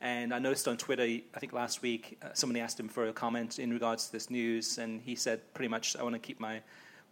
and 0.02 0.34
I 0.34 0.40
noticed 0.40 0.68
on 0.68 0.76
Twitter, 0.76 1.04
I 1.04 1.40
think 1.40 1.54
last 1.54 1.82
week, 1.82 2.18
uh, 2.22 2.30
somebody 2.34 2.60
asked 2.60 2.78
him 2.78 2.90
for 2.90 3.08
a 3.08 3.14
comment 3.14 3.58
in 3.58 3.72
regards 3.72 4.08
to 4.08 4.12
this 4.12 4.30
news, 4.30 4.78
and 4.78 5.00
he 5.00 5.16
said 5.16 5.54
pretty 5.54 5.70
much, 5.70 5.96
"I 5.96 6.04
want 6.04 6.16
to 6.16 6.20
keep 6.20 6.42
my 6.42 6.62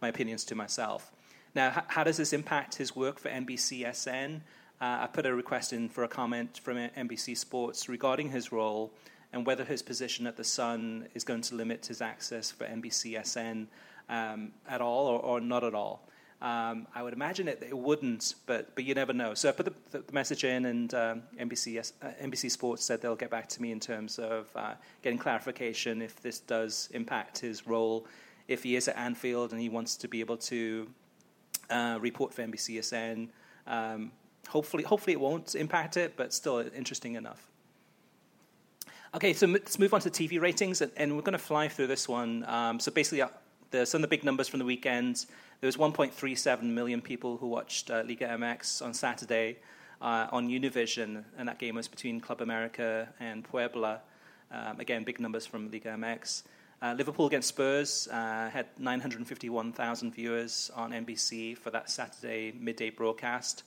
my 0.02 0.08
opinions 0.08 0.44
to 0.46 0.54
myself." 0.54 1.13
Now, 1.54 1.84
how 1.86 2.02
does 2.02 2.16
this 2.16 2.32
impact 2.32 2.74
his 2.74 2.96
work 2.96 3.18
for 3.18 3.28
NBCSN? 3.28 4.40
Uh, 4.80 4.98
I 5.02 5.06
put 5.06 5.24
a 5.24 5.34
request 5.34 5.72
in 5.72 5.88
for 5.88 6.02
a 6.02 6.08
comment 6.08 6.60
from 6.62 6.76
NBC 6.76 7.36
Sports 7.36 7.88
regarding 7.88 8.30
his 8.30 8.50
role 8.50 8.92
and 9.32 9.46
whether 9.46 9.64
his 9.64 9.80
position 9.80 10.26
at 10.26 10.36
the 10.36 10.44
Sun 10.44 11.08
is 11.14 11.22
going 11.22 11.42
to 11.42 11.54
limit 11.54 11.86
his 11.86 12.00
access 12.00 12.50
for 12.50 12.66
NBCSN 12.66 13.66
um, 14.08 14.52
at 14.68 14.80
all 14.80 15.06
or, 15.06 15.20
or, 15.20 15.40
not 15.40 15.62
at 15.62 15.74
all. 15.74 16.08
Um, 16.42 16.88
I 16.94 17.02
would 17.02 17.12
imagine 17.12 17.48
it, 17.48 17.62
it, 17.62 17.76
wouldn't, 17.76 18.34
but 18.46 18.74
but 18.74 18.84
you 18.84 18.94
never 18.94 19.12
know. 19.12 19.34
So 19.34 19.48
I 19.48 19.52
put 19.52 19.66
the, 19.66 20.00
the 20.00 20.12
message 20.12 20.44
in, 20.44 20.66
and 20.66 20.92
um, 20.92 21.22
NBC 21.40 21.92
uh, 22.02 22.08
NBC 22.22 22.50
Sports 22.50 22.84
said 22.84 23.00
they'll 23.00 23.16
get 23.16 23.30
back 23.30 23.48
to 23.50 23.62
me 23.62 23.72
in 23.72 23.80
terms 23.80 24.18
of 24.18 24.50
uh, 24.54 24.74
getting 25.02 25.18
clarification 25.18 26.02
if 26.02 26.20
this 26.20 26.40
does 26.40 26.90
impact 26.92 27.38
his 27.38 27.66
role, 27.66 28.06
if 28.46 28.62
he 28.62 28.76
is 28.76 28.88
at 28.88 28.98
Anfield 28.98 29.52
and 29.52 29.60
he 29.60 29.70
wants 29.70 29.96
to 29.96 30.08
be 30.08 30.20
able 30.20 30.36
to 30.36 30.86
uh, 31.70 31.98
report 32.00 32.32
for 32.32 32.42
NBCSN. 32.42 33.28
Um, 33.66 34.12
hopefully, 34.48 34.84
hopefully 34.84 35.12
it 35.12 35.20
won't 35.20 35.54
impact 35.54 35.96
it, 35.96 36.16
but 36.16 36.32
still 36.32 36.64
interesting 36.74 37.14
enough. 37.14 37.50
Okay, 39.14 39.32
so 39.32 39.46
let's 39.46 39.78
move 39.78 39.94
on 39.94 40.00
to 40.00 40.10
TV 40.10 40.40
ratings, 40.40 40.80
and, 40.80 40.90
and 40.96 41.14
we're 41.14 41.22
going 41.22 41.32
to 41.32 41.38
fly 41.38 41.68
through 41.68 41.86
this 41.86 42.08
one. 42.08 42.44
Um, 42.48 42.80
so 42.80 42.90
basically, 42.90 43.22
uh, 43.22 43.28
the, 43.70 43.86
some 43.86 43.98
of 43.98 44.02
the 44.02 44.08
big 44.08 44.24
numbers 44.24 44.48
from 44.48 44.58
the 44.58 44.64
weekend. 44.64 45.26
There 45.60 45.68
was 45.68 45.76
1.37 45.76 46.62
million 46.62 47.00
people 47.00 47.36
who 47.36 47.48
watched 47.48 47.90
uh, 47.90 48.02
Liga 48.06 48.26
MX 48.28 48.84
on 48.84 48.92
Saturday 48.92 49.58
uh, 50.00 50.28
on 50.30 50.48
Univision, 50.48 51.24
and 51.38 51.48
that 51.48 51.58
game 51.58 51.76
was 51.76 51.88
between 51.88 52.20
Club 52.20 52.40
America 52.40 53.08
and 53.20 53.44
Puebla. 53.44 54.00
Um, 54.50 54.78
again, 54.78 55.04
big 55.04 55.20
numbers 55.20 55.46
from 55.46 55.70
Liga 55.70 55.90
MX. 55.90 56.42
Uh, 56.84 56.92
Liverpool 56.92 57.24
against 57.24 57.48
Spurs 57.48 58.08
uh, 58.08 58.50
had 58.50 58.66
951,000 58.78 60.14
viewers 60.14 60.70
on 60.76 60.90
NBC 60.90 61.56
for 61.56 61.70
that 61.70 61.88
Saturday 61.88 62.52
midday 62.60 62.90
broadcast. 62.90 63.62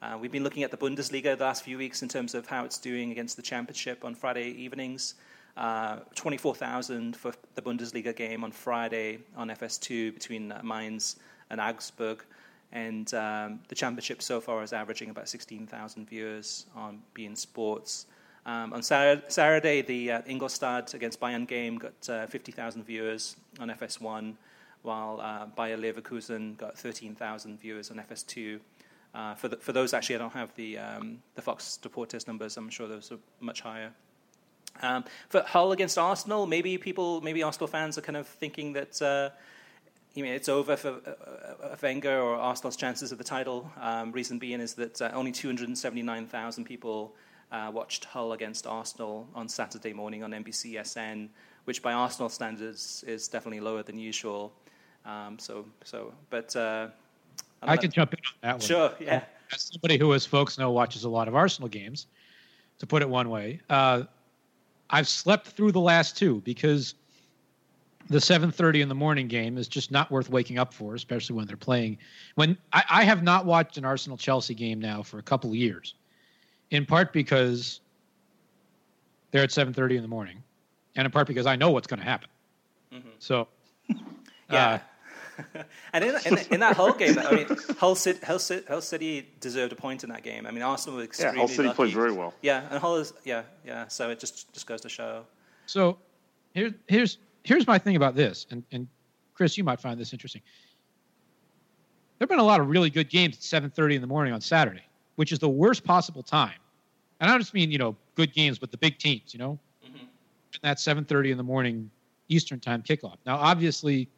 Uh, 0.00 0.16
we've 0.20 0.30
been 0.30 0.44
looking 0.44 0.62
at 0.62 0.70
the 0.70 0.76
Bundesliga 0.76 1.36
the 1.36 1.42
last 1.42 1.64
few 1.64 1.76
weeks 1.76 2.02
in 2.02 2.08
terms 2.08 2.32
of 2.32 2.46
how 2.46 2.64
it's 2.64 2.78
doing 2.78 3.10
against 3.10 3.34
the 3.34 3.42
Championship 3.42 4.04
on 4.04 4.14
Friday 4.14 4.50
evenings. 4.50 5.14
Uh, 5.56 5.96
24,000 6.14 7.16
for 7.16 7.32
the 7.56 7.62
Bundesliga 7.62 8.14
game 8.14 8.44
on 8.44 8.52
Friday 8.52 9.18
on 9.36 9.48
FS2 9.48 10.14
between 10.14 10.52
uh, 10.52 10.60
Mainz 10.62 11.16
and 11.50 11.60
Augsburg. 11.60 12.24
And 12.70 13.12
um, 13.14 13.58
the 13.66 13.74
Championship 13.74 14.22
so 14.22 14.40
far 14.40 14.62
is 14.62 14.72
averaging 14.72 15.10
about 15.10 15.28
16,000 15.28 16.08
viewers 16.08 16.66
on 16.76 17.02
beIN 17.16 17.36
Sports. 17.36 18.06
Um, 18.46 18.72
on 18.72 18.82
Saturday, 18.82 19.82
the 19.82 20.12
uh, 20.12 20.22
Ingolstadt 20.26 20.94
against 20.94 21.20
Bayern 21.20 21.46
game 21.46 21.78
got 21.78 22.08
uh, 22.08 22.26
50,000 22.26 22.84
viewers 22.84 23.36
on 23.58 23.68
FS1, 23.68 24.34
while 24.82 25.20
uh, 25.20 25.46
Bayer 25.46 25.76
Leverkusen 25.76 26.56
got 26.56 26.78
13,000 26.78 27.60
viewers 27.60 27.90
on 27.90 27.98
FS2. 27.98 28.60
Uh, 29.14 29.34
for, 29.34 29.48
the, 29.48 29.56
for 29.56 29.72
those, 29.72 29.92
actually, 29.92 30.14
I 30.14 30.18
don't 30.18 30.32
have 30.32 30.54
the, 30.54 30.78
um, 30.78 31.18
the 31.34 31.42
Fox 31.42 31.78
Deportes 31.82 32.26
numbers. 32.26 32.56
I'm 32.56 32.70
sure 32.70 32.88
those 32.88 33.12
are 33.12 33.18
much 33.40 33.60
higher. 33.60 33.92
Um, 34.82 35.04
for 35.28 35.42
Hull 35.42 35.72
against 35.72 35.98
Arsenal, 35.98 36.46
maybe 36.46 36.78
people, 36.78 37.20
maybe 37.20 37.42
Arsenal 37.42 37.66
fans 37.66 37.98
are 37.98 38.02
kind 38.02 38.16
of 38.16 38.26
thinking 38.26 38.72
that 38.72 39.02
uh, 39.02 39.30
you 40.14 40.24
mean, 40.24 40.32
it's 40.32 40.48
over 40.48 40.76
for 40.76 40.88
uh, 40.88 41.66
uh, 41.66 41.76
Wenger 41.80 42.20
or 42.20 42.34
Arsenal's 42.34 42.76
chances 42.76 43.12
of 43.12 43.18
the 43.18 43.24
title. 43.24 43.70
Um, 43.80 44.12
reason 44.12 44.38
being 44.38 44.60
is 44.60 44.74
that 44.74 45.00
uh, 45.00 45.10
only 45.14 45.32
279,000 45.32 46.64
people 46.64 47.14
uh, 47.52 47.70
watched 47.72 48.04
Hull 48.04 48.32
against 48.32 48.66
Arsenal 48.66 49.28
on 49.34 49.48
Saturday 49.48 49.92
morning 49.92 50.22
on 50.22 50.30
NBCSN, 50.30 51.28
which 51.64 51.82
by 51.82 51.92
Arsenal 51.92 52.28
standards 52.28 53.04
is 53.06 53.28
definitely 53.28 53.60
lower 53.60 53.82
than 53.82 53.98
usual. 53.98 54.52
Um, 55.04 55.38
so, 55.38 55.64
so, 55.84 56.12
but 56.30 56.54
uh, 56.56 56.88
I 57.62 57.76
can 57.76 57.90
jump 57.90 58.12
in 58.12 58.18
on 58.18 58.34
that 58.42 58.52
one. 58.52 58.60
Sure, 58.60 58.92
yeah. 59.00 59.24
As 59.52 59.62
somebody 59.72 59.98
who, 59.98 60.14
as 60.14 60.24
folks 60.24 60.58
know, 60.58 60.70
watches 60.70 61.04
a 61.04 61.08
lot 61.08 61.28
of 61.28 61.34
Arsenal 61.34 61.68
games, 61.68 62.06
to 62.78 62.86
put 62.86 63.02
it 63.02 63.08
one 63.08 63.28
way, 63.28 63.60
uh, 63.68 64.04
I've 64.90 65.08
slept 65.08 65.48
through 65.48 65.72
the 65.72 65.80
last 65.80 66.16
two 66.16 66.40
because 66.42 66.94
the 68.08 68.18
7:30 68.18 68.80
in 68.82 68.88
the 68.88 68.94
morning 68.94 69.28
game 69.28 69.58
is 69.58 69.68
just 69.68 69.90
not 69.90 70.10
worth 70.10 70.30
waking 70.30 70.58
up 70.58 70.72
for, 70.72 70.94
especially 70.94 71.36
when 71.36 71.46
they're 71.46 71.56
playing. 71.56 71.98
When 72.36 72.56
I, 72.72 72.84
I 72.88 73.04
have 73.04 73.22
not 73.22 73.44
watched 73.44 73.76
an 73.76 73.84
Arsenal 73.84 74.16
Chelsea 74.16 74.54
game 74.54 74.80
now 74.80 75.02
for 75.02 75.18
a 75.18 75.22
couple 75.22 75.50
of 75.50 75.56
years 75.56 75.94
in 76.70 76.86
part 76.86 77.12
because 77.12 77.80
they're 79.30 79.42
at 79.42 79.50
7.30 79.50 79.96
in 79.96 80.02
the 80.02 80.08
morning 80.08 80.42
and 80.96 81.04
in 81.04 81.10
part 81.10 81.26
because 81.26 81.46
i 81.46 81.56
know 81.56 81.70
what's 81.70 81.86
going 81.86 82.00
to 82.00 82.04
happen 82.04 82.28
mm-hmm. 82.92 83.08
so 83.18 83.48
yeah 84.50 84.74
uh, 84.74 84.78
and 85.92 86.04
in, 86.04 86.14
in, 86.26 86.38
in, 86.50 86.60
that 86.60 86.76
whole 86.76 86.92
game, 86.92 87.18
I 87.18 87.32
mean, 87.32 87.46
Hull 87.78 87.94
City, 87.94 88.24
Hull, 88.24 88.38
City, 88.38 88.66
Hull 88.66 88.80
City 88.80 89.28
deserved 89.40 89.72
a 89.72 89.76
point 89.76 90.04
in 90.04 90.10
that 90.10 90.22
game. 90.22 90.46
I 90.46 90.50
mean, 90.50 90.62
Arsenal 90.62 90.98
were 90.98 91.04
extremely 91.04 91.36
Yeah, 91.36 91.40
Hull 91.40 91.48
City 91.48 91.68
lucky. 91.68 91.76
played 91.76 91.94
very 91.94 92.12
well. 92.12 92.34
Yeah, 92.42 92.66
and 92.70 92.78
Hull 92.78 92.96
is, 92.96 93.12
yeah, 93.24 93.42
yeah. 93.64 93.88
So 93.88 94.10
it 94.10 94.20
just, 94.20 94.52
just 94.52 94.66
goes 94.66 94.80
to 94.82 94.88
show. 94.88 95.24
So 95.66 95.98
here, 96.54 96.74
here's, 96.88 97.18
here's 97.44 97.66
my 97.66 97.78
thing 97.78 97.96
about 97.96 98.14
this, 98.14 98.46
and, 98.50 98.62
and 98.72 98.88
Chris, 99.34 99.56
you 99.56 99.64
might 99.64 99.80
find 99.80 99.98
this 99.98 100.12
interesting. 100.12 100.42
There 102.18 102.24
have 102.26 102.28
been 102.28 102.38
a 102.38 102.44
lot 102.44 102.60
of 102.60 102.68
really 102.68 102.90
good 102.90 103.08
games 103.08 103.36
at 103.36 103.62
7.30 103.62 103.94
in 103.94 104.00
the 104.00 104.06
morning 104.06 104.32
on 104.32 104.40
Saturday 104.40 104.82
which 105.20 105.32
is 105.32 105.38
the 105.38 105.46
worst 105.50 105.84
possible 105.84 106.22
time. 106.22 106.58
And 107.20 107.28
I 107.28 107.34
don't 107.34 107.42
just 107.42 107.52
mean, 107.52 107.70
you 107.70 107.76
know, 107.76 107.94
good 108.14 108.32
games, 108.32 108.58
but 108.58 108.70
the 108.70 108.78
big 108.78 108.96
teams, 108.96 109.34
you 109.34 109.38
know, 109.38 109.58
mm-hmm. 109.86 110.06
that 110.62 110.78
7.30 110.78 111.32
in 111.32 111.36
the 111.36 111.42
morning 111.42 111.90
Eastern 112.30 112.58
time 112.58 112.82
kickoff. 112.82 113.18
Now, 113.26 113.36
obviously, 113.36 114.08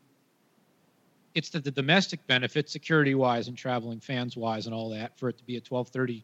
it's 1.35 1.48
the, 1.48 1.59
the 1.59 1.72
domestic 1.72 2.24
benefit, 2.28 2.70
security-wise 2.70 3.48
and 3.48 3.59
traveling 3.59 3.98
fans-wise 3.98 4.66
and 4.66 4.74
all 4.77 4.89
that, 4.90 5.18
for 5.18 5.28
it 5.28 5.36
to 5.39 5.44
be 5.44 5.56
at 5.56 5.64
12.30 5.64 6.22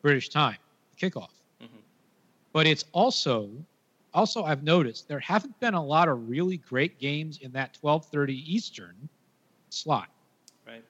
British 0.00 0.30
time 0.30 0.56
kickoff. 0.98 1.28
Mm-hmm. 1.62 1.76
But 2.54 2.66
it's 2.66 2.86
also, 2.92 3.50
also 4.14 4.44
I've 4.44 4.62
noticed 4.62 5.08
there 5.08 5.20
haven't 5.20 5.60
been 5.60 5.74
a 5.74 5.84
lot 5.84 6.08
of 6.08 6.26
really 6.26 6.56
great 6.56 6.98
games 6.98 7.36
in 7.42 7.52
that 7.52 7.76
12.30 7.84 8.30
Eastern 8.30 8.96
slot. 9.68 10.08
Right. 10.66 10.82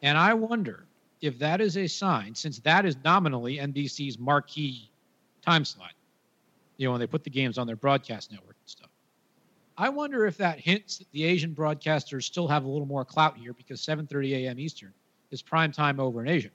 And 0.00 0.16
I 0.16 0.32
wonder 0.32 0.87
if 1.20 1.38
that 1.38 1.60
is 1.60 1.76
a 1.76 1.86
sign, 1.86 2.34
since 2.34 2.58
that 2.60 2.84
is 2.84 2.96
nominally 3.04 3.58
NBC's 3.58 4.18
marquee 4.18 4.90
time 5.42 5.64
slot, 5.64 5.92
you 6.76 6.86
know, 6.86 6.92
when 6.92 7.00
they 7.00 7.06
put 7.06 7.24
the 7.24 7.30
games 7.30 7.58
on 7.58 7.66
their 7.66 7.76
broadcast 7.76 8.30
network 8.30 8.56
and 8.60 8.68
stuff. 8.68 8.90
I 9.76 9.88
wonder 9.88 10.26
if 10.26 10.36
that 10.38 10.58
hints 10.58 10.98
that 10.98 11.10
the 11.12 11.24
Asian 11.24 11.54
broadcasters 11.54 12.24
still 12.24 12.48
have 12.48 12.64
a 12.64 12.68
little 12.68 12.86
more 12.86 13.04
clout 13.04 13.36
here 13.36 13.52
because 13.52 13.80
7:30 13.80 14.44
a.m. 14.44 14.58
Eastern 14.58 14.92
is 15.30 15.42
prime 15.42 15.72
time 15.72 16.00
over 16.00 16.20
in 16.20 16.28
Asia. 16.28 16.50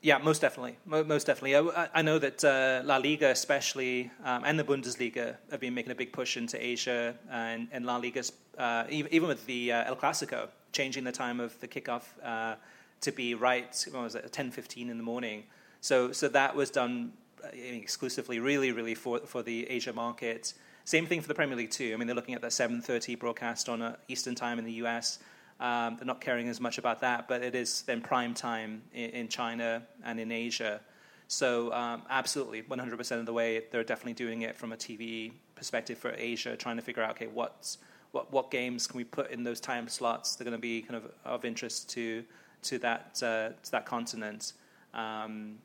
Yeah, 0.00 0.18
most 0.18 0.40
definitely, 0.40 0.78
most 0.86 1.26
definitely. 1.26 1.56
I, 1.56 1.88
I 1.92 2.02
know 2.02 2.20
that 2.20 2.44
uh, 2.44 2.82
La 2.84 2.98
Liga, 2.98 3.30
especially, 3.30 4.12
um, 4.24 4.44
and 4.44 4.56
the 4.56 4.62
Bundesliga, 4.62 5.36
have 5.50 5.58
been 5.58 5.74
making 5.74 5.90
a 5.90 5.94
big 5.96 6.12
push 6.12 6.36
into 6.36 6.56
Asia, 6.64 7.16
and, 7.28 7.66
and 7.72 7.84
La 7.84 7.96
Liga, 7.96 8.22
uh, 8.56 8.84
even, 8.88 9.12
even 9.12 9.28
with 9.28 9.44
the 9.46 9.72
uh, 9.72 9.88
El 9.88 9.96
Clasico, 9.96 10.50
changing 10.70 11.02
the 11.02 11.10
time 11.10 11.40
of 11.40 11.58
the 11.58 11.66
kickoff 11.66 12.04
uh, 12.22 12.54
to 13.02 13.12
be 13.12 13.34
right. 13.34 13.86
What 13.90 14.02
was 14.02 14.14
it? 14.14 14.32
Ten 14.32 14.50
fifteen 14.50 14.90
in 14.90 14.96
the 14.96 15.02
morning. 15.02 15.44
So 15.80 16.12
so 16.12 16.28
that 16.28 16.54
was 16.54 16.70
done 16.70 17.12
uh, 17.44 17.48
exclusively, 17.52 18.40
really, 18.40 18.72
really 18.72 18.94
for 18.94 19.20
for 19.20 19.42
the 19.42 19.68
Asia 19.68 19.92
market. 19.92 20.54
Same 20.84 21.06
thing 21.06 21.20
for 21.20 21.28
the 21.28 21.34
Premier 21.34 21.56
League 21.56 21.70
too. 21.70 21.92
I 21.92 21.96
mean, 21.96 22.06
they're 22.06 22.16
looking 22.16 22.34
at 22.34 22.42
that 22.42 22.52
seven 22.52 22.80
thirty 22.80 23.14
broadcast 23.14 23.68
on 23.68 23.82
uh, 23.82 23.96
Eastern 24.08 24.34
time 24.34 24.58
in 24.58 24.64
the 24.64 24.72
US. 24.84 25.18
Um, 25.60 25.96
they're 25.96 26.06
not 26.06 26.20
caring 26.20 26.48
as 26.48 26.60
much 26.60 26.78
about 26.78 27.00
that, 27.00 27.26
but 27.26 27.42
it 27.42 27.54
is 27.54 27.82
then 27.82 28.00
prime 28.00 28.32
time 28.32 28.82
in, 28.94 29.10
in 29.10 29.28
China 29.28 29.82
and 30.04 30.20
in 30.20 30.30
Asia. 30.30 30.80
So 31.26 31.72
um, 31.72 32.02
absolutely, 32.08 32.62
100% 32.62 33.18
of 33.18 33.26
the 33.26 33.32
way, 33.32 33.64
they're 33.70 33.84
definitely 33.84 34.14
doing 34.14 34.42
it 34.42 34.56
from 34.56 34.72
a 34.72 34.76
TV 34.76 35.32
perspective 35.56 35.98
for 35.98 36.14
Asia, 36.16 36.56
trying 36.56 36.76
to 36.76 36.82
figure 36.82 37.02
out 37.02 37.10
okay, 37.12 37.26
what's 37.26 37.78
what 38.12 38.32
what 38.32 38.50
games 38.50 38.86
can 38.86 38.96
we 38.96 39.04
put 39.04 39.30
in 39.30 39.44
those 39.44 39.60
time 39.60 39.88
slots 39.88 40.36
that 40.36 40.46
are 40.46 40.50
going 40.50 40.58
to 40.58 40.62
be 40.62 40.80
kind 40.80 40.96
of 40.96 41.10
of 41.24 41.44
interest 41.44 41.90
to 41.90 42.24
to 42.62 42.78
that 42.78 43.20
uh, 43.22 43.50
to 43.62 43.70
that 43.70 43.86
continent. 43.86 44.52
Um, 44.94 45.58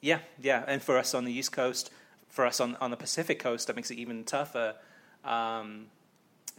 yeah, 0.00 0.20
yeah, 0.40 0.64
and 0.66 0.82
for 0.82 0.98
us 0.98 1.14
on 1.14 1.24
the 1.24 1.32
East 1.32 1.52
Coast, 1.52 1.90
for 2.28 2.46
us 2.46 2.60
on 2.60 2.76
on 2.80 2.90
the 2.90 2.96
Pacific 2.96 3.38
Coast, 3.38 3.66
that 3.66 3.76
makes 3.76 3.90
it 3.90 3.98
even 3.98 4.24
tougher. 4.24 4.74
Um, 5.24 5.86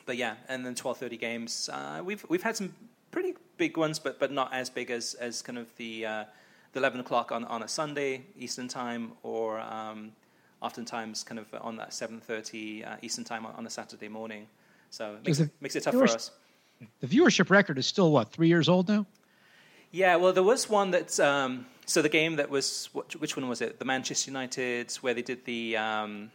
but 0.06 0.18
yeah, 0.18 0.36
and 0.48 0.66
then 0.66 0.76
12:30 0.76 1.20
games. 1.20 1.70
Uh, 1.72 2.02
we've 2.04 2.26
we've 2.30 2.44
had 2.44 2.56
some 2.56 2.74
pretty 3.12 3.36
big 3.58 3.78
ones, 3.78 4.00
but 4.00 4.20
but 4.20 4.32
not 4.32 4.54
as 4.54 4.70
big 4.70 4.92
as 4.92 5.14
as 5.16 5.42
kind 5.42 5.58
of 5.58 5.68
the 5.78 6.06
uh, 6.06 6.24
the 6.74 6.80
11 6.80 7.00
o'clock 7.00 7.32
on 7.32 7.46
on 7.46 7.64
a 7.64 7.68
Sunday 7.68 8.24
Eastern 8.38 8.68
time, 8.68 9.14
or 9.24 9.60
um, 9.60 10.12
oftentimes 10.62 11.24
kind 11.24 11.40
of 11.40 11.48
on 11.62 11.78
that 11.78 11.92
7:30 11.92 12.88
uh, 12.88 12.96
Eastern 13.02 13.24
time 13.24 13.46
on, 13.46 13.54
on, 13.56 13.66
a 13.66 13.70
Saturday 13.70 14.08
morning. 14.08 14.48
So 14.90 15.16
it 15.16 15.26
makes, 15.26 15.40
it, 15.40 15.50
makes 15.62 15.76
it 15.76 15.84
tough 15.84 15.94
for 15.94 16.06
us. 16.06 16.32
The 17.02 17.08
viewership 17.08 17.50
record 17.50 17.78
is 17.78 17.86
still 17.86 18.12
what 18.12 18.32
three 18.32 18.48
years 18.48 18.70
old 18.70 18.88
now. 18.88 19.06
Yeah, 19.92 20.16
well, 20.18 20.34
there 20.34 20.44
was 20.44 20.70
one 20.70 20.92
that. 20.92 21.20
Um, 21.20 21.66
so 21.86 22.04
the 22.04 22.10
game 22.10 22.36
that 22.36 22.50
was 22.50 22.90
which 22.94 23.36
one 23.36 23.50
was 23.50 23.62
it? 23.62 23.80
The 23.80 23.86
Manchester 23.86 24.30
United 24.30 24.92
where 25.02 25.16
they 25.16 25.24
did 25.24 25.44
the 25.46 25.76
um, 25.76 26.32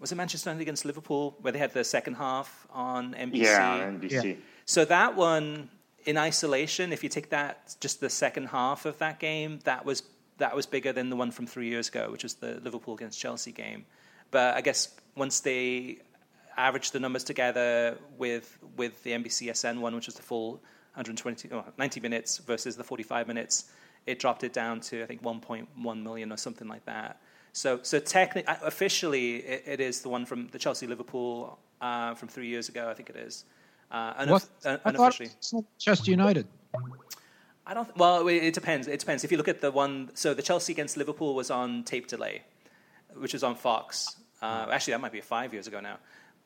was 0.00 0.10
it 0.10 0.16
Manchester 0.16 0.50
United 0.50 0.62
against 0.62 0.84
Liverpool 0.84 1.36
where 1.40 1.52
they 1.52 1.60
had 1.60 1.72
the 1.72 1.84
second 1.84 2.14
half 2.14 2.66
on 2.70 3.14
NBC. 3.14 3.36
Yeah, 3.36 3.90
NBC. 3.90 4.24
Yeah. 4.24 4.34
So 4.64 4.84
that 4.84 5.14
one 5.14 5.70
in 6.04 6.18
isolation, 6.18 6.92
if 6.92 7.04
you 7.04 7.08
take 7.08 7.30
that 7.30 7.76
just 7.80 8.00
the 8.00 8.10
second 8.10 8.46
half 8.46 8.84
of 8.84 8.98
that 8.98 9.20
game, 9.20 9.60
that 9.62 9.84
was 9.84 10.02
that 10.38 10.56
was 10.56 10.66
bigger 10.66 10.92
than 10.92 11.08
the 11.08 11.16
one 11.16 11.30
from 11.30 11.46
three 11.46 11.68
years 11.68 11.88
ago, 11.88 12.10
which 12.10 12.24
was 12.24 12.34
the 12.34 12.60
Liverpool 12.62 12.94
against 12.94 13.18
Chelsea 13.20 13.52
game. 13.52 13.86
But 14.32 14.56
I 14.56 14.60
guess 14.60 14.88
once 15.14 15.38
they 15.40 15.98
averaged 16.56 16.92
the 16.92 17.00
numbers 17.00 17.22
together 17.22 17.96
with 18.18 18.58
with 18.76 19.04
the 19.04 19.12
NBCSN 19.12 19.78
one, 19.78 19.94
which 19.94 20.06
was 20.06 20.16
the 20.16 20.22
full 20.22 20.60
120 20.96 21.48
oh, 21.52 21.64
90 21.78 22.00
minutes 22.00 22.38
versus 22.38 22.76
the 22.76 22.84
45 22.84 23.28
minutes, 23.28 23.66
it 24.06 24.18
dropped 24.18 24.44
it 24.44 24.52
down 24.52 24.80
to 24.80 25.02
I 25.02 25.06
think 25.06 25.22
1.1 25.22 26.02
million 26.02 26.32
or 26.32 26.36
something 26.36 26.68
like 26.68 26.84
that. 26.86 27.20
So, 27.52 27.80
so 27.82 27.98
technically, 27.98 28.46
uh, 28.46 28.56
officially, 28.64 29.36
it, 29.36 29.62
it 29.66 29.80
is 29.80 30.00
the 30.00 30.10
one 30.10 30.26
from 30.26 30.48
the 30.48 30.58
Chelsea 30.58 30.86
Liverpool 30.86 31.58
uh, 31.80 32.14
from 32.14 32.28
three 32.28 32.48
years 32.48 32.68
ago. 32.68 32.88
I 32.90 32.94
think 32.94 33.08
it 33.08 33.16
is. 33.16 33.44
Uh, 33.90 34.12
unof- 34.24 34.30
what? 34.30 34.48
Uh, 34.64 34.76
unofficially, 34.84 35.30
Chelsea 35.78 36.10
United. 36.10 36.46
I 37.66 37.72
don't. 37.72 37.96
Well, 37.96 38.28
it, 38.28 38.36
it 38.36 38.54
depends. 38.54 38.88
It 38.88 39.00
depends. 39.00 39.24
If 39.24 39.32
you 39.32 39.38
look 39.38 39.48
at 39.48 39.60
the 39.60 39.70
one, 39.70 40.10
so 40.14 40.34
the 40.34 40.42
Chelsea 40.42 40.72
against 40.72 40.96
Liverpool 40.96 41.34
was 41.34 41.50
on 41.50 41.82
tape 41.84 42.08
delay, 42.08 42.42
which 43.14 43.32
was 43.32 43.42
on 43.42 43.54
Fox. 43.54 44.16
Uh, 44.42 44.66
actually, 44.70 44.92
that 44.92 45.00
might 45.00 45.12
be 45.12 45.22
five 45.22 45.52
years 45.52 45.66
ago 45.66 45.80
now. 45.80 45.96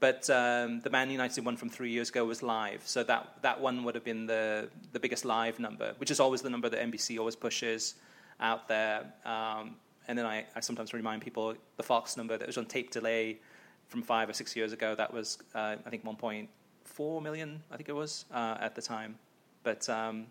But 0.01 0.31
um, 0.31 0.81
the 0.81 0.89
Man 0.89 1.11
United 1.11 1.45
one 1.45 1.59
from 1.59 1.69
three 1.69 1.91
years 1.91 2.09
ago 2.09 2.25
was 2.25 2.43
live, 2.43 2.81
so 2.87 3.03
that, 3.05 3.35
that 3.43 3.61
one 3.61 3.85
would 3.85 3.95
have 3.95 4.05
been 4.05 4.27
the, 4.27 4.71
the 4.93 4.99
biggest 4.99 5.27
live 5.27 5.61
number, 5.61 5.93
which 5.99 6.11
is 6.11 6.21
always 6.21 6.41
the 6.41 6.49
number 6.49 6.71
that 6.71 6.81
NBC 6.81 7.19
always 7.19 7.37
pushes 7.37 7.97
out 8.41 8.67
there. 8.67 9.05
Um, 9.27 9.77
and 10.09 10.19
then 10.19 10.25
I, 10.25 10.47
I, 10.57 10.61
sometimes 10.61 10.95
remind 10.95 11.21
people 11.21 11.55
the 11.77 11.83
Fox 11.83 12.17
number 12.17 12.39
that 12.39 12.47
was 12.47 12.57
on 12.57 12.65
tape 12.65 12.91
delay 12.91 13.39
from 13.89 14.03
five 14.03 14.31
or 14.31 14.33
six 14.33 14.57
years 14.57 14.73
ago. 14.73 14.95
That 14.95 15.13
was 15.13 15.37
uh, 15.55 15.77
I 15.85 15.91
think 15.91 16.03
1.4 16.05 17.23
million, 17.23 17.63
I 17.71 17.77
think 17.77 17.91
it 17.91 17.95
was 17.95 18.25
uh, 18.33 18.57
at 18.59 18.75
the 18.75 18.83
time. 18.83 19.17
But 19.63 19.87
um, 19.91 20.27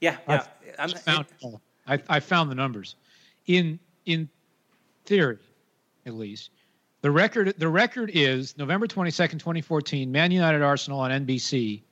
yeah, 0.00 0.16
yeah. 0.28 0.44
I 0.80 0.88
found, 0.88 1.26
I, 1.86 1.98
I 2.08 2.18
found 2.18 2.50
the 2.50 2.56
numbers 2.56 2.96
in 3.46 3.78
in 4.06 4.28
theory, 5.04 5.38
at 6.06 6.14
least 6.14 6.50
the 7.02 7.10
record 7.10 7.54
the 7.58 7.68
record 7.68 8.10
is 8.12 8.56
November 8.58 8.86
22nd, 8.86 9.32
2014, 9.32 10.10
Man 10.10 10.30
United 10.30 10.62
Arsenal 10.62 11.00
on 11.00 11.10
NBC, 11.10 11.82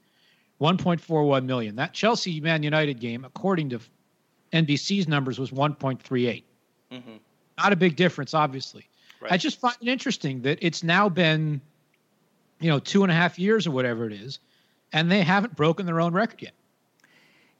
1.41 0.60 1.44
million. 1.44 1.76
That 1.76 1.92
Chelsea 1.92 2.40
Man 2.40 2.62
United 2.62 3.00
game, 3.00 3.24
according 3.24 3.70
to 3.70 3.80
NBC's 4.52 5.08
numbers, 5.08 5.38
was 5.38 5.50
1.38. 5.50 6.44
Mm-hmm. 6.92 7.10
Not 7.58 7.72
a 7.72 7.76
big 7.76 7.96
difference, 7.96 8.34
obviously. 8.34 8.88
Right. 9.20 9.32
I 9.32 9.36
just 9.36 9.58
find 9.58 9.76
it 9.80 9.88
interesting 9.88 10.42
that 10.42 10.58
it's 10.60 10.82
now 10.82 11.08
been, 11.08 11.60
you 12.60 12.70
know, 12.70 12.78
two 12.78 13.02
and 13.02 13.10
a 13.10 13.14
half 13.14 13.38
years 13.38 13.66
or 13.66 13.70
whatever 13.70 14.06
it 14.06 14.12
is, 14.12 14.38
and 14.92 15.10
they 15.10 15.22
haven't 15.22 15.56
broken 15.56 15.86
their 15.86 16.00
own 16.00 16.12
record 16.12 16.42
yet. 16.42 16.52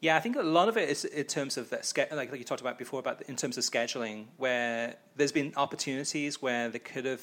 Yeah, 0.01 0.16
I 0.16 0.20
think 0.20 0.37
a 0.37 0.43
lot 0.43 0.69
of 0.69 0.77
it 0.77 0.89
is 0.89 1.05
in 1.05 1.25
terms 1.25 1.57
of 1.57 1.70
that, 1.70 1.93
like, 2.12 2.31
like 2.31 2.39
you 2.39 2.45
talked 2.45 2.61
about 2.61 2.79
before, 2.79 3.01
about 3.01 3.23
in 3.23 3.35
terms 3.35 3.59
of 3.59 3.65
scheduling, 3.65 4.27
where 4.37 4.95
there's 5.16 5.33
been 5.33 5.53
opportunities 5.57 6.41
where 6.41 6.69
they 6.69 6.79
could 6.79 7.05
have 7.05 7.23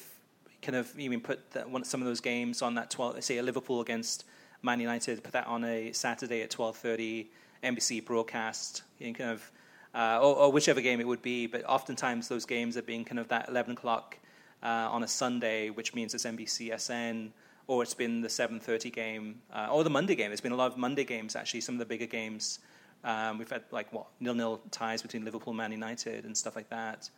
kind 0.66 0.76
of 0.76 0.98
even 0.98 1.20
put 1.20 1.50
that, 1.52 1.70
one, 1.70 1.84
some 1.84 2.02
of 2.02 2.06
those 2.06 2.20
games 2.20 2.60
on 2.60 2.74
that 2.74 2.90
12, 2.90 3.22
say 3.22 3.38
a 3.38 3.42
Liverpool 3.42 3.80
against 3.80 4.24
Man 4.62 4.80
United, 4.80 5.22
put 5.22 5.32
that 5.32 5.46
on 5.46 5.64
a 5.64 5.92
Saturday 5.92 6.42
at 6.42 6.50
12:30 6.50 7.28
NBC 7.62 8.04
broadcast, 8.04 8.82
you 8.98 9.06
know, 9.06 9.12
kind 9.14 9.30
of, 9.30 9.52
uh, 9.94 10.18
or, 10.20 10.34
or, 10.36 10.52
whichever 10.52 10.80
game 10.80 11.00
it 11.00 11.06
would 11.06 11.22
be. 11.22 11.46
But 11.46 11.64
oftentimes 11.64 12.28
those 12.28 12.44
games 12.44 12.76
are 12.76 12.82
being 12.82 13.04
kind 13.04 13.20
of 13.20 13.28
that 13.28 13.48
11 13.48 13.72
o'clock 13.72 14.18
uh, 14.62 14.88
on 14.90 15.04
a 15.04 15.08
Sunday, 15.08 15.70
which 15.70 15.94
means 15.94 16.14
it's 16.14 16.24
NBCSN, 16.24 17.30
or 17.68 17.82
it's 17.82 17.94
been 17.94 18.20
the 18.20 18.28
7:30 18.28 18.92
game, 18.92 19.40
uh, 19.54 19.68
or 19.70 19.84
the 19.84 19.90
Monday 19.90 20.16
game. 20.16 20.30
There's 20.30 20.40
been 20.40 20.52
a 20.52 20.56
lot 20.56 20.72
of 20.72 20.76
Monday 20.76 21.04
games 21.04 21.36
actually. 21.36 21.60
Some 21.60 21.76
of 21.76 21.78
the 21.78 21.86
bigger 21.86 22.06
games. 22.06 22.58
Um, 23.04 23.38
we've 23.38 23.50
had 23.50 23.62
like 23.70 23.92
what 23.92 24.06
nil-nil 24.18 24.60
ties 24.72 25.00
between 25.00 25.24
Liverpool 25.24 25.52
Man 25.52 25.70
United 25.70 26.24
and 26.24 26.36
stuff 26.36 26.56
like 26.56 26.68
that. 26.70 27.08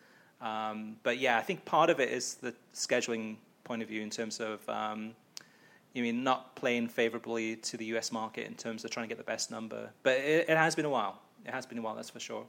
Um, 0.40 0.96
but 1.02 1.18
yeah, 1.18 1.38
I 1.38 1.42
think 1.42 1.64
part 1.64 1.90
of 1.90 2.00
it 2.00 2.10
is 2.10 2.34
the 2.34 2.54
scheduling 2.74 3.36
point 3.64 3.82
of 3.82 3.88
view 3.88 4.02
in 4.02 4.10
terms 4.10 4.40
of 4.40 4.66
um, 4.68 5.12
you 5.94 6.02
mean 6.02 6.22
not 6.22 6.54
playing 6.54 6.88
favorably 6.88 7.56
to 7.56 7.76
the 7.76 7.86
US 7.86 8.12
market 8.12 8.46
in 8.46 8.54
terms 8.54 8.84
of 8.84 8.90
trying 8.90 9.04
to 9.04 9.08
get 9.08 9.18
the 9.18 9.30
best 9.30 9.50
number. 9.50 9.90
But 10.02 10.18
it, 10.18 10.48
it 10.48 10.56
has 10.56 10.74
been 10.74 10.84
a 10.84 10.90
while. 10.90 11.20
It 11.44 11.52
has 11.52 11.66
been 11.66 11.78
a 11.78 11.82
while, 11.82 11.94
that's 11.94 12.10
for 12.10 12.20
sure. 12.20 12.44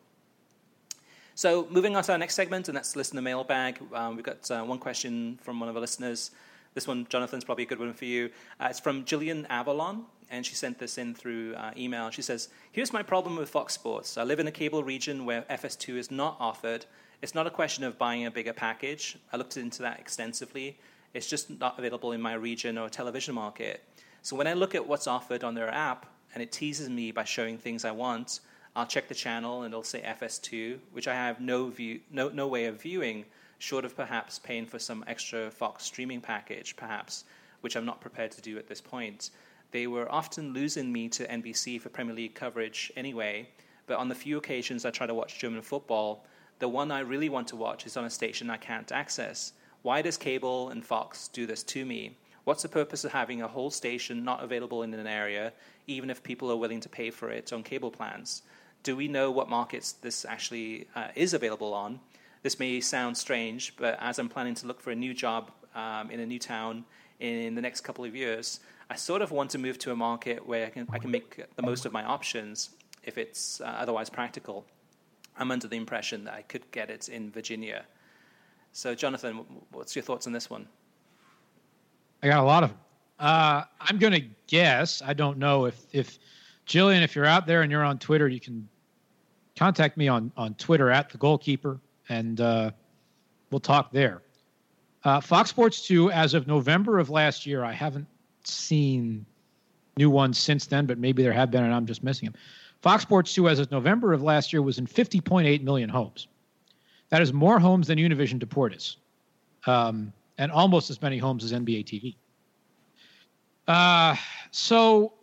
So 1.35 1.67
moving 1.69 1.95
on 1.95 2.03
to 2.03 2.11
our 2.11 2.17
next 2.17 2.35
segment, 2.35 2.67
and 2.67 2.75
that's 2.75 2.95
listener 2.95 3.21
mailbag. 3.21 3.79
Um, 3.93 4.15
we've 4.15 4.25
got 4.25 4.49
uh, 4.51 4.61
one 4.63 4.77
question 4.77 5.39
from 5.41 5.59
one 5.59 5.69
of 5.69 5.75
our 5.75 5.81
listeners. 5.81 6.31
This 6.73 6.85
one, 6.85 7.07
Jonathan's 7.09 7.45
probably 7.45 7.63
a 7.63 7.67
good 7.67 7.79
one 7.79 7.93
for 7.93 8.05
you. 8.05 8.29
Uh, 8.59 8.67
it's 8.69 8.79
from 8.79 9.05
Jillian 9.05 9.45
Avalon, 9.49 10.03
and 10.29 10.45
she 10.45 10.53
sent 10.53 10.79
this 10.79 10.97
in 10.97 11.15
through 11.15 11.55
uh, 11.55 11.71
email. 11.77 12.09
She 12.09 12.21
says, 12.21 12.49
Here's 12.71 12.91
my 12.91 13.01
problem 13.01 13.37
with 13.37 13.49
Fox 13.49 13.73
Sports. 13.73 14.17
I 14.17 14.23
live 14.23 14.39
in 14.39 14.47
a 14.47 14.51
cable 14.51 14.83
region 14.83 15.25
where 15.25 15.43
FS2 15.43 15.95
is 15.95 16.11
not 16.11 16.35
offered, 16.39 16.85
it's 17.21 17.35
not 17.35 17.47
a 17.47 17.51
question 17.51 17.83
of 17.83 17.97
buying 17.97 18.25
a 18.25 18.31
bigger 18.31 18.53
package. 18.53 19.17
I 19.33 19.37
looked 19.37 19.57
into 19.57 19.81
that 19.81 19.99
extensively. 19.99 20.77
It's 21.13 21.27
just 21.27 21.49
not 21.59 21.77
available 21.77 22.11
in 22.11 22.21
my 22.21 22.33
region 22.33 22.77
or 22.77 22.89
television 22.89 23.35
market. 23.35 23.83
So 24.21 24.35
when 24.35 24.47
I 24.47 24.53
look 24.53 24.75
at 24.75 24.87
what's 24.87 25.07
offered 25.07 25.43
on 25.43 25.55
their 25.55 25.69
app 25.69 26.05
and 26.33 26.43
it 26.43 26.51
teases 26.51 26.89
me 26.89 27.11
by 27.11 27.23
showing 27.23 27.57
things 27.57 27.83
I 27.83 27.91
want, 27.91 28.39
I'll 28.75 28.85
check 28.85 29.07
the 29.07 29.15
channel 29.15 29.63
and 29.63 29.73
it'll 29.73 29.83
say 29.83 30.01
FS2, 30.01 30.77
which 30.91 31.07
I 31.07 31.13
have 31.13 31.41
no 31.41 31.67
view, 31.67 31.99
no, 32.11 32.29
no 32.29 32.47
way 32.47 32.65
of 32.65 32.81
viewing, 32.81 33.25
short 33.57 33.83
of 33.83 33.95
perhaps 33.95 34.39
paying 34.39 34.65
for 34.65 34.79
some 34.79 35.03
extra 35.07 35.51
Fox 35.51 35.83
streaming 35.83 36.21
package, 36.21 36.75
perhaps, 36.75 37.25
which 37.61 37.75
I'm 37.75 37.85
not 37.85 37.99
prepared 37.99 38.31
to 38.31 38.41
do 38.41 38.57
at 38.57 38.67
this 38.67 38.79
point. 38.79 39.31
They 39.71 39.87
were 39.87 40.11
often 40.11 40.53
losing 40.53 40.91
me 40.91 41.09
to 41.09 41.27
NBC 41.27 41.81
for 41.81 41.89
Premier 41.89 42.15
League 42.15 42.35
coverage 42.35 42.91
anyway, 42.95 43.49
but 43.87 43.97
on 43.97 44.07
the 44.07 44.15
few 44.15 44.37
occasions 44.37 44.85
I 44.85 44.91
try 44.91 45.07
to 45.07 45.13
watch 45.13 45.39
German 45.39 45.61
football, 45.61 46.25
the 46.59 46.67
one 46.67 46.91
I 46.91 46.99
really 46.99 47.29
want 47.29 47.47
to 47.49 47.55
watch 47.55 47.85
is 47.85 47.97
on 47.97 48.05
a 48.05 48.09
station 48.09 48.49
I 48.49 48.57
can't 48.57 48.91
access. 48.91 49.53
Why 49.81 50.01
does 50.01 50.17
cable 50.17 50.69
and 50.69 50.85
Fox 50.85 51.29
do 51.29 51.45
this 51.45 51.63
to 51.63 51.85
me? 51.85 52.17
What's 52.43 52.63
the 52.63 52.69
purpose 52.69 53.05
of 53.05 53.11
having 53.13 53.41
a 53.41 53.47
whole 53.47 53.71
station 53.71 54.23
not 54.23 54.43
available 54.43 54.83
in 54.83 54.93
an 54.93 55.07
area, 55.07 55.53
even 55.87 56.09
if 56.09 56.21
people 56.21 56.51
are 56.51 56.57
willing 56.57 56.81
to 56.81 56.89
pay 56.89 57.11
for 57.11 57.29
it 57.29 57.53
on 57.53 57.63
cable 57.63 57.91
plans? 57.91 58.41
Do 58.83 58.95
we 58.95 59.07
know 59.07 59.31
what 59.31 59.49
markets 59.49 59.93
this 59.93 60.25
actually 60.25 60.87
uh, 60.95 61.09
is 61.15 61.33
available 61.33 61.73
on? 61.73 61.99
This 62.43 62.59
may 62.59 62.79
sound 62.81 63.17
strange, 63.17 63.75
but 63.77 63.97
as 64.01 64.19
I'm 64.19 64.29
planning 64.29 64.55
to 64.55 64.67
look 64.67 64.81
for 64.81 64.91
a 64.91 64.95
new 64.95 65.13
job 65.13 65.51
um, 65.75 66.11
in 66.11 66.19
a 66.19 66.25
new 66.25 66.39
town 66.39 66.85
in 67.19 67.55
the 67.55 67.61
next 67.61 67.81
couple 67.81 68.03
of 68.03 68.15
years, 68.15 68.59
I 68.89 68.95
sort 68.95 69.21
of 69.21 69.31
want 69.31 69.51
to 69.51 69.57
move 69.57 69.77
to 69.79 69.91
a 69.91 69.95
market 69.95 70.45
where 70.45 70.65
I 70.65 70.69
can, 70.69 70.87
I 70.91 70.97
can 70.97 71.11
make 71.11 71.43
the 71.55 71.61
most 71.61 71.85
of 71.85 71.93
my 71.93 72.03
options 72.03 72.71
if 73.03 73.17
it's 73.17 73.61
uh, 73.61 73.65
otherwise 73.65 74.09
practical. 74.09 74.65
I'm 75.39 75.51
under 75.51 75.67
the 75.67 75.77
impression 75.77 76.25
that 76.25 76.33
I 76.33 76.41
could 76.43 76.69
get 76.71 76.89
it 76.89 77.09
in 77.09 77.31
Virginia. 77.31 77.85
So, 78.73 78.93
Jonathan, 78.93 79.45
what's 79.71 79.95
your 79.95 80.03
thoughts 80.03 80.27
on 80.27 80.33
this 80.33 80.49
one? 80.49 80.67
I 82.21 82.27
got 82.27 82.39
a 82.39 82.43
lot 82.43 82.63
of 82.63 82.69
them. 82.69 82.79
Uh, 83.19 83.63
I'm 83.81 83.97
going 83.97 84.13
to 84.13 84.23
guess. 84.47 85.01
I 85.01 85.13
don't 85.13 85.37
know 85.37 85.65
if 85.65 85.85
if 85.91 86.19
Jillian, 86.67 87.03
if 87.03 87.15
you're 87.15 87.25
out 87.25 87.47
there 87.47 87.63
and 87.63 87.71
you're 87.71 87.83
on 87.83 87.97
Twitter, 87.97 88.27
you 88.27 88.39
can 88.39 88.67
contact 89.57 89.97
me 89.97 90.07
on 90.07 90.31
on 90.37 90.53
Twitter 90.55 90.91
at 90.91 91.09
the 91.09 91.17
goalkeeper, 91.17 91.79
and 92.09 92.39
uh, 92.39 92.71
we'll 93.49 93.59
talk 93.59 93.91
there. 93.91 94.21
Uh, 95.05 95.21
Fox 95.21 95.49
Sports 95.49 95.87
2, 95.87 96.11
as 96.11 96.33
of 96.33 96.45
November 96.45 96.99
of 96.99 97.09
last 97.09 97.45
year, 97.45 97.63
I 97.63 97.71
haven't 97.71 98.07
seen 98.43 99.25
new 99.95 100.09
ones 100.09 100.37
since 100.37 100.65
then, 100.65 100.85
but 100.85 100.97
maybe 100.97 101.23
there 101.23 101.31
have 101.31 101.51
been, 101.51 101.63
and 101.63 101.73
I'm 101.73 101.85
just 101.85 102.03
missing 102.03 102.25
them. 102.25 102.35
Fox 102.81 103.03
Sports 103.03 103.33
2, 103.33 103.49
as 103.49 103.59
of 103.59 103.71
November 103.71 104.13
of 104.13 104.23
last 104.23 104.53
year, 104.53 104.61
was 104.61 104.77
in 104.77 104.87
50.8 104.87 105.63
million 105.63 105.89
homes. 105.89 106.27
That 107.09 107.21
is 107.21 107.33
more 107.33 107.59
homes 107.59 107.87
than 107.87 107.97
Univision 107.97 108.39
Deportes, 108.39 108.95
um, 109.65 110.13
and 110.37 110.51
almost 110.51 110.89
as 110.89 111.01
many 111.01 111.17
homes 111.17 111.43
as 111.43 111.51
NBA 111.51 111.85
TV. 111.85 112.15
Uh, 113.67 114.15
so, 114.51 115.13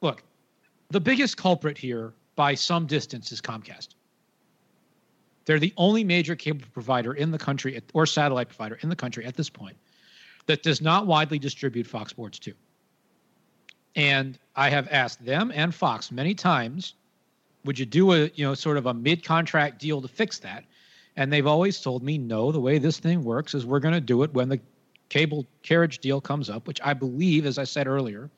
look, 0.00 0.22
the 0.90 1.00
biggest 1.00 1.36
culprit 1.36 1.76
here 1.76 2.12
by 2.36 2.54
some 2.54 2.86
distance 2.86 3.32
is 3.32 3.40
Comcast. 3.40 3.88
They're 5.44 5.58
the 5.58 5.74
only 5.76 6.04
major 6.04 6.36
cable 6.36 6.66
provider 6.72 7.14
in 7.14 7.30
the 7.30 7.38
country 7.38 7.80
or 7.92 8.06
satellite 8.06 8.48
provider 8.48 8.78
in 8.82 8.88
the 8.88 8.96
country 8.96 9.24
at 9.24 9.36
this 9.36 9.50
point 9.50 9.76
that 10.46 10.62
does 10.62 10.80
not 10.80 11.06
widely 11.06 11.38
distribute 11.38 11.86
Fox 11.86 12.10
Sports 12.10 12.38
2. 12.38 12.54
And 13.96 14.38
I 14.56 14.70
have 14.70 14.88
asked 14.90 15.24
them 15.24 15.52
and 15.54 15.74
Fox 15.74 16.12
many 16.12 16.34
times, 16.34 16.94
would 17.64 17.78
you 17.78 17.86
do 17.86 18.12
a, 18.12 18.30
you 18.34 18.44
know, 18.44 18.54
sort 18.54 18.76
of 18.76 18.86
a 18.86 18.94
mid-contract 18.94 19.80
deal 19.80 20.00
to 20.00 20.08
fix 20.08 20.38
that? 20.40 20.64
And 21.16 21.32
they've 21.32 21.46
always 21.46 21.80
told 21.80 22.02
me, 22.02 22.18
no, 22.18 22.52
the 22.52 22.60
way 22.60 22.78
this 22.78 22.98
thing 22.98 23.24
works 23.24 23.54
is 23.54 23.66
we're 23.66 23.80
going 23.80 23.94
to 23.94 24.00
do 24.00 24.22
it 24.22 24.32
when 24.32 24.48
the 24.48 24.60
cable 25.08 25.44
carriage 25.62 25.98
deal 25.98 26.20
comes 26.20 26.48
up, 26.48 26.66
which 26.66 26.80
I 26.82 26.94
believe, 26.94 27.44
as 27.44 27.58
I 27.58 27.64
said 27.64 27.86
earlier, 27.86 28.30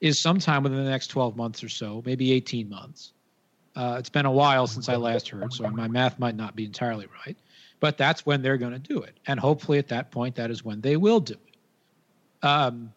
is 0.00 0.18
sometime 0.18 0.62
within 0.62 0.84
the 0.84 0.90
next 0.90 1.08
12 1.08 1.36
months 1.36 1.64
or 1.64 1.68
so, 1.68 2.02
maybe 2.04 2.32
18 2.32 2.68
months. 2.68 3.12
Uh, 3.74 3.96
it's 3.98 4.10
been 4.10 4.26
a 4.26 4.30
while 4.30 4.66
since 4.66 4.88
I 4.88 4.96
last 4.96 5.28
heard, 5.28 5.52
so 5.52 5.68
my 5.70 5.88
math 5.88 6.18
might 6.18 6.36
not 6.36 6.54
be 6.54 6.66
entirely 6.66 7.08
right. 7.24 7.36
But 7.80 7.96
that's 7.96 8.26
when 8.26 8.42
they're 8.42 8.58
going 8.58 8.72
to 8.72 8.78
do 8.78 9.00
it. 9.00 9.18
And 9.26 9.40
hopefully 9.40 9.78
at 9.78 9.88
that 9.88 10.10
point, 10.10 10.34
that 10.36 10.50
is 10.50 10.64
when 10.64 10.82
they 10.82 10.96
will 10.96 11.20
do 11.20 11.34
it. 11.34 12.46
Um, 12.46 12.92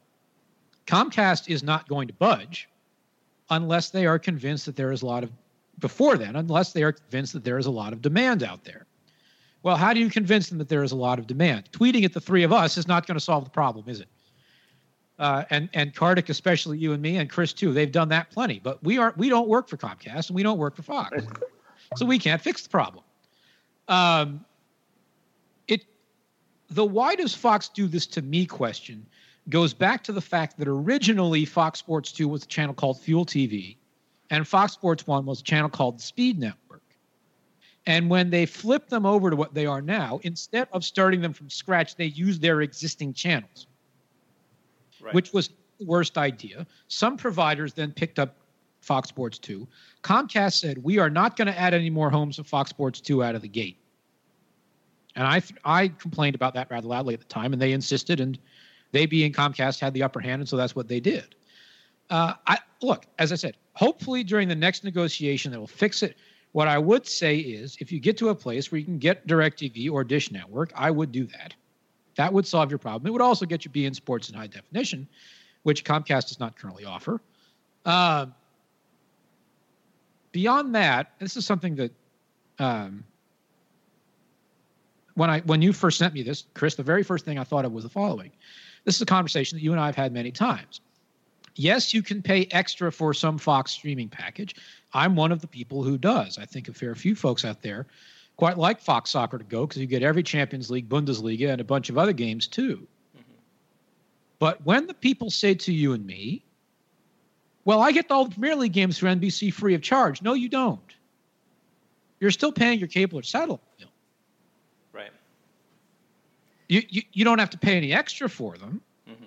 Comcast 0.87 1.49
is 1.49 1.63
not 1.63 1.87
going 1.87 2.07
to 2.07 2.13
budge 2.13 2.69
unless 3.49 3.89
they 3.89 4.05
are 4.05 4.19
convinced 4.19 4.65
that 4.65 4.75
there 4.75 4.91
is 4.91 5.01
a 5.01 5.05
lot 5.05 5.23
of, 5.23 5.31
before 5.79 6.17
then, 6.17 6.35
unless 6.35 6.73
they 6.73 6.83
are 6.83 6.91
convinced 6.91 7.33
that 7.33 7.43
there 7.43 7.57
is 7.57 7.65
a 7.65 7.71
lot 7.71 7.93
of 7.93 8.01
demand 8.01 8.43
out 8.43 8.63
there. 8.63 8.85
Well, 9.63 9.75
how 9.75 9.93
do 9.93 9.99
you 9.99 10.09
convince 10.09 10.49
them 10.49 10.59
that 10.59 10.69
there 10.69 10.83
is 10.83 10.91
a 10.91 10.95
lot 10.95 11.17
of 11.17 11.25
demand? 11.25 11.71
Tweeting 11.71 12.03
at 12.05 12.13
the 12.13 12.21
three 12.21 12.43
of 12.43 12.53
us 12.53 12.77
is 12.77 12.87
not 12.87 13.07
going 13.07 13.15
to 13.15 13.23
solve 13.23 13.45
the 13.45 13.49
problem, 13.49 13.85
is 13.87 13.99
it? 13.99 14.07
Uh, 15.17 15.43
and 15.49 15.69
and 15.73 15.95
Kartik, 15.95 16.29
especially 16.29 16.77
you 16.77 16.91
and 16.91 17.01
me, 17.01 17.17
and 17.17 17.29
Chris 17.29 17.53
too, 17.53 17.73
they've 17.73 17.91
done 17.91 18.09
that 18.09 18.29
plenty. 18.29 18.59
But 18.59 18.83
we 18.83 18.97
are 18.97 19.13
we 19.17 19.29
don't 19.29 19.47
work 19.47 19.69
for 19.69 19.77
Comcast 19.77 20.27
and 20.27 20.35
we 20.35 20.43
don't 20.43 20.57
work 20.57 20.75
for 20.75 20.83
Fox, 20.83 21.23
so 21.95 22.05
we 22.05 22.19
can't 22.19 22.41
fix 22.41 22.63
the 22.63 22.69
problem. 22.69 23.03
Um, 23.87 24.43
it 25.67 25.85
the 26.69 26.83
why 26.83 27.15
does 27.15 27.33
Fox 27.33 27.69
do 27.69 27.87
this 27.87 28.05
to 28.07 28.21
me 28.21 28.45
question 28.45 29.05
goes 29.49 29.73
back 29.73 30.03
to 30.05 30.11
the 30.11 30.21
fact 30.21 30.57
that 30.57 30.67
originally 30.67 31.45
Fox 31.45 31.79
Sports 31.79 32.11
Two 32.11 32.27
was 32.27 32.43
a 32.43 32.47
channel 32.47 32.73
called 32.73 32.99
Fuel 33.01 33.25
TV, 33.25 33.77
and 34.29 34.47
Fox 34.47 34.73
Sports 34.73 35.05
One 35.07 35.25
was 35.25 35.41
a 35.41 35.43
channel 35.43 35.69
called 35.69 36.01
Speed 36.01 36.39
Network. 36.39 36.81
And 37.87 38.09
when 38.09 38.31
they 38.31 38.47
flipped 38.47 38.89
them 38.89 39.05
over 39.05 39.29
to 39.29 39.35
what 39.35 39.53
they 39.53 39.67
are 39.67 39.81
now, 39.81 40.19
instead 40.23 40.67
of 40.71 40.83
starting 40.83 41.21
them 41.21 41.33
from 41.33 41.49
scratch, 41.51 41.95
they 41.95 42.05
used 42.05 42.41
their 42.41 42.61
existing 42.61 43.13
channels 43.13 43.67
right. 45.05 45.13
which 45.13 45.31
was 45.33 45.49
the 45.79 45.85
worst 45.85 46.17
idea. 46.17 46.65
Some 46.87 47.17
providers 47.17 47.73
then 47.73 47.91
picked 47.91 48.19
up 48.19 48.35
Fox 48.81 49.09
Sports 49.09 49.37
2. 49.39 49.67
Comcast 50.03 50.59
said, 50.59 50.83
We 50.83 50.99
are 50.99 51.09
not 51.09 51.37
going 51.37 51.47
to 51.47 51.57
add 51.57 51.73
any 51.73 51.89
more 51.89 52.09
homes 52.09 52.39
of 52.39 52.47
Fox 52.47 52.69
Sports 52.69 53.01
2 53.01 53.23
out 53.23 53.35
of 53.35 53.41
the 53.41 53.47
gate. 53.47 53.77
And 55.15 55.25
I, 55.25 55.41
I 55.63 55.87
complained 55.87 56.35
about 56.35 56.53
that 56.55 56.69
rather 56.69 56.87
loudly 56.87 57.13
at 57.13 57.21
the 57.21 57.25
time, 57.27 57.53
and 57.53 57.61
they 57.61 57.71
insisted, 57.71 58.19
and 58.19 58.37
they, 58.95 59.05
being 59.05 59.33
Comcast, 59.33 59.81
had 59.81 59.93
the 59.93 60.01
upper 60.01 60.21
hand, 60.21 60.41
and 60.41 60.47
so 60.47 60.55
that's 60.55 60.73
what 60.73 60.87
they 60.87 61.01
did. 61.01 61.35
Uh, 62.09 62.33
I 62.47 62.59
look, 62.81 63.05
as 63.19 63.33
I 63.33 63.35
said, 63.35 63.57
hopefully 63.73 64.23
during 64.23 64.47
the 64.47 64.55
next 64.55 64.85
negotiation 64.85 65.51
they 65.51 65.57
will 65.57 65.67
fix 65.67 66.01
it. 66.01 66.15
What 66.53 66.69
I 66.69 66.77
would 66.77 67.05
say 67.05 67.37
is, 67.37 67.75
if 67.81 67.91
you 67.91 67.99
get 67.99 68.17
to 68.19 68.29
a 68.29 68.35
place 68.35 68.71
where 68.71 68.79
you 68.79 68.85
can 68.85 68.97
get 68.97 69.27
DirecTV 69.27 69.91
or 69.91 70.05
Dish 70.05 70.31
Network, 70.31 70.71
I 70.75 70.91
would 70.91 71.11
do 71.11 71.25
that. 71.25 71.53
That 72.15 72.31
would 72.31 72.47
solve 72.47 72.71
your 72.71 72.77
problem. 72.77 73.05
It 73.07 73.11
would 73.11 73.21
also 73.21 73.45
get 73.45 73.65
you 73.65 73.71
beIN 73.71 73.93
Sports 73.93 74.29
in 74.29 74.35
high 74.35 74.47
definition, 74.47 75.05
which 75.63 75.83
Comcast 75.83 76.29
does 76.29 76.39
not 76.39 76.57
currently 76.57 76.85
offer. 76.85 77.19
Uh, 77.85 78.27
beyond 80.31 80.73
that, 80.75 81.11
this 81.19 81.35
is 81.35 81.45
something 81.45 81.75
that 81.75 81.91
um, 82.59 83.03
when 85.15 85.29
I 85.29 85.41
when 85.41 85.61
you 85.61 85.73
first 85.73 85.97
sent 85.97 86.13
me 86.13 86.23
this, 86.23 86.45
Chris, 86.53 86.75
the 86.75 86.83
very 86.83 87.03
first 87.03 87.25
thing 87.25 87.37
I 87.37 87.43
thought 87.43 87.65
of 87.65 87.73
was 87.73 87.83
the 87.83 87.89
following. 87.89 88.31
This 88.85 88.95
is 88.95 89.01
a 89.01 89.05
conversation 89.05 89.57
that 89.57 89.63
you 89.63 89.71
and 89.71 89.81
I 89.81 89.87
have 89.87 89.95
had 89.95 90.13
many 90.13 90.31
times. 90.31 90.81
Yes, 91.55 91.93
you 91.93 92.01
can 92.01 92.21
pay 92.21 92.47
extra 92.51 92.91
for 92.91 93.13
some 93.13 93.37
Fox 93.37 93.71
streaming 93.71 94.09
package. 94.09 94.55
I'm 94.93 95.15
one 95.15 95.31
of 95.31 95.41
the 95.41 95.47
people 95.47 95.83
who 95.83 95.97
does. 95.97 96.37
I 96.37 96.45
think 96.45 96.67
a 96.67 96.73
fair 96.73 96.95
few 96.95 97.15
folks 97.15 97.45
out 97.45 97.61
there 97.61 97.87
quite 98.35 98.57
like 98.57 98.79
Fox 98.79 99.11
Soccer 99.11 99.37
to 99.37 99.43
go 99.43 99.65
because 99.65 99.81
you 99.81 99.87
get 99.87 100.03
every 100.03 100.23
Champions 100.23 100.69
League, 100.69 100.89
Bundesliga, 100.89 101.51
and 101.51 101.61
a 101.61 101.63
bunch 101.65 101.89
of 101.89 101.97
other 101.97 102.13
games 102.13 102.47
too. 102.47 102.87
Mm-hmm. 103.15 103.31
But 104.39 104.65
when 104.65 104.87
the 104.87 104.93
people 104.93 105.29
say 105.29 105.53
to 105.55 105.73
you 105.73 105.93
and 105.93 106.05
me, 106.05 106.43
well, 107.63 107.81
I 107.81 107.91
get 107.91 108.11
all 108.11 108.25
the 108.25 108.31
Premier 108.31 108.55
League 108.55 108.73
games 108.73 108.97
for 108.97 109.07
NBC 109.07 109.53
free 109.53 109.73
of 109.73 109.81
charge. 109.81 110.21
No, 110.21 110.33
you 110.33 110.49
don't. 110.49 110.79
You're 112.19 112.31
still 112.31 112.51
paying 112.51 112.79
your 112.79 112.87
cable 112.87 113.19
or 113.19 113.23
satellite 113.23 113.59
bill. 113.77 113.89
Right. 114.93 115.11
You, 116.67 116.81
you, 116.89 117.01
you 117.13 117.25
don't 117.25 117.39
have 117.39 117.51
to 117.51 117.57
pay 117.57 117.77
any 117.77 117.93
extra 117.93 118.27
for 118.29 118.57
them. 118.57 118.81
Mm-hmm. 119.09 119.25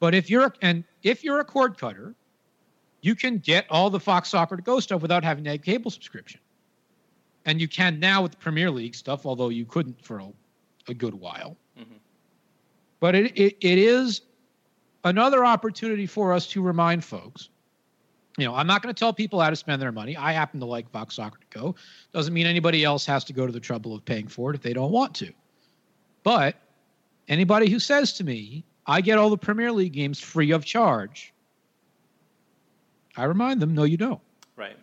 But 0.00 0.14
if 0.14 0.28
you're 0.28 0.52
and 0.60 0.84
if 1.02 1.22
you're 1.22 1.40
a 1.40 1.44
cord 1.44 1.78
cutter, 1.78 2.14
you 3.00 3.14
can 3.14 3.38
get 3.38 3.66
all 3.70 3.90
the 3.90 4.00
Fox 4.00 4.30
Soccer 4.30 4.56
to 4.56 4.62
go 4.62 4.80
stuff 4.80 5.02
without 5.02 5.22
having 5.22 5.46
a 5.46 5.58
cable 5.58 5.90
subscription 5.90 6.40
and 7.46 7.60
you 7.60 7.68
can 7.68 7.98
now 8.00 8.22
with 8.22 8.32
the 8.32 8.36
Premier 8.38 8.70
League 8.70 8.94
stuff, 8.94 9.26
although 9.26 9.48
you 9.48 9.64
couldn't 9.64 10.02
for 10.04 10.18
a, 10.18 10.28
a 10.88 10.94
good 10.94 11.14
while. 11.14 11.56
Mm-hmm. 11.78 11.94
But 13.00 13.14
it, 13.14 13.38
it, 13.38 13.56
it 13.60 13.78
is 13.78 14.22
another 15.04 15.44
opportunity 15.44 16.06
for 16.06 16.32
us 16.32 16.46
to 16.48 16.62
remind 16.62 17.04
folks. 17.04 17.50
You 18.38 18.46
know, 18.46 18.54
I'm 18.54 18.66
not 18.66 18.82
going 18.82 18.92
to 18.92 18.98
tell 18.98 19.12
people 19.12 19.40
how 19.40 19.50
to 19.50 19.56
spend 19.56 19.80
their 19.80 19.92
money. 19.92 20.16
I 20.16 20.32
happen 20.32 20.58
to 20.60 20.66
like 20.66 20.90
Fox 20.90 21.14
Soccer 21.14 21.38
to 21.38 21.58
go. 21.58 21.74
Doesn't 22.12 22.34
mean 22.34 22.46
anybody 22.46 22.82
else 22.82 23.06
has 23.06 23.22
to 23.24 23.32
go 23.32 23.46
to 23.46 23.52
the 23.52 23.60
trouble 23.60 23.94
of 23.94 24.04
paying 24.04 24.26
for 24.26 24.50
it 24.50 24.56
if 24.56 24.62
they 24.62 24.72
don't 24.72 24.90
want 24.90 25.14
to. 25.16 25.32
But 26.24 26.56
anybody 27.28 27.70
who 27.70 27.78
says 27.78 28.12
to 28.14 28.24
me, 28.24 28.64
I 28.86 29.00
get 29.00 29.18
all 29.18 29.30
the 29.30 29.38
Premier 29.38 29.72
League 29.72 29.92
games 29.92 30.20
free 30.20 30.50
of 30.50 30.64
charge, 30.64 31.32
I 33.16 33.24
remind 33.24 33.60
them, 33.60 33.74
no, 33.74 33.84
you 33.84 33.96
don't. 33.96 34.20
Right. 34.56 34.76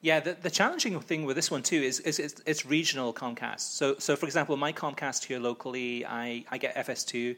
Yeah, 0.00 0.20
the, 0.20 0.36
the 0.40 0.50
challenging 0.50 0.98
thing 1.00 1.24
with 1.24 1.36
this 1.36 1.50
one 1.50 1.62
too 1.62 1.76
is, 1.76 2.00
is 2.00 2.18
it's, 2.18 2.42
it's, 2.44 2.66
regional 2.66 3.12
Comcast. 3.12 3.60
So, 3.60 3.96
so 3.98 4.16
for 4.16 4.26
example, 4.26 4.56
my 4.56 4.72
Comcast 4.72 5.24
here 5.24 5.38
locally, 5.38 6.04
I, 6.04 6.44
I 6.50 6.58
get 6.58 6.74
FS2 6.76 7.36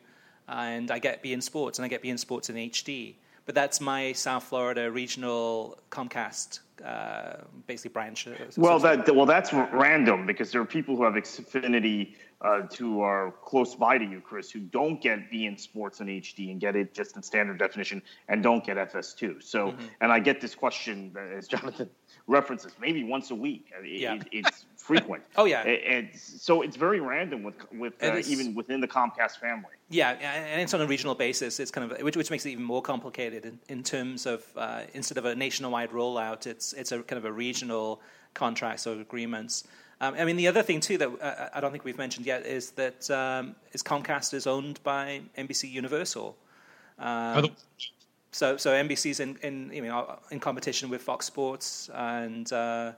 and 0.49 0.91
I 0.91 0.99
get 0.99 1.23
beIN 1.23 1.43
Sports 1.43 1.79
and 1.79 1.85
I 1.85 1.89
get 1.89 2.03
beIN 2.03 2.19
Sports 2.19 2.51
in 2.51 2.57
HD. 2.57 3.15
But 3.47 3.55
that's 3.55 3.81
my 3.81 4.13
South 4.13 4.45
Florida 4.45 4.91
regional 4.91 5.79
Comcast 5.91 6.61
uh, 6.85 7.39
basically 7.67 7.93
branch. 7.93 8.29
Well, 8.57 8.79
that 8.81 9.15
well, 9.15 9.27
that's 9.27 9.53
random 9.53 10.27
because 10.27 10.53
there 10.53 10.61
are 10.61 10.67
people 10.67 10.97
who 10.97 11.05
have 11.05 11.15
Xfinity 11.15 12.15
uh, 12.41 12.63
who 12.79 13.01
are 13.01 13.33
close 13.43 13.75
by 13.75 13.99
to 13.99 14.05
you, 14.05 14.21
Chris, 14.21 14.51
who 14.51 14.61
don't 14.61 15.01
get 15.01 15.31
beIN 15.31 15.59
Sports 15.59 16.01
in 16.01 16.07
HD 16.07 16.51
and 16.53 16.61
get 16.61 16.77
it 16.77 16.95
just 16.95 17.17
in 17.17 17.23
standard 17.23 17.59
definition 17.59 18.01
and 18.29 18.43
don't 18.43 18.65
get 18.65 18.77
FS2. 18.77 19.43
So, 19.43 19.69
mm-hmm. 19.69 19.87
and 20.01 20.13
I 20.13 20.21
get 20.21 20.41
this 20.41 20.55
question 20.55 21.15
as 21.37 21.49
Jonathan 21.49 21.91
references 22.29 22.73
maybe 22.81 23.03
once 23.03 23.31
a 23.33 23.35
week. 23.35 23.73
It, 23.83 24.01
yeah. 24.01 24.15
It, 24.15 24.29
it's 24.31 24.67
frequent. 24.77 25.25
oh 25.37 25.45
yeah, 25.45 25.63
and 25.63 26.09
so 26.15 26.63
it's 26.63 26.77
very 26.77 27.01
random 27.01 27.43
with 27.43 27.57
with 27.73 27.95
uh, 28.03 28.23
even 28.27 28.55
within 28.55 28.81
the 28.81 28.89
Comcast 28.89 29.39
family. 29.39 29.71
Yeah, 29.91 30.11
and 30.11 30.61
it's 30.61 30.75
on 30.75 30.81
a 30.81 30.87
regional 30.87 31.15
basis. 31.15 31.59
It's 31.59 31.71
kind 31.71 31.91
of 31.91 32.01
which, 32.03 32.17
which 32.17 32.31
makes 32.31 32.47
it 32.47 32.51
even 32.51 32.65
more 32.65 32.83
complicated 32.83 33.47
in, 33.47 33.59
in 33.69 33.83
terms 33.83 34.27
of 34.27 34.45
uh, 34.57 34.83
instead 34.95 35.19
of 35.19 35.25
a 35.25 35.35
nationwide 35.35 35.91
rollout, 35.91 36.47
it's 36.47 36.73
it's 36.73 36.93
a 36.93 37.03
kind 37.03 37.19
of 37.19 37.25
a 37.25 37.33
regional 37.33 38.01
contracts 38.35 38.87
or 38.87 39.01
agreements. 39.01 39.65
Um, 40.01 40.15
I 40.15 40.25
mean, 40.25 40.37
the 40.37 40.47
other 40.47 40.63
thing 40.63 40.81
too 40.81 40.99
that 40.99 41.11
uh, 41.21 41.49
I 41.53 41.61
don't 41.61 41.73
think 41.73 41.85
we've 41.85 41.99
mentioned 41.99 42.27
yet 42.27 42.47
is 42.47 42.71
that 42.73 43.11
um, 43.11 43.57
is 43.73 43.83
Comcast 43.83 44.33
is 44.33 44.47
owned 44.47 44.81
by 44.85 45.23
NBC 45.37 45.71
Universal. 45.71 46.37
Um, 46.99 47.51
so 48.31 48.57
so 48.57 48.71
NBC's 48.71 49.21
in, 49.21 49.37
in 49.43 49.71
you 49.73 49.83
know 49.83 50.19
in 50.31 50.41
competition 50.41 50.89
with 50.89 51.03
Fox 51.03 51.27
Sports 51.27 51.91
and 51.95 52.53
uh, 52.53 52.93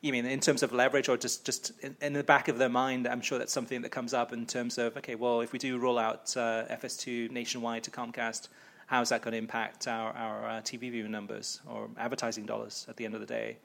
you 0.00 0.12
mean 0.12 0.26
in 0.26 0.40
terms 0.40 0.62
of 0.62 0.72
leverage 0.72 1.08
or 1.08 1.16
just 1.16 1.44
just 1.44 1.72
in, 1.80 1.96
in, 2.00 2.12
the 2.12 2.24
back 2.24 2.48
of 2.48 2.58
their 2.58 2.68
mind 2.68 3.06
I'm 3.06 3.20
sure 3.20 3.38
that's 3.38 3.52
something 3.52 3.82
that 3.82 3.90
comes 3.90 4.14
up 4.14 4.32
in 4.32 4.46
terms 4.46 4.78
of 4.78 4.96
okay 4.96 5.14
well 5.14 5.40
if 5.40 5.52
we 5.52 5.58
do 5.58 5.78
roll 5.78 5.98
out 5.98 6.34
uh, 6.36 6.64
FS2 6.70 7.30
nationwide 7.30 7.82
to 7.84 7.90
Comcast 7.90 8.48
how 8.86 9.00
is 9.00 9.10
that 9.10 9.22
going 9.22 9.32
to 9.32 9.38
impact 9.38 9.86
our 9.88 10.12
our 10.12 10.48
uh, 10.48 10.60
TV 10.62 10.90
viewing 10.90 11.10
numbers 11.10 11.60
or 11.68 11.88
advertising 11.98 12.46
dollars 12.46 12.86
at 12.88 12.96
the 12.96 13.04
end 13.04 13.14
of 13.14 13.20
the 13.20 13.26
day 13.26 13.58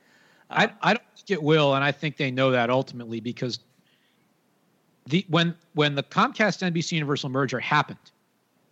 I, 0.49 0.71
I 0.81 0.93
don't 0.93 1.03
think 1.15 1.31
it 1.31 1.43
will 1.43 1.75
and 1.75 1.83
I 1.83 1.91
think 1.91 2.17
they 2.17 2.31
know 2.31 2.51
that 2.51 2.69
ultimately 2.69 3.19
because 3.19 3.59
the 5.05 5.25
when 5.29 5.55
when 5.73 5.95
the 5.95 6.03
Comcast 6.03 6.69
NBC 6.71 6.93
Universal 6.93 7.29
merger 7.29 7.59
happened 7.59 7.99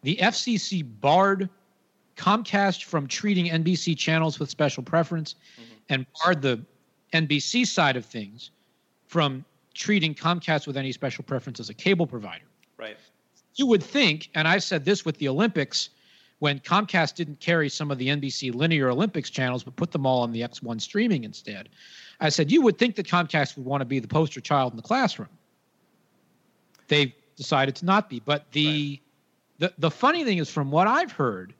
the 0.03 0.17
FCC 0.21 0.85
barred 1.01 1.49
Comcast 2.15 2.83
from 2.83 3.07
treating 3.07 3.47
NBC 3.47 3.97
channels 3.97 4.39
with 4.39 4.49
special 4.49 4.83
preference 4.83 5.35
mm-hmm. 5.59 5.73
and 5.89 6.05
barred 6.23 6.41
the 6.41 6.61
NBC 7.13 7.67
side 7.67 7.97
of 7.97 8.05
things 8.05 8.51
from 9.07 9.43
treating 9.73 10.13
Comcast 10.13 10.67
with 10.67 10.77
any 10.77 10.91
special 10.91 11.23
preference 11.23 11.59
as 11.59 11.69
a 11.69 11.73
cable 11.73 12.07
provider. 12.07 12.45
Right. 12.77 12.97
You 13.55 13.65
would 13.67 13.83
think, 13.83 14.29
and 14.35 14.47
I've 14.47 14.63
said 14.63 14.85
this 14.85 15.05
with 15.05 15.17
the 15.17 15.27
Olympics, 15.27 15.89
when 16.45 16.59
Comcast 16.59 17.15
didn't 17.15 17.39
carry 17.39 17.67
some 17.69 17.89
of 17.89 17.97
the 17.97 18.07
NBC 18.07 18.53
linear 18.53 18.91
Olympics 18.91 19.31
channels 19.31 19.63
but 19.63 19.75
put 19.75 19.91
them 19.91 20.05
all 20.05 20.21
on 20.21 20.31
the 20.31 20.41
X1 20.41 20.79
streaming 20.79 21.23
instead. 21.23 21.69
I 22.19 22.29
said, 22.29 22.51
you 22.51 22.61
would 22.61 22.77
think 22.77 22.95
that 22.97 23.07
Comcast 23.07 23.57
would 23.57 23.65
want 23.65 23.81
to 23.81 23.85
be 23.85 23.97
the 23.97 24.07
poster 24.07 24.39
child 24.39 24.71
in 24.71 24.77
the 24.77 24.83
classroom. 24.83 25.29
They've 26.87 27.11
decided 27.35 27.75
to 27.77 27.85
not 27.85 28.11
be. 28.11 28.19
But 28.19 28.45
the, 28.51 29.01
right. 29.59 29.71
the, 29.71 29.73
the 29.79 29.89
funny 29.89 30.23
thing 30.23 30.37
is, 30.37 30.47
from 30.47 30.69
what 30.69 30.85
I've 30.85 31.11
heard, 31.11 31.55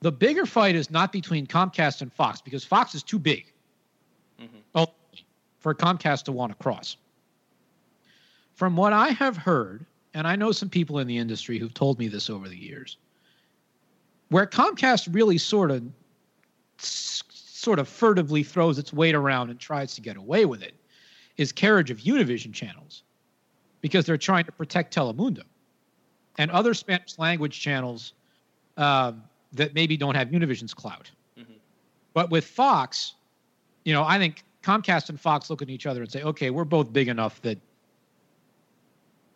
the 0.00 0.10
bigger 0.10 0.46
fight 0.46 0.74
is 0.74 0.90
not 0.90 1.12
between 1.12 1.46
Comcast 1.46 2.00
and 2.00 2.10
Fox 2.10 2.40
because 2.40 2.64
Fox 2.64 2.94
is 2.94 3.02
too 3.02 3.18
big 3.18 3.52
mm-hmm. 4.40 4.82
for 5.58 5.74
Comcast 5.74 6.22
to 6.22 6.32
want 6.32 6.52
to 6.52 6.62
cross. 6.62 6.96
From 8.54 8.76
what 8.76 8.94
I 8.94 9.08
have 9.08 9.36
heard, 9.36 9.84
and 10.14 10.26
I 10.26 10.36
know 10.36 10.52
some 10.52 10.70
people 10.70 11.00
in 11.00 11.06
the 11.06 11.18
industry 11.18 11.58
who've 11.58 11.74
told 11.74 11.98
me 11.98 12.08
this 12.08 12.30
over 12.30 12.48
the 12.48 12.56
years, 12.56 12.96
where 14.28 14.46
Comcast 14.46 15.12
really 15.12 15.38
sort 15.38 15.70
of 15.70 15.82
sort 16.78 17.78
of 17.78 17.88
furtively 17.88 18.42
throws 18.42 18.78
its 18.78 18.92
weight 18.92 19.14
around 19.14 19.50
and 19.50 19.58
tries 19.58 19.94
to 19.94 20.00
get 20.00 20.16
away 20.16 20.44
with 20.44 20.62
it 20.62 20.74
is 21.36 21.50
carriage 21.50 21.90
of 21.90 21.98
Univision 21.98 22.52
channels 22.52 23.02
because 23.80 24.04
they're 24.04 24.18
trying 24.18 24.44
to 24.44 24.52
protect 24.52 24.94
Telemundo 24.94 25.42
and 26.38 26.50
other 26.50 26.74
Spanish 26.74 27.18
language 27.18 27.60
channels 27.60 28.12
um, 28.76 29.22
that 29.52 29.74
maybe 29.74 29.96
don't 29.96 30.14
have 30.14 30.28
Univision's 30.28 30.74
clout. 30.74 31.10
Mm-hmm. 31.38 31.52
But 32.12 32.30
with 32.30 32.44
Fox, 32.44 33.14
you 33.84 33.92
know, 33.92 34.04
I 34.04 34.18
think 34.18 34.42
Comcast 34.62 35.08
and 35.08 35.18
Fox 35.18 35.48
look 35.48 35.62
at 35.62 35.70
each 35.70 35.86
other 35.86 36.02
and 36.02 36.10
say, 36.10 36.22
okay, 36.22 36.50
we're 36.50 36.64
both 36.64 36.92
big 36.92 37.08
enough 37.08 37.40
that 37.42 37.58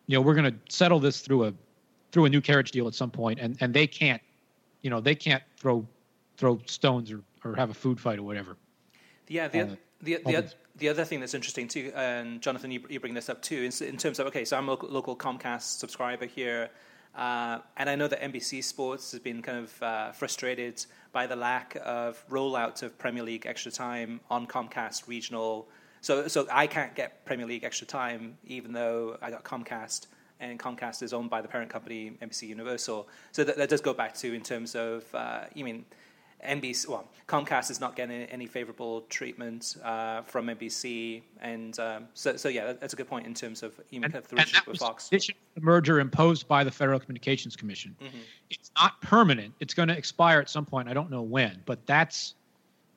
you 0.08 0.16
know 0.16 0.20
we're 0.20 0.34
going 0.34 0.52
to 0.52 0.74
settle 0.74 0.98
this 0.98 1.20
through 1.20 1.44
a 1.44 1.54
through 2.10 2.24
a 2.24 2.28
new 2.28 2.40
carriage 2.40 2.72
deal 2.72 2.88
at 2.88 2.94
some 2.94 3.10
point, 3.10 3.38
and 3.38 3.56
and 3.60 3.72
they 3.72 3.86
can't, 3.86 4.20
you 4.82 4.90
know, 4.90 5.00
they 5.00 5.14
can't 5.14 5.42
throw 5.56 5.86
throw 6.36 6.58
stones 6.66 7.12
or 7.12 7.20
or 7.44 7.54
have 7.54 7.70
a 7.70 7.74
food 7.74 8.00
fight 8.00 8.18
or 8.18 8.24
whatever. 8.24 8.56
Yeah, 9.28 9.46
the 9.46 9.60
uh, 9.60 9.66
the 10.02 10.18
the, 10.24 10.54
the 10.76 10.88
other 10.88 11.04
thing 11.04 11.20
that's 11.20 11.34
interesting 11.34 11.68
too, 11.68 11.92
and 11.94 12.40
Jonathan, 12.40 12.70
you, 12.70 12.82
you 12.88 12.98
bring 12.98 13.14
this 13.14 13.28
up 13.28 13.42
too, 13.42 13.70
in, 13.70 13.86
in 13.86 13.96
terms 13.96 14.18
of 14.18 14.26
okay, 14.28 14.44
so 14.44 14.56
I'm 14.56 14.66
a 14.66 14.70
local, 14.70 14.88
local 14.88 15.14
Comcast 15.14 15.78
subscriber 15.78 16.24
here, 16.24 16.70
uh, 17.14 17.58
and 17.76 17.90
I 17.90 17.94
know 17.94 18.08
that 18.08 18.22
NBC 18.22 18.64
Sports 18.64 19.12
has 19.12 19.20
been 19.20 19.42
kind 19.42 19.58
of 19.58 19.82
uh, 19.82 20.12
frustrated 20.12 20.84
by 21.12 21.26
the 21.26 21.36
lack 21.36 21.76
of 21.84 22.24
rollout 22.30 22.82
of 22.82 22.96
Premier 22.96 23.22
League 23.22 23.44
extra 23.44 23.70
time 23.70 24.20
on 24.30 24.46
Comcast 24.46 25.06
regional. 25.06 25.68
So, 26.08 26.26
so 26.26 26.46
I 26.50 26.66
can't 26.66 26.94
get 26.94 27.22
Premier 27.26 27.44
League 27.44 27.64
extra 27.64 27.86
time 27.86 28.38
even 28.46 28.72
though 28.72 29.18
I 29.20 29.30
got 29.30 29.44
Comcast, 29.44 30.06
and 30.40 30.58
Comcast 30.58 31.02
is 31.02 31.12
owned 31.12 31.28
by 31.28 31.42
the 31.42 31.48
parent 31.48 31.68
company 31.68 32.16
NBC 32.22 32.48
Universal. 32.48 33.06
So 33.32 33.44
that, 33.44 33.58
that 33.58 33.68
does 33.68 33.82
go 33.82 33.92
back 33.92 34.14
to 34.14 34.32
in 34.32 34.40
terms 34.40 34.74
of 34.74 35.04
uh, 35.14 35.40
you 35.52 35.66
mean 35.66 35.84
NBC, 36.42 36.88
well, 36.88 37.10
Comcast 37.26 37.70
is 37.70 37.78
not 37.78 37.94
getting 37.94 38.22
any 38.22 38.46
favorable 38.46 39.02
treatment 39.10 39.76
uh, 39.84 40.22
from 40.22 40.46
NBC, 40.46 41.20
and 41.42 41.78
um, 41.78 42.08
so, 42.14 42.38
so 42.38 42.48
yeah, 42.48 42.72
that's 42.72 42.94
a 42.94 42.96
good 42.96 43.08
point 43.08 43.26
in 43.26 43.34
terms 43.34 43.62
of 43.62 43.78
even 43.90 44.04
and, 44.04 44.14
kind 44.14 44.24
of 44.24 44.30
the 44.30 44.36
relationship 44.36 44.66
with 44.66 44.78
Fox. 44.78 45.10
The 45.10 45.34
merger 45.60 46.00
imposed 46.00 46.48
by 46.48 46.64
the 46.64 46.70
Federal 46.70 47.00
Communications 47.00 47.54
Commission. 47.54 47.94
Mm-hmm. 48.00 48.16
It's 48.48 48.70
not 48.80 48.98
permanent. 49.02 49.52
It's 49.60 49.74
going 49.74 49.90
to 49.90 49.98
expire 49.98 50.40
at 50.40 50.48
some 50.48 50.64
point. 50.64 50.88
I 50.88 50.94
don't 50.94 51.10
know 51.10 51.20
when, 51.20 51.60
but 51.66 51.84
that's, 51.84 52.32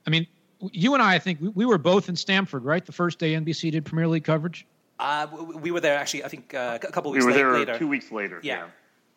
I 0.08 0.12
mean, 0.12 0.28
you 0.72 0.94
and 0.94 1.02
I, 1.02 1.16
I 1.16 1.20
think 1.20 1.42
we, 1.42 1.50
we 1.50 1.66
were 1.66 1.78
both 1.78 2.10
in 2.10 2.16
Stamford, 2.16 2.64
right? 2.64 2.86
The 2.86 2.92
first 2.92 3.20
day 3.20 3.34
NBC 3.34 3.72
did 3.72 3.86
Premier 3.86 4.08
League 4.08 4.24
coverage. 4.24 4.66
Uh, 5.00 5.28
we 5.56 5.72
were 5.72 5.80
there 5.80 5.98
actually. 5.98 6.24
I 6.24 6.28
think 6.28 6.54
uh, 6.54 6.78
a 6.82 6.92
couple 6.92 7.12
weeks. 7.12 7.26
We 7.26 7.32
were 7.32 7.38
there 7.38 7.54
later. 7.54 7.78
two 7.78 7.88
weeks 7.88 8.12
later. 8.12 8.40
Yeah. 8.44 8.68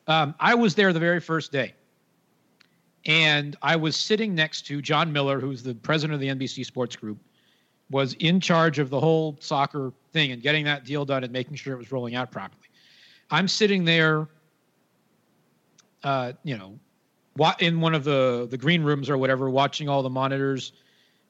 yeah. 0.09 0.23
Um, 0.23 0.35
I 0.41 0.55
was 0.55 0.75
there 0.75 0.93
the 0.93 1.01
very 1.01 1.21
first 1.21 1.53
day. 1.53 1.75
And 3.07 3.57
I 3.63 3.77
was 3.77 3.97
sitting 3.97 4.35
next 4.35 4.63
to 4.67 4.81
Jon 4.81 5.13
Miller, 5.13 5.39
who's 5.39 5.63
the 5.63 5.75
president 5.75 6.15
of 6.15 6.21
the 6.21 6.29
NBC 6.29 6.65
Sports 6.65 6.97
Group, 6.97 7.19
was 7.91 8.15
in 8.15 8.41
charge 8.41 8.79
of 8.79 8.89
the 8.89 8.99
whole 8.99 9.37
soccer 9.41 9.93
thing 10.13 10.33
and 10.33 10.43
getting 10.43 10.65
that 10.65 10.85
deal 10.85 11.05
done 11.05 11.23
and 11.23 11.33
making 11.33 11.57
sure 11.57 11.75
it 11.75 11.77
was 11.77 11.93
rolling 11.93 12.15
out 12.15 12.31
properly. 12.31 12.63
I'm 13.31 13.47
sitting 13.47 13.85
there, 13.85 14.27
uh, 16.03 16.33
you 16.45 16.57
know, 16.57 16.79
in 17.59 17.81
one 17.81 17.95
of 17.95 18.05
the 18.05 18.47
the 18.51 18.57
green 18.57 18.83
rooms 18.83 19.11
or 19.11 19.19
whatever, 19.19 19.51
watching 19.51 19.89
all 19.89 20.03
the 20.03 20.11
monitors, 20.11 20.73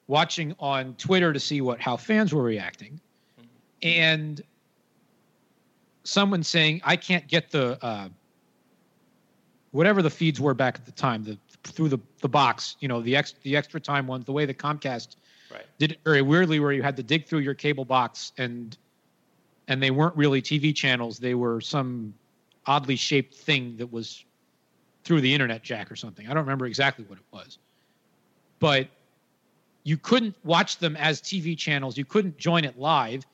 watching 0.06 0.54
on 0.58 0.94
Twitter 0.94 1.32
to 1.32 1.40
see 1.40 1.60
what 1.60 1.80
how 1.80 1.96
fans 1.96 2.32
were 2.32 2.42
reacting, 2.42 3.00
and 3.82 4.42
someone 6.04 6.42
saying, 6.42 6.80
"I 6.84 6.96
can't 6.96 7.26
get 7.28 7.50
the." 7.50 7.78
Uh, 7.84 8.08
whatever 9.74 10.02
the 10.02 10.10
feeds 10.10 10.40
were 10.40 10.54
back 10.54 10.76
at 10.76 10.86
the 10.86 10.92
time, 10.92 11.24
the 11.24 11.36
through 11.64 11.88
the, 11.88 11.98
the 12.20 12.28
box, 12.28 12.76
you 12.80 12.88
know, 12.88 13.00
the 13.00 13.16
ex, 13.16 13.34
the 13.42 13.56
extra 13.56 13.80
time 13.80 14.06
ones, 14.06 14.24
the 14.24 14.32
way 14.32 14.44
the 14.46 14.54
Comcast 14.54 15.16
right. 15.50 15.64
did 15.78 15.92
it 15.92 15.98
very 16.04 16.22
weirdly, 16.22 16.60
where 16.60 16.72
you 16.72 16.82
had 16.82 16.96
to 16.96 17.02
dig 17.02 17.26
through 17.26 17.40
your 17.40 17.54
cable 17.54 17.84
box 17.84 18.32
and 18.38 18.76
and 19.66 19.82
they 19.82 19.90
weren't 19.90 20.14
really 20.16 20.42
TV 20.42 20.74
channels; 20.74 21.18
they 21.18 21.34
were 21.34 21.60
some 21.60 22.14
oddly 22.66 22.96
shaped 22.96 23.34
thing 23.34 23.76
that 23.76 23.90
was 23.90 24.24
through 25.04 25.20
the 25.20 25.32
internet 25.32 25.62
jack 25.62 25.90
or 25.90 25.96
something. 25.96 26.26
I 26.28 26.34
don't 26.34 26.44
remember 26.44 26.66
exactly 26.66 27.04
what 27.06 27.18
it 27.18 27.24
was, 27.32 27.58
but 28.58 28.88
you 29.84 29.98
couldn't 29.98 30.34
watch 30.44 30.78
them 30.78 30.96
as 30.96 31.20
TV 31.20 31.56
channels. 31.56 31.96
You 31.96 32.04
couldn't 32.04 32.38
join 32.38 32.64
it 32.64 32.78
live. 32.78 33.24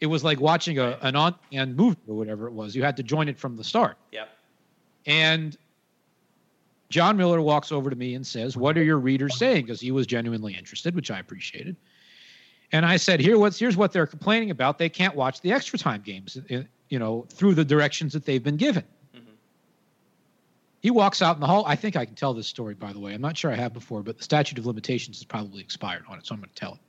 It 0.00 0.06
was 0.06 0.24
like 0.24 0.40
watching 0.40 0.78
a, 0.78 0.98
an 1.02 1.14
on 1.14 1.34
and 1.52 1.76
movie 1.76 1.96
or 2.08 2.16
whatever 2.16 2.46
it 2.46 2.52
was. 2.52 2.74
You 2.74 2.82
had 2.82 2.96
to 2.96 3.02
join 3.02 3.28
it 3.28 3.38
from 3.38 3.56
the 3.56 3.64
start. 3.64 3.96
Yep. 4.12 4.28
And 5.06 5.56
Jon 6.88 7.16
Miller 7.16 7.40
walks 7.40 7.70
over 7.70 7.88
to 7.88 7.96
me 7.96 8.14
and 8.14 8.26
says, 8.26 8.56
What 8.56 8.76
are 8.76 8.82
your 8.82 8.98
readers 8.98 9.38
saying? 9.38 9.66
Because 9.66 9.80
he 9.80 9.92
was 9.92 10.06
genuinely 10.06 10.54
interested, 10.54 10.94
which 10.94 11.10
I 11.10 11.20
appreciated. 11.20 11.76
And 12.72 12.84
I 12.84 12.96
said, 12.96 13.20
Here, 13.20 13.38
what's 13.38 13.58
here's 13.58 13.76
what 13.76 13.92
they're 13.92 14.06
complaining 14.06 14.50
about. 14.50 14.78
They 14.78 14.88
can't 14.88 15.14
watch 15.14 15.40
the 15.40 15.52
extra 15.52 15.78
time 15.78 16.02
games, 16.02 16.36
uh, 16.50 16.62
you 16.88 16.98
know, 16.98 17.26
through 17.30 17.54
the 17.54 17.64
directions 17.64 18.12
that 18.14 18.24
they've 18.24 18.42
been 18.42 18.56
given. 18.56 18.84
He 20.80 20.90
walks 20.90 21.20
out 21.20 21.36
in 21.36 21.40
the 21.40 21.46
hall. 21.46 21.64
I 21.66 21.76
think 21.76 21.96
I 21.96 22.04
can 22.04 22.14
tell 22.14 22.32
this 22.32 22.46
story, 22.46 22.74
by 22.74 22.92
the 22.92 22.98
way. 22.98 23.12
I'm 23.12 23.20
not 23.20 23.36
sure 23.36 23.52
I 23.52 23.56
have 23.56 23.72
before, 23.72 24.02
but 24.02 24.16
the 24.16 24.24
statute 24.24 24.58
of 24.58 24.66
limitations 24.66 25.18
has 25.18 25.24
probably 25.24 25.60
expired 25.60 26.04
on 26.08 26.18
it, 26.18 26.26
so 26.26 26.34
I'm 26.34 26.40
going 26.40 26.48
to 26.48 26.54
tell 26.54 26.74
it. 26.74 26.80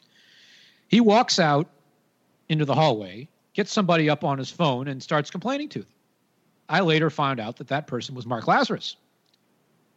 He 0.87 1.01
walks 1.01 1.39
out 1.39 1.69
into 2.49 2.65
the 2.65 2.75
hallway, 2.75 3.27
gets 3.53 3.71
somebody 3.71 4.09
up 4.09 4.23
on 4.23 4.37
his 4.37 4.49
phone, 4.49 4.87
and 4.87 5.03
starts 5.03 5.29
complaining 5.29 5.69
to 5.69 5.79
them. 5.79 5.89
I 6.69 6.79
later 6.79 7.09
found 7.09 7.39
out 7.39 7.57
that 7.57 7.67
that 7.67 7.87
person 7.87 8.15
was 8.15 8.25
Mark 8.25 8.47
Lazarus 8.47 8.95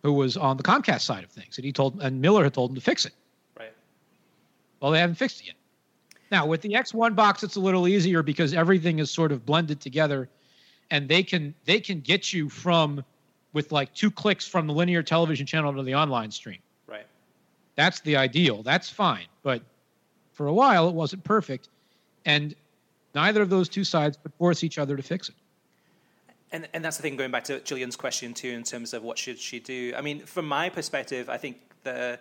who 0.05 0.13
was 0.13 0.37
on 0.37 0.59
the 0.59 0.63
Comcast 0.63 1.01
side 1.01 1.25
of 1.25 1.31
things, 1.31 1.57
and 1.57 1.65
he 1.65 1.73
told 1.73 2.01
and 2.01 2.21
Miller 2.21 2.45
had 2.45 2.53
told 2.53 2.71
him 2.71 2.75
to 2.77 2.81
fix 2.81 3.07
it. 3.07 3.15
Right. 3.59 3.73
Well, 4.79 4.93
they 4.93 5.01
haven't 5.01 5.17
fixed 5.17 5.41
it 5.41 5.47
yet. 5.47 5.57
Now 6.31 6.47
with 6.47 6.61
the 6.61 6.69
X1 6.75 7.17
box, 7.17 7.43
it's 7.43 7.57
a 7.57 7.61
little 7.61 7.89
easier 7.89 8.23
because 8.23 8.53
everything 8.53 8.99
is 8.99 9.11
sort 9.11 9.33
of 9.33 9.47
blended 9.47 9.81
together, 9.81 10.29
and 10.91 11.09
they 11.09 11.23
can 11.23 11.55
they 11.65 11.81
can 11.81 12.01
get 12.01 12.35
you 12.35 12.51
from 12.51 13.03
with 13.55 13.73
like 13.73 13.95
two 13.95 14.11
clicks 14.11 14.47
from 14.47 14.67
the 14.67 14.75
linear 14.75 15.03
television 15.03 15.47
channel 15.47 15.73
to 15.73 15.83
the 15.83 15.95
online 15.95 16.31
stream. 16.31 16.59
Right. 16.87 17.07
That's 17.77 18.01
the 18.01 18.17
ideal. 18.17 18.63
That's 18.63 18.91
fine, 18.91 19.27
but 19.43 19.63
for 20.33 20.49
a 20.49 20.53
while 20.53 20.89
it 20.89 20.95
wasn't 20.95 21.25
perfect, 21.25 21.71
and 22.27 22.55
neither 23.15 23.41
of 23.41 23.49
those 23.49 23.71
two 23.71 23.85
sides 23.85 24.19
could 24.23 24.35
force 24.35 24.63
each 24.63 24.77
other 24.77 24.97
to 24.97 25.03
fix 25.03 25.31
it 25.31 25.35
and 26.55 26.69
and 26.73 26.85
that's 26.85 26.97
the 26.97 27.03
thing. 27.03 27.17
Going 27.17 27.33
back 27.33 27.45
to 27.45 27.61
Gillian's 27.61 27.97
question 27.97 28.33
too, 28.33 28.51
in 28.51 28.63
terms 28.63 28.95
of 28.95 29.03
what 29.03 29.19
should 29.19 29.39
she 29.39 29.59
do. 29.59 29.93
I 29.97 30.01
mean, 30.01 30.21
from 30.21 30.47
my 30.47 30.69
perspective, 30.69 31.29
I 31.29 31.37
think 31.37 31.59
the 31.83 32.19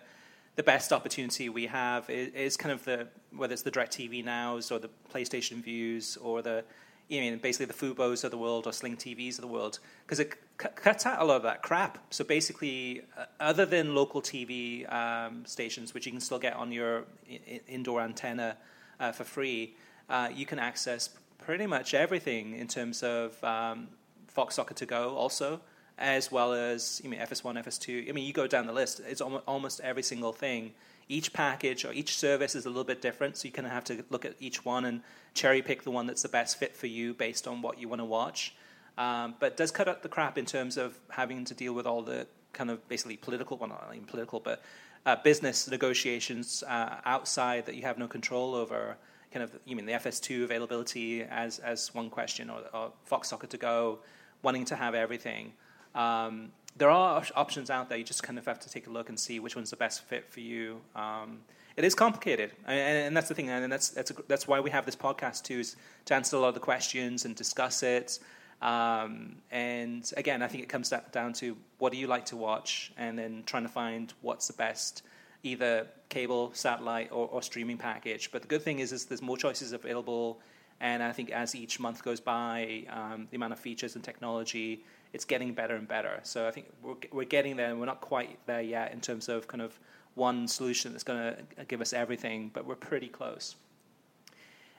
the 0.56 0.62
best 0.62 0.92
opportunity 0.92 1.48
we 1.48 1.66
have 1.66 2.10
is, 2.10 2.32
is 2.34 2.56
kind 2.56 2.72
of 2.72 2.84
the 2.84 3.06
whether 3.36 3.52
it's 3.52 3.62
the 3.62 3.70
DirecTV 3.70 4.24
Nows 4.24 4.70
or 4.70 4.78
the 4.80 4.90
PlayStation 5.12 5.62
Vues 5.62 6.18
or 6.20 6.42
the 6.42 6.64
you 7.08 7.20
mean 7.20 7.38
basically 7.38 7.66
the 7.66 7.74
Fubos 7.74 8.24
of 8.24 8.32
the 8.32 8.38
world 8.38 8.66
or 8.66 8.72
Sling 8.72 8.96
TVs 8.96 9.36
of 9.36 9.42
the 9.42 9.46
world 9.46 9.78
because 10.04 10.18
it 10.18 10.36
cuts 10.56 11.04
out 11.06 11.20
a 11.20 11.24
lot 11.24 11.36
of 11.36 11.42
that 11.42 11.62
crap. 11.62 11.98
So 12.10 12.24
basically, 12.24 13.02
uh, 13.18 13.24
other 13.40 13.66
than 13.66 13.94
local 13.94 14.22
TV 14.22 14.90
um, 14.92 15.44
stations, 15.46 15.94
which 15.94 16.06
you 16.06 16.12
can 16.12 16.20
still 16.20 16.38
get 16.38 16.54
on 16.54 16.70
your 16.72 17.04
I- 17.30 17.60
indoor 17.68 18.00
antenna 18.00 18.56
uh, 19.00 19.12
for 19.12 19.24
free, 19.24 19.74
uh, 20.08 20.28
you 20.32 20.46
can 20.46 20.58
access 20.58 21.10
pretty 21.38 21.66
much 21.66 21.94
everything 21.94 22.54
in 22.54 22.68
terms 22.68 23.02
of 23.02 23.42
um, 23.42 23.88
Fox 24.28 24.54
Soccer 24.54 24.74
to 24.74 24.86
Go 24.86 25.16
also, 25.16 25.60
as 25.98 26.30
well 26.30 26.52
as 26.52 27.00
you 27.02 27.10
mean 27.10 27.20
FS1, 27.20 27.62
FS2. 27.64 28.08
I 28.08 28.12
mean, 28.12 28.24
you 28.24 28.32
go 28.32 28.46
down 28.46 28.66
the 28.66 28.72
list. 28.72 29.00
It's 29.06 29.20
almost 29.20 29.80
every 29.80 30.02
single 30.02 30.32
thing. 30.32 30.72
Each 31.08 31.32
package 31.32 31.84
or 31.84 31.92
each 31.92 32.16
service 32.16 32.54
is 32.54 32.64
a 32.64 32.68
little 32.68 32.84
bit 32.84 33.02
different, 33.02 33.36
so 33.36 33.46
you 33.46 33.52
kind 33.52 33.66
of 33.66 33.72
have 33.72 33.84
to 33.84 34.04
look 34.08 34.24
at 34.24 34.34
each 34.40 34.64
one 34.64 34.86
and 34.86 35.02
cherry 35.34 35.60
pick 35.62 35.82
the 35.82 35.90
one 35.90 36.06
that's 36.06 36.22
the 36.22 36.28
best 36.28 36.58
fit 36.58 36.74
for 36.74 36.86
you 36.86 37.12
based 37.12 37.46
on 37.46 37.60
what 37.60 37.78
you 37.78 37.88
want 37.88 38.00
to 38.00 38.06
watch. 38.06 38.54
Um, 38.98 39.34
but 39.40 39.56
does 39.56 39.70
cut 39.70 39.88
out 39.88 40.02
the 40.02 40.08
crap 40.08 40.38
in 40.38 40.44
terms 40.44 40.76
of 40.76 40.98
having 41.10 41.44
to 41.44 41.54
deal 41.54 41.72
with 41.72 41.86
all 41.86 42.02
the 42.02 42.26
kind 42.52 42.70
of 42.70 42.86
basically 42.88 43.16
political, 43.16 43.56
well, 43.58 43.68
not 43.68 43.88
even 43.92 44.06
political, 44.06 44.40
but 44.40 44.62
uh, 45.06 45.16
business 45.16 45.68
negotiations 45.68 46.62
uh, 46.66 46.96
outside 47.04 47.66
that 47.66 47.74
you 47.74 47.82
have 47.82 47.98
no 47.98 48.06
control 48.06 48.54
over. 48.54 48.96
Kind 49.32 49.42
of, 49.42 49.58
you 49.64 49.74
mean 49.74 49.86
the 49.86 49.92
FS2 49.92 50.44
availability 50.44 51.22
as 51.24 51.58
as 51.58 51.92
one 51.92 52.08
question, 52.08 52.48
or, 52.48 52.60
or 52.72 52.92
Fox 53.04 53.28
Soccer 53.28 53.48
to 53.48 53.56
go, 53.56 53.98
wanting 54.42 54.64
to 54.66 54.76
have 54.76 54.94
everything. 54.94 55.52
Um, 55.94 56.52
there 56.76 56.90
are 56.90 57.24
options 57.34 57.70
out 57.70 57.88
there. 57.88 57.98
You 57.98 58.04
just 58.04 58.22
kind 58.22 58.38
of 58.38 58.46
have 58.46 58.60
to 58.60 58.70
take 58.70 58.86
a 58.86 58.90
look 58.90 59.08
and 59.08 59.18
see 59.18 59.40
which 59.40 59.56
one's 59.56 59.70
the 59.70 59.76
best 59.76 60.02
fit 60.02 60.30
for 60.30 60.40
you. 60.40 60.80
Um, 60.94 61.40
it 61.76 61.84
is 61.84 61.94
complicated, 61.94 62.52
and, 62.66 62.78
and, 62.78 63.16
that's 63.16 63.28
the 63.28 63.34
thing, 63.34 63.50
and 63.50 63.70
that's 63.70 63.88
that's 63.90 64.12
a, 64.12 64.14
that's 64.28 64.46
why 64.46 64.60
we 64.60 64.70
have 64.70 64.86
this 64.86 64.94
podcast 64.94 65.42
too, 65.42 65.58
is 65.58 65.74
to 66.04 66.14
answer 66.14 66.36
a 66.36 66.38
lot 66.38 66.48
of 66.48 66.54
the 66.54 66.60
questions 66.60 67.24
and 67.24 67.34
discuss 67.34 67.82
it. 67.82 68.20
Um, 68.64 69.36
and 69.50 70.10
again, 70.16 70.42
I 70.42 70.48
think 70.48 70.62
it 70.62 70.70
comes 70.70 70.90
down 71.12 71.34
to 71.34 71.56
what 71.78 71.92
do 71.92 71.98
you 71.98 72.06
like 72.06 72.24
to 72.26 72.36
watch, 72.36 72.92
and 72.96 73.18
then 73.18 73.42
trying 73.44 73.64
to 73.64 73.68
find 73.68 74.12
what's 74.22 74.46
the 74.46 74.54
best, 74.54 75.02
either 75.42 75.86
cable, 76.08 76.50
satellite, 76.54 77.12
or, 77.12 77.28
or 77.28 77.42
streaming 77.42 77.76
package. 77.76 78.32
But 78.32 78.40
the 78.40 78.48
good 78.48 78.62
thing 78.62 78.78
is, 78.78 78.90
is 78.90 79.04
there's 79.04 79.20
more 79.20 79.36
choices 79.36 79.72
available, 79.72 80.40
and 80.80 81.02
I 81.02 81.12
think 81.12 81.30
as 81.30 81.54
each 81.54 81.78
month 81.78 82.02
goes 82.02 82.20
by, 82.20 82.84
um, 82.88 83.28
the 83.30 83.36
amount 83.36 83.52
of 83.52 83.60
features 83.60 83.96
and 83.96 84.02
technology, 84.02 84.82
it's 85.12 85.26
getting 85.26 85.52
better 85.52 85.76
and 85.76 85.86
better. 85.86 86.20
So 86.22 86.48
I 86.48 86.50
think 86.50 86.66
we're 86.82 86.94
we're 87.12 87.24
getting 87.24 87.56
there. 87.56 87.70
And 87.70 87.78
we're 87.80 87.86
not 87.86 88.00
quite 88.00 88.38
there 88.46 88.62
yet 88.62 88.92
in 88.92 89.00
terms 89.00 89.28
of 89.28 89.46
kind 89.46 89.62
of 89.62 89.78
one 90.14 90.48
solution 90.48 90.92
that's 90.92 91.04
going 91.04 91.34
to 91.58 91.64
give 91.66 91.80
us 91.80 91.92
everything, 91.92 92.50
but 92.54 92.64
we're 92.64 92.76
pretty 92.76 93.08
close. 93.08 93.56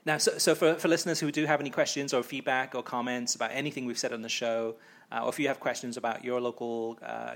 Now, 0.06 0.20
so, 0.20 0.38
so 0.38 0.54
for, 0.54 0.76
for 0.76 0.88
listeners 0.88 1.20
who 1.20 1.32
do 1.32 1.46
have 1.46 1.60
any 1.60 1.72
questions 1.72 2.14
or 2.14 2.22
feedback 2.22 2.76
or 2.76 2.84
comments 2.84 3.34
about 3.34 3.52
anything 3.52 3.86
we've 3.86 3.98
said 3.98 4.14
on 4.14 4.22
the 4.22 4.30
show, 4.30 4.76
uh, 5.12 5.24
or 5.24 5.30
if 5.30 5.40
you 5.40 5.48
have 5.48 5.60
questions 5.60 5.98
about 5.98 6.24
your 6.24 6.40
local 6.40 7.00
uh, 7.02 7.36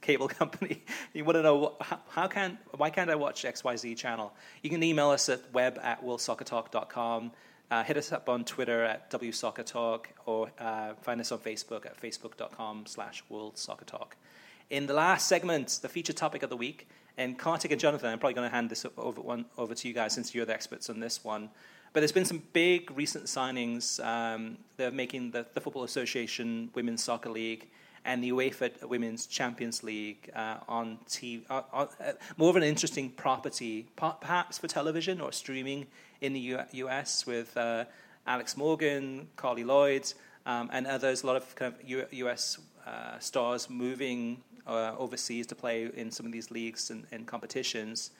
cable 0.00 0.28
company, 0.40 0.84
you 1.12 1.24
want 1.24 1.36
to 1.36 1.42
know 1.42 1.74
how, 1.80 1.98
how, 2.08 2.28
can 2.28 2.58
why 2.76 2.90
can't 2.90 3.10
I 3.10 3.16
watch 3.16 3.42
XYZ 3.42 3.96
channel? 3.96 4.32
You 4.62 4.70
can 4.70 4.82
email 4.82 5.10
us 5.10 5.28
at 5.28 5.52
web 5.52 5.80
at 5.82 6.04
worldsoccertalk.com. 6.04 7.32
Uh, 7.68 7.82
hit 7.82 7.96
us 7.96 8.12
up 8.12 8.28
on 8.28 8.44
Twitter 8.44 8.84
at 8.84 9.10
WSoccerTalk 9.10 10.04
or 10.26 10.52
uh, 10.60 10.94
find 11.02 11.20
us 11.20 11.32
on 11.32 11.40
Facebook 11.40 11.84
at 11.84 12.00
facebook.com 12.00 12.86
slash 12.86 13.24
worldsoccertalk. 13.28 14.12
In 14.70 14.86
the 14.86 14.94
last 14.94 15.28
segment, 15.28 15.80
the 15.82 15.88
feature 15.88 16.12
topic 16.12 16.44
of 16.44 16.50
the 16.50 16.56
week, 16.56 16.88
and 17.18 17.36
Kartik 17.36 17.72
and 17.72 17.80
Jonathan, 17.80 18.10
I'm 18.10 18.20
probably 18.20 18.34
going 18.34 18.48
to 18.48 18.54
hand 18.54 18.70
this 18.70 18.86
over, 18.96 19.20
one, 19.20 19.46
over 19.58 19.74
to 19.74 19.88
you 19.88 19.94
guys 19.94 20.12
since 20.12 20.32
you're 20.32 20.44
the 20.44 20.54
experts 20.54 20.88
on 20.88 21.00
this 21.00 21.24
one. 21.24 21.50
But 21.96 22.00
there's 22.00 22.12
been 22.12 22.26
some 22.26 22.42
big 22.52 22.90
recent 22.90 23.24
signings. 23.24 24.04
Um, 24.04 24.58
they're 24.76 24.90
making 24.90 25.30
the, 25.30 25.46
the, 25.54 25.62
Football 25.62 25.84
Association 25.84 26.68
Women's 26.74 27.02
Soccer 27.02 27.30
League 27.30 27.70
and 28.04 28.22
the 28.22 28.32
UEFA 28.32 28.84
Women's 28.84 29.26
Champions 29.26 29.82
League 29.82 30.30
uh, 30.36 30.58
on 30.68 30.98
TV, 31.08 31.40
uh, 31.48 31.62
uh, 31.72 31.86
more 32.36 32.50
of 32.50 32.56
an 32.56 32.64
interesting 32.64 33.08
property, 33.08 33.86
perhaps 33.96 34.58
for 34.58 34.68
television 34.68 35.22
or 35.22 35.32
streaming 35.32 35.86
in 36.20 36.34
the 36.34 36.58
US 36.72 37.24
with 37.24 37.56
uh, 37.56 37.86
Alex 38.26 38.58
Morgan, 38.58 39.28
Carly 39.36 39.64
Lloyd, 39.64 40.12
um, 40.44 40.68
and 40.74 40.86
others. 40.86 41.22
A 41.22 41.26
lot 41.26 41.36
of 41.36 41.54
kind 41.54 41.72
of 41.72 41.82
U- 41.82 42.04
US 42.26 42.58
uh, 42.86 43.18
stars 43.20 43.70
moving 43.70 44.42
uh, 44.66 44.92
overseas 44.98 45.46
to 45.46 45.54
play 45.54 45.88
in 45.94 46.10
some 46.10 46.26
of 46.26 46.32
these 46.32 46.50
leagues 46.50 46.90
and, 46.90 47.06
and, 47.10 47.26
competitions. 47.26 48.10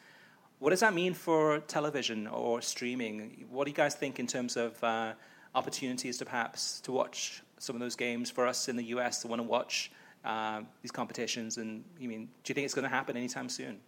What 0.59 0.71
does 0.71 0.81
that 0.81 0.95
mean 0.95 1.13
for 1.13 1.61
television 1.61 2.27
or 2.27 2.63
streaming? 2.63 3.45
What 3.51 3.65
do 3.65 3.71
you 3.71 3.77
guys 3.77 3.95
think 3.95 4.19
in 4.19 4.27
terms 4.27 4.57
of 4.57 4.83
uh, 4.83 5.13
opportunities 5.55 6.17
to 6.19 6.25
perhaps 6.25 6.81
to 6.81 6.93
watch 6.93 7.43
some 7.59 7.77
of 7.77 7.81
those 7.81 7.97
games 7.97 8.31
for 8.31 8.47
us 8.47 8.69
in 8.69 8.77
the 8.77 8.85
US 8.85 9.21
to 9.23 9.29
want 9.29 9.41
to 9.41 9.47
watch 9.47 9.91
uh, 10.25 10.63
these 10.81 10.91
competitions? 10.91 11.59
And 11.59 11.85
you 11.99 12.09
mean, 12.09 12.29
do 12.43 12.51
you 12.51 12.55
think 12.55 12.65
it's 12.65 12.75
going 12.75 12.85
to 12.85 12.95
happen 12.95 13.17
anytime 13.17 13.51
soon? 13.51 13.79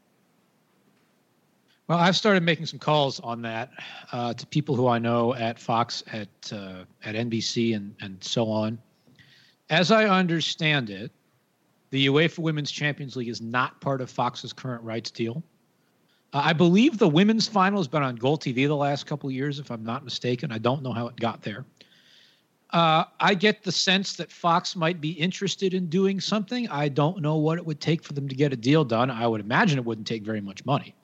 Well, 1.86 1.98
I've 1.98 2.16
started 2.16 2.42
making 2.42 2.66
some 2.66 2.78
calls 2.78 3.18
on 3.20 3.40
that 3.42 3.70
uh, 4.12 4.34
to 4.34 4.46
people 4.46 4.76
who 4.76 4.88
I 4.88 4.98
know 4.98 5.34
at 5.34 5.58
Fox, 5.58 6.04
at 6.12 6.28
uh, 6.52 6.84
at 7.02 7.14
NBC, 7.14 7.74
and 7.74 7.94
and 8.02 8.22
so 8.22 8.50
on. 8.50 8.78
As 9.70 9.90
I 9.90 10.04
understand 10.04 10.90
it, 10.90 11.10
the 11.88 12.08
UEFA 12.08 12.40
Women's 12.40 12.70
Champions 12.70 13.16
League 13.16 13.28
is 13.28 13.40
not 13.40 13.80
part 13.80 14.02
of 14.02 14.10
Fox's 14.10 14.52
current 14.52 14.82
rights 14.82 15.10
deal. 15.10 15.42
I 16.32 16.52
believe 16.52 16.98
the 16.98 17.08
women's 17.08 17.48
final 17.48 17.78
has 17.78 17.88
been 17.88 18.02
on 18.02 18.18
GolTV 18.18 18.66
the 18.66 18.76
last 18.76 19.06
couple 19.06 19.28
of 19.28 19.34
years, 19.34 19.58
if 19.58 19.70
I'm 19.70 19.84
not 19.84 20.04
mistaken. 20.04 20.52
I 20.52 20.58
don't 20.58 20.82
know 20.82 20.92
how 20.92 21.08
it 21.08 21.16
got 21.16 21.42
there. 21.42 21.64
Uh, 22.70 23.04
I 23.18 23.32
get 23.32 23.62
the 23.62 23.72
sense 23.72 24.14
that 24.16 24.30
Fox 24.30 24.76
might 24.76 25.00
be 25.00 25.12
interested 25.12 25.72
in 25.72 25.86
doing 25.86 26.20
something. 26.20 26.68
I 26.68 26.88
don't 26.88 27.22
know 27.22 27.36
what 27.36 27.56
it 27.56 27.64
would 27.64 27.80
take 27.80 28.02
for 28.02 28.12
them 28.12 28.28
to 28.28 28.34
get 28.34 28.52
a 28.52 28.56
deal 28.56 28.84
done. 28.84 29.10
I 29.10 29.26
would 29.26 29.40
imagine 29.40 29.78
it 29.78 29.84
wouldn't 29.86 30.06
take 30.06 30.22
very 30.22 30.42
much 30.42 30.66
money. 30.66 30.94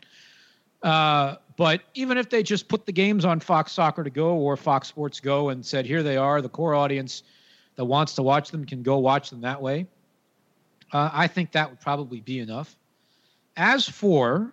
Uh, 0.83 1.37
but 1.57 1.81
even 1.95 2.19
if 2.19 2.29
they 2.29 2.43
just 2.43 2.69
put 2.69 2.85
the 2.85 2.93
games 2.93 3.25
on 3.25 3.41
Fox 3.41 3.73
Soccer 3.73 4.05
to 4.05 4.11
Go 4.11 4.35
or 4.35 4.59
Fox 4.59 4.89
Sports 4.89 5.21
Go 5.21 5.49
and 5.49 5.65
said, 5.65 5.87
here 5.87 6.03
they 6.03 6.19
are, 6.19 6.43
the 6.43 6.49
core 6.51 6.75
audience 6.75 7.23
that 7.77 7.85
wants 7.87 8.15
to 8.17 8.23
watch 8.23 8.51
them 8.51 8.67
can 8.67 8.83
go 8.83 8.99
watch 8.99 9.31
them 9.31 9.41
that 9.41 9.61
way, 9.61 9.87
uh, 10.93 11.09
I 11.13 11.27
think 11.27 11.53
that 11.53 11.71
would 11.71 11.81
probably 11.81 12.21
be 12.21 12.41
enough. 12.41 12.77
As 13.57 13.89
for, 13.89 14.53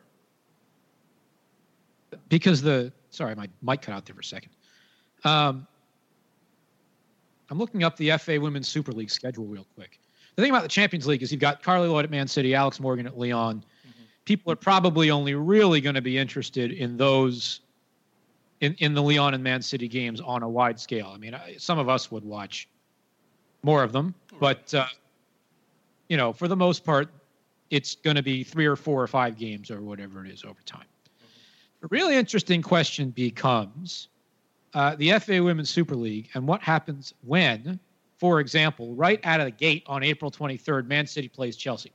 because 2.29 2.61
the, 2.61 2.91
sorry, 3.09 3.35
my 3.35 3.47
mic 3.61 3.81
cut 3.81 3.93
out 3.93 4.05
there 4.05 4.15
for 4.15 4.21
a 4.21 4.23
second. 4.23 4.51
Um, 5.23 5.67
I'm 7.49 7.57
looking 7.57 7.83
up 7.83 7.97
the 7.97 8.17
FA 8.17 8.39
Women's 8.39 8.67
Super 8.67 8.91
League 8.91 9.11
schedule 9.11 9.45
real 9.45 9.67
quick. 9.75 9.99
The 10.35 10.41
thing 10.41 10.51
about 10.51 10.63
the 10.63 10.69
Champions 10.69 11.05
League 11.05 11.21
is 11.21 11.31
you've 11.31 11.41
got 11.41 11.61
Carly 11.61 11.88
Lloyd 11.89 12.05
at 12.05 12.11
Man 12.11 12.27
City, 12.27 12.55
Alex 12.55 12.79
Morgan 12.79 13.05
at 13.05 13.17
Lyon. 13.17 13.57
Mm-hmm. 13.57 14.03
People 14.23 14.51
are 14.53 14.55
probably 14.55 15.11
only 15.11 15.35
really 15.35 15.81
going 15.81 15.95
to 15.95 16.01
be 16.01 16.17
interested 16.17 16.71
in 16.71 16.95
those, 16.95 17.59
in, 18.61 18.73
in 18.79 18.93
the 18.93 19.01
Lyon 19.01 19.33
and 19.33 19.43
Man 19.43 19.61
City 19.61 19.89
games 19.89 20.21
on 20.21 20.43
a 20.43 20.49
wide 20.49 20.79
scale. 20.79 21.11
I 21.13 21.17
mean, 21.17 21.35
some 21.57 21.77
of 21.77 21.89
us 21.89 22.09
would 22.09 22.23
watch 22.23 22.69
more 23.63 23.83
of 23.83 23.91
them, 23.91 24.15
but 24.39 24.73
uh, 24.73 24.88
you 26.07 26.17
know, 26.17 26.31
for 26.31 26.47
the 26.47 26.55
most 26.55 26.85
part, 26.85 27.09
it's 27.69 27.95
going 27.95 28.15
to 28.15 28.23
be 28.23 28.43
three 28.43 28.65
or 28.65 28.75
four 28.75 29.01
or 29.01 29.07
five 29.07 29.38
games 29.38 29.69
or 29.69 29.81
whatever 29.81 30.25
it 30.25 30.31
is 30.31 30.43
over 30.43 30.61
time. 30.65 30.85
Really 31.89 32.15
interesting 32.15 32.61
question 32.61 33.09
becomes 33.09 34.09
uh, 34.73 34.95
the 34.95 35.17
FA 35.19 35.43
Women's 35.43 35.69
Super 35.69 35.95
League 35.95 36.29
and 36.33 36.47
what 36.47 36.61
happens 36.61 37.13
when, 37.23 37.79
for 38.17 38.39
example, 38.39 38.93
right 38.93 39.19
out 39.23 39.39
of 39.39 39.45
the 39.45 39.51
gate 39.51 39.83
on 39.87 40.03
April 40.03 40.29
23rd, 40.29 40.87
Man 40.87 41.07
City 41.07 41.27
plays 41.27 41.55
Chelsea. 41.55 41.91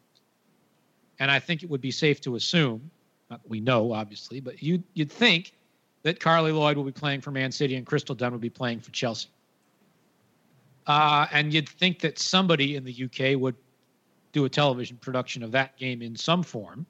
And 1.19 1.31
I 1.31 1.39
think 1.39 1.63
it 1.63 1.71
would 1.71 1.81
be 1.81 1.91
safe 1.91 2.21
to 2.23 2.37
assume, 2.37 2.91
that 3.31 3.41
we 3.47 3.61
know, 3.61 3.93
obviously, 3.93 4.41
but 4.41 4.63
you'd, 4.63 4.83
you'd 4.95 5.11
think 5.11 5.53
that 6.03 6.21
Carly 6.21 6.53
Lloyd 6.53 6.77
will 6.77 6.85
be 6.85 6.93
playing 6.93 7.21
for 7.21 7.31
Man 7.31 7.51
City 7.51 7.77
and 7.77 7.87
Crystal 7.87 8.15
Dunn 8.15 8.33
will 8.33 8.39
be 8.39 8.51
playing 8.51 8.81
for 8.81 8.91
Chelsea. 8.91 9.29
Uh, 10.87 11.27
and 11.33 11.53
you'd 11.53 11.69
think 11.69 12.01
that 12.01 12.19
somebody 12.19 12.77
in 12.77 12.85
the 12.85 13.05
UK 13.05 13.41
would 13.41 13.57
do 14.33 14.45
a 14.45 14.49
television 14.49 14.97
production 14.99 15.43
of 15.43 15.51
that 15.53 15.77
game 15.77 16.03
in 16.03 16.15
some 16.15 16.43
form, 16.43 16.87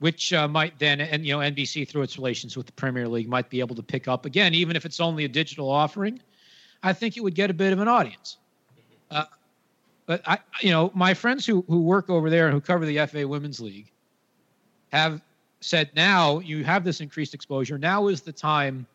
which 0.00 0.32
uh, 0.32 0.48
might 0.48 0.78
then, 0.78 1.00
and 1.00 1.24
you 1.24 1.32
know, 1.32 1.38
NBC 1.38 1.88
through 1.88 2.02
its 2.02 2.16
relations 2.16 2.56
with 2.56 2.66
the 2.66 2.72
Premier 2.72 3.08
League 3.08 3.28
might 3.28 3.48
be 3.48 3.60
able 3.60 3.76
to 3.76 3.82
pick 3.82 4.08
up 4.08 4.26
again, 4.26 4.54
even 4.54 4.76
if 4.76 4.84
it's 4.84 5.00
only 5.00 5.24
a 5.24 5.28
digital 5.28 5.70
offering. 5.70 6.20
I 6.82 6.92
think 6.92 7.16
it 7.16 7.22
would 7.22 7.34
get 7.34 7.50
a 7.50 7.54
bit 7.54 7.72
of 7.72 7.80
an 7.80 7.88
audience. 7.88 8.36
Uh, 9.10 9.24
but 10.06 10.20
I, 10.26 10.38
you 10.60 10.70
know, 10.70 10.90
my 10.94 11.14
friends 11.14 11.46
who 11.46 11.64
who 11.68 11.82
work 11.82 12.10
over 12.10 12.28
there 12.28 12.46
and 12.46 12.54
who 12.54 12.60
cover 12.60 12.84
the 12.84 13.06
FA 13.06 13.26
Women's 13.26 13.60
League 13.60 13.90
have 14.92 15.22
said 15.60 15.90
now 15.96 16.40
you 16.40 16.62
have 16.64 16.84
this 16.84 17.00
increased 17.00 17.34
exposure. 17.34 17.78
Now 17.78 18.08
is 18.08 18.20
the 18.20 18.32
time 18.32 18.86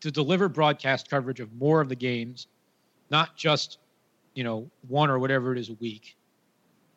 to 0.00 0.10
deliver 0.10 0.48
broadcast 0.48 1.10
coverage 1.10 1.40
of 1.40 1.52
more 1.54 1.80
of 1.80 1.88
the 1.88 1.94
games, 1.94 2.46
not 3.10 3.36
just 3.36 3.78
you 4.34 4.44
know 4.44 4.70
one 4.88 5.10
or 5.10 5.18
whatever 5.18 5.52
it 5.52 5.58
is 5.58 5.68
a 5.68 5.74
week. 5.74 6.16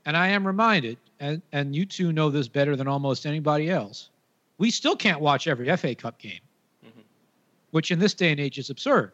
And 0.08 0.16
I 0.16 0.30
am 0.30 0.48
reminded, 0.48 0.98
and, 1.20 1.42
and 1.52 1.76
you 1.76 1.86
two 1.86 2.14
know 2.14 2.30
this 2.30 2.48
better 2.48 2.78
than 2.78 2.88
almost 2.88 3.26
anybody 3.26 3.70
else, 3.70 4.10
we 4.58 4.72
still 4.72 4.96
can't 4.96 5.20
watch 5.20 5.48
every 5.48 5.76
FA 5.76 5.94
Cup 5.96 6.18
game, 6.18 6.40
mm-hmm. 6.84 7.02
which 7.72 7.92
in 7.92 8.00
this 8.00 8.14
day 8.14 8.32
and 8.32 8.40
age 8.40 8.58
is 8.58 8.70
absurd. 8.70 9.12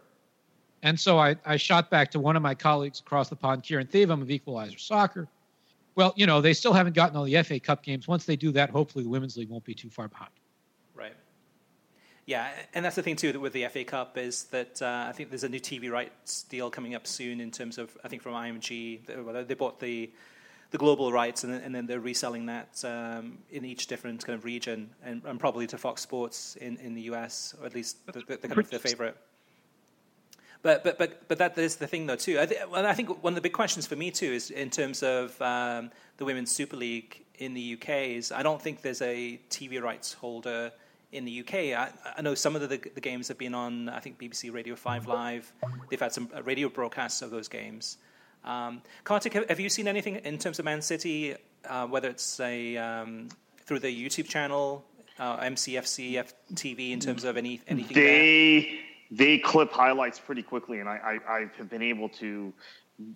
And 0.83 0.99
so 0.99 1.17
I, 1.17 1.35
I 1.45 1.57
shot 1.57 1.89
back 1.89 2.11
to 2.11 2.19
one 2.19 2.35
of 2.35 2.43
my 2.43 2.53
colleagues 2.53 2.99
across 2.99 3.27
the 3.27 3.35
pond, 3.35 3.63
Kieran 3.63 3.87
Theivam 3.87 4.21
of 4.21 4.29
Equalizer 4.29 4.77
Soccer. 4.77 5.27
Well, 5.95 6.13
you 6.15 6.27
know, 6.27 6.41
they 6.41 6.53
still 6.53 6.73
haven't 6.73 6.93
gotten 6.93 7.17
all 7.17 7.23
the 7.23 7.41
FA 7.41 7.59
Cup 7.59 7.81
games. 7.81 8.07
Once 8.07 8.25
they 8.25 8.35
do 8.35 8.51
that, 8.51 8.69
hopefully 8.69 9.03
the 9.03 9.09
Women's 9.09 9.35
League 9.35 9.49
won't 9.49 9.63
be 9.63 9.73
too 9.73 9.89
far 9.89 10.07
behind. 10.07 10.29
Right. 10.93 11.15
Yeah, 12.27 12.51
and 12.75 12.85
that's 12.85 12.97
the 12.97 13.01
thing 13.01 13.15
too 13.15 13.39
with 13.39 13.53
the 13.53 13.65
FA 13.65 13.83
Cup 13.83 14.15
is 14.19 14.43
that 14.45 14.79
uh, 14.79 15.07
I 15.09 15.11
think 15.11 15.29
there's 15.29 15.43
a 15.43 15.49
new 15.49 15.59
TV 15.59 15.89
rights 15.89 16.43
deal 16.43 16.69
coming 16.69 16.93
up 16.93 17.07
soon 17.07 17.41
in 17.41 17.49
terms 17.49 17.79
of 17.79 17.97
I 18.03 18.09
think 18.09 18.21
from 18.21 18.33
IMG. 18.33 19.47
They 19.47 19.55
bought 19.55 19.79
the 19.79 20.11
the 20.73 20.79
global 20.79 21.11
rights, 21.11 21.43
and, 21.43 21.53
and 21.53 21.73
then 21.73 21.85
they're 21.85 21.99
reselling 21.99 22.47
that 22.47 22.83
um, 22.83 23.37
in 23.51 23.63
each 23.63 23.85
different 23.85 24.25
kind 24.25 24.35
of 24.35 24.43
region, 24.43 24.89
and, 25.03 25.21
and, 25.23 25.39
probably 25.39 25.67
to 25.67 25.77
Fox 25.77 26.01
Sports 26.01 26.57
in, 26.59 26.77
in 26.77 26.95
the 26.95 27.03
US, 27.13 27.53
or 27.59 27.67
at 27.67 27.75
least 27.75 28.03
the, 28.07 28.13
the, 28.13 28.37
the 28.37 28.47
kind 28.47 28.57
of 28.57 28.69
the 28.71 28.79
favorite. 28.79 29.15
But 30.63 30.83
but 30.83 30.97
but 30.97 31.27
but 31.27 31.37
that 31.37 31.55
is 31.59 31.75
the 31.75 31.85
thing 31.85 32.07
though 32.07 32.15
too. 32.15 32.39
I, 32.39 32.47
th- 32.47 32.61
well, 32.71 32.87
I 32.87 32.93
think 32.93 33.23
one 33.23 33.33
of 33.33 33.35
the 33.35 33.41
big 33.41 33.53
questions 33.53 33.85
for 33.85 33.95
me 33.95 34.09
too 34.09 34.31
is 34.31 34.49
in 34.49 34.71
terms 34.71 35.03
of 35.03 35.39
um, 35.41 35.91
the 36.17 36.25
women's 36.25 36.51
Super 36.51 36.77
League 36.77 37.23
in 37.37 37.53
the 37.53 37.77
UK 37.77 37.89
is 38.17 38.31
I 38.31 38.41
don't 38.41 38.61
think 38.61 38.81
there's 38.81 39.01
a 39.01 39.39
TV 39.51 39.79
rights 39.79 40.13
holder 40.13 40.71
in 41.11 41.25
the 41.25 41.41
UK. 41.41 41.53
I, 41.77 41.91
I 42.17 42.21
know 42.23 42.33
some 42.33 42.55
of 42.55 42.61
the, 42.61 42.67
the, 42.67 43.01
games 43.01 43.27
have 43.27 43.37
been 43.37 43.53
on 43.53 43.89
I 43.89 43.99
think 43.99 44.17
BBC 44.17 44.51
Radio 44.51 44.75
Five 44.75 45.05
Live. 45.05 45.53
They've 45.89 45.99
had 45.99 46.13
some 46.13 46.29
uh, 46.35 46.41
radio 46.41 46.69
broadcasts 46.69 47.21
of 47.21 47.29
those 47.29 47.47
games. 47.47 47.97
Um, 48.43 48.81
Kartik, 49.03 49.33
have 49.33 49.59
you 49.59 49.69
seen 49.69 49.87
anything 49.87 50.15
in 50.17 50.37
terms 50.37 50.59
of 50.59 50.65
Man 50.65 50.81
City, 50.81 51.35
uh, 51.67 51.87
whether 51.87 52.09
it's 52.09 52.39
a 52.39 52.77
um, 52.77 53.29
through 53.65 53.79
the 53.79 53.87
YouTube 53.87 54.27
channel, 54.27 54.85
uh, 55.19 55.37
MCFC 55.37 56.23
TV, 56.53 56.91
in 56.91 56.99
terms 56.99 57.23
of 57.23 57.37
any 57.37 57.61
anything? 57.67 57.95
They. 57.95 58.61
There? 58.61 58.79
they 59.13 59.37
clip 59.37 59.71
highlights 59.71 60.19
pretty 60.19 60.41
quickly, 60.41 60.79
and 60.79 60.89
I, 60.89 61.19
I, 61.27 61.33
I 61.33 61.45
have 61.57 61.69
been 61.69 61.83
able 61.83 62.09
to 62.09 62.51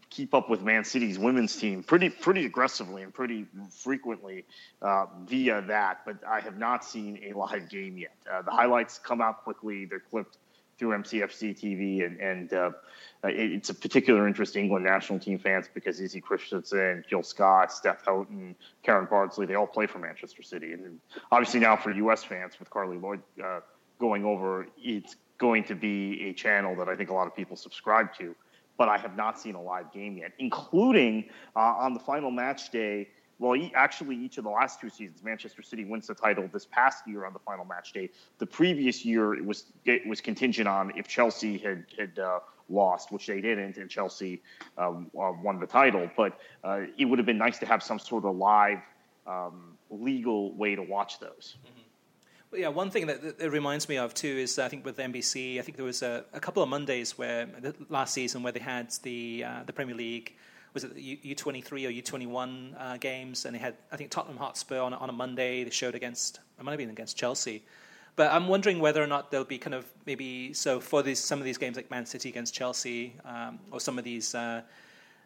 keep 0.10 0.34
up 0.34 0.50
with 0.50 0.62
Man 0.62 0.84
City's 0.84 1.20
women's 1.20 1.56
team 1.56 1.84
pretty 1.84 2.10
pretty 2.10 2.46
aggressively 2.46 3.04
and 3.04 3.14
pretty 3.14 3.46
frequently 3.72 4.46
uh, 4.82 5.06
via 5.26 5.62
that. 5.64 6.02
But 6.06 6.18
I 6.28 6.40
have 6.42 6.58
not 6.58 6.86
seen 6.86 7.20
a 7.24 7.38
live 7.38 7.70
game 7.70 7.98
yet. 7.98 8.16
Uh, 8.32 8.42
the 8.44 8.52
highlights 8.52 9.00
come 9.00 9.22
out 9.22 9.44
quickly; 9.44 9.86
they're 9.86 10.00
clipped 10.00 10.38
through 10.78 10.90
MCFC 10.90 11.58
TV, 11.58 12.06
and, 12.06 12.20
and 12.20 12.54
uh, 12.54 12.72
it, 13.24 13.52
it's 13.52 13.70
a 13.70 13.74
particular 13.74 14.28
interest 14.28 14.54
to 14.54 14.60
England 14.60 14.86
national 14.86 15.20
team 15.20 15.40
fans 15.40 15.70
because 15.74 16.00
Izzy 16.00 16.22
Christiansen, 16.22 17.04
Jill 17.10 17.24
Scott, 17.24 17.72
Steph 17.72 18.06
Houghton, 18.06 18.56
Karen 18.84 19.08
Bardsley, 19.10 19.46
they 19.46 19.56
all 19.56 19.68
play 19.68 19.88
for 19.88 20.00
Manchester 20.00 20.44
City, 20.44 20.74
and 20.74 21.00
obviously 21.32 21.60
now 21.60 21.76
for 21.76 21.92
U.S. 21.92 22.24
fans 22.24 22.60
with 22.60 22.70
Carly 22.70 22.98
Lloyd 22.98 23.22
uh, 23.44 23.62
going 24.00 24.26
over, 24.26 24.68
it's 24.78 25.16
going 25.38 25.64
to 25.66 25.76
be 25.76 26.30
a 26.30 26.34
channel 26.34 26.76
that 26.76 26.90
I 26.90 26.96
think 26.96 27.10
a 27.10 27.14
lot 27.14 27.28
of 27.28 27.36
people 27.36 27.56
subscribe 27.56 28.14
to, 28.16 28.36
but 28.78 28.90
I 28.90 28.98
have 28.98 29.16
not 29.16 29.40
seen 29.40 29.56
a 29.56 29.62
live 29.62 29.92
game 29.92 30.18
yet, 30.18 30.32
including 30.40 31.30
uh, 31.56 31.60
on 31.60 31.94
the 31.94 32.00
final 32.00 32.32
match 32.32 32.70
day. 32.72 33.10
Well, 33.40 33.60
actually, 33.76 34.16
each 34.16 34.40
of 34.40 34.46
the 34.46 34.50
last 34.50 34.82
two 34.82 34.90
seasons, 34.90 35.24
Manchester 35.24 35.62
City 35.62 35.86
wins 35.86 36.08
the 36.08 36.16
title. 36.16 36.50
This 36.52 36.66
past 36.66 37.08
year 37.08 37.26
on 37.26 37.34
the 37.34 37.40
final 37.40 37.66
match 37.66 37.94
day, 37.94 38.10
the 38.40 38.48
previous 38.48 39.06
year 39.06 39.36
it 39.36 39.46
was 39.46 39.66
it 39.86 40.08
was 40.08 40.22
contingent 40.22 40.68
on 40.68 40.92
if 40.96 41.08
Chelsea 41.08 41.58
had 41.60 41.86
had 41.98 42.18
uh, 42.18 42.40
lost, 42.70 43.12
which 43.12 43.28
they 43.28 43.40
didn't, 43.40 43.78
and 43.78 43.90
Chelsea 43.90 44.42
um, 44.78 45.12
uh, 45.20 45.32
won 45.44 45.60
the 45.60 45.68
title. 45.68 46.10
But 46.18 46.40
uh, 46.64 46.82
it 46.98 47.06
would 47.06 47.20
have 47.20 47.28
been 47.28 47.38
nice 47.38 47.60
to 47.60 47.68
have 47.68 47.84
some 47.84 48.00
sort 48.00 48.26
of 48.26 48.36
live 48.36 48.80
um, 49.28 49.78
legal 49.92 50.54
way 50.54 50.76
to 50.76 50.82
watch 50.82 51.20
those. 51.20 51.58
Mm-hmm. 51.64 51.82
Well, 52.50 52.62
yeah, 52.62 52.70
one 52.70 52.90
thing 52.90 53.08
that, 53.08 53.22
that, 53.22 53.42
it 53.42 53.52
reminds 53.52 53.90
me 53.90 53.98
of 53.98 54.14
too 54.14 54.28
is 54.30 54.58
I 54.58 54.70
think 54.70 54.86
with 54.86 54.98
NBC, 54.98 55.60
I 55.60 55.62
think 55.62 55.76
there 55.76 55.86
was 55.86 56.02
a, 56.02 56.24
a 56.34 56.40
couple 56.40 56.64
of 56.64 56.70
Mondays 56.70 57.18
where 57.18 57.48
last 57.90 58.14
season 58.14 58.42
where 58.42 58.54
they 58.54 58.62
had 58.62 58.92
the 59.04 59.44
uh, 59.46 59.64
the 59.66 59.74
Premier 59.74 59.96
League 59.96 60.36
was 60.78 60.84
it 60.84 60.94
the 60.94 61.20
U 61.24 61.34
twenty 61.34 61.62
three 61.62 61.86
or 61.88 61.90
U 61.90 62.02
twenty 62.04 62.28
one 62.28 62.76
uh, 62.78 62.98
games, 62.98 63.46
and 63.46 63.56
they 63.56 63.60
had 63.60 63.76
I 63.92 63.98
think 63.98 64.12
Tottenham 64.12 64.38
Hotspur 64.38 64.80
on 64.80 64.94
on 64.94 65.10
a 65.10 65.14
Monday. 65.14 65.64
They 65.64 65.72
showed 65.72 65.96
against 65.96 66.40
it 66.60 66.64
might 66.64 66.72
have 66.72 66.78
been 66.78 66.92
against 66.92 67.18
Chelsea, 67.18 67.64
but 68.16 68.32
I'm 68.32 68.48
wondering 68.48 68.80
whether 68.80 69.02
or 69.02 69.08
not 69.08 69.32
there'll 69.32 69.46
be 69.58 69.58
kind 69.58 69.74
of 69.74 69.86
maybe 70.06 70.54
so 70.54 70.80
for 70.80 71.02
these 71.02 71.20
some 71.20 71.40
of 71.40 71.46
these 71.46 71.58
games 71.58 71.78
like 71.78 71.90
Man 71.90 72.06
City 72.06 72.30
against 72.30 72.54
Chelsea 72.54 73.16
um, 73.26 73.60
or 73.72 73.80
some 73.80 73.98
of 73.98 74.04
these. 74.04 74.36
Uh, 74.36 74.62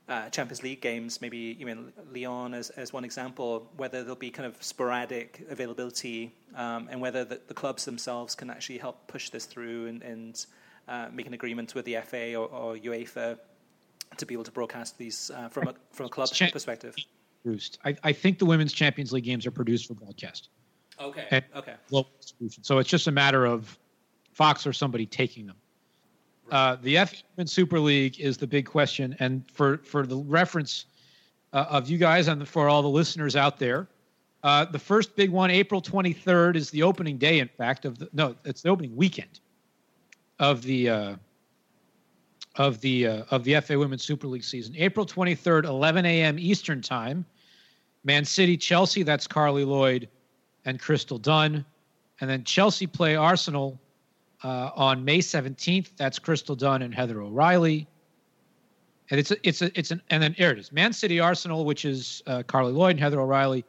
uh, 0.10 0.30
Champions 0.30 0.62
League 0.62 0.82
games, 0.82 1.22
maybe 1.22 1.56
mean 1.64 1.94
Lyon 2.12 2.54
as, 2.54 2.70
as 2.72 2.92
one 2.92 3.06
example, 3.06 3.70
whether 3.78 4.02
there'll 4.02 4.16
be 4.16 4.32
kind 4.32 4.46
of 4.46 4.62
sporadic 4.62 5.46
availability 5.50 6.34
um, 6.56 6.90
and 6.92 7.00
whether 7.00 7.24
the, 7.24 7.40
the, 7.48 7.54
clubs 7.54 7.86
themselves 7.86 8.36
can 8.36 8.50
actually 8.50 8.80
help 8.80 9.08
push 9.08 9.30
this 9.30 9.46
through 9.46 9.88
and, 9.88 10.02
and 10.02 10.46
uh, 10.90 11.08
make 11.14 11.28
an 11.28 11.34
agreement 11.34 11.76
with 11.76 11.86
the 11.86 11.96
FA 12.04 12.36
or, 12.36 12.48
or, 12.48 12.76
UEFA 12.76 13.38
to 14.18 14.26
be 14.26 14.34
able 14.34 14.44
to 14.44 14.52
broadcast 14.52 14.98
these 14.98 15.32
uh, 15.36 15.50
from 15.50 15.68
a 15.68 15.76
from 15.92 16.08
a 16.08 16.10
club 16.10 16.30
perspective. 16.30 16.96
Produced. 17.44 17.80
I, 17.84 17.96
I 18.04 18.14
think 18.14 18.40
the 18.40 18.46
women's 18.46 18.74
Champions 18.74 19.12
League 19.12 19.24
games 19.24 19.48
are 19.48 19.52
produced 19.52 19.88
for 19.88 19.96
broadcast. 19.96 20.50
Okay. 21.00 21.26
And 21.32 21.44
okay. 21.56 21.76
Distribution. 22.20 22.64
So 22.64 22.78
it's 22.78 22.90
just 22.90 23.08
a 23.08 23.12
matter 23.12 23.46
of 23.46 23.78
Fox 24.34 24.68
or 24.68 24.74
somebody 24.74 25.06
taking 25.06 25.48
them. 25.48 25.56
Uh, 26.52 26.76
the 26.82 26.98
F 26.98 27.24
Super 27.46 27.80
League 27.80 28.20
is 28.20 28.38
the 28.38 28.48
big 28.48 28.66
question, 28.66 29.16
and 29.20 29.50
for 29.52 29.78
for 29.78 30.06
the 30.06 30.18
reference 30.18 30.86
uh, 31.54 31.66
of 31.70 31.90
you 31.90 31.98
guys 31.98 32.28
and 32.28 32.46
for 32.48 32.68
all 32.68 32.82
the 32.82 32.90
listeners 32.90 33.36
out 33.36 33.58
there, 33.58 33.88
uh, 34.44 34.66
the 34.66 34.80
first 34.80 35.16
big 35.16 35.30
one, 35.30 35.50
April 35.50 35.82
23rd, 35.82 36.56
is 36.56 36.70
the 36.70 36.84
opening 36.84 37.18
day. 37.18 37.40
In 37.40 37.48
fact, 37.48 37.86
of 37.86 37.98
the 37.98 38.10
no, 38.12 38.36
it's 38.44 38.62
the 38.62 38.70
opening 38.70 38.96
weekend 38.96 39.40
of 40.40 40.62
the 40.64 40.90
uh, 40.90 41.16
of 42.56 42.82
the 42.82 43.08
uh, 43.08 43.24
of 43.32 43.44
the 43.44 43.60
FA 43.62 43.78
Women's 43.78 44.04
Super 44.04 44.28
League 44.28 44.44
season. 44.44 44.76
April 44.78 45.06
23rd, 45.06 45.66
11 45.66 46.06
a.m. 46.06 46.38
Eastern 46.40 46.82
Time. 46.82 47.26
Man 48.04 48.26
City, 48.26 48.58
Chelsea. 48.58 49.04
That's 49.04 49.28
Carli 49.28 49.66
Lloyd 49.66 50.10
and 50.66 50.80
Crystal 50.80 51.18
Dunn, 51.18 51.66
and 52.20 52.30
then 52.30 52.44
Chelsea 52.44 52.88
play 52.88 53.16
Arsenal 53.16 53.80
uh, 54.44 54.72
on 54.76 55.04
May 55.04 55.20
17th. 55.20 55.90
That's 55.98 56.20
Crystal 56.20 56.56
Dunn 56.56 56.82
and 56.82 56.94
Heather 56.94 57.22
O'Reilly. 57.22 57.88
And 59.10 59.20
it's 59.20 59.32
a, 59.32 59.48
it's 59.48 59.62
a, 59.62 59.78
it's 59.78 59.92
an 59.92 60.02
and 60.10 60.24
then 60.24 60.34
here 60.34 60.52
it 60.52 60.60
is. 60.60 60.72
Man 60.72 60.94
City 60.94 61.20
Arsenal, 61.20 61.66
which 61.66 61.86
is 61.86 62.24
uh, 62.28 62.44
Carli 62.44 62.74
Lloyd 62.74 62.92
and 62.92 63.00
Heather 63.00 63.20
O'Reilly, 63.20 63.66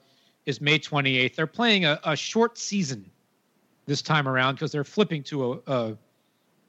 is 0.47 0.61
May 0.61 0.79
28th. 0.79 1.35
They're 1.35 1.47
playing 1.47 1.85
a, 1.85 2.01
a 2.05 2.17
short 2.17 2.59
season 2.59 3.09
this 3.87 4.03
time 4.03 4.29
around 4.29 4.55
because 4.55 4.73
they're 4.73 4.85
flipping 4.85 5.23
to 5.25 5.53
a, 5.53 5.59
a 5.67 5.97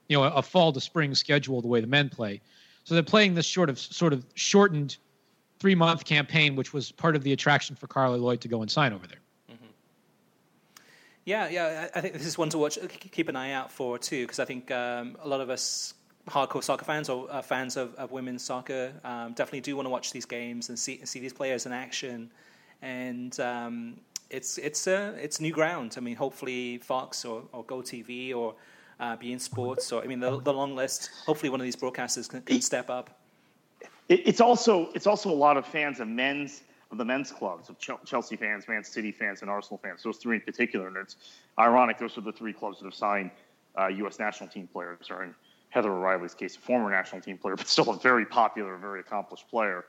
you 0.07 0.17
know 0.17 0.23
a 0.23 0.41
fall 0.41 0.71
to 0.73 0.81
spring 0.81 1.15
schedule 1.15 1.61
the 1.61 1.67
way 1.67 1.81
the 1.81 1.88
men 1.88 2.09
play. 2.09 2.41
So 2.84 2.93
they're 2.93 3.03
playing 3.03 3.35
this 3.35 3.47
sort 3.47 3.69
of 3.69 3.80
sort 3.80 4.13
of 4.13 4.25
shortened 4.35 4.97
three 5.59 5.75
month 5.75 6.05
campaign, 6.05 6.55
which 6.55 6.73
was 6.73 6.91
part 6.91 7.15
of 7.15 7.23
the 7.23 7.34
attraction 7.34 7.75
for 7.75 7.88
Carli 7.88 8.19
Lloyd 8.19 8.41
to 8.41 8.47
go 8.47 8.61
and 8.61 8.69
sign 8.69 8.93
over 8.93 9.07
there. 9.07 9.19
Yeah, 11.25 11.47
yeah, 11.47 11.88
I 11.95 12.01
think 12.01 12.13
this 12.13 12.25
is 12.25 12.38
one 12.38 12.49
to 12.49 12.57
watch, 12.57 12.77
keep 12.89 13.30
an 13.30 13.38
eye 13.38 13.53
out 13.53 13.71
for 13.71 13.97
too, 13.97 14.25
because 14.25 14.39
I 14.39 14.45
think 14.45 14.69
um, 14.71 15.15
a 15.21 15.27
lot 15.27 15.39
of 15.39 15.49
us 15.49 15.93
hardcore 16.27 16.63
soccer 16.63 16.84
fans 16.84 17.09
or 17.09 17.31
uh, 17.31 17.41
fans 17.41 17.77
of, 17.77 17.95
of, 17.95 18.11
women's 18.11 18.43
soccer 18.43 18.93
um, 19.03 19.34
definitely 19.34 19.61
do 19.61 19.75
want 19.75 19.85
to 19.85 19.89
watch 19.89 20.11
these 20.11 20.25
games 20.25 20.69
and 20.69 20.77
see 20.77 20.99
see 21.05 21.19
these 21.19 21.31
players 21.31 21.65
in 21.65 21.71
action, 21.71 22.30
and 22.81 23.39
um, 23.39 24.01
it's 24.30 24.57
it's 24.57 24.85
uh, 24.85 25.17
it's 25.17 25.39
new 25.39 25.53
ground. 25.53 25.95
I 25.97 26.01
mean, 26.01 26.17
hopefully 26.17 26.80
Fox 26.80 27.23
or, 27.23 27.43
or 27.53 27.63
GolTV 27.63 28.35
or 28.35 28.55
uh, 28.99 29.18
beIN 29.18 29.40
Sports 29.40 29.91
or 29.91 30.03
I 30.03 30.07
mean 30.07 30.20
the, 30.20 30.40
the 30.40 30.53
long 30.53 30.76
list. 30.76 31.10
Hopefully, 31.26 31.49
one 31.49 31.60
of 31.60 31.65
these 31.65 31.76
broadcasters 31.76 32.30
can, 32.30 32.41
can 32.41 32.61
step 32.61 32.90
up. 32.90 33.20
It's 34.10 34.41
also 34.41 34.90
it's 34.94 35.07
also 35.07 35.32
a 35.32 35.34
lot 35.34 35.57
of 35.57 35.65
fans 35.65 35.99
of 35.99 36.07
men's 36.07 36.61
of 36.91 36.98
the 36.98 37.06
men's 37.06 37.32
clubs 37.32 37.70
of 37.70 37.78
Chelsea 38.06 38.36
fans, 38.36 38.68
Man 38.68 38.84
City 38.84 39.11
fans, 39.11 39.41
and 39.41 39.49
Arsenal 39.49 39.80
fans. 39.84 40.03
Those 40.03 40.18
three 40.18 40.36
in 40.36 40.41
particular, 40.41 40.88
and 40.88 40.98
it's 40.98 41.15
ironic. 41.57 41.98
Those 41.98 42.18
are 42.18 42.22
the 42.22 42.32
three 42.32 42.53
clubs 42.53 42.80
that 42.80 42.86
have 42.86 42.94
signed 42.94 43.32
uh, 43.78 43.88
U.S. 43.88 44.20
national 44.20 44.49
team 44.49 44.68
players, 44.72 45.10
or 45.10 45.24
in 45.24 45.36
Heather 45.70 45.91
O'Reilly's 45.91 46.36
case, 46.36 46.56
a 46.56 46.60
former 46.60 46.91
national 46.91 47.22
team 47.22 47.38
player, 47.38 47.56
but 47.57 47.68
still 47.68 47.90
a 47.90 47.98
very 47.98 48.26
popular, 48.26 48.78
very 48.78 48.99
accomplished 48.99 49.49
player, 49.49 49.86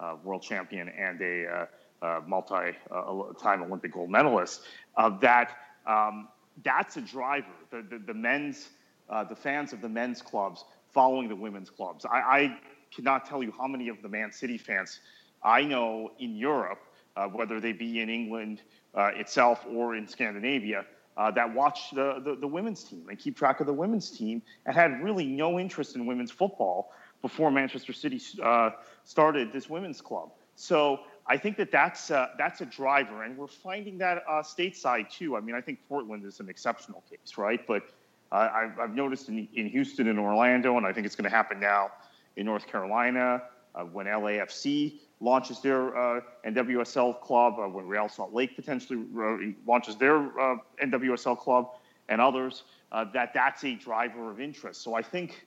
uh, 0.00 0.16
world 0.24 0.42
champion, 0.42 0.88
and 0.88 1.20
a 1.20 1.46
uh, 1.46 1.66
uh 2.02 2.20
multi-time 2.26 3.62
Olympic 3.62 3.92
gold 3.92 4.10
medalist. 4.10 4.62
Uh, 4.96 5.10
that 5.18 5.58
um, 5.86 6.28
that's 6.64 6.96
a 6.96 7.00
driver. 7.00 7.46
The, 7.70 7.82
the, 7.82 7.98
the 7.98 8.14
men's, 8.14 8.68
uh, 9.08 9.24
the 9.24 9.36
fans 9.36 9.72
of 9.72 9.80
the 9.80 9.88
men's 9.88 10.22
clubs 10.22 10.64
following 10.92 11.28
the 11.28 11.36
women's 11.36 11.70
clubs. 11.70 12.04
I, 12.04 12.18
I 12.18 12.58
cannot 12.94 13.26
tell 13.26 13.42
you 13.42 13.52
how 13.56 13.66
many 13.66 13.88
of 13.88 14.02
the 14.02 14.08
Man 14.08 14.32
City 14.32 14.58
fans 14.58 15.00
I 15.42 15.62
know 15.62 16.12
in 16.18 16.36
Europe, 16.36 16.80
uh, 17.16 17.26
whether 17.26 17.60
they 17.60 17.72
be 17.72 18.00
in 18.00 18.08
England 18.08 18.62
uh, 18.94 19.10
itself 19.14 19.64
or 19.68 19.96
in 19.96 20.08
Scandinavia, 20.08 20.86
uh, 21.16 21.30
that 21.30 21.54
watch 21.54 21.90
the, 21.90 22.20
the, 22.24 22.36
the, 22.36 22.46
women's 22.46 22.84
team 22.84 23.06
and 23.08 23.18
keep 23.18 23.36
track 23.36 23.60
of 23.60 23.66
the 23.66 23.72
women's 23.72 24.10
team 24.10 24.42
and 24.66 24.76
had 24.76 25.02
really 25.02 25.24
no 25.24 25.58
interest 25.58 25.96
in 25.96 26.04
women's 26.04 26.30
football 26.30 26.92
before 27.22 27.50
Manchester 27.50 27.92
City 27.92 28.20
uh, 28.42 28.70
started 29.04 29.50
this 29.52 29.70
women's 29.70 30.00
club. 30.02 30.30
So 30.56 31.00
I 31.28 31.36
think 31.36 31.56
that 31.56 31.72
that's, 31.72 32.10
uh, 32.10 32.28
that's 32.38 32.60
a 32.60 32.66
driver, 32.66 33.24
and 33.24 33.36
we're 33.36 33.48
finding 33.48 33.98
that 33.98 34.22
uh, 34.28 34.42
stateside 34.42 35.10
too. 35.10 35.36
I 35.36 35.40
mean, 35.40 35.56
I 35.56 35.60
think 35.60 35.80
Portland 35.88 36.24
is 36.24 36.40
an 36.40 36.48
exceptional 36.48 37.02
case, 37.10 37.36
right? 37.36 37.66
But 37.66 37.82
I've, 38.30 38.78
I've, 38.78 38.94
noticed 38.94 39.28
in, 39.28 39.48
in 39.54 39.68
Houston 39.68 40.08
and 40.08 40.18
Orlando, 40.18 40.76
and 40.76 40.86
I 40.86 40.92
think 40.92 41.06
it's 41.06 41.16
going 41.16 41.30
to 41.30 41.36
happen 41.36 41.60
now 41.60 41.90
in 42.36 42.46
North 42.46 42.66
Carolina 42.66 43.42
when 43.92 44.06
LAFC 44.06 45.00
launches 45.20 45.60
their 45.60 45.96
uh, 45.96 46.20
NWSL 46.46 47.20
club, 47.20 47.58
uh, 47.58 47.68
when 47.68 47.86
Real 47.86 48.08
Salt 48.08 48.32
Lake 48.32 48.54
potentially 48.54 49.02
uh, 49.18 49.52
launches 49.66 49.96
their 49.96 50.16
uh, 50.38 50.56
NWSL 50.82 51.38
club, 51.38 51.70
and 52.08 52.20
others, 52.20 52.64
uh, 52.92 53.04
that 53.12 53.32
that's 53.34 53.64
a 53.64 53.74
driver 53.74 54.30
of 54.30 54.40
interest. 54.40 54.82
So 54.82 54.94
I 54.94 55.02
think 55.02 55.46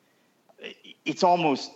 it's 1.06 1.24
almost 1.24 1.72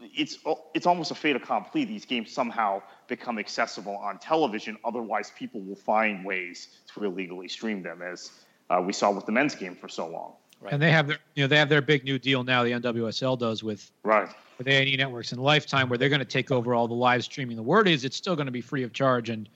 it's 0.00 0.38
it's 0.74 0.86
almost 0.86 1.10
a 1.10 1.14
fait 1.14 1.36
accompli. 1.36 1.84
These 1.84 2.04
games 2.04 2.30
somehow 2.30 2.82
become 3.08 3.38
accessible 3.38 3.96
on 3.96 4.18
television. 4.18 4.76
Otherwise, 4.84 5.32
people 5.36 5.60
will 5.60 5.76
find 5.76 6.24
ways 6.24 6.68
to 6.94 7.04
illegally 7.04 7.48
stream 7.48 7.82
them, 7.82 8.02
as 8.02 8.30
uh, 8.70 8.82
we 8.84 8.92
saw 8.92 9.10
with 9.10 9.26
the 9.26 9.32
men's 9.32 9.54
game 9.54 9.76
for 9.76 9.88
so 9.88 10.06
long. 10.06 10.32
Right. 10.60 10.72
And 10.72 10.80
they 10.82 10.90
have 10.90 11.06
their, 11.06 11.18
you 11.34 11.44
know, 11.44 11.48
they 11.48 11.58
have 11.58 11.68
their 11.68 11.82
big 11.82 12.04
new 12.04 12.18
deal 12.18 12.42
now. 12.42 12.62
The 12.62 12.70
NWSL 12.70 13.38
does 13.38 13.62
with 13.62 13.90
Right. 14.02 14.28
with 14.58 14.66
A&E 14.66 14.96
Networks 14.96 15.32
and 15.32 15.42
Lifetime, 15.42 15.88
where 15.88 15.98
they're 15.98 16.08
going 16.08 16.20
to 16.20 16.24
take 16.24 16.50
over 16.50 16.74
all 16.74 16.88
the 16.88 16.94
live 16.94 17.22
streaming. 17.24 17.56
The 17.56 17.62
word 17.62 17.86
is 17.88 18.04
it's 18.04 18.16
still 18.16 18.36
going 18.36 18.46
to 18.46 18.52
be 18.52 18.62
free 18.62 18.82
of 18.82 18.92
charge 18.92 19.28
and 19.28 19.48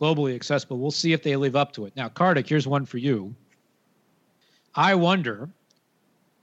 globally 0.00 0.34
accessible. 0.34 0.78
We'll 0.78 0.90
see 0.90 1.12
if 1.12 1.22
they 1.22 1.34
live 1.36 1.56
up 1.56 1.72
to 1.72 1.86
it. 1.86 1.96
Now, 1.96 2.08
Kartik, 2.08 2.48
here's 2.48 2.66
one 2.66 2.84
for 2.84 2.98
you. 2.98 3.34
I 4.74 4.94
wonder 4.94 5.48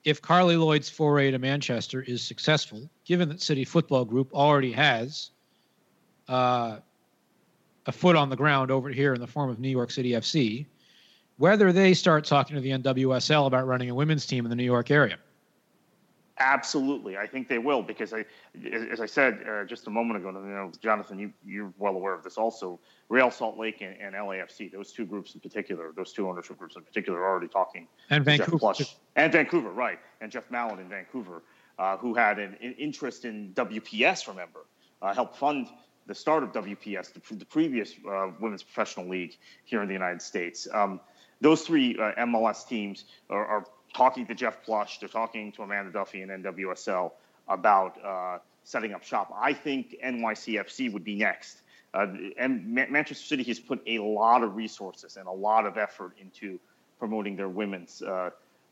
if 0.03 0.21
Carli 0.21 0.57
Lloyd's 0.57 0.89
foray 0.89 1.31
to 1.31 1.39
Manchester 1.39 2.01
is 2.01 2.23
successful, 2.23 2.89
given 3.05 3.29
that 3.29 3.41
City 3.41 3.63
Football 3.63 4.05
Group 4.05 4.33
already 4.33 4.71
has 4.71 5.31
uh, 6.27 6.77
a 7.85 7.91
foot 7.91 8.15
on 8.15 8.29
the 8.29 8.35
ground 8.35 8.71
over 8.71 8.89
here 8.89 9.13
in 9.13 9.21
the 9.21 9.27
form 9.27 9.49
of 9.49 9.59
New 9.59 9.69
York 9.69 9.91
City 9.91 10.11
FC, 10.11 10.65
whether 11.37 11.71
they 11.71 11.93
start 11.93 12.25
talking 12.25 12.55
to 12.55 12.61
the 12.61 12.71
NWSL 12.71 13.47
about 13.47 13.67
running 13.67 13.89
a 13.89 13.95
women's 13.95 14.25
team 14.25 14.45
in 14.45 14.49
the 14.49 14.55
New 14.55 14.63
York 14.63 14.91
area. 14.91 15.17
Absolutely, 16.43 17.17
I 17.17 17.27
think 17.27 17.47
they 17.47 17.59
will 17.59 17.83
because 17.83 18.13
I, 18.13 18.25
as 18.91 18.99
I 18.99 19.05
said 19.05 19.45
uh, 19.47 19.63
just 19.63 19.85
a 19.85 19.91
moment 19.91 20.17
ago, 20.17 20.31
you 20.31 20.47
know, 20.47 20.71
Jonathan, 20.81 21.19
you 21.19 21.31
you're 21.45 21.71
well 21.77 21.93
aware 21.93 22.15
of 22.15 22.23
this 22.23 22.35
also. 22.35 22.79
Real 23.09 23.29
Salt 23.29 23.59
Lake 23.59 23.81
and, 23.81 23.95
and 24.01 24.15
LAFC, 24.15 24.71
those 24.71 24.91
two 24.91 25.05
groups 25.05 25.35
in 25.35 25.39
particular, 25.39 25.91
those 25.95 26.13
two 26.13 26.27
ownership 26.27 26.57
groups 26.57 26.75
in 26.75 26.81
particular, 26.81 27.19
are 27.19 27.29
already 27.29 27.47
talking. 27.47 27.87
And 28.09 28.25
to 28.25 28.31
Jeff 28.31 28.47
Vancouver. 28.47 28.57
Plush 28.57 28.95
and 29.15 29.31
Vancouver, 29.31 29.69
right? 29.69 29.99
And 30.19 30.31
Jeff 30.31 30.49
Mallett 30.49 30.79
in 30.79 30.89
Vancouver, 30.89 31.43
uh, 31.77 31.97
who 31.97 32.15
had 32.15 32.39
an, 32.39 32.57
an 32.59 32.73
interest 32.79 33.23
in 33.23 33.53
WPS. 33.53 34.27
Remember, 34.27 34.61
uh, 35.03 35.13
helped 35.13 35.37
fund 35.37 35.67
the 36.07 36.15
start 36.15 36.41
of 36.41 36.51
WPS, 36.53 37.13
the, 37.13 37.35
the 37.35 37.45
previous 37.45 37.93
uh, 38.09 38.31
women's 38.39 38.63
professional 38.63 39.07
league 39.07 39.37
here 39.65 39.83
in 39.83 39.87
the 39.87 39.93
United 39.93 40.23
States. 40.23 40.67
Um, 40.73 40.99
those 41.39 41.61
three 41.61 41.97
uh, 41.99 42.13
MLS 42.25 42.67
teams 42.67 43.05
are, 43.29 43.45
are 43.45 43.65
talking 43.93 44.25
to 44.27 44.35
Jeff 44.35 44.63
Plush. 44.63 44.99
They're 44.99 45.09
talking 45.09 45.51
to 45.53 45.63
Amanda 45.63 45.91
Duffy 45.91 46.21
and 46.21 46.43
NWSL 46.43 47.11
about 47.47 48.03
uh, 48.03 48.39
setting 48.63 48.93
up 48.93 49.03
shop. 49.03 49.33
I 49.37 49.53
think 49.53 49.95
NYCFC 50.03 50.91
would 50.93 51.03
be 51.03 51.15
next. 51.15 51.61
Uh, 51.93 52.07
and 52.37 52.73
Ma- 52.73 52.85
Manchester 52.89 53.25
City 53.25 53.43
has 53.43 53.59
put 53.59 53.81
a 53.85 53.99
lot 53.99 54.43
of 54.43 54.55
resources 54.55 55.17
and 55.17 55.27
a 55.27 55.31
lot 55.31 55.65
of 55.65 55.77
effort 55.77 56.13
into 56.19 56.59
promoting 56.99 57.35
their 57.35 57.49
women's 57.49 58.01
uh, 58.01 58.29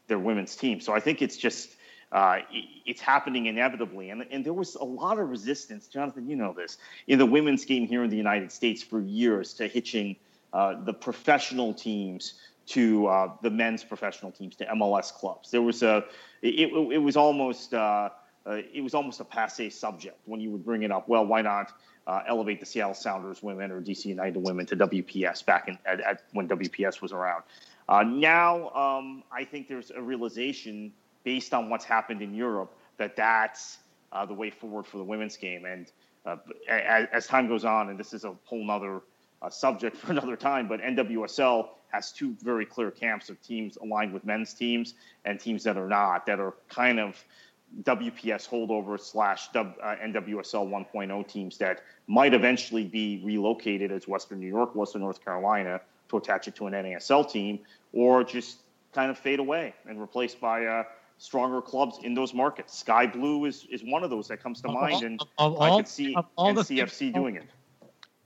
their 0.07 0.19
women's 0.19 0.55
team. 0.55 0.79
So 0.79 0.93
I 0.93 0.99
think 0.99 1.21
it's 1.21 1.35
just 1.35 1.75
uh, 2.11 2.39
it's 2.85 3.01
happening 3.01 3.47
inevitably. 3.47 4.09
And, 4.09 4.25
and 4.31 4.45
there 4.45 4.53
was 4.53 4.75
a 4.75 4.83
lot 4.83 5.19
of 5.19 5.29
resistance, 5.29 5.87
Jonathan. 5.87 6.29
You 6.29 6.37
know 6.37 6.53
this 6.53 6.77
in 7.07 7.19
the 7.19 7.25
women's 7.25 7.65
game 7.65 7.87
here 7.87 8.03
in 8.03 8.09
the 8.09 8.17
United 8.17 8.51
States 8.51 8.81
for 8.81 9.01
years 9.01 9.53
to 9.55 9.67
hitching 9.67 10.15
uh, 10.53 10.83
the 10.83 10.93
professional 10.93 11.73
teams 11.73 12.35
to 12.69 13.07
uh, 13.07 13.31
the 13.41 13.49
men's 13.49 13.83
professional 13.83 14.31
teams 14.31 14.55
to 14.55 14.65
MLS 14.67 15.11
clubs. 15.11 15.49
There 15.51 15.61
was 15.61 15.81
a 15.81 16.05
it, 16.41 16.71
it, 16.91 16.97
was 16.99 17.17
almost 17.17 17.73
uh, 17.73 18.09
uh, 18.45 18.61
it 18.73 18.81
was 18.81 18.93
almost 18.93 19.19
a 19.19 19.23
passe 19.23 19.69
subject 19.71 20.17
when 20.25 20.39
you 20.39 20.51
would 20.51 20.63
bring 20.63 20.83
it 20.83 20.91
up. 20.91 21.09
Well, 21.09 21.25
why 21.25 21.41
not 21.41 21.71
uh, 22.05 22.21
elevate 22.27 22.59
the 22.59 22.65
Seattle 22.65 22.93
Sounders 22.93 23.41
women 23.41 23.71
or 23.71 23.81
DC 23.81 24.05
United 24.05 24.37
women 24.37 24.65
to 24.67 24.77
WPS 24.77 25.43
back 25.45 25.67
in 25.67 25.77
at, 25.85 25.99
at 26.01 26.23
when 26.33 26.47
WPS 26.47 27.01
was 27.01 27.11
around? 27.11 27.43
Uh, 27.87 28.03
now, 28.03 28.69
um, 28.69 29.23
I 29.31 29.43
think 29.43 29.67
there's 29.67 29.89
a 29.89 30.01
realization 30.01 30.93
based 31.23 31.55
on 31.55 31.69
what's 31.69 31.85
happened 31.85 32.21
in 32.21 32.35
Europe 32.35 32.75
that 32.97 33.15
that's 33.15 33.79
the 34.27 34.33
way 34.33 34.51
forward 34.51 34.85
for 34.85 34.97
the 34.97 35.03
women's 35.03 35.37
game. 35.37 35.65
And 35.65 35.91
as, 36.69 37.07
as 37.11 37.27
time 37.27 37.47
goes 37.47 37.65
on, 37.65 37.89
and 37.89 37.99
this 37.99 38.13
is 38.13 38.25
a 38.25 38.35
whole 38.45 38.63
nother 38.63 39.01
uh, 39.41 39.49
subject 39.49 39.97
for 39.97 40.11
another 40.11 40.35
time, 40.35 40.67
but 40.67 40.81
NWSL 40.81 41.69
has 41.91 42.11
two 42.11 42.35
very 42.43 42.65
clear 42.65 42.91
camps 42.91 43.29
of 43.29 43.41
teams 43.41 43.77
aligned 43.77 44.13
with 44.13 44.23
men's 44.25 44.53
teams 44.53 44.93
and 45.25 45.39
teams 45.39 45.63
that 45.63 45.77
are 45.77 45.87
not, 45.87 46.25
that 46.25 46.39
are 46.39 46.53
kind 46.69 46.99
of 46.99 47.23
WPS 47.83 48.49
holdover 48.49 48.99
slash 48.99 49.47
uh, 49.55 49.63
NWSL 49.83 50.69
1.0 50.93 51.27
teams 51.27 51.57
that 51.57 51.81
might 52.07 52.33
eventually 52.33 52.83
be 52.83 53.21
relocated 53.23 53.91
as 53.91 54.07
Western 54.07 54.39
New 54.39 54.47
York, 54.47 54.75
Western 54.75 55.01
North 55.01 55.23
Carolina 55.23 55.79
to 56.09 56.17
attach 56.17 56.47
it 56.47 56.55
to 56.55 56.65
an 56.65 56.73
NASL 56.73 57.29
team, 57.29 57.59
or 57.93 58.23
just 58.23 58.57
kind 58.91 59.11
of 59.11 59.17
fade 59.17 59.39
away 59.39 59.73
and 59.87 60.01
replaced 60.01 60.41
by 60.41 60.65
uh, 60.65 60.83
stronger 61.19 61.61
clubs 61.61 61.99
in 62.01 62.15
those 62.15 62.33
markets. 62.33 62.75
Sky 62.75 63.05
Blue 63.05 63.45
is, 63.45 63.67
is 63.69 63.83
one 63.83 64.03
of 64.03 64.09
those 64.09 64.27
that 64.29 64.41
comes 64.41 64.61
to 64.61 64.69
Of 64.69 64.73
mind, 64.73 65.21
all- 65.37 65.61
and 65.63 65.73
I 65.73 65.77
could 65.77 65.87
see 65.87 66.15
all 66.35 66.53
the 66.53 66.61
CFC 66.63 67.13
doing 67.13 67.35
it. 67.35 67.45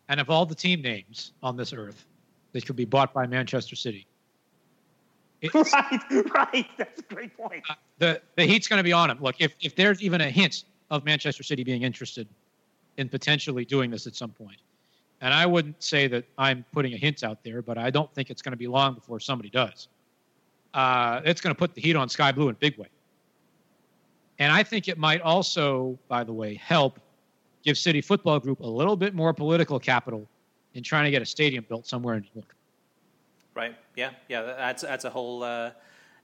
And 0.08 0.20
of 0.20 0.30
all 0.30 0.46
the 0.46 0.56
team 0.56 0.82
names 0.82 1.34
on 1.42 1.58
this 1.58 1.74
earth 1.74 2.06
that 2.54 2.66
could 2.66 2.76
be 2.76 2.86
bought 2.86 3.14
by 3.14 3.28
Manchester 3.28 3.76
City, 3.76 4.08
it's, 5.44 5.74
right, 5.74 6.02
right. 6.34 6.66
That's 6.78 7.00
a 7.00 7.14
great 7.14 7.36
point. 7.36 7.64
the 8.00 8.22
the 8.38 8.46
heat's 8.46 8.68
going 8.68 8.80
to 8.80 8.84
be 8.84 8.94
on 8.94 9.10
him. 9.10 9.18
Look, 9.22 9.36
if 9.40 9.54
if 9.60 9.76
there's 9.76 10.02
even 10.02 10.22
a 10.22 10.30
hint 10.30 10.64
of 10.90 11.04
Manchester 11.04 11.44
City 11.44 11.64
being 11.64 11.84
interested 11.84 12.28
in 12.98 13.10
potentially 13.10 13.66
doing 13.66 13.92
this 13.92 14.08
at 14.08 14.16
some 14.16 14.32
point, 14.32 14.58
and 15.20 15.34
I 15.34 15.46
wouldn't 15.46 15.84
say 15.84 16.08
that 16.08 16.24
I'm 16.38 16.64
putting 16.72 16.94
a 16.94 16.98
hint 16.98 17.24
out 17.24 17.44
there, 17.44 17.62
but 17.62 17.78
I 17.78 17.90
don't 17.90 18.12
think 18.14 18.30
it's 18.30 18.42
going 18.42 18.54
to 18.54 18.58
be 18.58 18.68
long 18.68 18.94
before 18.94 19.20
somebody 19.20 19.50
does. 19.50 19.90
Uh, 20.74 21.20
it's 21.26 21.42
going 21.42 21.54
to 21.54 21.60
put 21.60 21.76
the 21.76 21.82
heat 21.82 21.98
on 21.98 22.08
Sky 22.08 22.32
Blue 22.32 22.48
in 22.48 22.56
a 22.56 22.58
big 22.58 22.78
way, 22.78 22.88
and 24.40 24.50
I 24.50 24.64
think 24.64 24.88
it 24.88 24.98
might 24.98 25.20
also, 25.22 26.00
by 26.08 26.24
the 26.24 26.34
way, 26.34 26.56
help 26.56 27.00
give 27.64 27.78
City 27.78 28.00
Football 28.00 28.40
Group 28.40 28.62
a 28.62 28.68
little 28.68 28.96
bit 28.96 29.14
more 29.14 29.34
political 29.34 29.78
capital 29.78 30.30
in 30.74 30.84
trying 30.84 31.06
to 31.06 31.12
get 31.12 31.22
a 31.22 31.26
stadium 31.26 31.66
built 31.68 31.86
somewhere 31.86 32.16
in 32.16 32.26
New. 32.36 32.44
Right. 33.56 33.76
Yeah. 33.96 34.12
Yeah. 34.28 34.42
That 34.44 34.60
adds, 34.60 34.84
adds 34.84 35.06
a 35.06 35.10
whole 35.10 35.44
uh, 35.44 35.72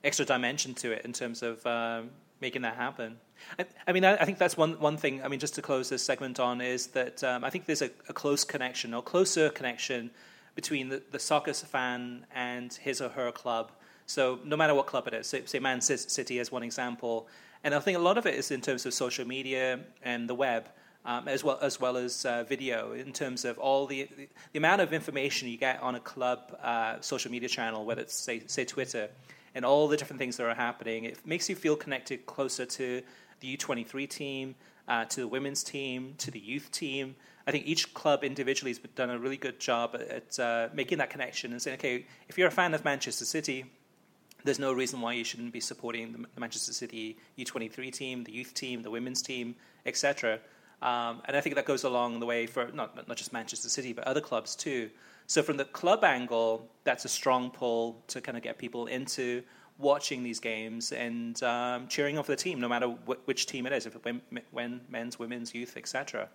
extra 0.03 0.25
dimension 0.25 0.73
to 0.75 0.91
it 0.91 1.05
in 1.05 1.13
terms 1.13 1.43
of 1.43 1.65
um, 1.65 2.09
making 2.41 2.63
that 2.63 2.75
happen. 2.75 3.17
I, 3.57 3.65
I 3.87 3.91
mean, 3.91 4.03
I, 4.03 4.15
I 4.15 4.25
think 4.25 4.37
that's 4.37 4.57
one 4.57 4.79
one 4.79 4.97
thing. 4.97 5.23
I 5.23 5.27
mean, 5.27 5.39
just 5.39 5.55
to 5.55 5.61
close 5.61 5.89
this 5.89 6.03
segment 6.03 6.39
on 6.39 6.61
is 6.61 6.87
that 6.87 7.23
um, 7.23 7.43
I 7.43 7.49
think 7.49 7.65
there's 7.65 7.81
a, 7.81 7.91
a 8.07 8.13
close 8.13 8.43
connection 8.43 8.93
or 8.93 9.01
closer 9.01 9.49
connection 9.49 10.11
between 10.55 10.89
the, 10.89 11.01
the 11.11 11.19
soccer 11.19 11.53
fan 11.53 12.25
and 12.33 12.73
his 12.73 13.01
or 13.01 13.09
her 13.09 13.31
club. 13.31 13.71
So 14.05 14.39
no 14.43 14.57
matter 14.57 14.73
what 14.73 14.87
club 14.87 15.07
it 15.07 15.13
is, 15.13 15.27
say, 15.27 15.45
say 15.45 15.59
Man 15.59 15.81
City 15.81 16.39
as 16.39 16.51
one 16.51 16.63
example, 16.63 17.27
and 17.63 17.75
I 17.75 17.79
think 17.79 17.97
a 17.97 18.01
lot 18.01 18.17
of 18.17 18.25
it 18.25 18.33
is 18.33 18.51
in 18.51 18.61
terms 18.61 18.85
of 18.85 18.93
social 18.93 19.25
media 19.25 19.79
and 20.01 20.27
the 20.27 20.35
web 20.35 20.67
um, 21.05 21.27
as 21.27 21.43
well 21.43 21.59
as 21.61 21.79
well 21.79 21.97
as 21.97 22.25
uh, 22.25 22.43
video 22.43 22.91
in 22.93 23.13
terms 23.13 23.45
of 23.45 23.57
all 23.57 23.85
the 23.85 24.07
the 24.51 24.57
amount 24.57 24.81
of 24.81 24.93
information 24.93 25.47
you 25.47 25.57
get 25.57 25.81
on 25.81 25.95
a 25.95 25.99
club 25.99 26.57
uh, 26.61 26.99
social 27.01 27.31
media 27.31 27.49
channel, 27.49 27.85
whether 27.85 28.01
it's 28.01 28.15
say 28.15 28.43
say 28.47 28.65
Twitter, 28.65 29.09
and 29.55 29.65
all 29.65 29.87
the 29.87 29.97
different 29.97 30.19
things 30.19 30.37
that 30.37 30.45
are 30.45 30.55
happening. 30.55 31.05
It 31.05 31.25
makes 31.25 31.49
you 31.49 31.55
feel 31.55 31.75
connected 31.75 32.25
closer 32.25 32.65
to 32.65 33.01
the 33.39 33.57
U23 33.57 34.09
team, 34.09 34.55
uh, 34.87 35.05
to 35.05 35.21
the 35.21 35.27
women's 35.27 35.63
team, 35.63 36.15
to 36.17 36.31
the 36.31 36.39
youth 36.39 36.71
team. 36.71 37.15
I 37.47 37.51
think 37.51 37.65
each 37.65 37.93
club 37.93 38.23
individually 38.23 38.71
has 38.71 38.79
done 38.95 39.09
a 39.09 39.17
really 39.17 39.37
good 39.37 39.59
job 39.59 39.95
at, 39.95 40.01
at 40.09 40.39
uh, 40.39 40.69
making 40.73 40.97
that 40.99 41.09
connection 41.09 41.51
and 41.51 41.61
saying, 41.61 41.77
okay, 41.77 42.05
if 42.27 42.37
you're 42.37 42.47
a 42.47 42.51
fan 42.51 42.73
of 42.73 42.83
Manchester 42.85 43.25
City, 43.25 43.65
there's 44.43 44.59
no 44.59 44.71
reason 44.71 45.01
why 45.01 45.13
you 45.13 45.23
shouldn't 45.23 45.51
be 45.51 45.59
supporting 45.59 46.25
the 46.33 46.39
Manchester 46.39 46.73
City 46.73 47.17
U23 47.37 47.91
team, 47.91 48.23
the 48.23 48.31
youth 48.31 48.53
team, 48.53 48.83
the 48.83 48.91
women's 48.91 49.21
team, 49.21 49.55
etc. 49.85 50.39
Um, 50.81 51.21
and 51.25 51.35
I 51.35 51.41
think 51.41 51.55
that 51.55 51.65
goes 51.65 51.83
along 51.83 52.19
the 52.19 52.25
way 52.25 52.45
for 52.45 52.69
not 52.73 53.07
not 53.07 53.17
just 53.17 53.33
Manchester 53.33 53.69
City, 53.69 53.93
but 53.93 54.05
other 54.05 54.21
clubs 54.21 54.55
too. 54.55 54.89
So 55.27 55.43
from 55.43 55.57
the 55.57 55.65
club 55.65 56.03
angle, 56.03 56.67
that's 56.83 57.05
a 57.05 57.09
strong 57.09 57.51
pull 57.51 58.01
to 58.07 58.21
kind 58.21 58.35
of 58.37 58.43
get 58.43 58.57
people 58.57 58.87
into 58.87 59.43
watching 59.77 60.23
these 60.23 60.39
games 60.39 60.91
and 60.91 61.41
um, 61.43 61.87
cheering 61.87 62.17
on 62.17 62.25
the 62.25 62.35
team, 62.35 62.59
no 62.59 62.67
matter 62.67 62.87
wh- 62.87 63.27
which 63.27 63.45
team 63.45 63.65
it 63.65 63.73
is, 63.73 63.85
if 63.85 63.95
it 63.95 64.03
when, 64.03 64.21
when 64.51 64.81
men's, 64.89 65.19
women's, 65.19 65.53
youth, 65.53 65.77
etc. 65.77 66.27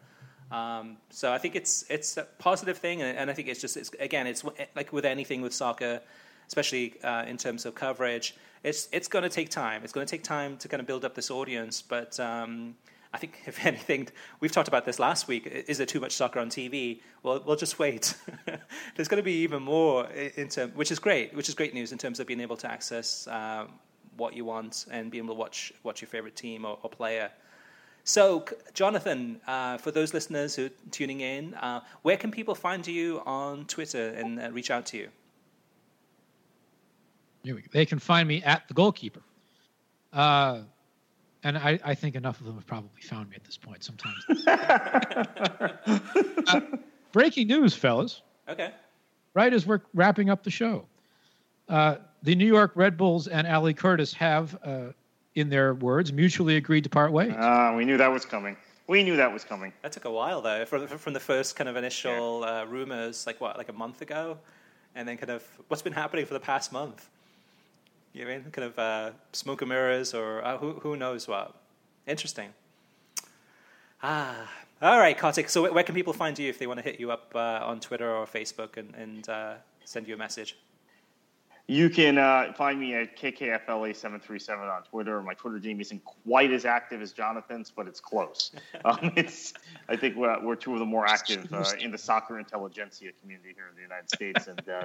Um, 0.51 0.99
so 1.11 1.33
I 1.33 1.39
think 1.39 1.57
it's 1.57 1.85
it's 1.89 2.17
a 2.17 2.25
positive 2.39 2.79
thing, 2.79 3.03
and, 3.03 3.17
and 3.17 3.31
I 3.31 3.35
think 3.35 3.49
it's 3.49 3.61
just 3.61 3.77
it's, 3.77 3.91
again 3.99 4.27
it's 4.27 4.45
like 4.77 4.93
with 4.93 5.07
anything 5.07 5.41
with 5.41 5.55
soccer, 5.55 6.01
especially 6.47 6.95
uh, 7.03 7.25
in 7.27 7.39
terms 7.39 7.65
of 7.65 7.75
coverage. 7.75 8.37
It's 8.63 8.89
it's 8.93 9.09
going 9.09 9.25
to 9.25 9.29
take 9.29 9.51
time. 9.51 9.83
It's 9.85 9.93
going 9.93 10.07
to 10.07 10.11
take 10.11 10.23
time 10.23 10.57
to 10.59 10.69
kind 10.69 10.81
of 10.81 10.87
build 10.87 11.05
up 11.07 11.15
this 11.15 11.31
audience, 11.31 11.81
but. 11.81 12.21
I 13.15 13.17
think, 13.17 13.43
if 13.47 13.65
anything, 13.73 14.09
we've 14.41 14.51
talked 14.51 14.69
about 14.69 14.85
this 14.85 14.99
last 14.99 15.29
week. 15.29 15.47
Is 15.47 15.79
there 15.79 15.87
too 15.87 16.01
much 16.01 16.13
soccer 16.13 16.41
on 16.41 16.51
TV? 16.51 17.01
Well, 17.23 17.43
we'll 17.47 17.57
just 17.57 17.79
wait. 17.79 18.17
There's 18.97 19.09
going 19.09 19.23
to 19.23 19.25
be 19.25 19.37
even 19.45 19.63
more, 19.63 20.11
in 20.11 20.49
term, 20.49 20.71
which 20.73 20.91
is 20.91 20.99
great. 20.99 21.35
Which 21.35 21.49
is 21.49 21.55
great 21.55 21.73
news 21.73 21.93
in 21.93 21.99
terms 21.99 22.19
of 22.19 22.27
being 22.27 22.41
able 22.41 22.57
to 22.57 22.71
access 22.71 23.29
um, 23.29 23.69
what 24.17 24.35
you 24.35 24.45
want 24.45 24.87
and 24.91 25.13
being 25.13 25.25
able 25.25 25.35
to 25.35 25.39
watch 25.39 25.73
watch 25.85 26.03
your 26.03 26.09
favorite 26.09 26.35
team 26.35 26.65
or, 26.65 26.77
or 26.83 26.91
player. 26.91 27.31
So, 28.03 28.45
Jonathan, 28.75 29.41
uh, 29.47 29.79
for 29.79 29.91
those 29.93 30.13
listeners 30.13 30.57
who 30.57 30.67
are 30.67 30.71
tuning 30.91 31.21
in, 31.21 31.55
uh, 31.55 31.81
where 32.03 32.19
can 32.19 32.31
people 32.31 32.55
find 32.55 32.87
you 32.87 33.23
on 33.25 33.65
Twitter 33.65 34.09
and 34.11 34.41
uh, 34.41 34.51
reach 34.51 34.71
out 34.71 34.85
to 34.87 34.97
you? 34.99 35.09
They 37.73 37.87
can 37.87 37.99
find 37.99 38.27
me 38.29 38.43
at 38.43 38.67
the 38.69 38.75
goalkeeper. 38.75 39.23
Uh, 40.13 40.63
and 41.45 41.59
I, 41.59 41.79
I, 41.85 41.95
think 41.95 42.17
enough 42.17 42.41
of 42.41 42.47
them 42.47 42.55
have 42.55 42.67
probably 42.67 43.03
found 43.03 43.31
me 43.31 43.37
at 43.37 43.45
this 43.45 43.59
point 43.59 43.85
sometimes. 43.85 44.25
uh, 46.49 46.61
breaking 47.13 47.49
news, 47.49 47.75
fellas. 47.75 48.23
Okay. 48.49 48.71
Right 49.35 49.53
as 49.53 49.67
we're 49.67 49.83
wrapping 49.93 50.31
up 50.31 50.43
the 50.43 50.51
show. 50.51 50.87
Uh, 51.69 51.97
the 52.23 52.35
New 52.35 52.47
York 52.47 52.73
Red 52.75 52.97
Bulls 52.97 53.29
and 53.29 53.47
Ali 53.47 53.75
Curtis 53.75 54.15
have, 54.15 54.59
uh, 54.65 54.87
in 55.35 55.51
their 55.51 55.75
words, 55.75 56.13
mutually 56.13 56.57
agreed 56.57 56.85
to 56.85 56.91
part 56.91 57.13
ways. 57.13 57.33
Uh, 57.33 57.75
we 57.77 57.85
knew 57.85 57.99
that 57.99 58.11
was 58.11 58.25
coming. 58.25 58.57
We 58.87 59.03
knew 59.03 59.17
that 59.17 59.33
was 59.33 59.45
coming. 59.45 59.73
That 59.83 59.93
took 59.93 60.07
a 60.07 60.11
while 60.11 60.41
though, 60.41 60.65
from, 60.65 60.87
from 60.87 61.13
the 61.13 61.21
first 61.21 61.57
kind 61.57 61.69
of 61.69 61.77
initial 61.77 62.41
yeah. 62.41 62.63
uh, 62.63 62.65
rumors, 62.67 63.27
like 63.27 63.41
what, 63.41 63.59
like 63.59 63.69
a 63.69 63.73
month 63.73 64.03
ago, 64.03 64.39
and 64.95 65.07
then 65.07 65.17
kind 65.17 65.31
of 65.31 65.43
what's 65.69 65.83
been 65.83 65.93
happening 65.93 66.27
for 66.27 66.35
the 66.35 66.41
past 66.41 66.73
month. 66.73 67.09
You 68.15 68.27
mean 68.27 68.45
kind 68.53 68.69
of 68.69 68.79
uh, 68.79 69.11
smoke 69.33 69.61
and 69.61 69.69
mirrors, 69.69 70.15
or 70.15 70.43
uh, 70.45 70.57
who 70.57 70.75
who 70.75 70.97
knows 70.97 71.27
what? 71.27 71.53
Interesting. 72.07 72.55
Ah, 74.03 74.49
all 74.81 74.99
right, 74.99 75.19
Kartik. 75.19 75.49
So 75.49 75.73
where 75.73 75.83
can 75.83 75.97
people 75.97 76.13
find 76.13 76.39
you 76.39 76.49
if 76.49 76.59
they 76.59 76.69
want 76.69 76.79
to 76.79 76.85
hit 76.85 77.01
you 77.01 77.11
up 77.11 77.33
uh, 77.35 77.61
on 77.65 77.81
Twitter 77.81 78.09
or 78.09 78.25
Facebook 78.25 78.77
and, 78.77 78.95
and 78.95 79.29
uh, 79.29 79.55
send 79.85 80.07
you 80.07 80.15
a 80.15 80.17
message? 80.17 80.57
You 81.67 81.89
can 81.89 82.19
uh, 82.19 82.53
find 82.53 82.79
me 82.79 82.95
at 82.95 83.17
KKFLA737 83.17 84.51
on 84.71 84.83
Twitter. 84.83 85.23
My 85.23 85.33
Twitter 85.33 85.59
game 85.59 85.81
isn't 85.81 86.05
quite 86.05 86.53
as 86.53 86.67
active 86.67 87.01
as 87.01 87.13
Jonathan's, 87.13 87.71
but 87.71 87.89
it's 87.89 88.01
close. 88.01 88.51
um, 88.85 89.13
it's, 89.17 89.55
I 89.89 89.97
think 89.97 90.15
we're, 90.15 90.39
we're, 90.45 90.57
two 90.57 90.75
of 90.75 90.79
the 90.79 90.85
more 90.85 91.07
active 91.07 91.51
uh, 91.51 91.65
in 91.81 91.91
the 91.91 91.97
soccer 91.97 92.39
intelligentsia 92.39 93.13
community 93.19 93.55
here 93.57 93.69
in 93.71 93.77
the 93.77 93.83
United 93.83 94.11
States. 94.11 94.47
And 94.47 94.69
uh, 94.69 94.85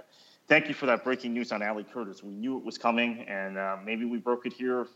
thank 0.50 0.68
you 0.68 0.74
for 0.74 0.88
that 0.88 1.04
breaking 1.04 1.34
news 1.34 1.52
on 1.52 1.62
Ali 1.62 1.86
Curtis. 1.86 2.24
We 2.24 2.34
knew 2.34 2.58
it 2.58 2.66
was 2.66 2.78
coming, 2.78 3.24
and 3.30 3.58
uh, 3.58 3.78
maybe 3.86 4.04
we 4.06 4.18
broke 4.18 4.46
it 4.46 4.52
here, 4.52 4.88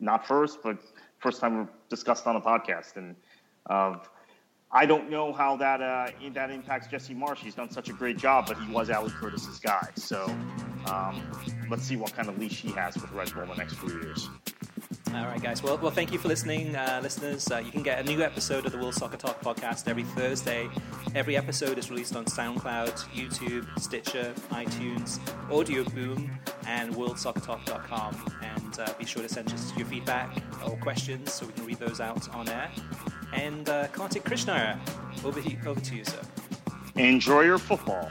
not 0.00 0.26
first, 0.26 0.62
but 0.62 0.78
first 1.18 1.40
time 1.40 1.58
we've 1.58 1.68
discussed 1.88 2.26
on 2.26 2.36
a 2.36 2.40
podcast. 2.40 2.96
And 2.96 3.14
uh, 3.70 3.98
I 4.72 4.86
don't 4.86 5.08
know 5.10 5.32
how 5.32 5.56
that 5.58 5.80
uh, 5.80 6.08
that 6.32 6.50
impacts 6.50 6.88
Jesse 6.88 7.14
Marsch. 7.14 7.38
He's 7.38 7.54
done 7.54 7.70
such 7.70 7.88
a 7.90 7.92
great 7.92 8.16
job, 8.16 8.46
but 8.48 8.58
he 8.58 8.72
was 8.72 8.90
Ali 8.90 9.10
Curtis's 9.10 9.60
guy. 9.60 9.88
So 9.94 10.24
um, 10.90 11.22
let's 11.70 11.84
see 11.84 11.96
what 11.96 12.14
kind 12.14 12.28
of 12.28 12.38
leash 12.38 12.62
he 12.62 12.70
has 12.72 12.96
with 12.96 13.12
Red 13.12 13.32
Bull 13.32 13.44
in 13.44 13.50
the 13.50 13.54
next 13.56 13.74
few 13.74 14.00
years. 14.00 14.28
All 15.14 15.24
right, 15.24 15.40
guys. 15.40 15.62
Well, 15.62 15.78
well, 15.78 15.90
thank 15.92 16.12
you 16.12 16.18
for 16.18 16.28
listening, 16.28 16.74
uh, 16.74 17.00
listeners. 17.02 17.50
Uh, 17.50 17.58
you 17.58 17.70
can 17.70 17.82
get 17.82 18.00
a 18.00 18.02
new 18.02 18.22
episode 18.22 18.66
of 18.66 18.72
the 18.72 18.78
World 18.78 18.94
Soccer 18.94 19.16
Talk 19.16 19.40
podcast 19.40 19.88
every 19.88 20.02
Thursday. 20.02 20.68
Every 21.14 21.36
episode 21.36 21.78
is 21.78 21.90
released 21.90 22.16
on 22.16 22.24
SoundCloud, 22.24 22.92
YouTube, 23.10 23.66
Stitcher, 23.80 24.34
iTunes, 24.50 25.20
Audio 25.50 25.84
Boom, 25.84 26.30
and 26.66 26.92
WorldSoccerTalk.com. 26.94 28.34
And 28.42 28.80
uh, 28.80 28.92
be 28.98 29.06
sure 29.06 29.22
to 29.22 29.28
send 29.28 29.52
us 29.52 29.74
your 29.76 29.86
feedback 29.86 30.42
or 30.66 30.76
questions 30.78 31.32
so 31.32 31.46
we 31.46 31.52
can 31.52 31.64
read 31.64 31.78
those 31.78 32.00
out 32.00 32.28
on 32.34 32.48
air. 32.48 32.70
And 33.32 33.68
uh, 33.68 33.86
Kartik 33.88 34.24
Krishna, 34.24 34.78
over, 35.24 35.40
over 35.66 35.80
to 35.80 35.96
you, 35.96 36.04
sir. 36.04 36.20
Enjoy 36.96 37.42
your 37.42 37.58
football. 37.58 38.10